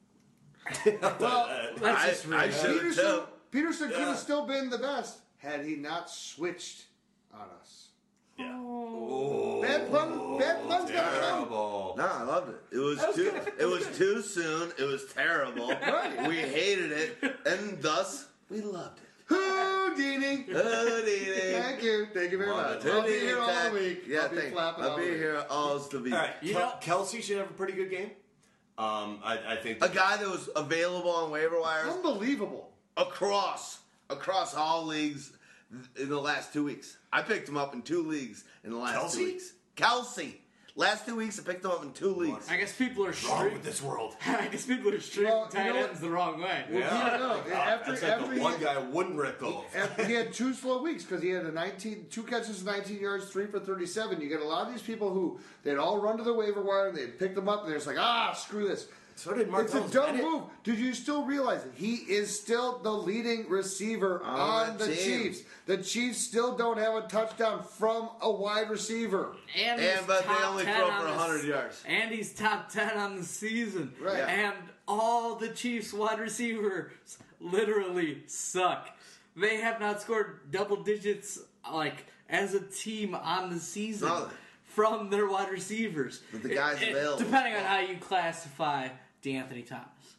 [1.19, 2.52] Well, That's I, just I really
[2.94, 3.94] should have Peterson, too.
[3.94, 6.86] Peterson could have still been the best had he not switched
[7.34, 7.88] on us.
[8.38, 8.53] Yeah.
[9.61, 11.38] Bad pun, bad pun's got to come.
[11.40, 11.95] Terrible.
[11.98, 12.61] No, I loved it.
[12.76, 13.32] It was, was too.
[13.32, 13.53] good.
[13.60, 14.72] It was too soon.
[14.80, 15.68] It was terrible.
[15.82, 16.28] Right.
[16.28, 19.06] We hated it, and thus we loved it.
[19.26, 20.44] Houdini.
[20.44, 21.52] Houdini.
[21.61, 22.08] Thank you.
[22.14, 22.86] Thank you very much.
[22.86, 24.03] I'll be here all week.
[24.08, 25.14] Yeah, I'll be thank- flapping I'll all be week.
[25.18, 26.14] here all the week.
[26.14, 28.11] All right, You Kel- know- Kelce should have a pretty good game.
[28.78, 32.68] Um, I, I think A guy that was available on waiver wires Unbelievable.
[33.00, 33.80] Across
[34.10, 35.32] across all leagues
[36.00, 36.98] in the last two weeks.
[37.14, 39.14] I picked him up in two leagues in the last Kelce?
[39.18, 39.53] two weeks.
[39.78, 40.34] Kelce.
[40.76, 42.50] Last two weeks, I picked him up in two leagues.
[42.50, 43.53] I guess people are wrong streaming.
[43.53, 44.16] with this world.
[44.26, 45.90] I guess people are streaming Well, you tight know what?
[45.90, 46.64] ends the wrong way.
[46.72, 47.52] Yeah, no.
[47.53, 49.76] After, that's like after the he, one guy I wouldn't let go of.
[49.76, 53.30] after he had two slow weeks because he had a 19, two catches, 19 yards,
[53.30, 54.22] three for 37.
[54.22, 56.88] You get a lot of these people who they'd all run to the waiver wire,
[56.90, 58.88] and they'd pick them up, and they're just like, ah, screw this.
[59.19, 59.65] So did Mark.
[59.65, 60.43] It's a Martellus dumb move.
[60.64, 61.73] Did you still realize it?
[61.75, 64.95] He is still the leading receiver On on, the team.
[64.95, 65.41] Chiefs.
[65.65, 69.35] The Chiefs still don't have a touchdown from a wide receiver.
[69.57, 71.83] And, And he's but they only throw on for the- 100 yards.
[71.85, 73.93] And he's top 10 on the season.
[73.99, 74.19] Right.
[74.19, 74.56] And
[74.88, 76.91] all the Chiefs wide receivers
[77.41, 78.88] literally suck.
[79.35, 81.39] They have not scored double digits
[81.69, 84.30] like as a team on the season No.
[84.64, 86.22] from their wide receivers.
[86.31, 87.25] But the guy's It- it- available.
[87.25, 88.88] Depending on how you classify
[89.23, 90.15] De'Anthony Thomas.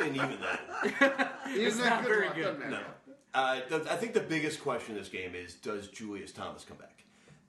[0.00, 1.40] And even that.
[1.52, 2.44] He's not very luck, good.
[2.44, 2.70] doesn't.
[2.70, 2.80] No.
[3.34, 6.76] Uh, th- I think the biggest question in this game is does Julius Thomas come
[6.78, 7.04] back?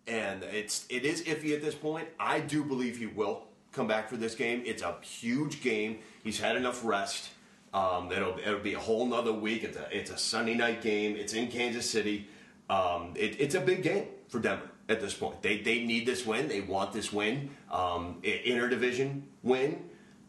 [0.08, 2.08] And it's it is iffy at this point.
[2.20, 4.64] I do believe he will come back for this game.
[4.66, 6.00] It's a huge game.
[6.24, 7.30] He's had enough rest.
[7.74, 9.64] Um, it'll it'll be a whole nother week.
[9.64, 11.16] It's a it's a Sunday night game.
[11.16, 12.28] It's in Kansas City.
[12.70, 15.42] Um, it, it's a big game for Denver at this point.
[15.42, 16.48] They they need this win.
[16.48, 17.50] They want this win.
[17.72, 19.84] Um, i- interdivision win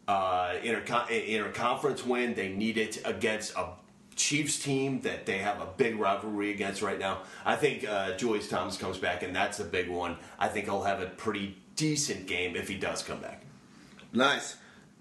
[0.09, 2.33] uh, intercon- interconference win.
[2.33, 3.67] They need it against a
[4.15, 7.19] Chiefs team that they have a big rivalry against right now.
[7.45, 10.17] I think uh, Julius Thomas comes back, and that's a big one.
[10.37, 13.43] I think he'll have a pretty decent game if he does come back.
[14.11, 14.57] Nice.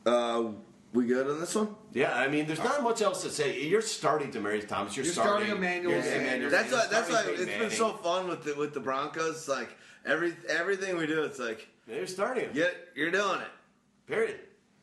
[0.07, 0.51] Uh,
[0.93, 1.75] we good on this one?
[1.93, 3.61] Yeah, I mean, there's not much else to say.
[3.63, 4.97] You're starting Demaryius Thomas.
[4.97, 6.29] You're, You're starting starting, Emmanuel you're- Sanders.
[6.29, 8.81] Emmanuel- That's you're why, that's why it's Peyton been so fun with the with the
[8.81, 9.49] Broncos.
[9.49, 9.71] Like
[10.07, 13.51] every everything we do, it's like You're starting yeah, you're doing it.
[14.07, 14.39] Period.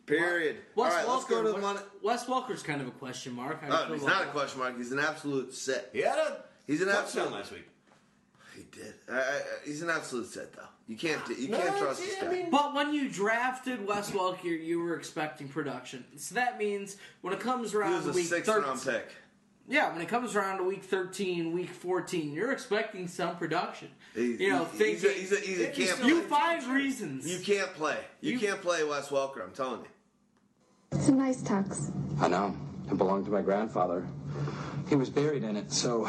[0.05, 0.57] Period.
[0.75, 1.79] Wes All right, let's go to the Welker- money.
[2.03, 3.61] Wes Welker's kind of a question mark.
[3.61, 4.77] How Oh, he's not a question mark.
[4.77, 5.89] He's an absolute set.
[5.93, 7.31] He had a He's an touchdown absolute.
[7.33, 7.67] last week.
[8.55, 8.93] He did.
[9.11, 10.61] I, I, he's an absolute set, though.
[10.87, 11.21] You can't.
[11.37, 12.31] You No, can't trust see, this I guy.
[12.31, 16.05] mean- But when you drafted Wes Welker, you were expecting production.
[16.17, 18.81] So that means when it comes he around was to a week sixth 13, round
[18.83, 19.09] pick.
[19.67, 23.89] yeah, when it comes around to week 13, week 14, you're expecting some production.
[24.13, 25.97] He- you know, he- he's a, thinking he's a, he's a He's can't.
[25.97, 27.27] still- you find reasons.
[27.27, 27.97] You can't play.
[28.21, 29.43] You, You- can't play Wes Welker.
[29.43, 29.87] I'm telling you.
[30.95, 31.91] It's a nice tux.
[32.19, 32.55] I know.
[32.89, 34.07] It belonged to my grandfather.
[34.87, 36.05] He was buried in it, so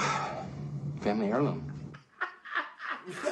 [1.01, 1.73] family heirloom.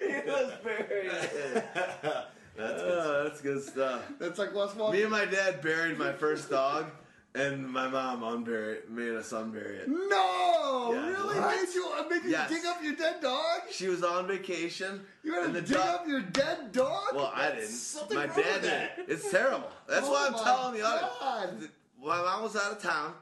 [0.00, 1.10] He was buried.
[1.74, 3.26] that's, good.
[3.26, 4.02] that's good stuff.
[4.18, 4.92] That's like Wes Welker.
[4.92, 6.86] Me and my dad buried my first dog,
[7.34, 9.88] and my mom unburied, made us unbury it.
[9.88, 11.08] No, Yeah.
[11.08, 11.38] really?
[11.40, 11.56] What?
[11.66, 12.50] Made you, uh, made you Yes.
[12.50, 13.60] dig up your dead dog?
[13.70, 15.06] She was on vacation.
[15.22, 17.14] You had and to the dig dog- up your dead dog?
[17.14, 17.68] Well, I didn't.
[17.68, 18.62] something My wrong dad
[18.96, 19.08] with did.
[19.14, 19.70] It's terrible.
[19.86, 21.10] That's Oh why I'm my telling the God.
[21.20, 21.68] audience.
[22.02, 23.14] My mom was out of town,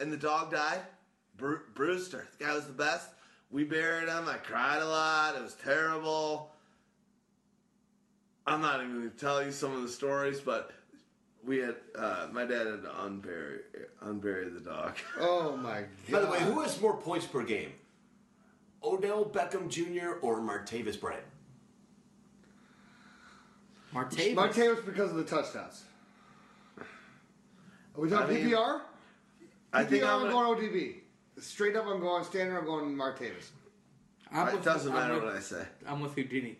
[0.00, 0.80] and the dog died.
[1.36, 3.10] Bru- Brewster, the guy was the best.
[3.50, 4.28] We buried him.
[4.28, 5.34] I cried a lot.
[5.36, 6.52] It was terrible.
[8.46, 10.70] I'm not even going to tell you some of the stories, but
[11.44, 13.58] we had uh, my dad had to unbury
[14.04, 14.94] unbury the dog.
[15.20, 15.88] Oh my god.
[16.10, 17.72] By the way, who has more points per game?
[18.82, 20.18] Odell Beckham Jr.
[20.22, 21.24] or Martavis Bryant?
[23.94, 24.34] Martavis.
[24.34, 25.84] Martavis because of the touchdowns.
[26.78, 26.84] Are
[28.00, 28.80] we talking I mean, PPR?
[29.72, 30.94] I think PPR, I'm I'm gonna- going ODB.
[31.40, 32.58] Straight up, I'm going standard.
[32.58, 33.50] I'm going Martavis.
[34.30, 35.64] I'm It with- doesn't I'm matter with- what I say.
[35.86, 36.58] I'm with Houdini.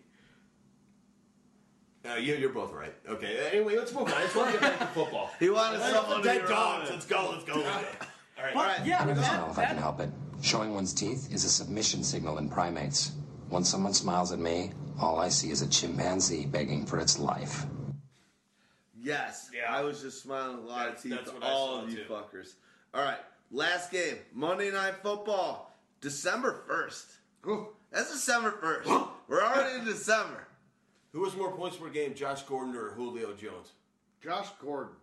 [2.09, 2.93] Uh, you, you're both right.
[3.07, 3.49] Okay.
[3.51, 4.13] Anyway, let's move on.
[4.13, 5.29] I just want to get back to football.
[5.39, 6.89] He wanted Let's- someone to dead be dogs.
[6.89, 7.29] Let's go.
[7.31, 7.53] Let's go.
[7.55, 8.53] All right.
[8.53, 10.09] But yeah, I never that- smile if I can that- help it.
[10.41, 13.11] Showing one's teeth is a submission signal in primates.
[13.49, 17.65] When someone smiles at me, all I see is a chimpanzee begging for its life.
[19.01, 19.49] Yes.
[19.53, 19.73] Yeah.
[19.73, 21.89] I was just smiling a lot of teeth that's to what I all saw, of
[21.89, 22.03] you too.
[22.09, 22.53] fuckers.
[22.93, 23.19] All right.
[23.51, 24.15] Last game.
[24.33, 25.75] Monday Night Football.
[26.01, 27.05] December 1st.
[27.49, 27.67] Ooh.
[27.91, 29.07] That's December 1st.
[29.27, 30.47] We're already in December.
[31.13, 33.71] Who has more points per game, Josh Gordon or Julio Jones?
[34.23, 34.93] Josh Gordon.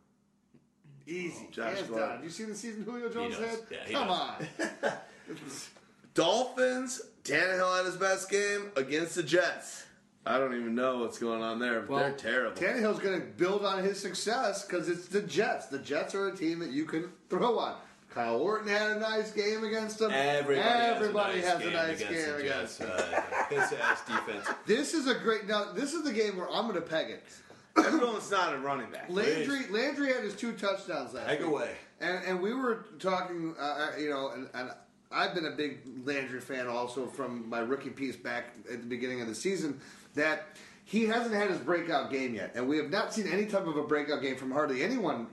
[1.06, 1.46] Easy.
[1.48, 2.08] Oh, Josh Hands Gordon.
[2.16, 2.24] down.
[2.24, 3.50] You seen the season Julio Jones does.
[3.50, 3.58] had?
[3.70, 4.70] Yeah, he Come does.
[4.82, 4.92] on.
[6.14, 7.00] Dolphins.
[7.24, 9.84] Tannehill had his best game against the Jets.
[10.24, 12.60] I don't even know what's going on there, but Well, they're terrible.
[12.60, 15.66] Tannehill's going to build on his success because it's the Jets.
[15.66, 17.76] The Jets are a team that you can throw on.
[18.16, 20.10] Kyle Orton had a nice game against them.
[20.10, 23.72] Everybody, Everybody has a nice has game, a nice against game the against Jets.
[23.72, 24.48] Uh, ass defense.
[24.66, 25.46] This is a great.
[25.46, 27.24] Now, this is the game where I'm going to peg it.
[27.76, 29.10] Everyone's not a running back.
[29.10, 31.40] Landry Landry had his two touchdowns last week.
[31.46, 31.72] away.
[32.00, 34.70] And and we were talking, uh, you know, and, and
[35.12, 39.20] I've been a big Landry fan also from my rookie piece back at the beginning
[39.20, 39.78] of the season.
[40.14, 43.66] That he hasn't had his breakout game yet, and we have not seen any type
[43.66, 45.26] of a breakout game from hardly anyone,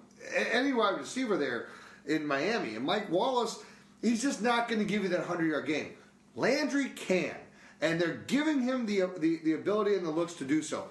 [0.51, 1.67] any wide receiver there
[2.05, 2.75] in Miami.
[2.75, 3.59] And Mike Wallace,
[4.01, 5.93] he's just not going to give you that hundred yard game.
[6.35, 7.35] Landry can,
[7.81, 10.87] and they're giving him the, the the ability and the looks to do so.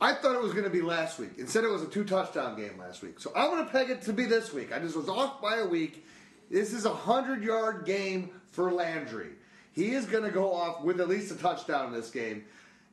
[0.00, 1.32] I thought it was going to be last week.
[1.38, 3.18] Instead, it was a two touchdown game last week.
[3.18, 4.72] So I'm going to peg it to be this week.
[4.72, 6.06] I just was off by a week.
[6.50, 9.30] This is a hundred yard game for Landry.
[9.72, 12.44] He is going to go off with at least a touchdown in this game,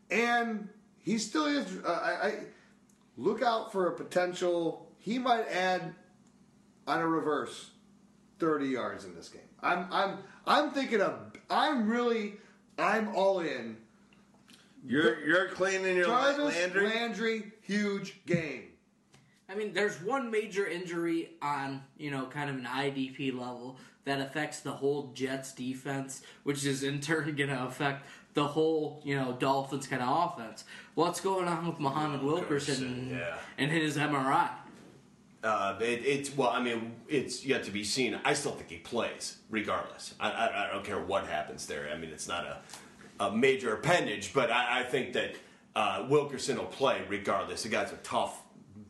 [0.09, 0.67] and
[1.01, 1.65] he still is.
[1.85, 2.33] Uh, I, I
[3.17, 4.87] look out for a potential.
[4.99, 5.93] He might add
[6.87, 7.71] on a reverse
[8.39, 9.41] thirty yards in this game.
[9.61, 11.19] I'm I'm I'm thinking of.
[11.49, 12.35] I'm really.
[12.77, 13.77] I'm all in.
[14.85, 16.87] You're you're cleaning your Jarvis Landry.
[16.87, 18.65] Landry, huge game.
[19.47, 24.19] I mean, there's one major injury on, you know, kind of an IDP level that
[24.19, 29.15] affects the whole Jets defense, which is in turn going to affect the whole, you
[29.15, 30.65] know, Dolphins kind of offense.
[30.95, 33.37] What's going on with Muhammad oh, Wilkerson yeah.
[33.57, 34.49] and his MRI?
[35.45, 38.19] Uh, it, it's well, I mean, it's yet to be seen.
[38.25, 40.15] I still think he plays, regardless.
[40.19, 41.87] I, I, I don't care what happens there.
[41.93, 42.57] I mean, it's not a,
[43.25, 45.35] a major appendage, but I, I think that
[45.75, 47.61] uh, Wilkerson will play regardless.
[47.61, 48.41] The guy's a tough,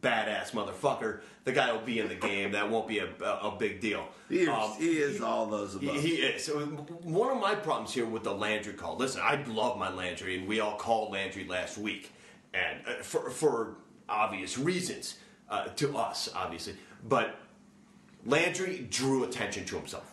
[0.02, 1.20] badass motherfucker.
[1.44, 2.54] The guy will be in the game.
[2.54, 4.08] That won't be a, a, a big deal.
[4.30, 6.02] He is, Um, he is all those he, above.
[6.02, 6.48] he is.
[7.04, 8.96] One of my problems here with the Landry call.
[8.96, 12.14] Listen, I love my Landry, and we all called Landry last week,
[12.54, 13.76] and uh, for for
[14.08, 15.18] obvious reasons
[15.50, 16.76] uh, to us, obviously.
[17.08, 17.36] But
[18.26, 20.12] Landry drew attention to himself.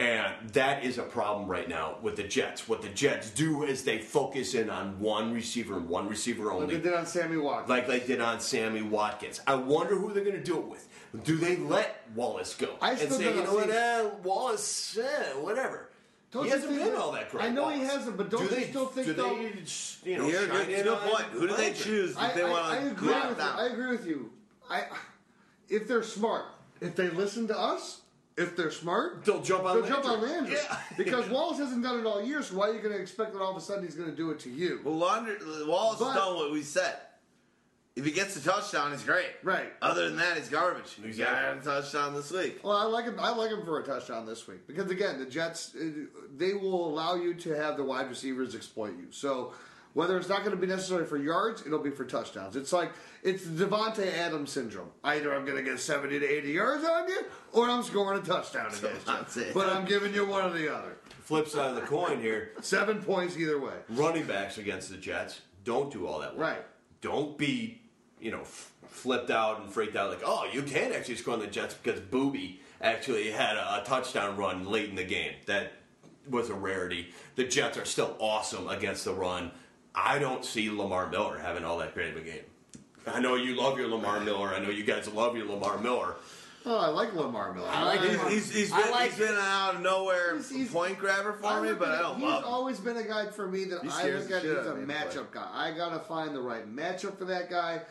[0.00, 2.68] And that is a problem right now with the Jets.
[2.68, 6.54] What the Jets do is they focus in on one receiver and one receiver Like
[6.54, 7.68] only they did on Sammy Watkins.
[7.68, 9.40] like they did on Sammy Watkins.
[9.46, 10.88] I wonder who they're going to do it with.
[11.24, 14.10] Do they let Wallace go I and still say, don't you know what, see- eh,
[14.24, 15.90] Wallace, eh, whatever.
[16.32, 17.44] Don't he hasn't think been that- all that great.
[17.44, 20.18] I know he hasn't, but don't do you they, still think do though- they, you
[20.18, 21.24] know, Here, shine good, good point.
[21.26, 23.44] Who do they choose I, if they want I to agree drop with you.
[23.44, 24.30] I agree with you.
[24.70, 24.84] I,
[25.68, 26.44] if they're smart,
[26.80, 28.00] if they listen to us,
[28.36, 30.30] if they're smart, They'll jump on they'll jump on Landry.
[30.36, 30.56] Landry.
[30.56, 30.78] Yeah.
[30.96, 32.42] because Wallace hasn't done it all year.
[32.42, 34.16] So why are you going to expect that all of a sudden he's going to
[34.16, 34.80] do it to you?
[34.84, 36.96] Well, Landry, Wallace But- done what we said.
[37.94, 39.26] If he gets a touchdown, he's great.
[39.42, 39.70] Right.
[39.82, 40.92] Other than that, he's garbage.
[40.94, 41.60] He Exactly.
[41.62, 42.60] got a touchdown this week.
[42.64, 43.16] Well, I like him.
[43.20, 45.90] I like him for a touchdown this week because again, the Jets uh,
[46.34, 49.08] they will allow you to have the wide receivers exploit you.
[49.10, 49.52] So
[49.94, 52.56] whether it's not going to be necessary for yards, it'll be for touchdowns.
[52.56, 54.88] It's like it's Davante Adams syndrome.
[55.04, 58.22] Either I'm going to get seventy to eighty yards on you, or I'm scoring a
[58.22, 59.36] touchdown against Davante.
[59.48, 59.52] you.
[59.54, 60.96] But I'm giving you one or the other.
[61.24, 63.74] Flip side of the coin here, Seven points either way.
[63.90, 66.48] running backs against the Jets don't do all that well.
[66.50, 66.62] Right.
[67.00, 67.80] Don't be,
[68.20, 71.40] you know, f- flipped out and freaked out like, oh, you can actually score on
[71.40, 75.34] the Jets because Booby actually had a, a touchdown run late in the game.
[75.46, 75.72] That
[76.28, 77.12] was a rarity.
[77.36, 79.52] The Jets are still awesome against the run.
[79.94, 82.42] I don't see Lamar Miller having all that great of a game.
[83.06, 84.48] I know you love your Lamar Miller.
[84.54, 86.14] I know you guys love your Lamar Miller.
[86.64, 87.68] Oh, I like Lamar Miller.
[87.68, 88.30] I like He's, Lamar.
[88.30, 91.46] he's, he's I been, like- he's been out of nowhere He's- he's- point grabber for
[91.46, 92.48] I me, but at I don't he's love him.
[92.48, 94.78] always been a guy for me that I scares look at as a out of
[94.86, 95.48] me, matchup guy.
[95.52, 97.82] I gotta find the right matchup for that guy.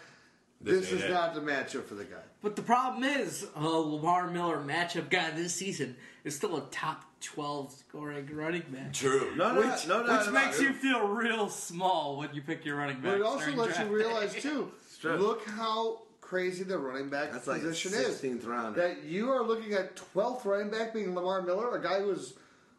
[0.61, 1.11] This This, is it.
[1.11, 2.21] not the matchup for the guy.
[2.41, 7.06] But the problem is, a Lamar Miller matchup guy this season is still a top
[7.22, 8.93] 12 scoring running back.
[8.93, 9.33] True.
[9.35, 10.67] No, no, Which, no, no, which no, makes no.
[10.67, 13.11] you feel real small when you pick your running back.
[13.11, 14.72] But it also lets you realize too.
[15.03, 18.22] Look how crazy the running back That's like a position is.
[18.22, 18.75] 16th round.
[18.75, 22.35] That you are looking at 12th running back being Lamar Miller, a guy who was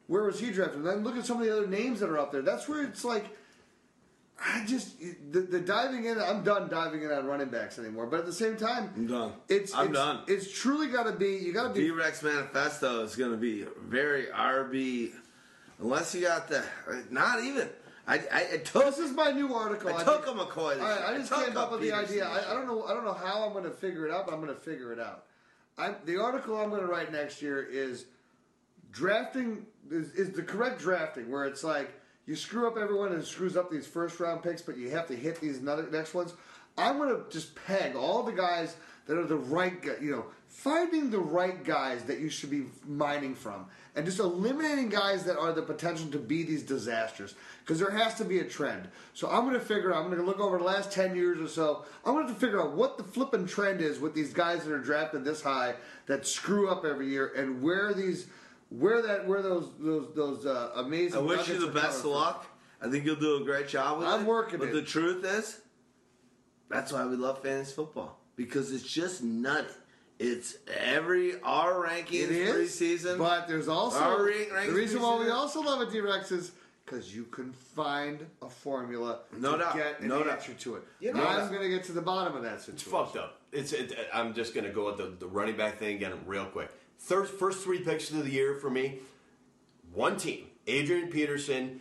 [0.06, 0.78] where was he drafted?
[0.78, 2.42] And then look at some of the other names that are up there.
[2.42, 3.26] That's where it's like.
[4.44, 4.98] I just
[5.30, 6.18] the, the diving in.
[6.18, 8.06] I'm done diving in on running backs anymore.
[8.06, 9.32] But at the same time, I'm done.
[9.48, 10.20] it's I'm it's, done.
[10.26, 11.36] It's truly got to be.
[11.36, 11.80] You got to be.
[11.82, 15.12] D-Rex Manifesto is going to be very RB,
[15.78, 16.64] unless you got the
[17.10, 17.68] not even.
[18.04, 19.90] I, I, I took This is my new article.
[19.90, 20.74] I I took think- a McCoy.
[20.74, 21.14] This I.
[21.14, 22.26] I just came up with the idea.
[22.26, 22.84] I, I don't know.
[22.84, 24.92] I don't know how I'm going to figure it out, but I'm going to figure
[24.92, 25.26] it out.
[25.78, 28.06] I'm, the article I'm going to write next year is
[28.90, 31.92] drafting is, is the correct drafting, where it's like
[32.26, 35.16] you screw up everyone and screws up these first round picks, but you have to
[35.16, 36.34] hit these next ones.
[36.78, 38.76] I'm going to just peg all the guys
[39.06, 43.34] that are the right, you know, finding the right guys that you should be mining
[43.34, 47.34] from, and just eliminating guys that are the potential to be these disasters.
[47.60, 48.88] Because there has to be a trend.
[49.12, 50.02] So I'm going to figure out.
[50.02, 51.84] I'm going to look over the last ten years or so.
[52.06, 54.64] I'm going to have to figure out what the flipping trend is with these guys
[54.64, 55.74] that are drafted this high
[56.06, 58.28] that screw up every year, and where these,
[58.78, 61.18] where that, where those those those uh, amazing.
[61.18, 62.46] I wish you the best of luck.
[62.80, 64.10] I think you'll do a great job with it.
[64.10, 64.74] I'm working But it.
[64.74, 65.60] the truth is,
[66.68, 69.68] that's why we love fantasy football because it's just nutty.
[70.18, 75.02] It's every our rankings It is preseason, but there's also our rank- rankings the reason
[75.02, 76.52] why we also love it, D-Rex, is
[76.84, 79.74] because you can find a formula No to doubt.
[79.76, 80.34] get an No doubt.
[80.34, 80.82] answer to it.
[81.00, 82.74] You know, I'm going to get to the bottom of that situation.
[82.74, 83.40] It's fucked up.
[83.52, 83.72] It's.
[83.72, 86.70] It, I'm just gonna go with the, the running back thing again real quick.
[87.04, 89.00] Third, first three picks of the year for me.
[89.92, 91.80] One team: Adrian Peterson,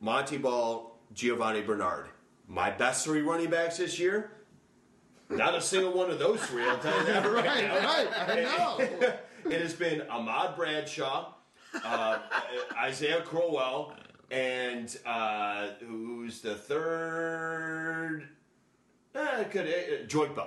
[0.00, 2.08] Montee Ball, Giovani Bernard.
[2.46, 4.30] My best three running backs this year.
[5.30, 6.64] Not a single one of those three.
[6.64, 7.76] I'll tell you that right, Right, now.
[7.76, 9.10] right, I know.
[9.50, 11.32] it has been Ahmad Bradshaw,
[11.84, 12.18] uh,
[12.78, 13.94] Isaiah Crowell,
[14.30, 18.28] and uh, who's the third?
[19.14, 20.36] Eh, could uh, Joypa.
[20.36, 20.46] Right.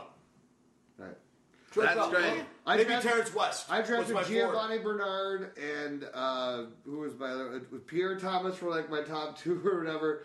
[1.76, 2.44] That's great.
[2.66, 3.72] I Maybe drafted- Terrance West.
[3.72, 4.34] I was drafted my fourth.
[4.34, 7.56] Giovani Bernard and uh, who was my other?
[7.58, 10.24] It was Pierre Thomas were like my top two or whatever.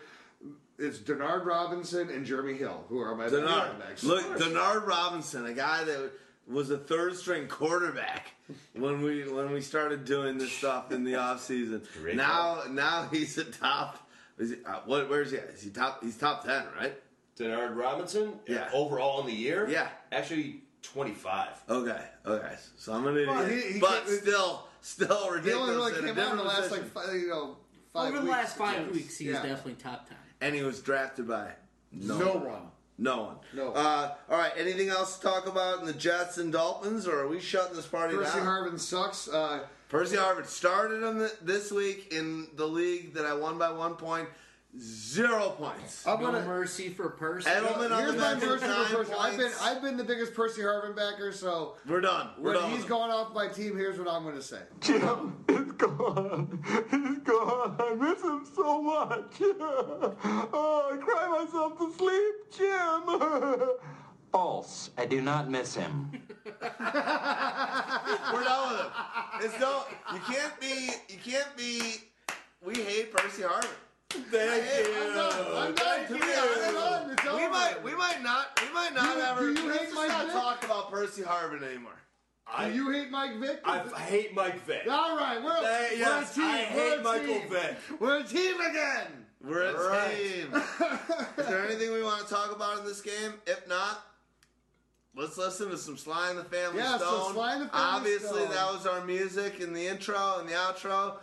[0.79, 3.45] It's Denard Robinson and Jeremy Hill who are my Denard.
[3.47, 4.03] running backs.
[4.03, 6.11] Look, Denard Robinson, a guy that
[6.47, 8.27] was a third string quarterback
[8.73, 11.81] when we when we started doing this stuff in the off season.
[12.01, 14.07] Great Now now he's a top.
[14.37, 15.09] Is he, uh, what?
[15.09, 15.37] Where's he?
[15.37, 15.45] At?
[15.45, 16.03] Is he top?
[16.03, 16.93] He's top ten, right?
[17.39, 18.33] Denard Robinson.
[18.47, 18.69] Yeah.
[18.73, 19.67] Overall in the year.
[19.69, 19.87] Yeah.
[20.11, 21.61] Actually, twenty five.
[21.69, 22.55] Okay, okay.
[22.77, 25.07] So I'm an idiot, Well, he- he but can't- still, still
[25.41, 26.83] He only really in a came out in the last position.
[26.83, 27.57] like five, you know
[27.93, 28.93] five Over the weeks, last five yes.
[28.93, 29.41] weeks, he's Yeah.
[29.43, 30.17] definitely top ten.
[30.41, 31.51] and he was drafted by
[31.91, 32.45] no, No one.
[32.45, 32.71] one.
[32.99, 33.35] No one.
[33.53, 33.73] No.
[33.73, 34.51] Uh, all right.
[34.57, 37.85] Anything else to talk about in the Jets and Dolphins, or are we shutting this
[37.85, 38.47] party Percy down?
[38.47, 39.27] Harvin sucks.
[39.27, 43.69] Uh, Percy Harvin started him th- this week in the league that I won by
[43.71, 44.27] one point.
[44.79, 46.05] Zero points.
[46.05, 46.45] I'm No gonna.
[46.45, 47.49] mercy for Percy.
[47.49, 49.13] Edelman on Here's the my bench with mercy nine for Percy.
[49.13, 49.61] I've been points.
[49.63, 52.29] I've been the biggest Percy Harvin backer, so We're done.
[52.37, 52.69] We're when done.
[52.69, 52.89] he's with him.
[52.89, 54.59] going off my team, here's what I'm going to say.
[54.81, 56.59] Jim, it's gone.
[56.69, 57.75] It's gone.
[57.79, 59.41] I miss him so much.
[60.53, 63.69] Oh, I cry myself to sleep, Jim.
[64.31, 64.91] False.
[64.97, 66.11] I do not miss him.
[66.45, 66.51] We're
[68.43, 68.91] done with him.
[69.41, 69.83] It's no.
[70.13, 70.91] You can't be.
[71.09, 71.95] You can't be.
[72.63, 73.67] We hate Percy Harvin.
[74.09, 75.45] Thank I'm done.
[75.55, 76.07] I'm done.
[76.07, 77.11] To me, I'm done.
[77.11, 77.49] It's We over.
[77.49, 77.83] might.
[77.83, 78.59] We might not.
[78.65, 79.53] We might not Do- ever.
[79.53, 80.33] do you let's hate just Mike not Vick?
[80.33, 81.91] talk about Percy Harvin anymore.
[82.49, 83.59] I, Do you hate Mike Vick?
[83.65, 84.87] I, hate Mike Vick.
[84.89, 86.43] All right, we're, Hey, we're yes, a team.
[86.45, 87.49] I we're hate a Michael team.
[87.49, 87.77] Vick.
[87.99, 89.07] We're a team again.
[89.43, 90.15] We're a Right.
[90.15, 90.53] team.
[91.37, 93.33] Is there anything we want to talk about in this game?
[93.45, 94.01] If not,
[95.13, 97.33] let's listen to some Sly and the Family Yeah, so Stone.
[97.33, 98.51] Sly and the Family Obviously, Stone.
[98.53, 101.15] that was our music in the intro and the outro.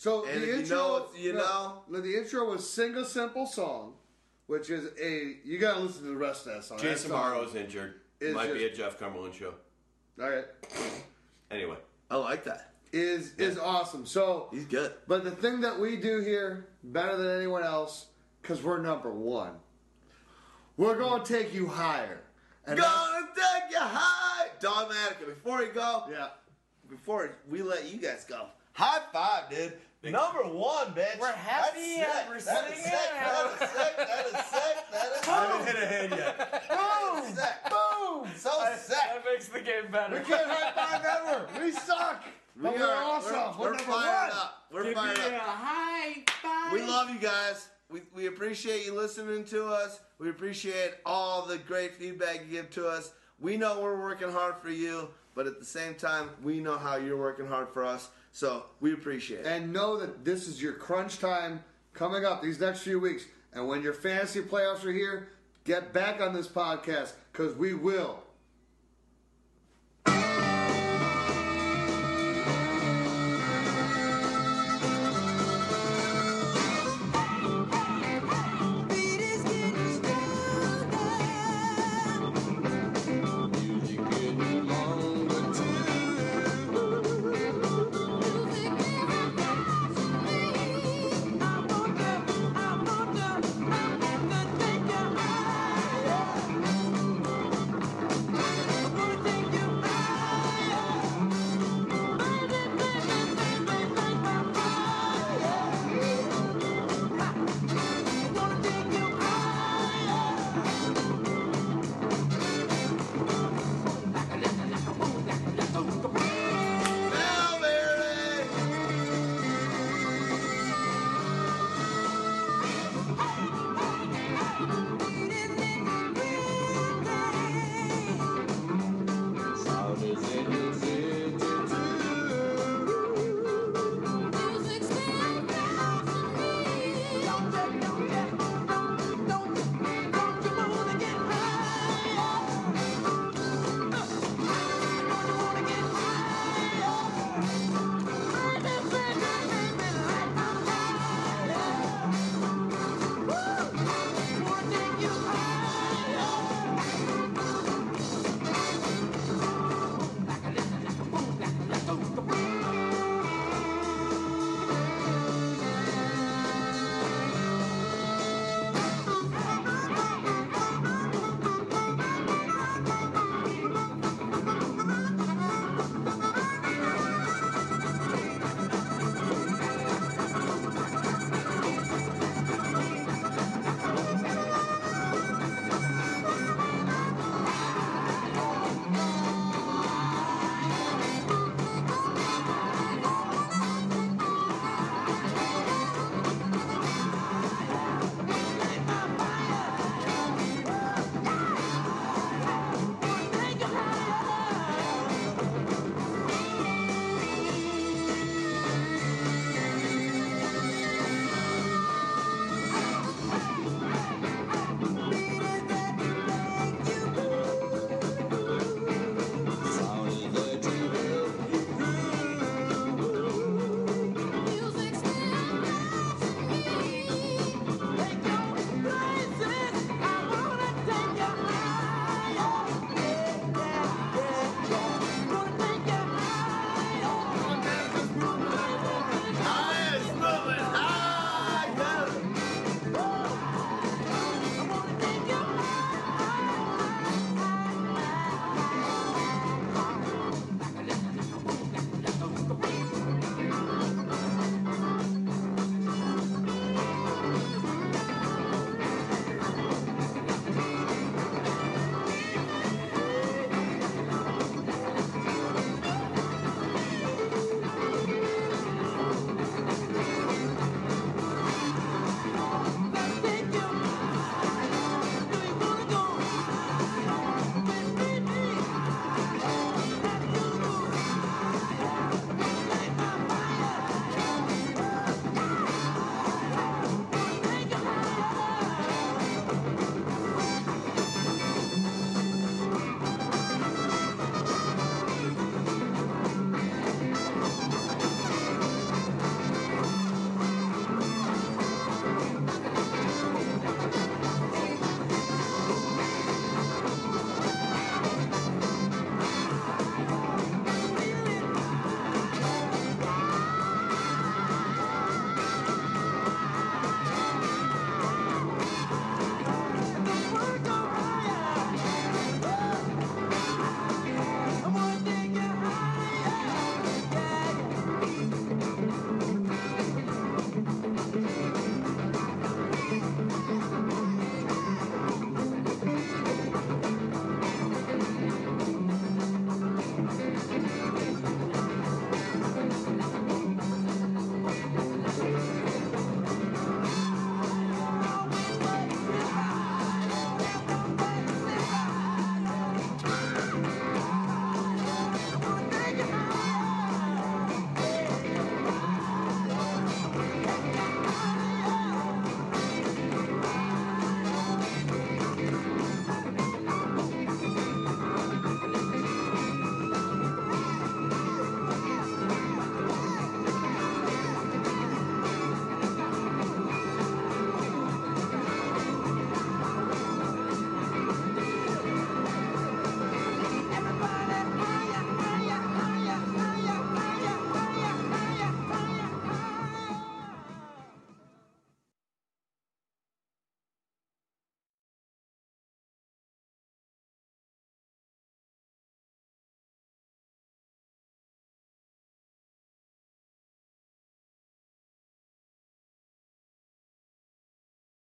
[0.00, 3.04] So And the if you intro, know you no, no, the intro was "Sing a
[3.04, 3.92] Simple Song,"
[4.46, 6.78] which is a you got to listen to the rest of that song.
[6.78, 7.96] That Jason song Morrow's injured.
[8.18, 9.52] is Might be a Jeff Cumberland show.
[10.18, 10.46] All right,
[11.50, 11.76] Anyway.
[12.10, 12.72] I like that.
[12.94, 14.06] is is awesome.
[14.06, 14.94] So, He's good.
[15.06, 18.06] but the thing that we do here better than anyone else,
[18.40, 19.52] because we're number one.
[20.78, 22.20] We're gonna take you higher.
[22.66, 25.26] And Gonna take you high, Dawgmatica.
[25.26, 26.28] Before we go, yeah.
[26.88, 29.74] before we let you guys go, high five, dude.
[30.02, 31.20] Number one, bitch.
[31.20, 32.16] We're happy That's sick.
[32.20, 32.84] and we're That is singing.
[32.84, 33.10] sick.
[33.20, 33.96] That is sick.
[33.98, 34.76] That is sick.
[34.92, 36.68] That is I haven't hit a hand yet.
[36.70, 37.34] Boom!
[37.34, 37.70] Sick.
[37.70, 38.28] Boom!
[38.36, 38.96] So sick.
[38.96, 40.14] That makes the game better.
[40.18, 41.48] We can't high five ever.
[41.62, 42.24] We suck.
[42.56, 43.34] But we are awesome.
[43.60, 44.38] We're, We're, number fired one.
[44.38, 44.54] up.
[44.72, 45.32] We're Give fired me up.
[45.32, 46.72] a high five.
[46.72, 47.68] We love you guys.
[47.90, 50.00] We, we appreciate you listening to us.
[50.18, 53.12] We appreciate all the great feedback you give to us.
[53.38, 56.96] We know we're working hard for you, but at the same time, we know how
[56.96, 58.10] you're working hard for us.
[58.32, 59.46] So we appreciate it.
[59.46, 63.24] and know that this is your crunch time coming up these next few weeks.
[63.52, 65.28] And when your fantasy playoffs are here,
[65.64, 68.22] get back on this podcast because we will